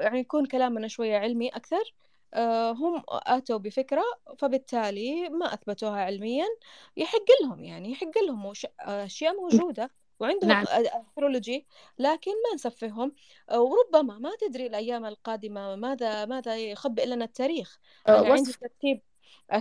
[0.00, 2.11] يعني يكون كلامنا شوية علمي أكثر آه،
[2.72, 4.02] هم أتوا بفكرة
[4.38, 6.46] فبالتالي ما أثبتوها علميا
[6.96, 10.64] يحق لهم يعني يحق لهم أشياء موجودة وعندهم نعم.
[10.68, 11.66] أسترولوجي
[11.98, 13.12] لكن ما نسفههم.
[13.50, 17.78] آه، وربما ما تدري الأيام القادمة ماذا ماذا يخبئ لنا التاريخ.
[18.08, 19.02] آه، أنا عندي ترتيب.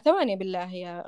[0.05, 1.03] ثواني بالله يا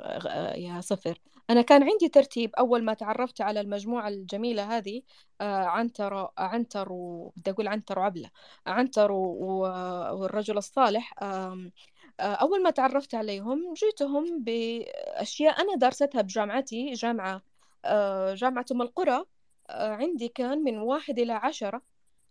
[0.58, 1.19] يا صفر.
[1.49, 5.01] أنا كان عندي ترتيب أول ما تعرفت على المجموعة الجميلة هذه
[5.41, 6.89] آه، عنتر عنتر
[7.38, 8.30] بدي أقول عنتر وعبلة
[8.67, 11.72] عنتر والرجل الصالح آه،
[12.19, 17.41] أول ما تعرفت عليهم جيتهم بأشياء أنا درستها بجامعتي جامعة
[17.85, 19.25] آه، جامعة أم القرى
[19.69, 21.81] عندي كان من واحد إلى عشرة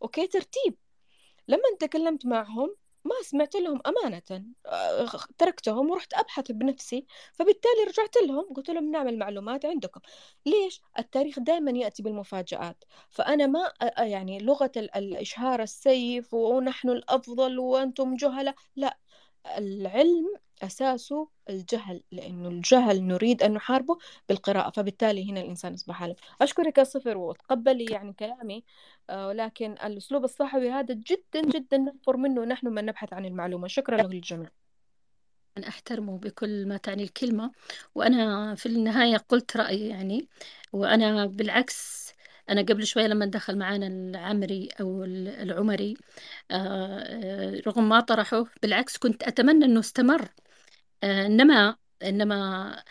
[0.03, 0.77] أوكي ترتيب.
[1.49, 4.45] لما تكلمت معهم ما سمعت لهم أمانة.
[4.67, 5.07] آه،
[5.39, 10.01] تركتهم ورحت أبحث بنفسي فبالتالي رجعت لهم قلت لهم نعمل معلومات عندكم.
[10.47, 12.85] ليش؟ التاريخ دائما يأتي بالمفاجآت.
[13.11, 18.99] فأنا ما يعني لغة الإشهار السيف ونحن الأفضل وأنتم جهلة لا
[19.59, 20.27] العلم
[20.63, 26.85] أساسه الجهل لأنه الجهل نريد أن نحاربه بالقراءة فبالتالي هنا الإنسان يصبح عالم أشكرك يا
[26.85, 28.65] صفر وتقبلي يعني كلامي
[29.11, 33.69] آه، ولكن الأسلوب الصحوي هذا جدا جدا نفر منه نحن من نبحث عن المعلومة.
[33.69, 34.51] شكرا له للجميع
[35.69, 37.51] أحترمه بكل ما تعني الكلمة
[37.95, 40.29] وأنا في النهاية قلت رأيي يعني
[40.73, 42.13] وأنا بالعكس
[42.49, 45.97] أنا قبل شوية لما دخل معانا العمري أو العمري
[46.51, 50.29] آه، آه، رغم ما طرحه بالعكس كنت أتمنى أنه استمر
[51.03, 52.83] آه، إنما إنما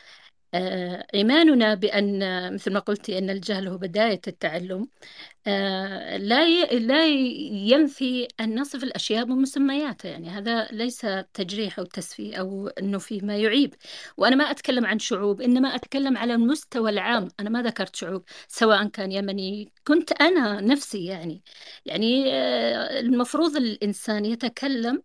[1.14, 4.90] إيماننا بأن مثل ما قلتي أن الجهل هو بداية التعلم.
[5.48, 10.12] آه، لا لا ينفي أن نصف الأشياء بمسمياتها.
[10.12, 13.76] يعني هذا ليس تجريح أو تسفيه أو أنه فيه ما يعيب.
[14.18, 17.28] وأنا ما أتكلم عن شعوب إنما أتكلم على المستوى العام.
[17.40, 19.74] أنا ما ذكرت شعوب سواء كان يمني.
[19.88, 21.44] كنت أنا نفسي يعني.
[21.86, 25.04] يعني آه، المفروض الإنسان يتكلم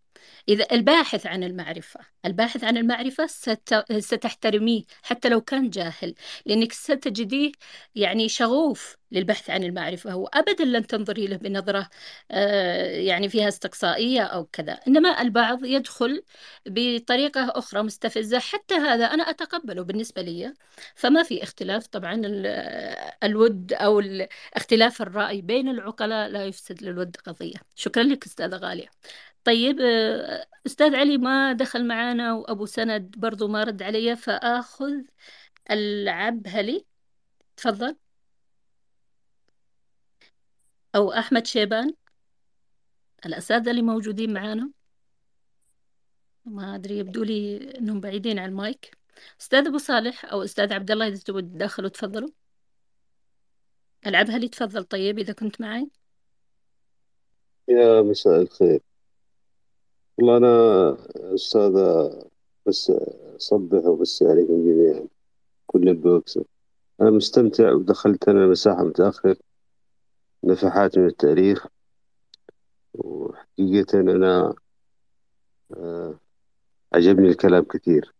[0.48, 3.84] إذا الباحث عن المعرفة الباحث عن المعرفة ست...
[3.98, 6.14] ستحترميه حتى لو كان جاهل
[6.46, 7.52] لأنك ستجديه
[7.94, 10.16] يعني شغوف للبحث عن المعرفة.
[10.16, 11.88] وأبدا لن تنظري له بنظرة
[12.30, 14.72] آه، يعني فيها استقصائية أو كذا.
[14.88, 16.22] إنما البعض يدخل
[16.66, 18.38] بطريقة أخرى مستفزة.
[18.38, 20.54] حتى هذا أنا أتقبله بالنسبة لي.
[20.94, 22.22] فما في اختلاف طبعا
[23.24, 24.02] الود أو
[24.54, 27.56] اختلاف الرأي بين العقلاء لا يفسد للود قضية.
[27.74, 28.88] شكرا لك أستاذة غالية.
[29.46, 34.92] طيب آه، أستاذ علي ما دخل معانا وأبو سند برضو ما رد علي فآخذ
[35.70, 36.86] العبهلي
[37.56, 37.96] تفضل.
[40.94, 41.94] أو أحمد شيبان.
[43.26, 44.70] الأساتذة اللي موجودين معانا.
[46.44, 48.98] ما أدري يبدو لي إنهم بعيدين عن المايك.
[49.40, 52.30] أستاذ أبو صالح أو أستاذ عبد الله إذا تبغوا تدخلوا تفضلوا.
[54.06, 54.84] العبهلي تفضل.
[54.84, 55.90] طيب إذا كنت معي.
[57.68, 58.95] يا مساء الخير.
[60.18, 60.96] والله أنا
[61.34, 62.10] أستاذة
[62.66, 62.92] بس
[63.36, 65.08] أصبح وبس عليكم جميعا
[65.66, 66.44] كل بوكسة
[67.00, 69.36] أنا مستمتع ودخلت أنا مساحة متأخر.
[70.44, 71.66] نفحات من التاريخ.
[72.94, 74.54] وحقيقة أنا
[75.76, 76.20] آه،
[76.94, 78.14] عجبني الكلام كثير.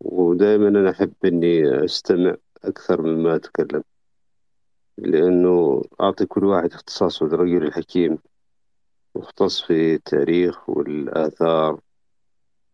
[0.00, 3.82] ودائما أنا أحب إني أستمع أكثر مما أتكلم.
[4.98, 8.18] لأنه أعطي كل واحد اختصاصه الرجل الحكيم.
[9.16, 11.80] مختص في التاريخ والآثار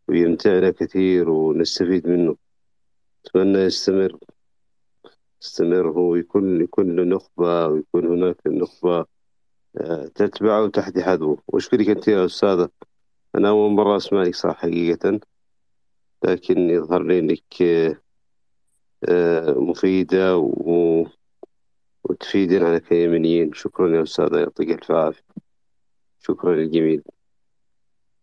[0.09, 2.37] ويمتعنا كثير ونستفيد منه.
[3.27, 4.19] أتمنى يستمر.
[5.43, 9.07] يستمر هو يكون يكون له نخبة ويكون هناك نخبة
[9.79, 12.69] آه، تتبعه وتحت حذوه وأشكرك أنت يا أستاذة.
[13.35, 15.21] أنا أول مرة أسمع لك حقيقة.
[16.25, 17.63] لكن يظهر لي أنك
[19.09, 21.07] آه، مفيدة و...
[22.05, 24.39] وتفيدنا كيمنيين شكرا يا أستاذة.
[24.39, 25.50] يعطيك الف عافية.
[26.21, 27.01] شكرا للجميع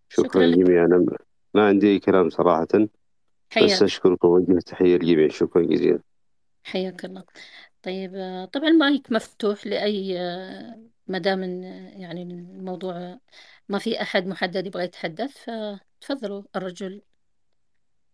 [0.10, 0.58] شكرا, شكرا لك.
[0.58, 1.06] للجميع أنا
[1.54, 2.90] ما عندي أي كلام صراحة بس
[3.52, 3.84] حياك.
[3.84, 5.28] أشكركم وأوجه تحية للجميع.
[5.30, 6.00] شكرا جزيلا.
[6.64, 7.24] حياك الله.
[7.84, 13.20] طيب آه، طبعا المايك مفتوح لأي آه، ما دام إن- يعني الموضوع
[13.70, 15.38] ما في أحد محدد يبغى يتحدث
[16.02, 16.44] فتفضلوا.
[16.56, 17.02] الرجل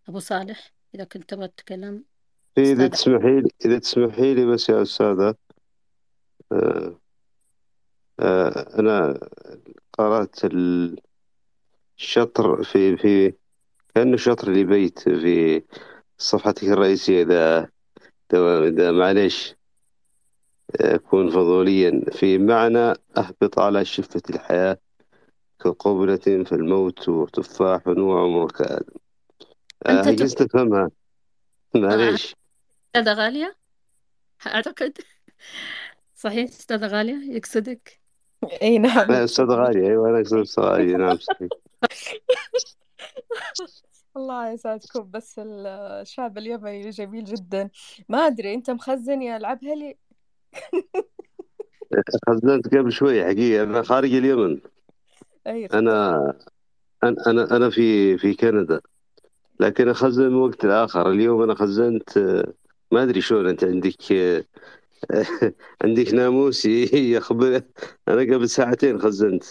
[0.09, 2.03] أبو صالح إذا كنت تبغى تتكلم.
[2.57, 2.89] إذا أستاذ.
[2.89, 5.35] تسمحي لي إذا تسمحي لي بس يا أستاذة
[6.51, 6.99] آه،
[8.19, 9.19] آه، أنا
[9.97, 10.39] قرأت
[11.99, 13.33] الشطر في في
[13.95, 15.63] كأنه شطر لبيت في
[16.17, 17.69] صفحتك الرئيسية إذا
[18.33, 19.55] إذا إذا معلش
[20.75, 22.01] أكون فضوليا.
[22.11, 24.77] في معنى أهبط على شفة الحياة
[25.59, 28.99] كقبلة في الموت وتفاح وعمرك آدم
[29.85, 30.25] آه، أنت تب...
[30.25, 30.91] قصة تفهمها.
[31.75, 32.35] معليش.
[32.95, 33.55] أستاذة غالية؟
[34.47, 34.97] أعتقد.
[36.15, 38.02] صحيح أستاذة غالية؟ يقصدك؟
[38.61, 39.11] اي نعم.
[39.11, 41.17] لا أستاذ غالي أيوة أنا أقصد أستاذ غالي نعم
[44.17, 47.69] الله يسعدكم بس الشعب اليمني جميل جدا.
[48.09, 49.97] ما أدري أنت مخزن يا العبهلي
[52.29, 54.59] خزنت قبل شوي حقيقة أنا خارج اليمن.
[55.47, 56.33] أنا
[57.03, 58.81] أنا أنا أنا في في كندا.
[59.59, 61.11] لكن أخزن من وقت لآخر.
[61.11, 62.53] اليوم أنا خزنت آه،
[62.91, 64.43] ما أدري شلون أنت عندك آه،
[65.83, 67.61] عندك ناموسي يخبر
[68.07, 69.43] أنا قبل ساعتين خزنت.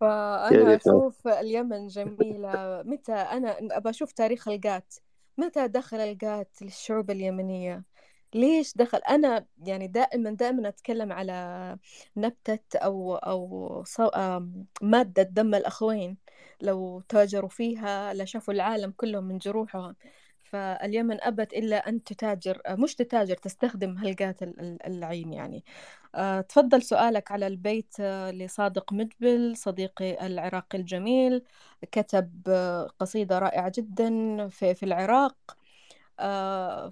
[0.00, 0.88] فأنا يعني ف...
[0.88, 2.82] أشوف اليمن جميلة.
[2.86, 4.94] متى أنا أبى أشوف تاريخ القات.
[5.38, 7.84] متى دخل القات للشعوب اليمنية؟
[8.34, 11.78] ليش دخل؟ أنا يعني دائما دائما أتكلم على
[12.16, 14.06] نبتة أو أو صو...
[14.06, 16.16] آم، مادة دم الأخوين.
[16.62, 19.96] لو تاجروا فيها لشافوا العالم كله من جروحهم.
[20.54, 25.64] فاليمن أبت إلا أن تتاجر آه، مش تتاجر تستخدم هلقات ال- ال- العين يعني.
[26.14, 31.42] آه، تفضل سؤالك على البيت آه، لصادق مدبل صديقي العراقي الجميل
[31.92, 32.48] كتب
[32.98, 34.08] قصيدة رائعة جدا
[34.48, 35.36] في, في العراق.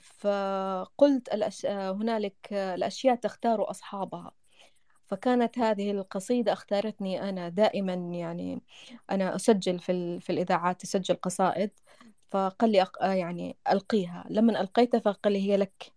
[0.00, 1.28] فقلت
[1.66, 4.32] هنالك الأشياء تختار أصحابها.
[5.06, 7.48] فكانت هذه القصيدة اختارتني أنا.
[7.48, 8.62] دائما يعني
[9.10, 10.20] أنا أسجل في.
[10.20, 11.70] في الإذاعات أسجل قصائد.
[12.32, 12.96] فقال لي أق...
[13.02, 14.24] يعني ألقيها.
[14.30, 15.92] لما ألقيتها فقال لي هي لك.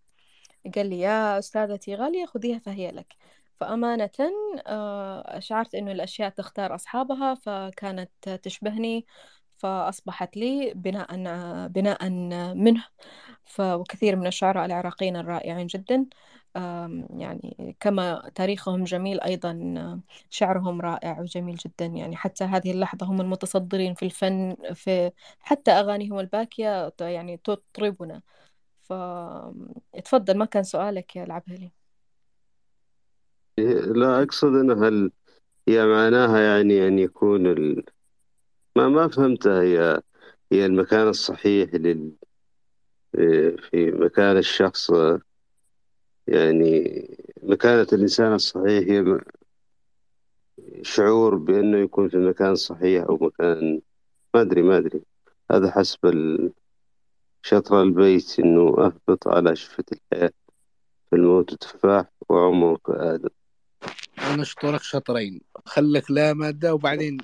[0.76, 3.14] قال لي يا أستاذتي غالية خذيها فهي لك.
[3.60, 4.10] فأمانة
[4.66, 9.06] آه، شعرت إنه الأشياء تختار أصحابها فكانت تشبهني.
[9.58, 11.08] فأصبحت لي بناء
[11.68, 12.10] بناء
[12.54, 12.84] منه.
[13.60, 16.06] وكثير من الشعراء العراقيين الرائعين جدا.
[17.18, 23.94] يعني كما تاريخهم جميل أيضا شعرهم رائع وجميل جدا يعني حتى هذه اللحظة هم المتصدرين
[23.94, 25.10] في الفن في
[25.40, 28.22] حتى أغانيهم الباكية يعني تطربنا.
[28.82, 31.72] فتفضل ما كان سؤالك يا العبهلي؟
[33.94, 35.10] لا أقصد أنها هل
[35.68, 37.84] هي معناها يعني أن يكون ال...
[38.76, 40.02] ما ما فهمتها هي
[40.52, 42.12] هي المكان الصحيح لل
[43.70, 44.90] في مكان الشخص
[46.26, 47.06] يعني
[47.42, 49.20] مكانة الإنسان الصحيح هي
[50.82, 53.80] شعور بأنه يكون في مكان صحيح أو مكان
[54.34, 55.02] ما أدري ما أدري.
[55.50, 55.98] هذا حسب
[57.42, 60.32] شطر البيت إنه أهبط على شفة الحياة
[61.10, 63.28] في الموت تفاح وعمرك آدم
[64.18, 65.40] أنا أشطرك شطرين.
[65.64, 67.18] خلك لا مادة وبعدين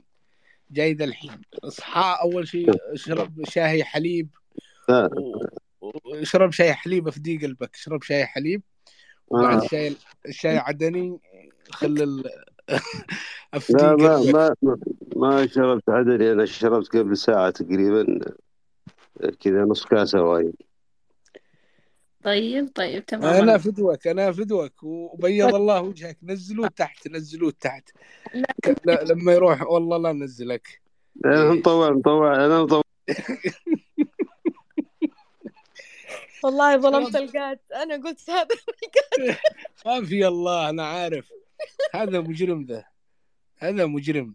[0.70, 1.40] جاي ذا الحين.
[1.64, 4.28] اصحى أول شيء اشرب شاهي حليب
[6.12, 7.74] اشرب شاي حليب افدي قلبك.
[7.74, 8.62] اشرب شاي حليب.
[9.32, 9.64] وبعد آه.
[9.64, 9.96] الشاي
[10.28, 11.18] الشاي عدني
[11.70, 12.24] خل ال...
[13.54, 14.76] افدي لا ما ما ما-
[15.16, 18.18] ما شربت عدني أنا شربت قبل ساعة تقريبا
[19.40, 20.52] كذا نص كاسة واين
[22.24, 23.24] طيب طيب تمام.
[23.24, 26.18] أنا أنا فدوك أنا فدوك وبيض الله وجهك.
[26.22, 27.90] نزلوه تحت نزلوه تحت.
[28.84, 29.04] لا.
[29.04, 30.80] لما يروح والله لا نزلك
[31.24, 31.58] أنا إيه.
[31.58, 32.82] مطوع مطوع أنا مطوع
[36.44, 37.60] والله ظلمت شرب القات.
[37.74, 38.48] أنا قلت هذا
[39.86, 41.32] ما في الله أنا عارف.
[41.94, 42.84] هذا مجرم ذا.
[43.58, 44.34] هذا مجرم.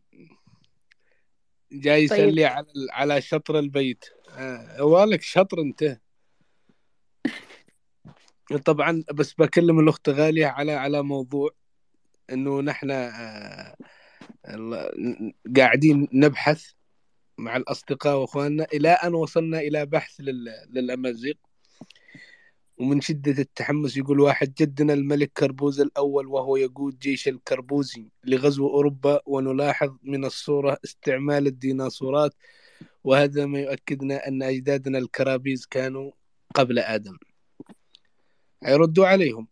[1.72, 2.20] جاي طيب.
[2.30, 4.06] يسلي على على شطر البيت.
[4.38, 6.00] آه، والك شطر أنت.
[8.66, 11.52] طبعا بس بكلم الأخت غالية على على موضوع
[12.30, 13.76] إنه نحن آه،
[15.58, 16.66] قاعدين نبحث
[17.38, 21.34] مع الأصدقاء وإخواننا إلى أن وصلنا إلى بحث لل- للأمازيغ.
[22.78, 29.22] ومن شدة التحمس يقول واحد جدنا الملك كربوز الأول وهو يقود جيش الكربوزي لغزو أوروبا
[29.26, 32.34] ونلاحظ من الصورة استعمال الديناصورات
[33.04, 36.12] وهذا ما يؤكدنا أن أجدادنا الكرابيز كانوا
[36.56, 37.18] قبل آدم.
[38.64, 39.48] يردوا عليهم.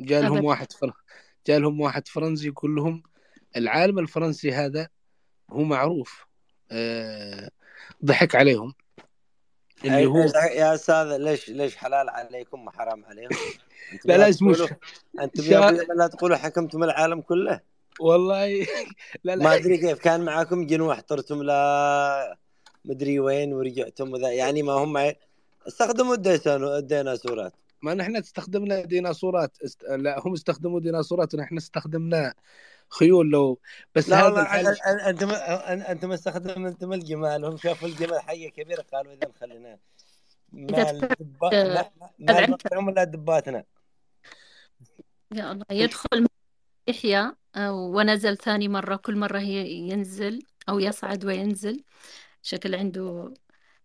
[0.00, 0.92] جاء لهم أبدا واحد فر...
[1.46, 3.02] جاء لهم واحد فرنسي يقول لهم
[3.56, 4.88] العالم الفرنسي هذا
[5.50, 6.26] هو معروف.
[6.70, 7.50] آه،
[8.04, 8.74] ضحك عليهم.
[9.84, 10.18] اللي هو
[10.52, 13.30] يا أستاذ ليش ليش حلال عليكم وحرام عليهم؟
[14.04, 15.94] لا لا لا اسمه تقولوا ش- أنتم يا شا...
[15.94, 17.60] لا تقولوا حكمتم العالم كله؟
[18.00, 18.66] والله
[19.24, 22.38] لا ما لا أدري كيف كان معاكم جنوح طرتم لا
[22.84, 25.12] مدري وين ورجعتم وذا يعني ما هم
[25.68, 27.52] استخدموا الديناصورات.
[27.82, 29.84] ما نحن استخدمنا ديناصورات است...
[29.84, 32.34] لا هم استخدموا ديناصورات ونحن استخدمنا
[32.90, 33.58] خيول لو
[33.94, 34.74] بس لا هذا والله الحل.
[34.74, 39.78] أن- أن- أنتم أن- أنتم استخدمتم الجمال هم شافوا الجمال حيه كبيرة قالوا إذا خلينا
[40.52, 43.64] ما ما ما نقطعهم الا دباتنا.
[45.34, 46.26] يا الله يدخل
[46.88, 48.96] يحيى آه، ونزل ثاني مرة.
[48.96, 51.84] كل مرة هي ينزل أو يصعد وينزل.
[52.42, 53.34] شكل عنده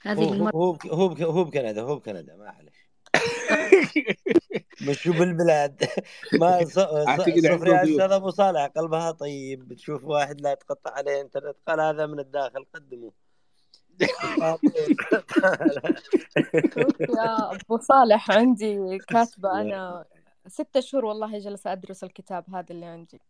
[0.01, 0.51] هذه هو هو المرة.
[0.55, 2.89] هو بك- هو هو بكندا هو بكندا معلش
[4.81, 5.83] مشوا بالبلاد
[6.39, 7.03] ما صفر
[7.83, 9.67] أستاذ أبو صالح قلبها طيب.
[9.67, 11.55] بتشوف واحد لا يتقطع عليه إنترنت.
[11.67, 13.11] قال هذا من الداخل قدمه
[16.99, 19.61] يا أبو صالح عندي كاتبة.
[19.61, 20.05] أنا
[20.47, 23.21] ستة شهور والله جلسة أدرس الكتاب هذا اللي عندي.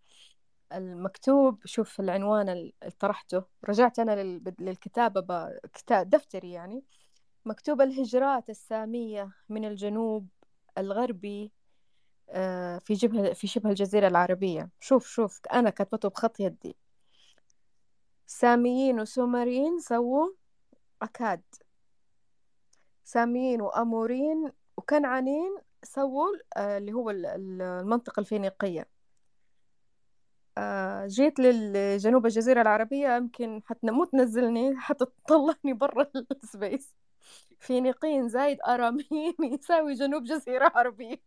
[0.74, 3.44] المكتوب شوف العنوان اللي طرحته.
[3.70, 6.84] رجعت أنا لل- للكتابة كتاب دفتري يعني.
[7.46, 10.28] مكتوب الهجرات السامية من الجنوب
[10.78, 11.52] الغربي
[12.30, 14.70] آه، في جبهة في شبه الجزيرة العربية.
[14.80, 16.76] شوف شوف أنا كتبته بخط يدي.
[18.28, 20.28] ساميين وسومريين سووا
[21.02, 21.42] أكاد.
[23.04, 28.88] ساميين وأموريين وكنعانيين سووا آه، اللي هو ال- ال- المنطقة الفينيقية.
[30.58, 36.12] آه، جيت لجنوب الجزيرة العربية يمكن حتى مو تنزلني حتى تطلعني برا
[36.44, 36.94] ال space.
[37.60, 41.22] فينيقيين زايد أراميين يساوي جنوب جزيرة عربية.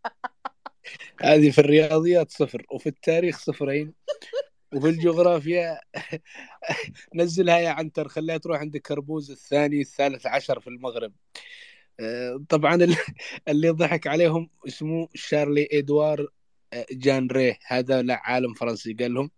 [1.21, 3.95] هذه في الرياضيات صفر وفي التاريخ صفرين
[4.75, 5.81] وفي الجغرافيا
[7.15, 11.13] نزلها يا عنتر خليها تروح عند كربوز الثاني الثالث عشر في المغرب.
[12.01, 12.97] آه، طبعا ال-
[13.49, 16.29] اللي ضحك عليهم اسمه شارلي ادوار
[16.93, 18.93] جان ريه هذا لا عالم فرنسي.
[18.93, 19.31] قال لهم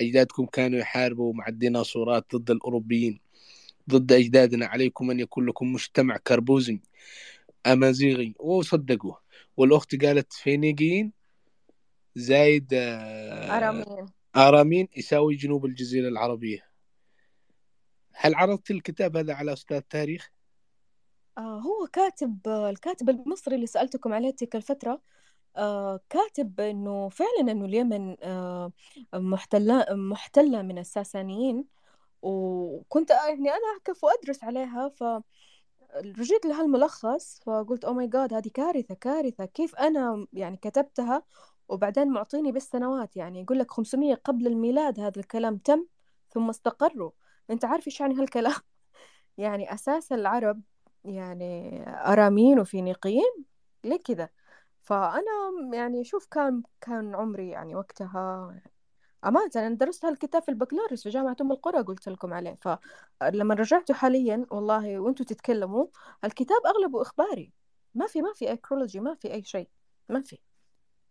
[0.00, 3.20] أجدادكم كانوا يحاربوا مع الديناصورات ضد الأوروبيين.
[3.90, 6.80] ضد أجدادنا عليكم أن يكون لكم مجتمع كربوزي
[7.66, 8.34] أمازيغي.
[8.40, 9.20] وصدقوه
[9.56, 11.12] والأخت قالت فينيقيين
[12.16, 14.06] زايد آه، أرامين.
[14.36, 16.74] آرامين يساوي جنوب الجزيرة العربية.
[18.12, 20.30] هل عرضت الكتاب هذا على أستاذ تاريخ؟
[21.38, 25.00] آه هو كاتب آه، الكاتب المصري اللي سألتكم عليه تلك الفترة
[25.56, 28.72] آه كاتب إنه فعلا إنه اليمن آه
[29.14, 31.64] محتلة محتلة من الساسانيين.
[32.24, 35.04] وكنت يعني أنا أعكف وأدرس عليها ف
[35.96, 39.44] رجيت لهالملخص فقلت أو ماي جاد هذه كارثة كارثة.
[39.44, 41.22] كيف أنا يعني كتبتها؟
[41.68, 45.86] وبعدين معطيني بالسنوات يعني يقول لك 500 قبل الميلاد هذا الكلام تم
[46.30, 47.10] ثم استقروا.
[47.50, 48.54] أنت عارف إيش يعني هالكلام؟
[49.38, 50.62] يعني أساس العرب
[51.04, 53.44] يعني أرامين وفينيقيين
[53.84, 54.28] ليه كذا؟
[54.82, 55.22] فأنا
[55.72, 58.54] يعني شوف كان كان عمري يعني وقتها
[59.26, 62.58] أمانة أنا درست هالكتاب في البكالوريوس في جامعة أم القرى قلت لكم عليه.
[63.20, 65.86] فلما رجعته حاليا والله وأنتوا تتكلموا
[66.24, 67.52] الكتاب أغلبه إخباري.
[67.94, 69.68] ما في ما في أكرولوجي ما في أي شيء.
[70.08, 70.38] ما في.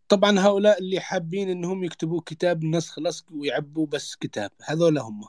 [0.08, 4.52] طبعا هؤلاء اللي حابين إنهم يكتبوا كتاب نسخ لصق ويعبوا بس كتاب.
[4.66, 5.22] هذول هم.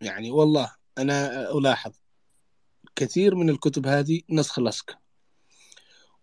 [0.00, 1.92] يعني والله أنا ألاحظ
[2.96, 4.98] كثير من الكتب هذه نسخ لصق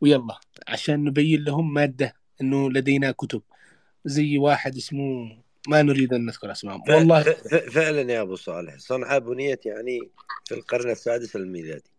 [0.01, 3.41] ويلا عشان نبين لهم مادة إنه لدينا كتب.
[4.05, 5.37] زي واحد اسمه
[5.67, 7.23] ما نريد أن نذكر اسمائهم ف- والله.
[7.73, 8.77] فعلا يا أبو صالح.
[8.77, 10.11] صنعاء بنيت يعني
[10.45, 11.91] في القرن السادس الميلادي.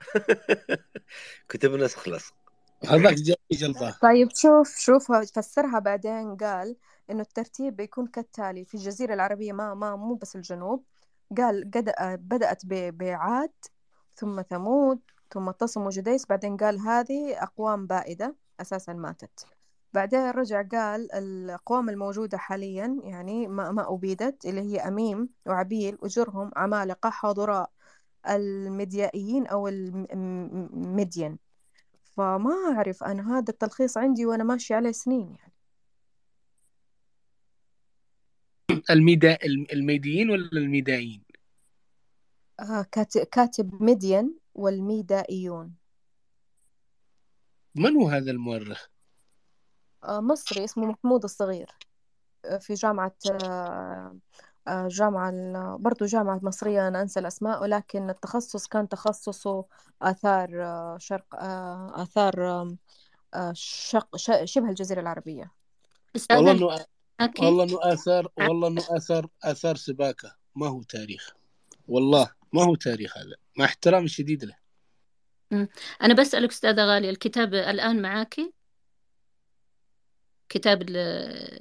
[1.48, 2.34] كتب نسخ لصق.
[2.88, 3.98] هذاك جاي جلطة.
[4.02, 6.36] طيب شوف شوف فسرها بعدين.
[6.36, 6.76] قال
[7.10, 8.64] إنه الترتيب بيكون كالتالي.
[8.64, 10.84] في الجزيرة العربية ما ما مو بس الجنوب.
[11.38, 11.92] قال قد
[12.28, 13.52] بدأت ب- بعاد
[14.16, 14.98] ثم ثمود
[15.34, 16.26] ثم تصم وجديس.
[16.26, 19.46] بعدين قال هذه أقوام بائدة أساسا ماتت.
[19.94, 26.50] بعدين رجع قال الأقوام الموجودة حاليا يعني ما, ما أبيدت اللي هي أميم وعبيل وجرهم
[26.56, 27.70] عمالقة حاضراء
[28.28, 31.38] المديائيين أو المدين
[32.16, 35.52] فما أعرف أنا هذا التلخيص عندي وأنا ماشي عليه سنين يعني.
[38.90, 39.38] الميدا
[39.72, 41.22] الميديين ولا الميدايين
[42.60, 45.74] آه كات- كاتب مدين والميدائيون.
[47.74, 48.91] من هو هذا المؤرخ؟
[50.04, 51.70] مصري اسمه محمود الصغير
[52.44, 53.14] آه، في جامعة
[53.44, 54.16] آه،
[54.68, 55.32] آه، جامعة
[55.76, 59.64] برضو جامعة مصرية أنا أنسى الأسماء ولكن التخصص كان تخصصه
[60.02, 62.42] آثار آه، شرق آه، آثار
[63.34, 65.52] آه، شق ش- شبه الجزيرة العربية.
[66.16, 66.86] أستاذ والله
[67.20, 70.36] الحكي والله إنه آثار والله إنه آثار آثار سباكة.
[70.54, 71.34] ما هو تاريخ.
[71.88, 73.36] والله ما هو تاريخ هذا.
[73.58, 74.56] مع احترامي الشديد له.
[76.02, 78.52] أنا بسألك أستاذة غالية الكتاب الآن معاكي؟
[80.52, 80.96] كتاب ال-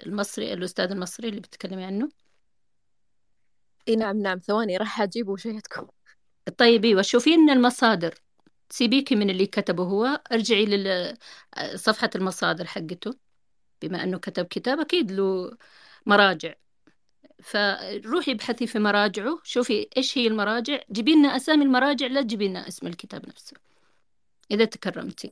[0.08, 2.10] المصري الأستاذ المصري اللي بتتكلمي عنه.
[3.88, 4.40] إي نعم نعم.
[4.40, 5.88] ثواني راح أجيب وشيتكم
[6.58, 7.02] طيب إيوه.
[7.02, 8.16] شوفي لنا المصادر.
[8.70, 10.22] سيبيكي من اللي كتبه هو.
[10.32, 13.16] ارجعي لصفحة المصادر حقته.
[13.82, 15.58] بما أنه كتب كتاب أكيد له
[16.06, 16.54] مراجع.
[17.44, 19.40] فروحي ابحثي في مراجعه.
[19.44, 20.80] شوفي إيش هي المراجع.
[20.92, 23.58] جيبي لنا أسامي المراجع لا تجيبي لنا اسم الكتاب نفسه.
[24.52, 25.32] إذا تكرمتي.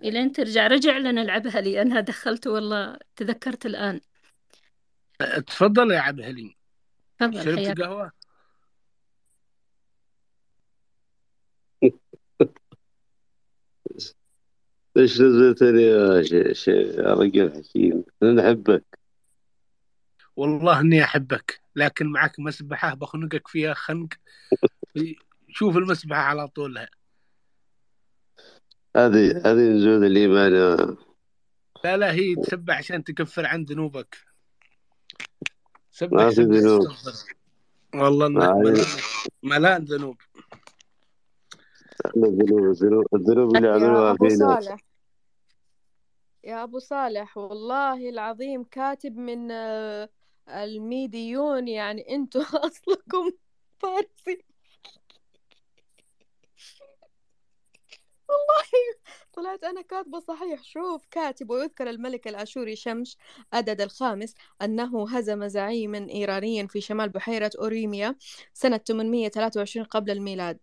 [0.00, 0.66] إلين ترجع.
[0.66, 1.82] رجع لنا نلعبها لي.
[1.82, 4.00] أنا دخلته والله تذكرت الآن.
[5.46, 6.54] تفضل يا عبد الحليم
[7.18, 7.80] تفضل شربت حياك.
[7.80, 8.12] قهوة؟
[14.96, 18.98] ليش نزلتني يا رجل حكيم؟ أنا أحبك.
[20.36, 24.08] والله إني أحبك لكن معك مسبحة بخنقك فيها خنق.
[25.48, 26.88] شوف المسبحة على طولها.
[28.96, 30.96] هذه هذه نزول الايمان يا-
[31.84, 34.16] لا لا هي تسبح عشان تكفر عن ذنوبك.
[35.90, 36.88] سبح ما في ذنوب.
[37.94, 38.74] والله انك ما
[39.42, 40.16] ملان ذنوب.
[42.16, 44.60] الذنوب؟ الذنوب الذنوب اللي يا عملوها أبو فينا.
[44.60, 44.80] صالح.
[46.44, 50.08] يا أبو صالح والله العظيم كاتب من آه،
[50.48, 53.30] الميديون يعني أنتوا أصلكم
[53.78, 54.44] فارسي.
[58.32, 58.98] والله.
[59.32, 60.64] طلعت أنا كاتبة صحيح.
[60.64, 63.16] شوف كاتب ويذكر الملك الآشوري شمش
[63.52, 68.16] أدد الخامس أنه هزم زعيما إيرانيا في شمال بحيرة أوريميا
[68.54, 70.58] سنة 823 قبل الميلاد.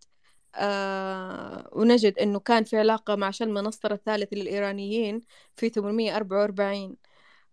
[0.56, 5.22] آه ونجد أنه كان في علاقة مع شل منصر الثالث للإيرانيين
[5.56, 6.98] في 844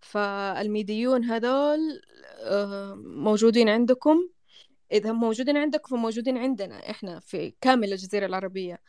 [0.00, 2.02] فالميديون هذول
[2.40, 4.28] آه موجودين عندكم؟
[4.92, 8.80] إذا موجودين عندكم فموجودين عندنا إحنا في كامل الجزيرة العربية.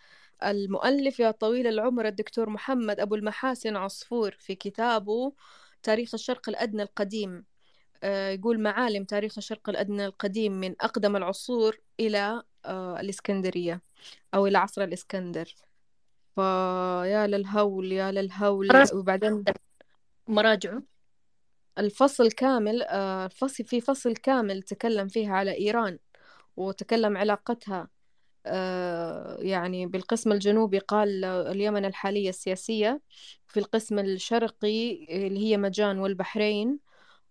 [0.44, 5.34] المؤلف يا طويل العمر الدكتور محمد أبو المحاسن عصفور في كتابه
[5.84, 7.46] تاريخ الشرق الأدنى القديم.
[8.04, 13.82] آه، يقول معالم تاريخ الشرق الأدنى القديم من أقدم العصور إلى آه، الإسكندرية
[14.34, 15.56] أو إلى عصر الإسكندر.
[16.36, 18.68] فيا للهول يا للهول.
[18.94, 19.44] وبعدين
[20.28, 20.84] مراجعة.
[21.78, 26.00] الفصل كامل آه، الفصل في فصل كامل تكلم فيها على إيران
[26.58, 27.88] وتكلم علاقتها
[29.40, 33.02] يعني بالقسم الجنوبي قال اليمن الحالية السياسية
[33.48, 36.80] في القسم الشرقي اللي هي مجان والبحرين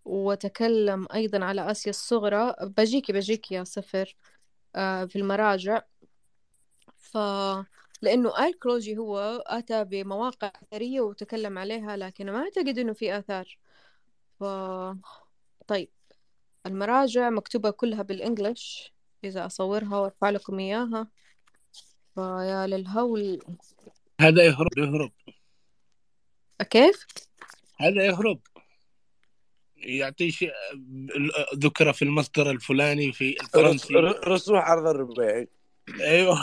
[0.05, 2.55] وتكلم أيضا على آسيا الصغرى.
[2.63, 4.17] بجيكي بجيكي يا سفر
[4.77, 5.83] آه، في المراجع.
[6.97, 7.19] ف
[8.03, 13.59] لأنه آل كروجي هو أتى بمواقع أثرية وتكلم عليها لكن ما أعتقد إنه في آثار.
[14.41, 14.45] ف...
[15.67, 15.91] طيب
[16.67, 18.96] المراجع مكتوبة كلها بالإنجلش.
[19.27, 21.09] إذا أصورها وأرفع لكم إياها.
[22.15, 23.43] فيا للهول.
[24.21, 25.13] هذا يهرب يهرب.
[26.71, 27.07] كيف؟
[27.77, 28.41] هذا يهرب.
[29.77, 30.53] يعطي شيء
[31.55, 33.95] ذكر في المصدر الفلاني في الفرنسي.
[34.27, 35.49] رسوح عرض الربيعي
[36.01, 36.39] أيوه.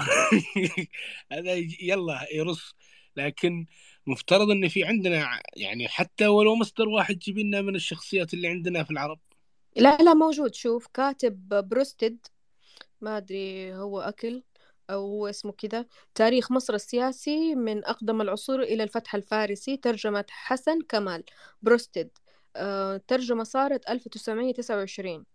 [1.31, 2.75] هذا يلا يرص.
[3.17, 3.65] لكن
[4.07, 8.83] مفترض إن في عندنا يعني حتى ولو مصدر واحد جيب لنا من الشخصيات اللي عندنا
[8.83, 9.19] في العرب.
[9.75, 10.53] لا لا موجود.
[10.53, 12.17] شوف كاتب برستد
[13.03, 14.43] ما أدري هو أكل
[14.89, 15.85] أو هو اسمه كذا.
[16.15, 21.23] تاريخ مصر السياسي من أقدم العصور إلى الفتح الفارسي ترجمة حسن كمال
[21.61, 22.09] برستد
[22.55, 25.25] آه، ترجمة صارت 1929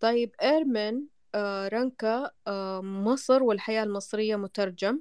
[0.00, 1.02] طيب إيرمن
[1.34, 5.00] آه، رنكا آه، مصر والحياة المصرية مترجم.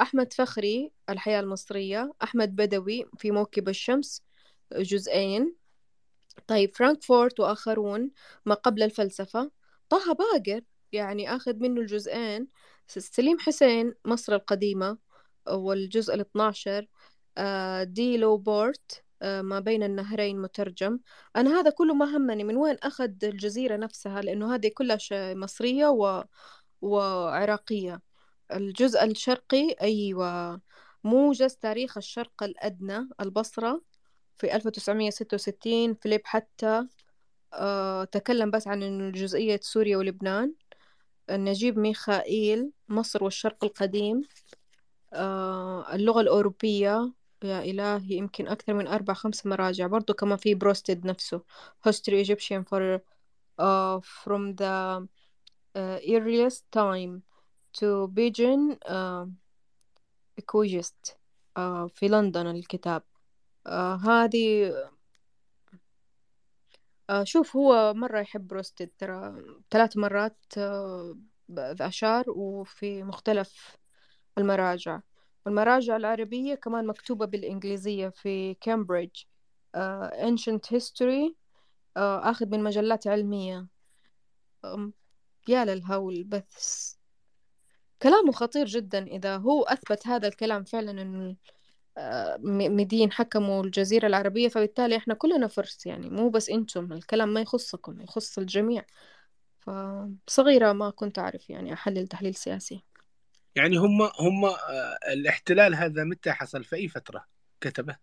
[0.00, 2.12] أحمد فخري الحياة المصرية.
[2.22, 4.22] أحمد بدوي في موكب الشمس
[4.76, 5.54] جزئين.
[6.46, 8.10] طيب فرانكفورت وآخرون
[8.46, 9.50] ما قبل الفلسفة.
[9.88, 10.62] طه باقر
[10.92, 12.48] يعني أخذ منه الجزئين.
[12.86, 14.98] سليم حسن مصر القديمة
[15.48, 16.86] والجزء الاثناشر
[17.38, 21.00] آه، دي لو بورت آه، ما بين النهرين مترجم.
[21.36, 24.98] أنا هذا كله ما همني من وين أخذ الجزيرة نفسها لأنه هذه كلها
[25.34, 26.24] مصرية و...
[26.82, 28.02] وعراقية.
[28.52, 30.60] الجزء الشرقي أيوة
[31.04, 33.82] موجز تاريخ الشرق الأدنى البصرة
[34.36, 36.86] في 1966 فيليب حتى
[37.54, 40.54] آه تكلم بس عن جزئية سوريا ولبنان.
[41.30, 44.22] نجيب ميخائيل مصر والشرق القديم.
[45.12, 47.12] آه اللغة الأوروبية
[47.44, 51.42] يا إلهي يمكن أكثر من أربع خمس مراجع برضو كمان في بروستد نفسه.
[51.88, 53.00] History Egyptian for
[53.58, 55.08] uh, from the
[55.74, 57.22] uh, earliest time
[57.72, 59.26] to Beijing uh,
[61.56, 63.02] uh, في لندن الكتاب.
[63.68, 63.70] uh,
[64.06, 64.72] هذه
[67.12, 71.16] آه شوف هو مرة يحب روستد ترى ثلاث مرات آه
[71.48, 73.76] بأشار وفي مختلف
[74.38, 75.00] المراجع.
[75.46, 79.16] والمراجع العربية كمان مكتوبة بالإنجليزية في كامبريدج
[79.74, 81.32] آه ancient history
[81.96, 83.66] آه أخذ من مجلات علمية.
[85.48, 86.98] يا للهول بس
[88.02, 89.06] كلامه خطير جدا.
[89.06, 91.36] إذا هو أثبت هذا الكلام فعلا إنه
[92.38, 98.00] مدين حكموا الجزيرة العربية فبالتالي إحنا كلنا فرس يعني مو بس إنتم الكلام ما يخصكم
[98.00, 98.84] يخص الجميع.
[99.60, 102.82] فصغيرة ما كنت أعرف يعني أحلل تحليل سياسي.
[103.56, 107.24] يعني هم هم آه، الاحتلال هذا متى حصل؟ في أي فترة
[107.60, 107.96] كتبه؟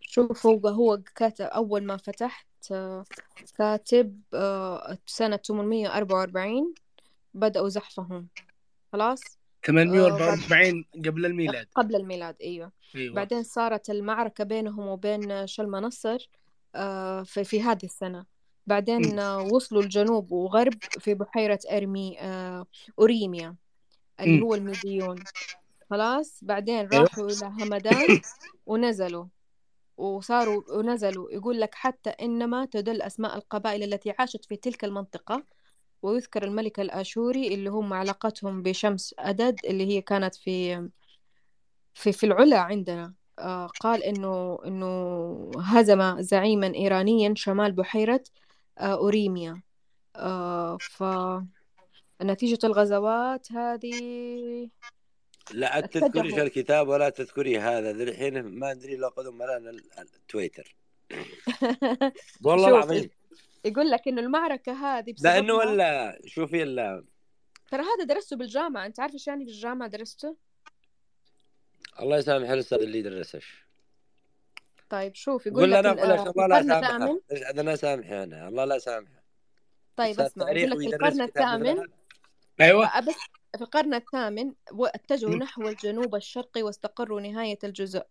[0.00, 3.04] شوف هو هو كاتب أول ما فتحت آه،
[3.58, 6.74] كاتب آه، سنة 844
[7.34, 8.28] بدأوا زحفهم.
[8.92, 11.66] خلاص؟ 844 قبل الميلاد.
[11.74, 13.14] قبل الميلاد أيوه, أيوة.
[13.14, 16.28] بعدين صارت المعركة بينهم وبين شلمى نصر
[16.74, 18.24] آه، في, في هذه السنة.
[18.66, 22.66] بعدين وصلوا الجنوب وغرب في بحيرة أرمي آه،
[22.98, 23.54] أوريميا
[24.20, 25.24] اللي هو الميديون.
[25.90, 27.02] خلاص؟ بعدين أيوة.
[27.02, 28.20] راحوا إلى همدان
[28.66, 29.26] ونزلوا.
[29.96, 31.32] وصاروا ونزلوا.
[31.32, 35.44] يقول لك حتى إنما تدل أسماء القبائل التي عاشت في تلك المنطقة
[36.04, 40.88] ويذكر الملك الآشوري اللي هم علاقتهم بشمس أدد اللي هي كانت في
[41.94, 43.14] في في العلا عندنا.
[43.38, 48.24] آه قال إنه إنه هزم زعيما إيرانيا شمال بحيرة
[48.78, 49.62] آه أوريميا.
[50.16, 51.04] آه ف
[52.22, 54.68] نتيجة الغزوات هذه
[55.52, 57.92] لا تذكري الكتاب ولا تذكري هذا.
[57.92, 60.76] ذي الحين ما أدري لو قدم لنا التويتر
[62.44, 63.10] والله العظيم.
[63.64, 67.04] يقول لك إنه المعركة هذه لأنه ولا شوفي ال
[67.70, 68.86] ترى هذا درسته بالجامعة.
[68.86, 70.36] أنت عارف إيش يعني في الجامعة درسته؟
[72.00, 73.64] الله يسامح الأستاذ اللي درسش.
[74.90, 78.48] طيب شوف يقول لك أنا أقول لك الله لا يسامحه أنا أنا.
[78.48, 79.24] الله لا يسامحه
[79.96, 81.86] طيب أسمع يقول لك في القرن الثامن.
[82.60, 83.00] أيوه.
[83.00, 83.14] بس
[83.56, 88.02] في القرن الثامن اتجهوا نحو الجنوب الشرقي واستقروا نهاية الجزء.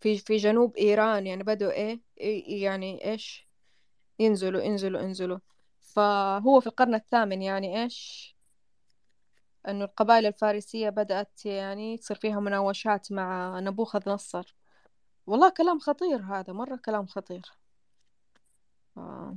[0.00, 3.49] في في جنوب إيران يعني بدوا إيه إيه- يعني إيش؟
[4.20, 5.38] ينزلوا ينزلوا ينزلوا
[5.80, 8.30] فهو في القرن الثامن يعني إيش
[9.68, 14.54] إنه القبائل الفارسية بدأت يعني تصير فيها مناوشات مع نبوخذ نصر
[15.26, 17.42] والله كلام خطير هذا مرة كلام خطير
[18.96, 19.36] آه.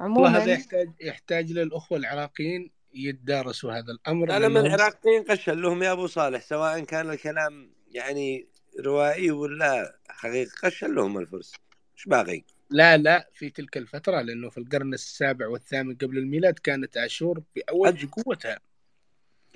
[0.00, 5.82] والله هذا عموما يحتاج يحتاج للأخوة العراقيين يتدارسوا هذا الأمر لما لأنهم العراقيين قشل لهم
[5.82, 8.48] يا أبو صالح سواء كان الكلام يعني
[8.80, 11.52] روائي ولا حقيقي قشل لهم الفرس
[11.94, 16.96] إيش باقي؟ لا لا في تلك الفترة لأنه في القرن السابع والثامن قبل الميلاد كانت
[16.96, 18.58] آشور بأوج قوتها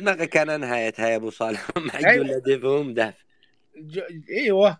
[0.01, 2.09] ما كان نهايتها يا أبو صالح ما أيوة.
[2.09, 3.15] حجوا الا دفهم دهف
[3.77, 4.01] ج...
[4.31, 4.79] إيوه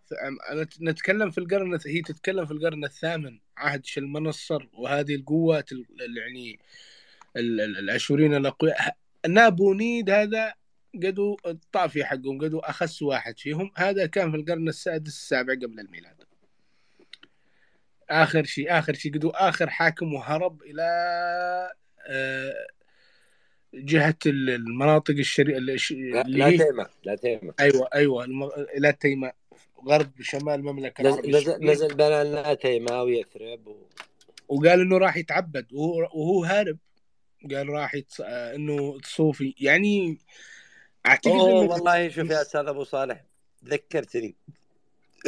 [0.51, 3.39] أنا نتكلم في القرن هي تتكلم في القرن الثامن.
[3.57, 5.87] عهد شلمنصر وهذه القوات ال...
[6.01, 6.59] ال- يعني
[7.37, 7.61] ال...
[7.61, 8.97] ال- الاشوريين الأقوياء.
[9.29, 10.55] نابونيد هذا
[10.95, 13.71] قدوا الطافي حقهم قدوا أخس واحد فيهم.
[13.77, 16.18] هذا كان في القرن السادس السابع قبل الميلاد.
[18.11, 20.83] آخر شيء آخر شيء قدوا آخر حاكم وهرب إلى
[22.07, 22.67] آه،
[23.75, 25.59] جهة ال- المناطق الشري...
[25.59, 27.55] الش- لا, اللي لا لا تيمة.
[27.61, 28.45] أيوه أيوه الم...
[28.77, 29.35] إلى تيماء
[29.89, 33.77] غرب شمال المملكة العربية نزل, نزل لنا تيمة ويثرب و...
[34.49, 36.79] وقال إنه راح يتعبد وهو وهو هارب.
[37.51, 38.21] قال راح يتص...
[38.21, 39.55] آه، إنه صوفي.
[39.61, 40.19] يعني
[41.07, 43.25] أعتقد أوه إنه والله شوف يا أستاذ أبو صالح
[43.65, 44.35] ذكرتني.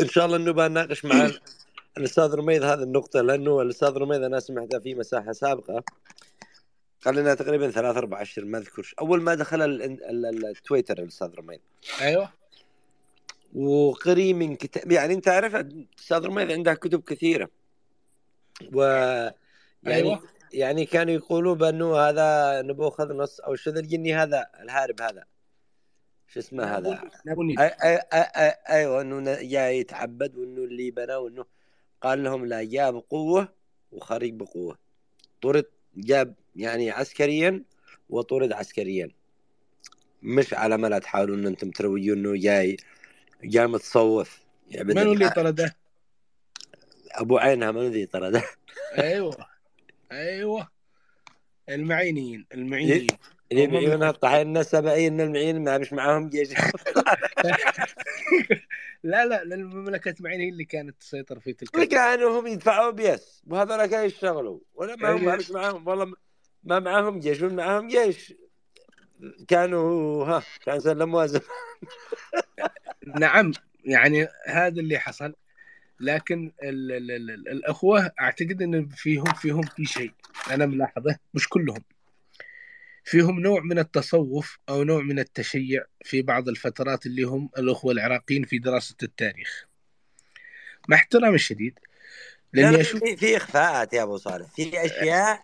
[0.00, 1.30] إن شاء الله إنه بناقش مع
[1.98, 5.84] الأستاذ رميد هذه النقطة لأنه الأستاذ رميد أنا سمعتها في مساحة سابقة.
[7.04, 10.98] قال لنا تقريبا ثلاث أربع اشهر ما اذكرش أول ما دخل ال- ال- ال- التويتر
[10.98, 11.60] الأستاذ رميد
[12.00, 12.32] أيوه.
[13.54, 17.50] وقري من كتاب يعني أنت عارف الاستاذ رميد عنده كتب كثيرة.
[18.74, 19.34] و يعني
[19.86, 20.22] أيوه.
[20.52, 25.24] يعني كانوا يقولوا بأنه هذا نبوخذ نص أو الشذ الجني هذا الهارب هذا.
[26.28, 27.00] شو اسمه هذا؟
[27.60, 31.44] أي أي أي أيوه إنه جاي يتعبد وإنه اللي بنى وإنه
[32.00, 33.48] قال لهم لا جاء بقوه
[33.92, 34.78] وخرج بقوة.
[35.42, 35.64] طرد
[35.96, 37.62] جاب يعني عسكريا
[38.08, 39.10] وطرد عسكريا.
[40.22, 42.76] مش على ما لا تحاولوا ان أنتم تروجوا إنه جاي
[43.44, 44.40] جاي متصوف.
[44.70, 45.30] يعبد من اللي.
[45.30, 45.76] طرده؟
[47.12, 48.42] أبو عينها من ذي طرده؟
[48.98, 49.36] أيوه.
[50.12, 50.68] أيوه.
[51.68, 53.06] المعينيين المعينيين.
[53.52, 56.48] اللي يبيعونها الطحين السبعين المعين ما مش معاهم جيش.
[59.02, 63.42] لا لا لأن مملكه معين هي اللي كانت تسيطر في تلك كانوا هم يدفعوا بيس
[63.46, 64.60] وهذول كانوا يشتغلوا.
[64.74, 66.14] ولا ما هم مش معاهم والله
[66.64, 68.34] ما معاهم جيش ولا معاهم جيش.
[69.48, 71.26] كانوا ها كان سلموا
[73.20, 73.52] نعم
[73.84, 75.34] يعني هذا اللي حصل.
[76.00, 80.12] لكن ال ال ال ال الأخوة أعتقد إن فيهم فيهم في شيء
[80.50, 81.82] أنا ملاحظه مش كلهم.
[83.04, 88.44] فيهم نوع من التصوف أو نوع من التشيع في بعض الفترات اللي هم الأخوة العراقيين
[88.44, 89.66] في دراسة التاريخ.
[90.88, 91.78] مع احترامي الشديد
[92.52, 94.46] لا لاني لا أشوف في إخفاءات يا أبو صالح.
[94.54, 95.42] في أشياء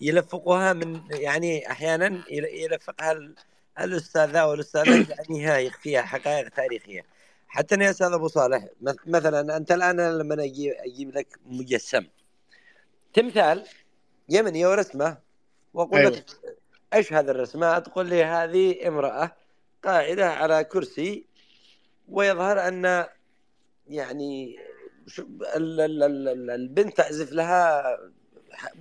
[0.00, 3.34] يلفقوها من يعني أحيانا يل- يلفقها ال-
[3.80, 4.86] الاستاذ ذا والاستاذ
[5.18, 7.04] يعني ها يخفيها حقائق تاريخية.
[7.48, 12.06] حتى يا أستاذ أبو صالح مث- مثلا أنت الآن لما أجيب أجيب لك مجسم.
[13.14, 13.64] تمثال
[14.28, 15.18] يمني ورسمه
[15.74, 16.10] وأقول أيوه.
[16.10, 16.24] لك
[16.94, 19.36] إيش هذه الرسمه تقول لي هذه امرأة
[19.84, 21.24] قاعدة على كرسي
[22.08, 23.06] ويظهر أن
[23.86, 24.58] يعني
[26.50, 27.84] البنت تعزف لها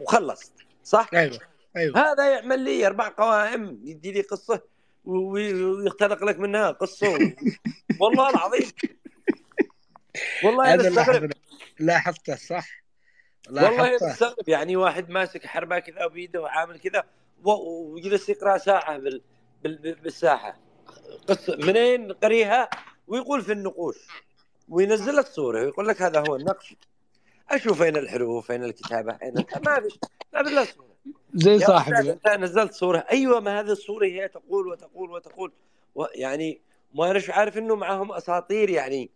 [0.02, 0.52] مخلص
[0.84, 1.40] صح؟ أيوه
[1.77, 2.11] أيوه.
[2.11, 4.61] هذا يعمل لي أربع قوائم يدي لي قصة
[5.06, 7.08] ويختلق لك منها قصة.
[8.02, 8.72] والله العظيم.
[10.44, 11.32] والله أنا استغرب.
[11.80, 12.68] لاحظته صح؟
[13.50, 17.03] والله استغرب يعني واحد ماسك حربة كذا بيده وعامل كذا.
[17.43, 19.22] ويجلس يقرأ ساعة بال...
[19.64, 19.95] بال...
[19.95, 20.59] بالساحة.
[21.27, 22.69] قصه منين قريها؟
[23.07, 23.98] ويقول في النقوش.
[24.69, 26.75] وينزل لك صوره ويقول لك هذا هو النقش.
[27.49, 29.33] أشوف اين الحروف اين الكتابة اين
[29.66, 29.99] ما في
[30.33, 30.88] ما في الا صوره
[31.33, 33.06] زي يا صاحب أستاذ ال- أنت نزلت صورة.
[33.11, 35.51] أيوه ما هذه الصورة هي تقول وتقول وتقول.
[35.95, 36.06] و...
[36.16, 36.61] يعني
[36.95, 39.09] ما اناش عارف إنه معهم أساطير يعني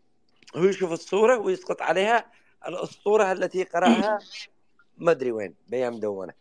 [0.55, 2.31] هو يشوف الصورة ويسقط عليها.
[2.67, 4.19] الأسطورة التي قرأها
[4.97, 6.33] ما أدري وين بيام مدونه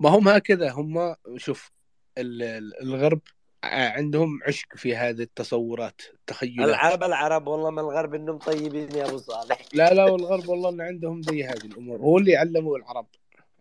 [0.00, 1.72] ما هم هكذا هم شوف
[2.18, 3.20] ال- ال- الغرب
[3.64, 6.68] عندهم عشق في هذه التصورات التخيلات.
[6.68, 9.62] العرب العرب والله ما الغرب إنهم طيبين يا أبو صالح.
[9.74, 11.98] لا لا والغرب والله إن عندهم زي هذه الأمور.
[11.98, 13.06] هو اللي علموا العرب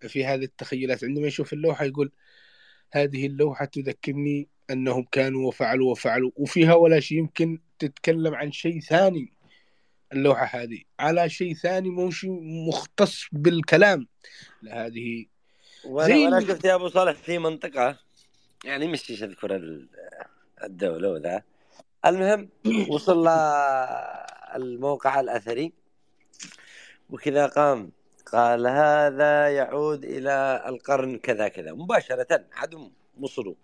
[0.07, 1.03] في هذه التخيلات.
[1.03, 2.11] عندما يشوف اللوحة يقول
[2.91, 6.31] هذه اللوحة تذكرني أنهم كانوا وفعلوا وفعلوا.
[6.35, 9.33] وفيها ولا شيء يمكن تتكلم عن شيء ثاني
[10.13, 10.81] اللوحة هذه.
[10.99, 12.31] على شيء ثاني مو شيء
[12.67, 14.07] مختص بالكلام.
[14.61, 15.25] لا هذه
[15.85, 17.97] وأنا ال- شفت يا أبو صالح في منطقة؟
[18.65, 19.87] يعني مش أذكر ال-
[20.63, 21.43] الدولة وذا.
[22.05, 22.49] المهم
[22.91, 23.27] وصل
[24.55, 25.73] الموقع الأثري.
[27.09, 27.91] وكذا قام
[28.33, 31.71] قال هذا يعود إلى القرن كذا كذا.
[31.73, 33.55] مباشرة عدم وصلوا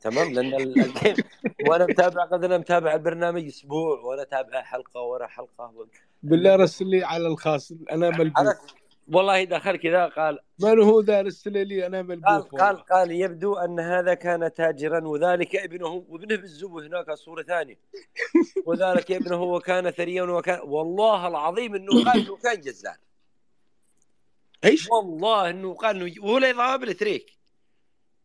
[0.00, 1.16] تمام؟ لأن ال- الجيم
[1.66, 5.72] وأنا متابع قد أنا متابع البرنامج أسبوع وأنا اتابع حلقة ورا حلقة.
[6.22, 7.72] بالله رسل لي على الخاص.
[7.92, 8.74] أنا عرفت.
[9.12, 13.10] والله دخل كذا قال من هو ذا رسل لي أنا قال ملبوخ قال والله قال
[13.10, 17.78] يبدو أن هذا كان تاجرا وذلك ابنه وابنه بالزبو هناك صورة ثانية.
[18.66, 22.96] وذلك ابنه وكان ثريا وكان والله العظيم إنه قال إنه كان جزار.
[24.64, 27.38] إيش؟ والله إنه قال إنه وهو لا يضرب بالتريك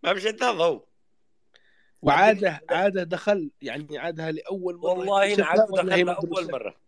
[0.03, 0.85] ما مشيت ضوء
[2.01, 6.84] وعاده عاده دخل يعني عادها لأول مرة والله هي دخل اول مدرسة؟ مرة.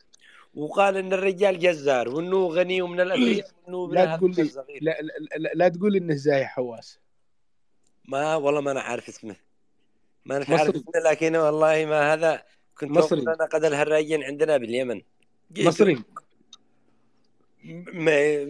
[0.57, 5.37] وقال إن الرجال جزار وإنه غني ومن الاثرياء وانه لا ابنها تقول لي لا, لا,
[5.37, 6.99] لا, لا تقول إنه زاي حواس.
[8.05, 9.35] ما والله ما أنا عارف اسمه.
[10.25, 12.43] ما أنا عارف اسمه لكن والله ما هذا
[12.79, 13.21] كنت مصري.
[13.21, 15.01] أنا قد الهراجين عندنا باليمن.
[15.57, 16.03] مصري.
[17.93, 18.45] ما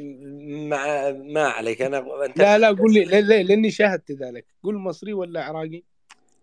[0.69, 1.82] ما, ما عليك.
[1.82, 4.45] أنا انت لا لا قول لي لا لا لأني شاهدت ذلك.
[4.64, 5.84] قول مصري ولا عراقي؟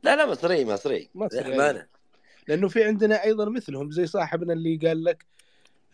[0.02, 1.08] لا لا مصري مصري.
[1.14, 1.86] مصري للأمانة.
[2.48, 5.24] لأنه في عندنا أيضا مثلهم زي صاحبنا اللي قال لك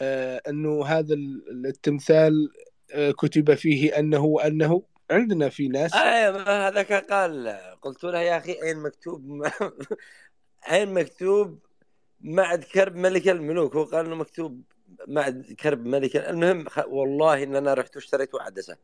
[0.02, 2.50] أنه هذا ال- التمثال
[2.92, 5.94] آه كتب فيه أنه وانه عندنا في ناس.
[5.94, 7.48] اي ما هذاك قال
[7.82, 9.46] قلت له يا أخي أين مكتوب؟
[10.70, 11.58] أين مكتوب
[12.20, 14.62] معد كرب ملك الملوك؟ هو قال إنه مكتوب
[15.08, 18.76] معد كرب ملك المهم خ- والله إن أنا رحت واشتريت عدسه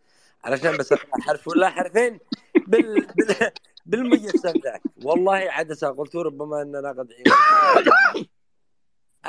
[0.44, 2.18] علشان بس أطلع حرف ولا حرفين
[2.66, 3.50] بال, بال...
[3.86, 5.88] بالمجسم ذاك والله عدسه.
[5.88, 7.08] قلت ربما اننا قد.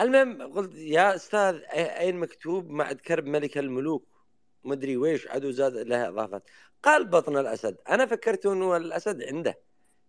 [0.02, 4.08] المهم قلت يا أستاذ أين مكتوب؟ معد كرب ملك الملوك.
[4.64, 6.50] مدري ويش عدو زاد لها اضافات
[6.84, 7.78] قال بطن الأسد.
[7.90, 9.60] أنا فكرت إنه الأسد عنده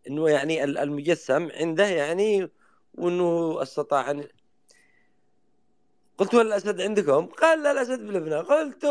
[0.09, 2.49] إنه يعني ال- المجسم عنده يعني
[2.95, 4.25] وإنه أستطاع ان
[6.19, 8.85] قلت الأسد عندكم؟ قال لا الأسد بلبنان قلت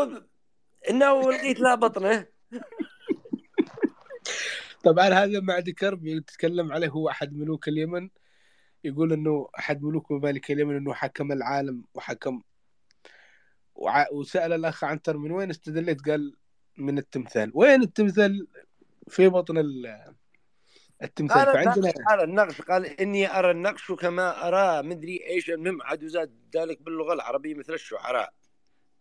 [0.90, 2.26] إنه لقيت لا بطنه.
[4.84, 8.08] طبعا هذا معد كرب يتكلم عليه هو أحد ملوك اليمن.
[8.84, 12.42] يقول إنه أحد ملوك ممالك اليمن إنه حكم العالم وحكم
[13.74, 14.06] وع...
[14.12, 16.36] وسأل الأخ عنتر من وين استدليت؟ قال
[16.76, 17.50] من التمثال.
[17.54, 18.46] وين التمثال
[19.08, 20.14] في بطن ال-
[21.02, 25.82] التمثال؟ قال فعندنا قال النقش قال إني أرى النقش كما أرى مدري إيش المهم.
[25.82, 28.32] عاد زاد ذلك باللغة العربية مثل الشعراء.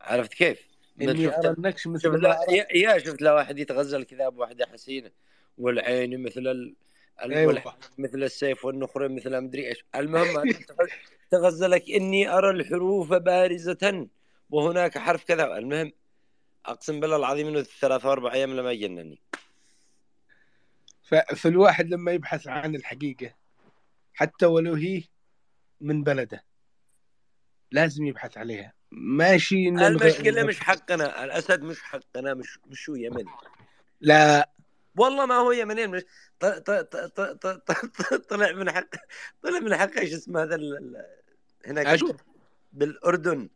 [0.01, 0.67] عرفت كيف؟
[1.01, 2.39] إني أرى شفت النقش شفت؟ مثل ما لا
[2.75, 5.11] يا شفت لا واحد يتغزل كذا بواحدة حسينة.
[5.57, 6.75] والعين مثل ال...
[7.23, 7.61] والعين
[7.97, 9.85] مثل السيف والنخرة مثل مدري إيش.
[9.95, 10.53] المهم
[11.31, 14.07] تغزلك إني أرى الحروف بارزة
[14.49, 15.57] وهناك حرف كذا.
[15.57, 15.91] المهم
[16.65, 19.21] أقسم بالله العظيم إنه ثلاثة أربع أيام لما يجنني.
[21.35, 23.33] فالواحد لما يبحث عن الحقيقة
[24.13, 25.03] حتى ولو هي
[25.81, 26.43] من بلده
[27.71, 28.73] لازم يبحث عليها.
[28.91, 31.23] ماشي المشكلة مش حقنا.
[31.23, 33.31] الأسد مش حقنا مش مش هو يمني
[34.01, 34.49] لا
[34.97, 36.01] والله ما هو يمني مش
[36.39, 38.87] ط- ط- ط- ط- ط- ط- طلع من حق
[39.43, 41.05] طلع من حق إيش اسمه هذا ال-
[41.65, 41.87] هناك
[42.73, 43.49] بالأردن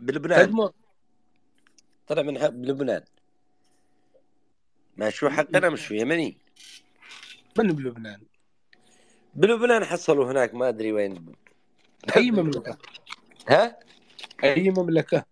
[0.00, 0.46] بلبنان.
[0.46, 0.72] تدمر.
[2.06, 3.04] طلع من حق بلبنان.
[4.96, 6.38] ما شو حقنا مش يمني.
[7.58, 8.20] من بلبنان؟
[9.34, 11.34] بلبنان حصلوا هناك ما أدري وين.
[12.16, 12.78] أي مملكة؟
[13.48, 13.78] ها؟
[14.44, 15.24] أي مملكة؟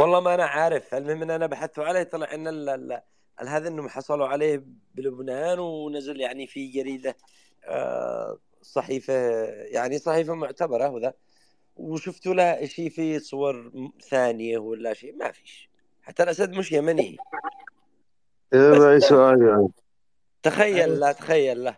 [0.00, 0.94] والله ما أنا عارف.
[0.94, 3.00] المهم إن أنا بحثت عليه طلع إن ال-
[3.40, 7.16] هذا انهم حصلوا عليه بلبنان ونزل يعني في جريدة
[7.64, 9.12] آه، صحيفة
[9.48, 11.14] يعني صحيفة معتبرة وذا
[11.76, 15.70] وشفتوا له شيء في صور ثانية ولا شيء ما فيش.
[16.02, 17.16] حتى الأسد مش يمني.
[18.54, 19.68] معي سؤال يعني.
[20.42, 21.76] تخيل لا تخيل لا.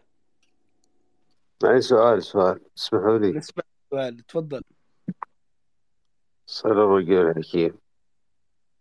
[1.63, 2.61] معي سؤال سؤال.
[2.79, 3.33] اسمحوا لي.
[3.33, 4.17] نسمع سؤال.
[4.17, 4.63] تفضل.
[6.47, 7.79] صلى الرجال الحكيم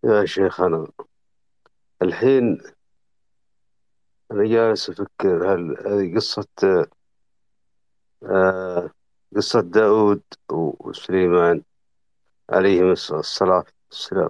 [0.04, 0.88] يا شيخنا
[2.02, 2.62] الحين
[4.32, 6.48] أنا جالس أفكر هل هذه قصة
[8.24, 8.90] آه
[9.36, 11.64] قصة داود وسليمان
[12.50, 14.30] عليهم الصلاة والسلام.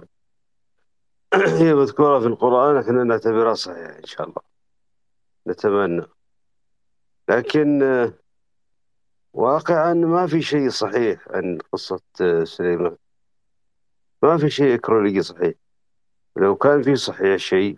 [1.60, 4.42] هي مذكورة في القرآن إحنا نعتبرها صحيحة إن شاء الله.
[5.46, 6.02] نتمنى.
[7.28, 8.12] لكن آه،
[9.32, 12.96] واقعا ما في شيء صحيح عن قصة آه، سليمان.
[14.22, 15.54] ما في شيء إكرولوجي صحيح.
[16.36, 17.76] لو كان في صحيح شيء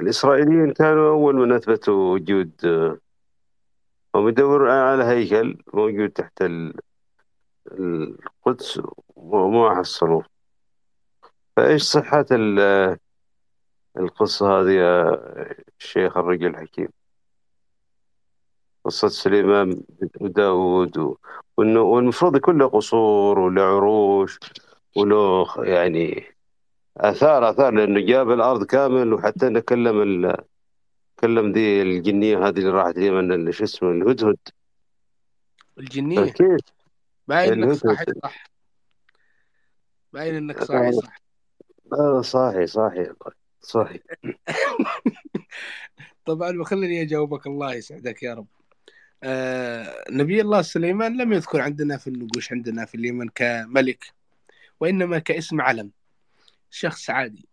[0.00, 2.98] الإسرائيليين كانوا أول من أثبتوا وجود آه،
[4.14, 6.74] هم يدورون على هيكل موجود تحت ال-
[7.72, 8.80] القدس
[9.16, 10.24] وما حصلوه.
[11.56, 12.98] فإيش صحة ال-
[13.96, 15.20] القصة هذه يا
[15.78, 16.88] الشيخ الرجل الحكيم؟
[18.84, 19.82] قصة سليمان
[20.20, 21.16] وداود
[21.56, 24.38] والمفروض يكون له قصور وله عروش
[24.96, 26.24] وله يعني
[26.96, 30.36] آثار آثار لأنه جاب الأرض كامل وحتى إنه كلم ال...
[31.20, 34.38] كلم دي الجنية هذه اللي راحت اليمن اللي شو اسمه الهدهد.
[35.78, 36.60] الجنية؟ أكيد
[37.28, 38.44] باين إنك صاحي صح.
[40.12, 41.20] باين إنك صاحي صح.
[41.92, 43.06] آه صاحي صاحي
[43.60, 44.00] صاحي
[46.26, 48.46] طبعا وخليني أجاوبك الله يسعدك يا رب.
[49.22, 54.04] آه نبي الله سليمان لم يذكر عندنا في النقوش عندنا في اليمن كملك
[54.80, 55.90] وإنما كاسم علم.
[56.70, 57.48] شخص عادي.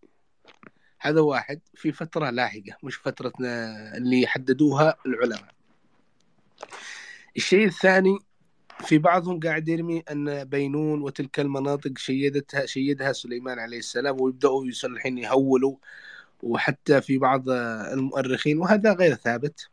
[1.00, 5.54] هذا واحد في فترة لاحقة مش فترتنا اللي حددوها العلماء.
[7.36, 8.18] الشيء الثاني
[8.80, 15.18] في بعضهم قاعد يرمي أن بينون وتلك المناطق شيدتها شيدها سليمان عليه السلام ويبدأوا يصلحين
[15.18, 15.76] يهولوا
[16.42, 17.50] وحتى في بعض
[17.92, 19.68] المؤرخين وهذا غير ثابت.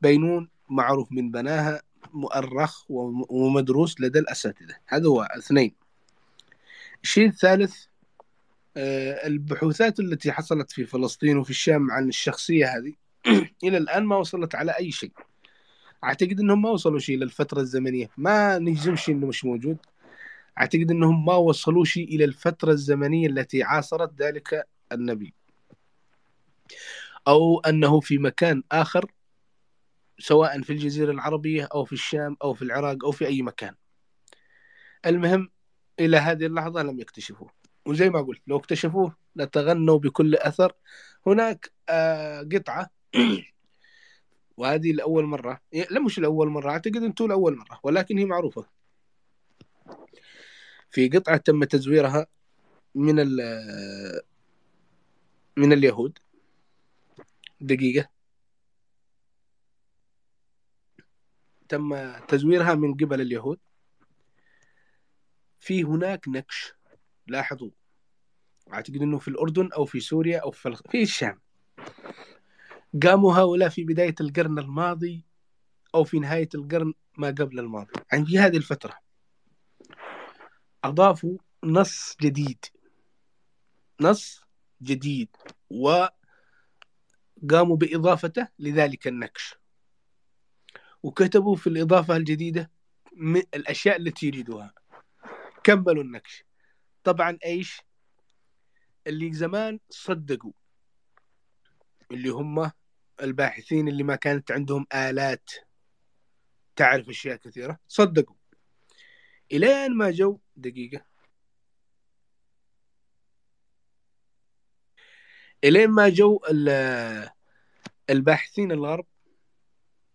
[0.00, 4.74] بينون معروف من بناها مؤرخ وم- ومدروس لدى الأساتذة.
[4.86, 5.74] هذا هو اثنين.
[7.02, 7.91] الشيء الثالث آه،
[8.76, 12.92] البحوثات التي حصلت في فلسطين وفي الشام عن الشخصية هذه
[13.64, 15.12] إلى الآن ما وصلت على أي شيء.
[16.04, 18.10] أعتقد أنهم ما وصلوا شيء للفترة الزمنية.
[18.16, 19.78] ما نجزمش أنه مش موجود.
[20.58, 25.34] أعتقد أنهم ما وصلوا شيء إلى الفترة الزمنية التي عاصرت ذلك النبي.
[27.28, 29.12] أو أنه في مكان آخر
[30.18, 33.74] سواء في الجزيرة العربية أو في الشام أو في العراق أو في أي مكان.
[35.06, 35.50] المهم
[36.00, 37.61] إلى هذه اللحظة لم يكتشفوه.
[37.86, 40.72] وزي ما قلت لو اكتشفوه لتغنوا بكل أثر.
[41.26, 42.90] هناك آه، قطعة.
[44.56, 45.60] وهذه لأول مرة.
[45.90, 46.70] لا مش لأول مرة.
[46.70, 48.66] أعتقد أنتم لأول مرة ولكن هي معروفة.
[50.90, 52.26] في قطعة تم تزويرها
[52.94, 54.20] من ال-
[55.56, 56.18] من اليهود.
[57.60, 58.08] دقيقة.
[61.68, 63.58] تم تزويرها من قبل اليهود.
[65.60, 66.74] في هناك نكش
[67.26, 67.70] لاحظوا.
[68.72, 71.40] أعتقد أنه في الأردن أو في سوريا أو في, في الشام.
[73.02, 75.24] قاموا هؤلاء في بداية القرن الماضي
[75.94, 77.92] أو في نهاية القرن ما قبل الماضي.
[78.12, 78.98] يعني في هذه الفترة
[80.84, 82.64] أضافوا نص جديد.
[84.00, 84.44] نص
[84.82, 85.28] جديد.
[85.70, 89.54] وقاموا بإضافته لذلك النكش
[91.02, 92.70] وكتبوا في الإضافة الجديدة
[93.16, 94.74] من الأشياء التي يريدوها
[95.64, 96.44] كملوا النكش
[97.04, 97.82] طبعا إيش؟
[99.06, 100.52] اللي زمان صدقوا
[102.10, 102.70] اللي هم
[103.22, 105.50] الباحثين اللي ما كانت عندهم آلات
[106.76, 108.36] تعرف أشياء كثيرة صدقوا.
[109.52, 111.04] إلين ما جو دقيقة.
[115.64, 117.30] إلين ما جو ال-
[118.10, 119.06] الباحثين الغرب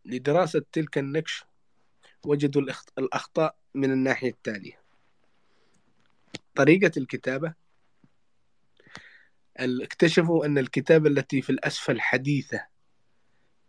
[0.05, 1.43] لدراسة تلك النكش
[2.25, 4.86] وجدوا الأخ- الأخطاء من الناحية التالية.
[6.57, 7.53] طريقة الكتابة؟
[9.59, 12.65] ال- اكتشفوا أن الكتابة التي في الأسفل حديثة.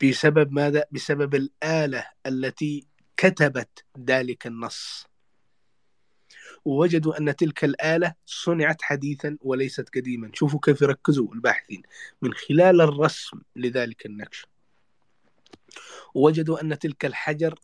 [0.04, 2.86] بسبب ماذا؟ بسبب الآلة التي
[3.16, 5.06] كتبت ذلك النص.
[6.64, 10.30] ووجدوا أن تلك الآلة صنعت حديثا وليست قديما.
[10.34, 11.82] شوفوا كيف يركزوا الباحثين.
[12.22, 14.46] من خلال الرسم لذلك النكش
[16.14, 17.58] ووجدوا أن تلك الحجر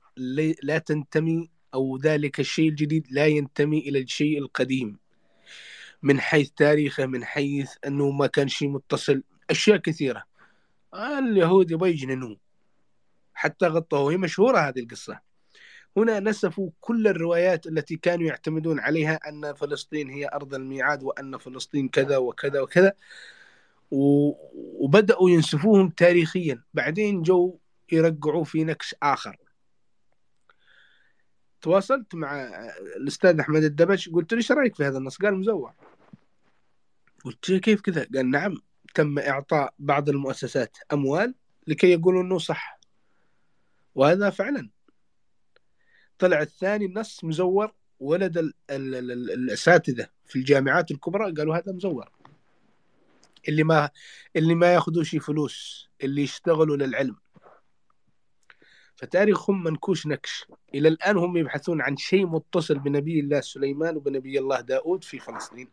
[0.63, 4.99] لا تنتمي أو ذلك الشيء الجديد لا ينتمي إلى الشيء القديم.
[6.05, 10.25] من حيث تاريخه من حيث أنه ما كان شيء متصل أشياء كثيرة.
[10.95, 12.37] اليهود يبغوا يجننوه
[13.35, 15.21] حتى غطوا هي مشهورة هذه القصة.
[15.97, 21.89] هنا نسفوا كل الروايات التي كانوا يعتمدون عليها أن فلسطين هي أرض الميعاد وأن فلسطين
[21.89, 22.93] كذا وكذا وكذا.
[23.91, 26.63] و- وبدأوا ينسفوهم تاريخيا.
[26.75, 27.59] بعدين جو
[27.93, 29.37] يرقعوا في نكش آخر.
[31.61, 32.51] تواصلت مع
[32.97, 34.09] الأستاذ أحمد الدبش.
[34.09, 35.73] قلت له إيش رأيك في هذا النص؟ قال مزور
[37.25, 38.57] قلت كيف كذا؟ قال نعم
[38.95, 41.35] تم إعطاء بعض المؤسسات أموال
[41.67, 42.81] لكي يقولوا أنه صح.
[43.95, 44.71] وهذا فعلا.
[46.19, 51.73] طلع الثاني النص مزور ولد ال ال ال ال الأساتذة في الجامعات الكبرى قالوا هذا
[51.73, 52.11] مزور.
[53.49, 53.91] اللي ما
[54.37, 57.17] اللي ما ياخذوا شي فلوس اللي يشتغلوا للعلم.
[58.97, 60.47] فتاريخهم منكوش نكش.
[60.75, 65.69] إلى الآن هم يبحثون عن شيء متصل بنبي الله سليمان وبنبي الله داود في فلسطين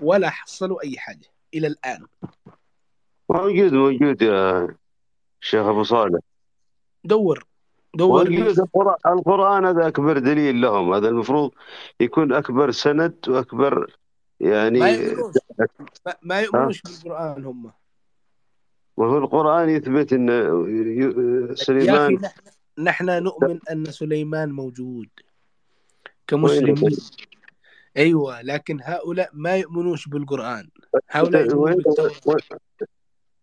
[0.00, 2.06] ولا حصلوا أي حاجة إلى الآن.
[3.28, 4.68] موجود موجود يا
[5.40, 6.20] شيخ أبو صالح.
[7.04, 7.44] دور
[7.94, 8.26] دور.
[9.06, 10.94] القرآن هذا أكبر دليل لهم.
[10.94, 11.50] هذا المفروض
[12.00, 13.96] يكون أكبر سند وأكبر
[14.40, 15.34] يعني ما يؤمنوش
[16.22, 17.72] ما, يؤمنوش بالقرآن هم.
[18.96, 22.18] وهو القرآن يثبت أخي سليمان
[22.78, 25.08] نحن نؤمن أن سليمان موجود
[26.26, 26.96] كمسلمين
[27.96, 30.68] أيوة لكن هؤلاء ما يؤمنوش بالقرآن.
[31.10, 31.82] هؤلاء يؤمنون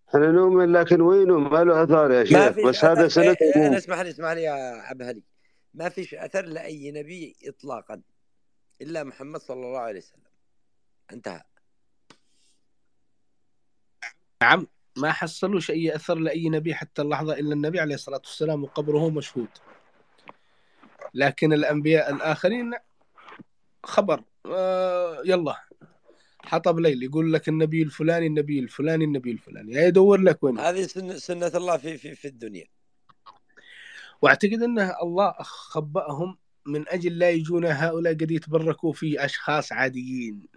[0.09, 3.99] إحنا نؤمن لكن وينه؟ ما له اثار يا شيخ؟ بس هذا اثر إيه، أنا اسمح
[3.99, 5.23] لي اسمح لي يا عبهلي
[5.73, 8.01] ما فيش أثر لأي نبي اطلاقا
[8.81, 10.23] إلا محمد صلى الله عليه وسلم.
[11.13, 11.41] انتهى.
[14.41, 19.09] نعم ما حصلوش أي أثر لأي نبي حتى اللحظة إلا النبي عليه الصلاة والسلام وقبره
[19.09, 19.49] مشهود.
[21.13, 22.73] لكن الأنبياء الآخرين
[23.83, 24.23] خبر.
[24.45, 25.55] آه يلا.
[26.41, 29.73] حطب ليل يقول لك النبي الفلاني النبي الفلاني النبي الفلاني.
[29.73, 32.65] يا يدور لك وين؟ هذه سنة, سنة الله في في في الدنيا.
[34.21, 40.47] وأعتقد أن الله خبأهم من أجل لا يجون هؤلاء قد يتبركوا في أشخاص عاديين.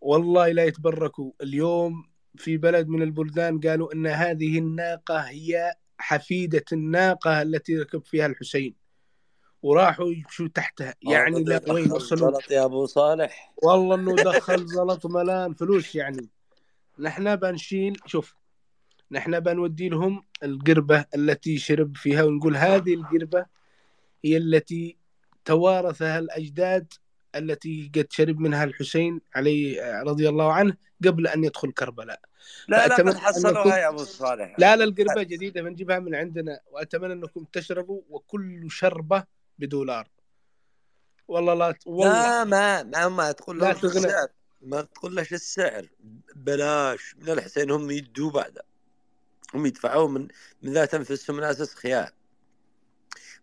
[0.00, 1.32] والله لا يتبركوا.
[1.42, 8.26] اليوم في بلد من البلدان قالوا إن هذه الناقة هي حفيدة الناقة التي ركب فيها
[8.26, 8.83] الحسين.
[9.64, 10.94] وراحوا يمشوا تحتها.
[11.02, 13.54] يعني وين وصلوا؟ غلط يا أبو صالح.
[13.62, 16.28] والله إنه دخل زلط ملان فلوس يعني.
[16.98, 18.36] نحن بنشيل شوف
[19.10, 23.46] نحن بنودي لهم القربة التي شرب فيها ونقول هذه القربة
[24.24, 24.96] هي التي
[25.44, 26.92] توارثها الأجداد
[27.34, 32.20] التي قد شرب منها الحسين عليه رضي الله عنه قبل أن يدخل كربلاء.
[32.68, 34.56] لا لا قد حصلوها يا أبو صالح.
[34.58, 39.24] لا لا القربة جديدة بنجيبها من عندنا وأتمنى أنكم تشربوا وكل شربة
[39.58, 40.08] بدولار.
[41.28, 42.22] والله لا ت- والله.
[42.22, 43.70] لا ما ما ما تقول لا.
[43.72, 44.28] السعر.
[44.62, 45.88] ما تقول لهش السعر.
[46.36, 47.16] بلاش.
[47.18, 48.62] من الحسين هم يدوا بعده
[49.54, 50.28] هم يدفعوه من
[50.62, 52.10] من ذات أنفسهم من أساس خيار.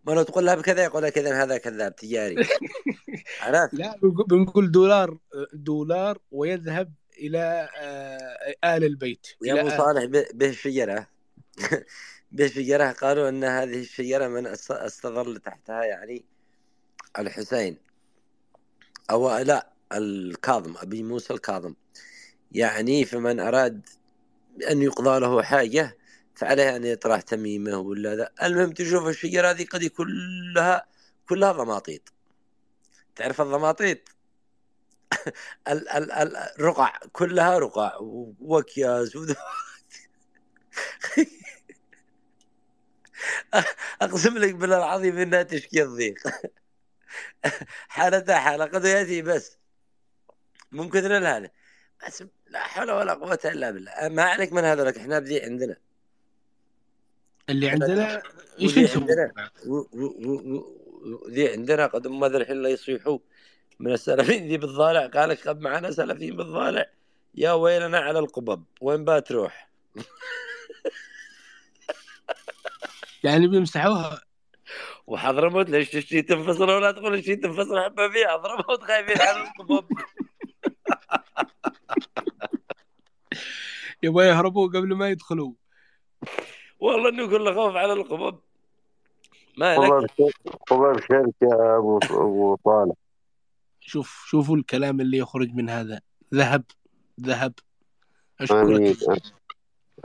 [0.05, 2.35] ما لو تقول لها بكذا يقول لك اذا هذا كذاب تجاري.
[3.41, 5.17] عرفت؟ لا بنقول- دولار
[5.53, 10.51] دولار ويذهب إلى آه، آل البيت يا أبو صالح به به
[12.39, 16.25] شجره قالوا إن هذه الشجرة من است- أستظل تحتها يعني
[17.19, 17.77] الحسين.
[19.11, 21.75] أو لا الكاظم أبي موسى الكاظم.
[22.51, 23.89] يعني فمن أراد
[24.69, 25.97] أن يقضى له حاجة
[26.35, 28.29] فعليه أن يطرح تميمه ولا ذا.
[28.43, 30.85] المهم تشوف الشجرة هذه قد كلها
[31.29, 32.13] كلها ضماطيط.
[33.15, 33.99] تعرف الضماطيط؟
[35.71, 37.97] ال ال ال رقع كلها رقع
[38.39, 39.17] واكياس
[44.01, 46.17] أقسم لك بالله العظيم إنها تشكي الضيق.
[47.87, 49.57] حالتها حالة قد يأتي بس.
[50.71, 51.49] من كثر هذا
[52.07, 53.91] بس لا حول ولا قوة إلا بالله.
[54.09, 55.77] ما عليك من هذا لك إحنا بذي عندنا.
[57.49, 58.21] اللي عندنا
[58.59, 59.31] إيش؟ عندنا.
[61.29, 61.87] ذي عندنا.
[61.87, 63.19] قد ما الحين لا يصيحوا.
[63.79, 65.07] من السلفيين ذي بالضالع.
[65.07, 66.85] قال لك قد معنا سلفيين بالضالع.
[67.35, 68.63] يا ويلنا على القبب.
[68.81, 69.69] وين بتروح
[73.23, 74.21] يعني بيمسحوها.
[75.07, 79.85] وحضرموت ليش تشتي تنفصل ولا تقول تشتي تنفصل حبة فيها؟ حضرموت خايفين على القبب
[84.03, 85.53] يبغى يهربوا قبل ما يدخلوا.
[86.79, 88.39] والله إنه كله خوف على القبب.
[89.57, 90.07] ما والله
[90.71, 92.93] بخيرك يا أبو أبو طالب.
[93.79, 96.01] شوف شوفوا الكلام اللي يخرج من هذا.
[96.33, 96.63] ذهب
[97.21, 97.53] ذهب.
[98.41, 98.97] أشكرك.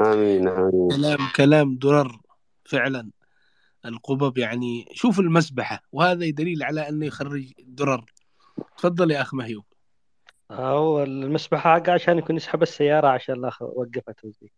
[0.00, 0.88] آمين آمين آمين.
[0.88, 2.20] كلام كلام درر.
[2.66, 3.10] فعلا
[3.84, 8.04] القبب يعني شوف المسبحة وهذا دليل على أنه يخرج درر.
[8.78, 9.64] تفضل يا أخ مهيوب
[10.50, 14.50] هو المسبحة حقه عشان يكون يسحب السيارة عشان لا وقفت وزي.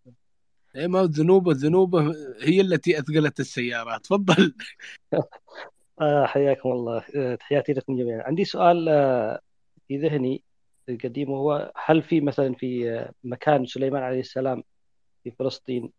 [0.76, 1.96] إيه ما الذنوب الذنوب
[2.42, 4.54] هي التي أثقلت السيارات تفضل.
[6.00, 7.04] آه حياكم الله.
[7.16, 8.22] آه، تحياتي لكم جميعا.
[8.22, 9.40] عندي سؤال آه،
[9.88, 10.42] في ذهني
[11.04, 14.62] قديم وهو هل في مثلا في آه، مكان سليمان عليه السلام
[15.24, 15.92] في فلسطين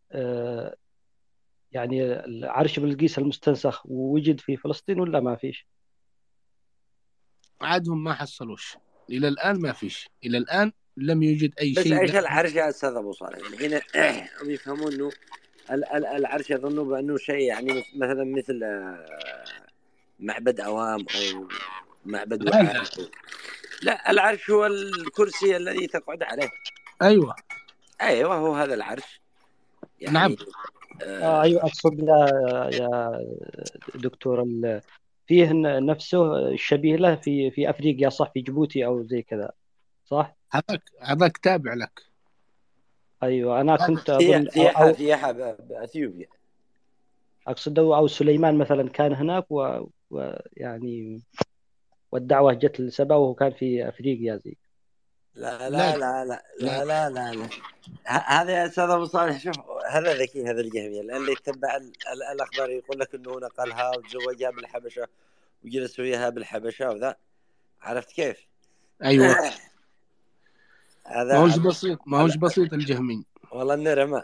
[1.71, 5.67] يعني عرش بلقيس المستنسخ وجد في فلسطين ولا ما فيش؟
[7.61, 8.77] عادهم ما حصلوش.
[9.09, 10.09] إلى الآن ما فيش.
[10.23, 13.73] إلى الآن لم يوجد أي بس شيء إيش لا- العرش يا أستاذ أبو صالح الحين
[14.41, 15.11] هم يفهمون إنه
[15.71, 19.05] ال- ال- العرش يظنوا بأنه شيء يعني مثلا مثل آه،
[20.19, 21.47] معبد اوام أو
[22.05, 22.83] معبد لا
[23.81, 26.49] لا العرش هو الكرسي الذي تقعد عليه.
[27.01, 27.35] أيوه.
[28.01, 29.21] أيوه هو هذا العرش.
[29.99, 30.35] يعني نعم.
[31.03, 33.21] آه أيوه أقصد يا يا
[33.95, 34.81] دكتور ال-
[35.27, 39.51] فيه نفسه شبيه له في في أفريقيا صح؟ في جيبوتي أو زي كذا
[40.05, 42.01] صح؟ هذاك هذاك تابع لك.
[43.23, 46.27] أيوه أنا كنت في أظن في في ب- باثيوبيا
[47.47, 51.21] أقصد أو أو سليمان مثلا كان هناك و- ويعني
[52.11, 54.55] والدعوة جت لسبا وهو كان في أفريقيا زي
[55.39, 57.49] لا لا لا لا لا لا لا, لا.
[58.41, 59.55] هذا يا أستاذ أبو صالح شوف
[59.89, 61.79] هذا ذكي هذا الجهمي اللي يتبع
[62.33, 65.07] الأخبار يقول لك إنه نقلها وتزوجها بالحبشة
[65.65, 67.15] وجلس وياها بالحبشة وذا.
[67.81, 68.37] عرفت كيف؟
[69.03, 69.27] أيوه.
[71.05, 74.23] هذا ما هوش بسيط ما هوش بسيط الجهمي والله انه رمى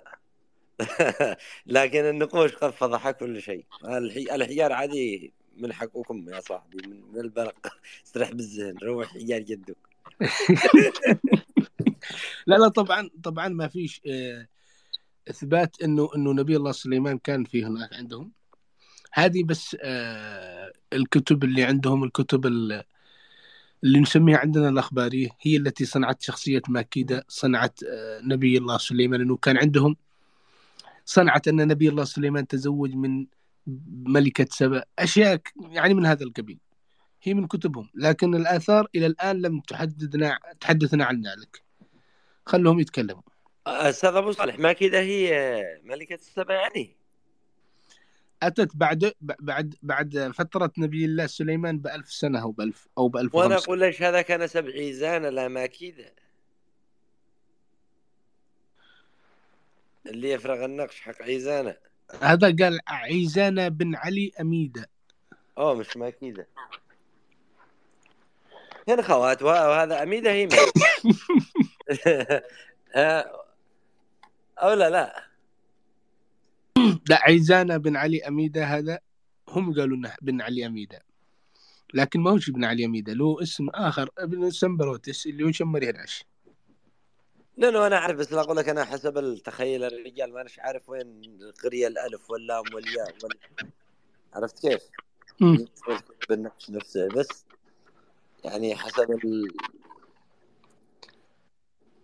[1.66, 3.66] لكن النقوش قد فضح كل شيء.
[3.86, 7.68] الحجار عادي من حقكم يا صاحبي من البرق.
[8.06, 9.95] استرح بالزين روح حجار جدك.
[12.48, 14.48] لا لا طبعا طبعا ما فيش آه،
[15.30, 18.32] إثبات إنه إنه نبي الله سليمان كان في هناك عندهم.
[19.14, 22.84] هذه بس آه، الكتب اللي عندهم الكتب ال-
[23.84, 29.38] اللي نسميها عندنا الأخبارية هي التي صنعت شخصية ماكيدة صنعت آه، نبي الله سليمان أنه
[29.38, 29.96] كان عندهم.
[31.06, 33.26] صنعت أن نبي الله سليمان تزوج من
[34.06, 36.60] ملكة سبأ أشياء ك- يعني من هذا القبيل.
[37.24, 41.64] هي من كتبهم لكن الآثار إلى الآن لم تحدثنا تحدثنا عن ذلك.
[42.46, 43.22] خلهم يتكلموا.
[43.68, 46.96] أستاذ أبو صالح ما كذا هي ملكة السبع يعني
[48.44, 53.48] أتت بعد بعد بعد فترة نبي الله سليمان بألف سنة أو بألف أو بألف وأنا
[53.48, 56.12] وخمسة أقول ليش هذا كان سبع عيزان لا ما كذا
[60.06, 61.76] اللي يفرغ النقش حق عيزانه
[62.22, 64.90] هذا قال عيزانة بن علي أميدة.
[65.58, 66.46] أوه مش ما كذا
[68.88, 70.54] هنا خوات وهذا أميدة هي من
[72.96, 73.46] آه،
[74.58, 75.26] أو لا لا
[77.10, 79.00] لا عيزانة بن علي أميدة هذا
[79.50, 81.02] هم قالوا إنه بن علي أميدة
[81.94, 86.26] لكن ما هوش ابن علي أميدة له اسم آخر ابن سمبروتس اللي هو شمر يرعش
[87.58, 91.22] لأنه أنا أعرف بس لا أقول لك أنا حسب التخيل الرجال ما اناش عارف وين
[91.42, 93.38] القريه الألف واللام والياء وال...
[94.34, 94.82] عرفت كيف؟
[95.40, 95.66] مم.
[96.30, 97.46] بالنقش نفسه بس
[98.46, 99.48] يعني حسب ال...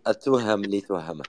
[0.08, 1.24] التوهم اللي توهمه.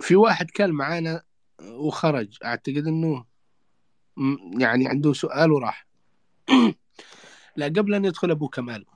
[0.00, 1.22] في واحد كان معانا
[1.62, 3.24] وخرج أعتقد أنه
[4.16, 5.86] م- يعني عنده سؤال وراح.
[7.56, 8.86] لا قبل أن يدخل أبو كمال.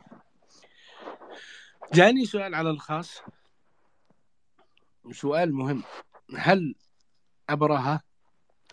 [1.94, 3.20] جاني سؤال على الخاص.
[5.12, 5.82] سؤال مهم.
[6.36, 6.74] هل
[7.48, 8.00] أبرهة؟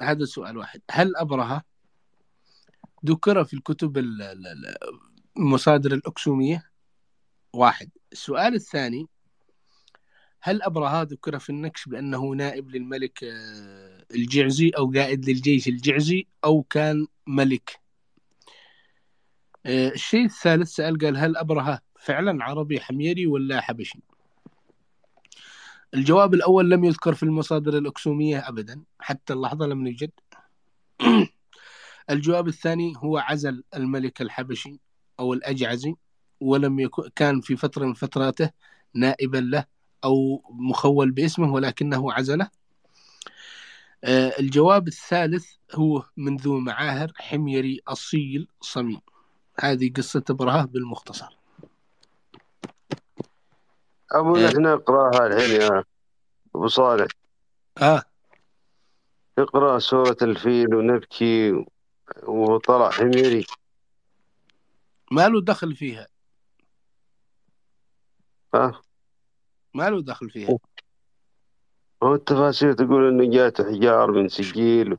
[0.02, 0.82] هذا سؤال واحد.
[0.92, 1.64] هل أبرهة
[3.06, 4.76] ذكر في الكتب ال- ال- ال-
[5.38, 6.72] المصادر الأكسومية؟
[7.54, 7.90] واحد.
[8.12, 9.08] السؤال الثاني
[10.42, 16.64] هل أبرهة ذكر في النكش بأنه نائب للملك آه، الجعزي أو قائد للجيش الجعزي أو
[16.64, 17.80] كان ملك؟
[19.66, 24.00] آه، الشيء الثالث سأل قال هل أبرهة فعلا عربي حميري ولا حبشي؟
[25.94, 30.12] الجواب الأول لم يذكر في المصادر الأكسومية أبدا حتى اللحظة لم يوجد
[32.10, 34.80] الجواب الثاني هو عزل الملك الحبشي
[35.20, 35.96] أو الأجعزي
[36.42, 38.52] ولم يكن كان في فترة من فتراته
[38.94, 39.66] نائبا له
[40.04, 42.50] أو مخول باسمه ولكنه عزله.
[44.04, 45.46] آه، الجواب الثالث
[45.76, 49.02] هو من ذو معاهر حميري أصيل صميم.
[49.60, 51.38] هذه قصة إبرهة بالمختصر.
[54.12, 54.48] أبو آه.
[54.48, 55.84] نحن نقراها الحين يا
[56.56, 57.08] أبو صالح.
[57.82, 58.04] آه.
[59.38, 61.66] اقرأ سورة الفيل ونبكي
[62.24, 63.46] وطلع حميري
[65.12, 66.08] ما له دخل فيها.
[68.54, 68.82] ها؟
[69.74, 70.58] ما له دخل فيها.
[72.04, 74.98] هو التفاسير تقول إنه جات حجار من سجيل.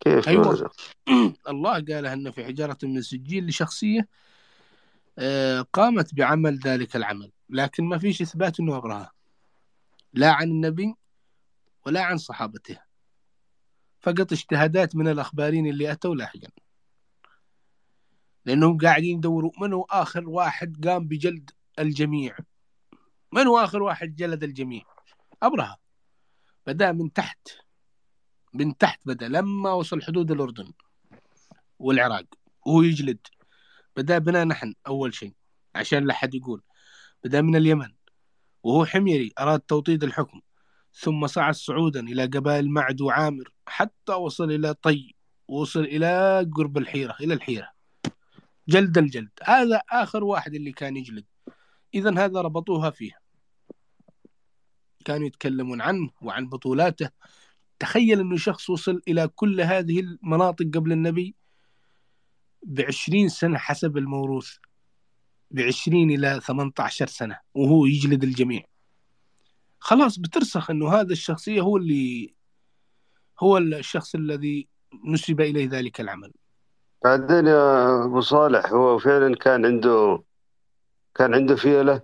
[0.00, 0.70] كيف أيوة؟
[1.48, 4.08] الله قال أن في حجارة من سجيل لشخصية
[5.18, 7.32] آه، قامت بعمل ذلك العمل.
[7.50, 9.10] لكن ما فيش إثبات أنه أبرهة
[10.12, 10.94] لا عن النبي
[11.86, 12.78] ولا عن صحابته.
[14.00, 16.48] فقط اجتهادات من الأخبارين اللي أتوا لاحقا.
[18.44, 22.36] لأنهم قاعدين يدوروا من هو آخر واحد قام بجلد الجميع.
[23.32, 24.82] من هو آخر واحد جلد الجميع؟
[25.42, 25.78] أبرهة.
[26.66, 27.48] بدأ من تحت.
[28.54, 30.72] من تحت بدأ لما وصل حدود الأردن
[31.78, 32.24] والعراق
[32.66, 33.26] وهو يجلد.
[33.96, 35.34] بدأ بنا نحن أول شيء
[35.74, 36.62] عشان لا حد يقول.
[37.24, 37.92] بدأ من اليمن
[38.62, 40.40] وهو حميري أراد توطيد الحكم.
[40.92, 45.14] ثم صعد صعودا إلى قبائل معد وعامر حتى وصل إلى طي
[45.48, 47.70] وصل إلى قرب الحيرة إلى الحيرة.
[48.68, 49.30] جلد الجلد.
[49.42, 51.24] هذا آخر واحد اللي كان يجلد.
[51.94, 53.12] إذا هذا ربطوها فيه.
[55.04, 57.10] كانوا يتكلمون عنه وعن بطولاته.
[57.78, 61.34] تخيل أنه شخص وصل إلى كل هذه المناطق قبل النبي
[62.62, 64.56] بعشرين سنة حسب الموروث.
[65.50, 68.69] بعشرين إلى ثمانية عشر سنة وهو يجلد الجميع.
[69.80, 72.34] خلاص بترسخ أنه هذا الشخصية هو اللي
[73.40, 74.68] هو الشخص الذي
[75.04, 76.32] نسب إليه ذلك العمل.
[77.04, 80.22] بعدين يا أبو صالح هو فعلا كان عنده
[81.14, 82.00] كان عنده فيلة؟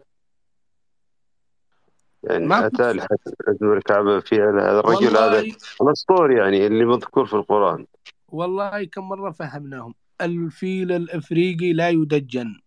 [2.22, 4.70] يعني ما لحجم الكعبة فيلة.
[4.70, 7.86] هذا الرجل هذا والله الأسطوري يعني اللي مذكور في القرآن.
[8.28, 9.94] والله كم مرة فهمناهم.
[10.20, 12.60] الفيل الأفريقي لا يدجن.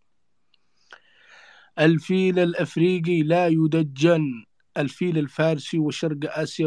[1.79, 4.45] الفيل الأفريقي لا يدجن.
[4.77, 6.17] الفيل الفارسي وشرق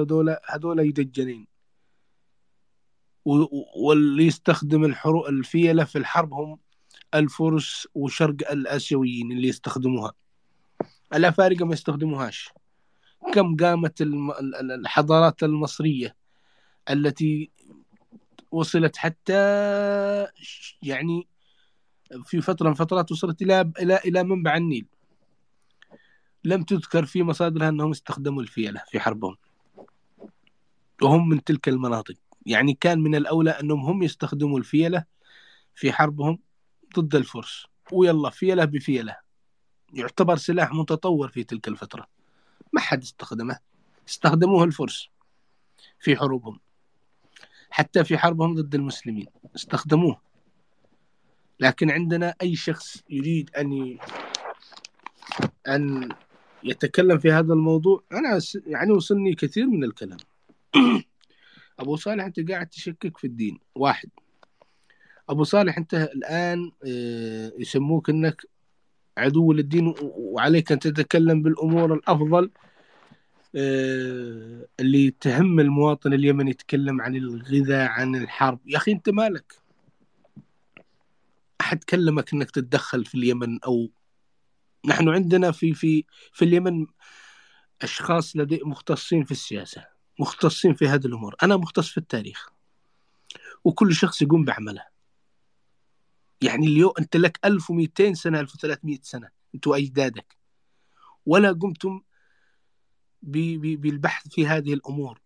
[0.03, 1.47] دول هذول يدجنين
[3.25, 6.59] و- واللي يستخدم الحرو الفيلة في الحرب هم
[7.15, 10.13] الفرس وشرق الآسيويين اللي يستخدموها.
[11.15, 12.49] الأفارقة ما يستخدموهاش.
[13.35, 14.03] كم قامت
[14.61, 16.17] الحضارات المصرية
[16.91, 17.51] التي
[18.51, 19.33] وصلت حتى
[20.83, 21.29] يعني
[22.25, 24.87] في فترة من فترات وصلت إلى إلى إلى منبع النيل.
[26.45, 29.37] لم تذكر في مصادرها أنهم استخدموا الفيلة في حربهم.
[31.03, 32.15] وهم من تلك المناطق.
[32.47, 35.05] يعني كان من الأولى أنهم هم يستخدموا الفيلة
[35.75, 36.39] في حربهم
[36.99, 37.67] ضد الفرس.
[37.93, 39.17] ويلا فيلة بفيلة.
[39.95, 42.07] يعتبر سلاح متطور في تلك الفترة.
[42.73, 43.59] ما حد استخدمه.
[44.09, 45.09] استخدموه الفرس
[46.01, 46.61] في حروبهم.
[47.71, 49.27] حتى في حربهم ضد المسلمين.
[49.57, 50.21] استخدموه.
[51.61, 53.99] لكن عندنا أي شخص يريد أن.
[55.69, 56.09] أن
[56.65, 60.19] يتكلم في هذا الموضوع أنا س- يعني وصلني كثير من الكلام.
[61.81, 63.59] أبو صالح أنت قاعد تشكك في الدين.
[63.75, 64.09] واحد.
[65.29, 68.47] أبو صالح أنت الآن آه، يسموك أنك
[69.19, 72.51] عدو للدين وعليك أن تتكلم بالأمور الأفضل
[73.57, 78.59] آه، اللي تهم المواطن اليمني يتكلم عن الغذاء عن الحرب.
[78.67, 79.55] يا أخي أنت مالك؟
[81.61, 83.89] أحد كلمك أنك تتدخل في اليمن أو
[84.85, 86.87] نحن عندنا في في في اليمن
[87.83, 89.87] أشخاص لدي مختصين في السياسة
[90.21, 91.35] مختصين في هذه الأمور.
[91.43, 92.49] أنا مختص في التاريخ
[93.65, 94.87] وكل شخص يقوم بعمله.
[96.43, 100.37] يعني اليوم أنت لك 1200 سنة 1300 سنة أنت وأجدادك
[101.27, 102.01] ولا قمتم
[103.23, 105.21] بالبحث في هذه الأمور.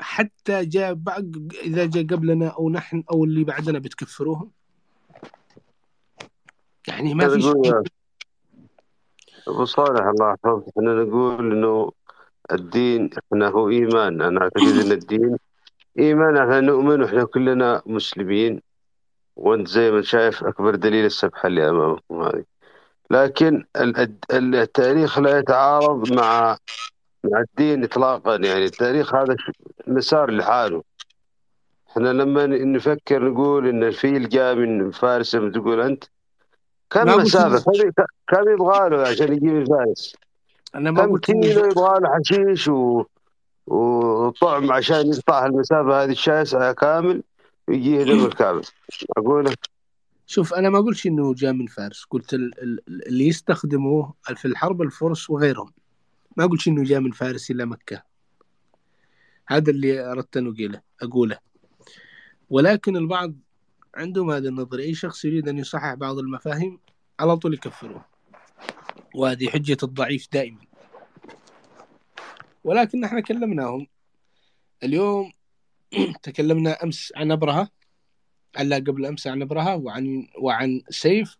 [0.00, 4.52] حتى جاء بعد إذا جاء قبلنا أو نحن أو اللي بعدنا بتكفروهم.
[6.88, 7.82] يعني ما في نقول شيء يا
[9.48, 11.92] أبو صالح الله يحفظك إحنا نقول إنه
[12.52, 14.22] الدين إحنا هو إيمان.
[14.22, 15.36] أنا أعتقد إن الدين
[15.98, 18.62] إيمان إحنا نؤمن وإحنا كلنا مسلمين.
[19.36, 22.44] وأنت زي ما شايف أكبر دليل السبحة اللي أمامكم هذه.
[23.10, 23.98] لكن ال-
[24.30, 26.56] ال- التاريخ لا يتعارض مع
[27.24, 28.36] مع الدين إطلاقا.
[28.36, 29.36] يعني التاريخ هذا
[29.86, 30.82] مسار لحاله.
[31.90, 36.04] إحنا لما نفكر نقول إن الفيل جاء من فارس تقول أنت
[36.90, 37.60] كم إنه
[38.28, 40.16] كم يبغى له عشان يجيب الفارس
[40.74, 43.04] أنا ما كم كيلو يبغى له حشيش و...
[43.66, 47.22] وطعم عشان يقطع المسافة هذه الشاسعة كامل
[47.68, 48.62] ويجي هدم الكعبة.
[49.16, 49.54] أقول
[50.26, 52.04] شوف أنا ما قلت إنه جاء من فارس.
[52.10, 55.72] قلت ال- ال- اللي يستخدموه في الحرب الفرس وغيرهم.
[56.36, 58.02] ما قلت إنه جاء من فارس إلى مكة.
[59.48, 60.80] هذا اللي أردت أن أقوله.
[61.02, 61.38] أقوله.
[62.50, 63.32] ولكن البعض
[63.96, 66.78] عندهم هذا النظرية أي شخص يريد أن يصحح بعض المفاهيم
[67.20, 68.04] على طول يكفروه.
[69.14, 70.60] وهذه حجة الضعيف دائما.
[72.64, 73.86] ولكن نحن كلمناهم.
[74.82, 75.32] اليوم
[76.22, 77.68] تكلمنا أمس عن أبرهة.
[78.60, 81.38] ألا قبل أمس عن أبرهة وعن وعن سيف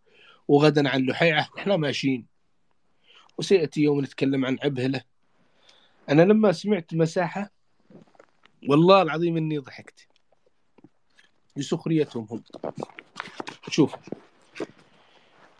[0.48, 1.48] وغدا عن لحيعة.
[1.58, 2.26] إحنا ماشيين.
[3.38, 5.02] وسيأتي يوم نتكلم عن عبهلة.
[6.08, 7.50] أنا لما سمعت مساحة
[8.68, 10.15] والله العظيم إني ضحكت.
[11.56, 12.42] لسخريتهم هم.
[13.70, 13.96] شوف.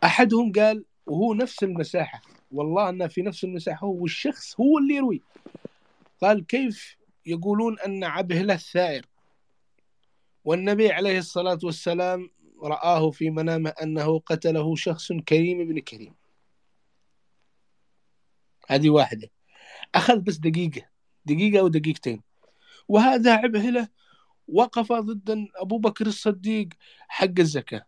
[0.04, 2.22] أحدهم قال وهو نفس المساحة.
[2.52, 5.22] والله أنه في نفس المساحة هو والشخص هو اللي يروي.
[6.22, 9.06] قال كيف يقولون أن عبهلة الثائر؟
[10.44, 12.30] والنبي عليه الصلاة والسلام
[12.62, 16.14] رآه في منامة أنه قتله شخص كريم ابن كريم.
[18.68, 19.30] هذه واحدة.
[19.94, 20.82] أخذ بس دقيقة.
[21.24, 22.22] دقيقة أو دقيقتين.
[22.88, 23.88] وهذا عبهلة
[24.48, 26.68] وقف ضد أبو بكر الصديق
[27.08, 27.86] حق الزكاة.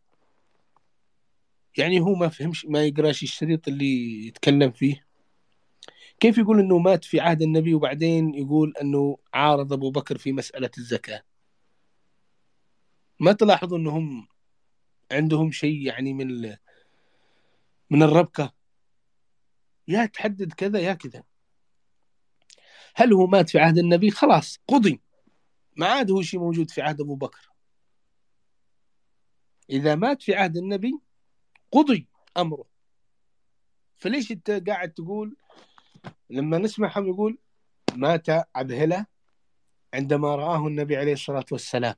[1.78, 5.06] يعني هو ما فهمش ما يقراش الشريط اللي يتكلم فيه.
[6.20, 10.70] كيف يقول إنه مات في عهد النبي وبعدين يقول إنه عارض أبو بكر في مسألة
[10.78, 11.22] الزكاة؟
[13.20, 14.28] ما تلاحظوا إنهم
[15.12, 16.56] عندهم شيء يعني من
[17.90, 18.52] من الربكة؟
[19.88, 21.22] يا تحدد كذا يا كذا.
[22.94, 25.00] هل هو مات في عهد النبي؟ خلاص قضي.
[25.78, 27.50] ما عاد هو شيء موجود في عهد أبو بكر.
[29.70, 30.98] إذا مات في عهد النبي
[31.72, 32.64] قضي أمره.
[33.96, 35.36] فليش أنت قاعد تقول
[36.30, 37.38] لما نسمعهم يقول
[37.94, 39.06] مات عبهلة
[39.94, 41.94] عندما رآه النبي عليه الصلاة والسلام.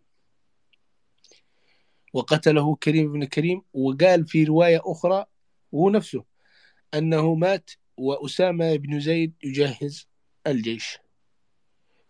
[2.13, 5.27] وقتله كريم بن كريم وقال في رواية أخرى
[5.73, 6.25] وهو نفسه
[6.95, 10.09] أنه مات وأسامة بن زيد يجهز
[10.47, 10.99] الجيش.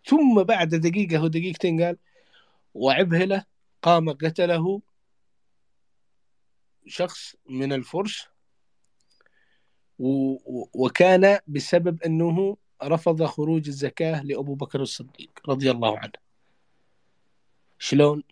[0.04, 1.96] ثم بعد دقيقة ودقيقتين قال
[2.74, 3.44] وعبهلة
[3.82, 4.82] قام قتله
[6.86, 8.28] شخص من الفرس
[10.74, 16.12] وكان بسبب أنه رفض خروج الزكاة لأبو بكر الصديق رضي الله عنه.
[17.78, 18.22] شلون؟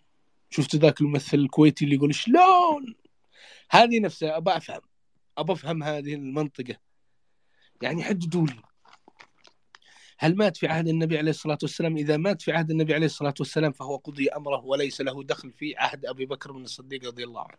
[0.49, 2.95] شفت ذاك الممثل الكويتي اللي يقول شلون؟
[3.69, 4.81] هذه نفسها أبى أفهم
[5.37, 6.75] أبى أفهم هذه المنطقة.
[7.81, 8.68] يعني حددوا لي.
[10.21, 13.33] هل مات في عهد النبي عليه الصلاة والسلام؟ إذا مات في عهد النبي عليه الصلاة
[13.39, 17.41] والسلام فهو قضي أمره وليس له دخل في عهد أبي بكر بن الصديق رضي الله
[17.41, 17.57] عنه.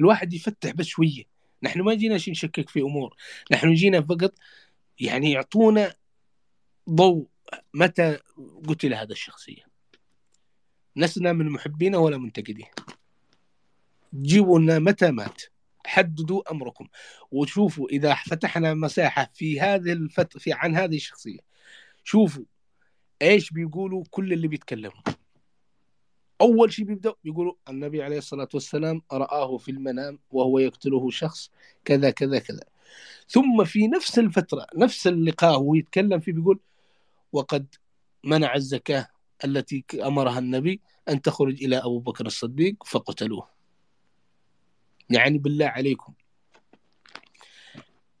[0.00, 1.24] الواحد يفتح بس شوية.
[1.62, 3.16] نحن ما جينا شي نشكك في أمور.
[3.50, 4.34] نحن جينا فقط
[5.00, 5.94] يعني يعطونا
[6.90, 7.26] ضوء
[7.74, 8.18] متى
[8.68, 9.62] قتل هذا الشخصية.
[10.96, 12.70] لسنا من محبينه ولا منتقديه
[14.14, 15.42] جيبوا لنا متى مات.
[15.86, 16.88] حددوا أمركم.
[17.30, 20.38] وشوفوا إذا فتحنا مساحة في هذه الفت...
[20.38, 21.49] في عن هذه الشخصية.
[22.04, 22.44] شوفوا
[23.22, 25.02] إيش بيقولوا كل اللي بيتكلموا.
[26.40, 31.50] أول شيء بيبداوا بيقولوا النبي عليه الصلاة والسلام رآه في المنام وهو يقتله شخص
[31.84, 32.64] كذا كذا كذا.
[33.28, 36.60] ثم في نفس الفترة نفس اللقاء هو يتكلم فيه بيقول
[37.32, 37.74] وقد
[38.24, 39.08] منع الزكاة
[39.44, 43.48] التي أمرها النبي أن تخرج إلى أبو بكر الصديق فقتلوه.
[45.10, 46.12] يعني بالله عليكم.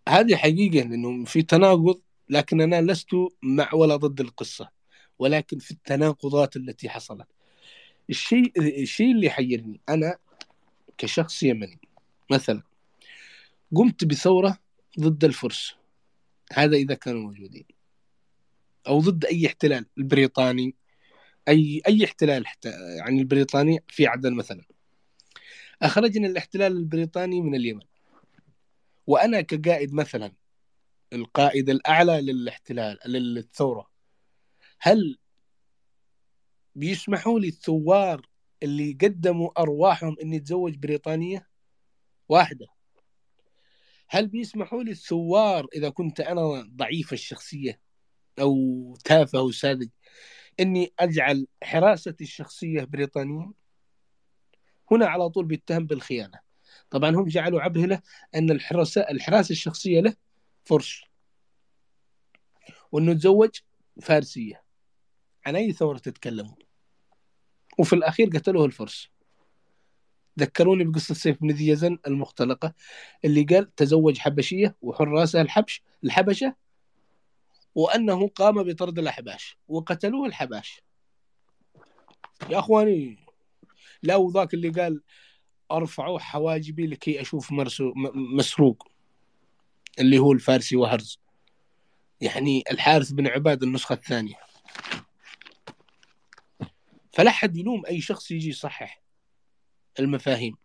[0.08, 2.00] هذه حقيقة لأنه في تناقض
[2.30, 3.08] لكن أنا لست
[3.42, 4.70] مع ولا ضد القصة
[5.18, 7.26] ولكن في التناقضات التي حصلت.
[8.10, 8.52] الشيء
[8.82, 10.16] الشيء اللي يحيرني أنا
[10.98, 11.80] كشخص يمني.
[12.30, 12.62] مثلا
[13.76, 14.58] قمت بثورة
[15.00, 15.74] ضد الفرس.
[16.52, 17.64] هذا إذا كانوا موجودين.
[18.86, 20.74] أو ضد أي احتلال البريطاني.
[21.48, 24.64] أي أي احتلال حتى يعني البريطاني في عدن مثلا.
[25.82, 27.82] أخرجنا الاحتلال البريطاني من اليمن.
[29.06, 30.32] وأنا كقائد مثلا
[31.12, 33.90] القائد الأعلى للاحتلال للثورة.
[34.80, 35.18] هل
[36.74, 38.26] بيسمحوا لي الثوار
[38.62, 41.48] اللي قدموا أرواحهم إني أتزوج بريطانية
[42.28, 42.66] واحدة؟
[44.08, 47.80] هل بيسمحوا لي الثوار إذا كنت أنا ضعيف الشخصية
[48.40, 49.88] أو تافه وساذج
[50.60, 53.52] إني أجعل حراستي الشخصية بريطانية
[54.90, 56.38] هنا على طول بيتهم بالخيانة.
[56.90, 58.02] طبعا هم جعلوا عبهلة
[58.34, 60.16] أن الحراسة الحراسة الشخصية له
[60.64, 61.02] فرس
[62.92, 63.50] وأنه تزوج
[64.02, 64.62] فارسية.
[65.46, 66.56] عن أي ثورة تتكلمون
[67.78, 69.08] وفي الأخير قتلوه الفرس.
[70.38, 72.74] ذكروني بقصة سيف بن ذي يزن المختلقة
[73.24, 76.54] اللي قال تزوج حبشية وحراسها الحبش الحبشة
[77.74, 80.82] وأنه قام بطرد الأحباش وقتلوه الحباش.
[82.50, 83.18] يا أخواني
[84.02, 85.02] لا وذاك اللي قال
[85.72, 87.20] أرفعوا حواجبي لكي
[87.96, 88.89] م- مسروق.
[90.00, 91.20] اللي هو الفارسي وهرز.
[92.20, 94.34] يعني الحارث بن عباد النسخة الثانية.
[97.12, 99.02] فلا حد يلوم أي شخص يجي يصحح
[99.98, 100.56] المفاهيم.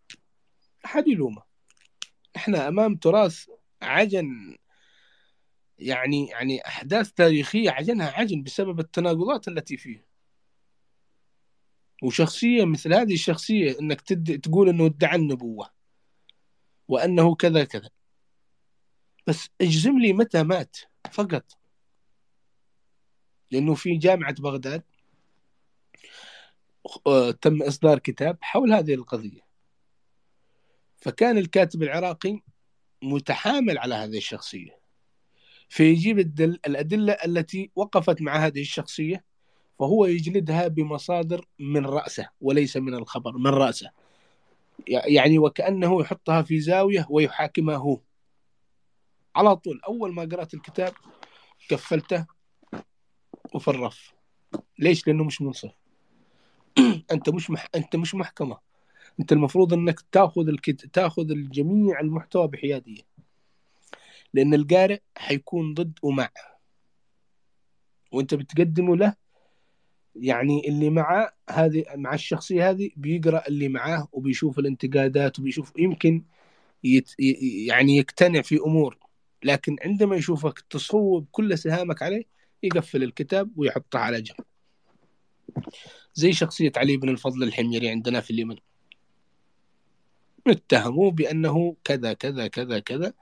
[0.86, 1.44] أحد يلومه.
[2.36, 3.46] إحنا أمام تراث
[3.82, 4.58] عجن
[5.80, 10.06] يعني يعني أحداث تاريخية عجنها عجن بسبب التناقضات التي فيه.
[12.04, 14.42] وشخصية مثل هذه الشخصية إنك تد...
[14.42, 15.70] تقول إنه ادعى النبوة.
[16.88, 17.90] وأنه كذا كذا.
[19.28, 20.78] بس اجزم لي متى مات
[21.12, 21.58] فقط.
[23.52, 24.84] لأنه في جامعة بغداد
[27.08, 29.46] آه، تم إصدار كتاب حول هذه القضية.
[30.98, 32.40] فكان الكاتب العراقي
[33.04, 34.80] متحامل على هذه الشخصية.
[35.70, 36.60] فيجيب الدل...
[36.68, 39.24] الأدلة التي وقفت مع هذه الشخصية
[39.80, 43.92] فهو يجلدها بمصادر من رأسه وليس من الخبر من رأسه.
[44.88, 48.00] يعني وكأنه يحطها في زاوية ويحاكمها هو
[49.36, 50.94] على طول أول ما قرأت الكتاب
[51.72, 52.26] قفلته
[53.54, 54.14] وفي الرف
[54.80, 55.72] ليش؟ لأنه مش منصف.
[57.12, 57.68] أنت مش مح...
[57.76, 58.58] أنت مش محكمة.
[59.20, 60.86] أنت المفروض أنك تأخذ الكت...
[60.86, 63.02] تأخذ الجميع المحتوى بحيادية.
[64.34, 66.30] لأن القارئ حيكون ضد ومع.
[68.12, 69.16] وأنت بتقدمه له
[70.16, 76.24] يعني اللي معه هذه مع الشخصية هذه بيقرأ اللي معاه وبيشوف الانتقادات وبيشوف يمكن
[76.84, 77.12] يت
[77.68, 79.05] يعني يقتنع في أمور.
[79.46, 82.24] لكن عندما يشوفك تصوب كل سهامك عليه
[82.64, 84.46] يقفل الكتاب ويحطه على جنب.
[86.14, 88.56] زي شخصية علي بن الفضل الحميري عندنا في اليمن.
[90.48, 93.14] اتهموه بأنه كذا كذا كذا كذا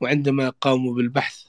[0.00, 1.44] وعندما قاموا بالبحث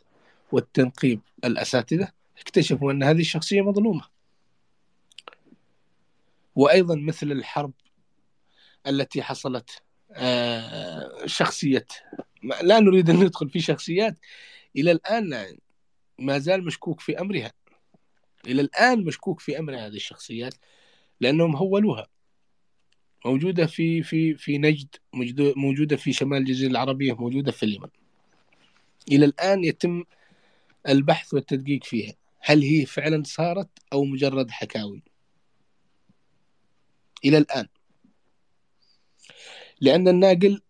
[0.51, 4.03] والتنقيب الأساتذة اكتشفوا أن هذه الشخصية مظلومة.
[6.55, 7.71] وأيضا مثل الحرب
[8.87, 9.69] التي حصلت
[10.11, 11.85] آه، شخصية
[12.43, 14.17] لا نريد أن ندخل في شخصيات.
[14.75, 15.57] إلى الآن
[16.19, 17.51] ما زال مشكوك في أمرها.
[18.47, 20.53] إلى الآن مشكوك في أمر هذه الشخصيات
[21.21, 22.07] لأنهم هولوها.
[23.25, 24.95] موجودة في في في نجد
[25.55, 27.89] موجودة في شمال الجزيرة العربية موجودة في اليمن.
[29.11, 30.03] إلى الآن يتم
[30.87, 32.13] البحث والتدقيق فيها.
[32.39, 35.03] هل هي فعلا صارت أو مجرد حكاوي؟
[37.25, 37.67] إلى الآن.
[39.81, 40.61] لأن الناقل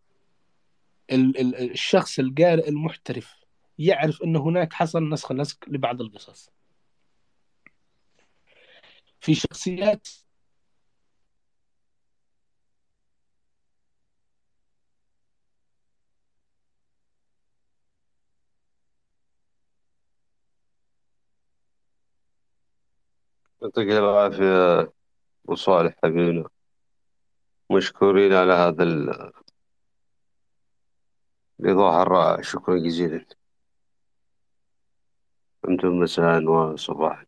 [1.12, 3.36] الشخص القارئ المحترف
[3.80, 6.52] يعرف أن هناك حصل نسخ لصق لبعض القصص.
[9.20, 10.08] في شخصيات
[23.62, 24.92] يعطيك العافية
[25.46, 26.50] وصالح حبيبنا.
[27.72, 28.84] مشكورين على هذا
[31.60, 32.42] الإيضاح الرائع.
[32.42, 33.26] شكرا جزيلا.
[35.70, 37.26] أنتم مساء وصباحا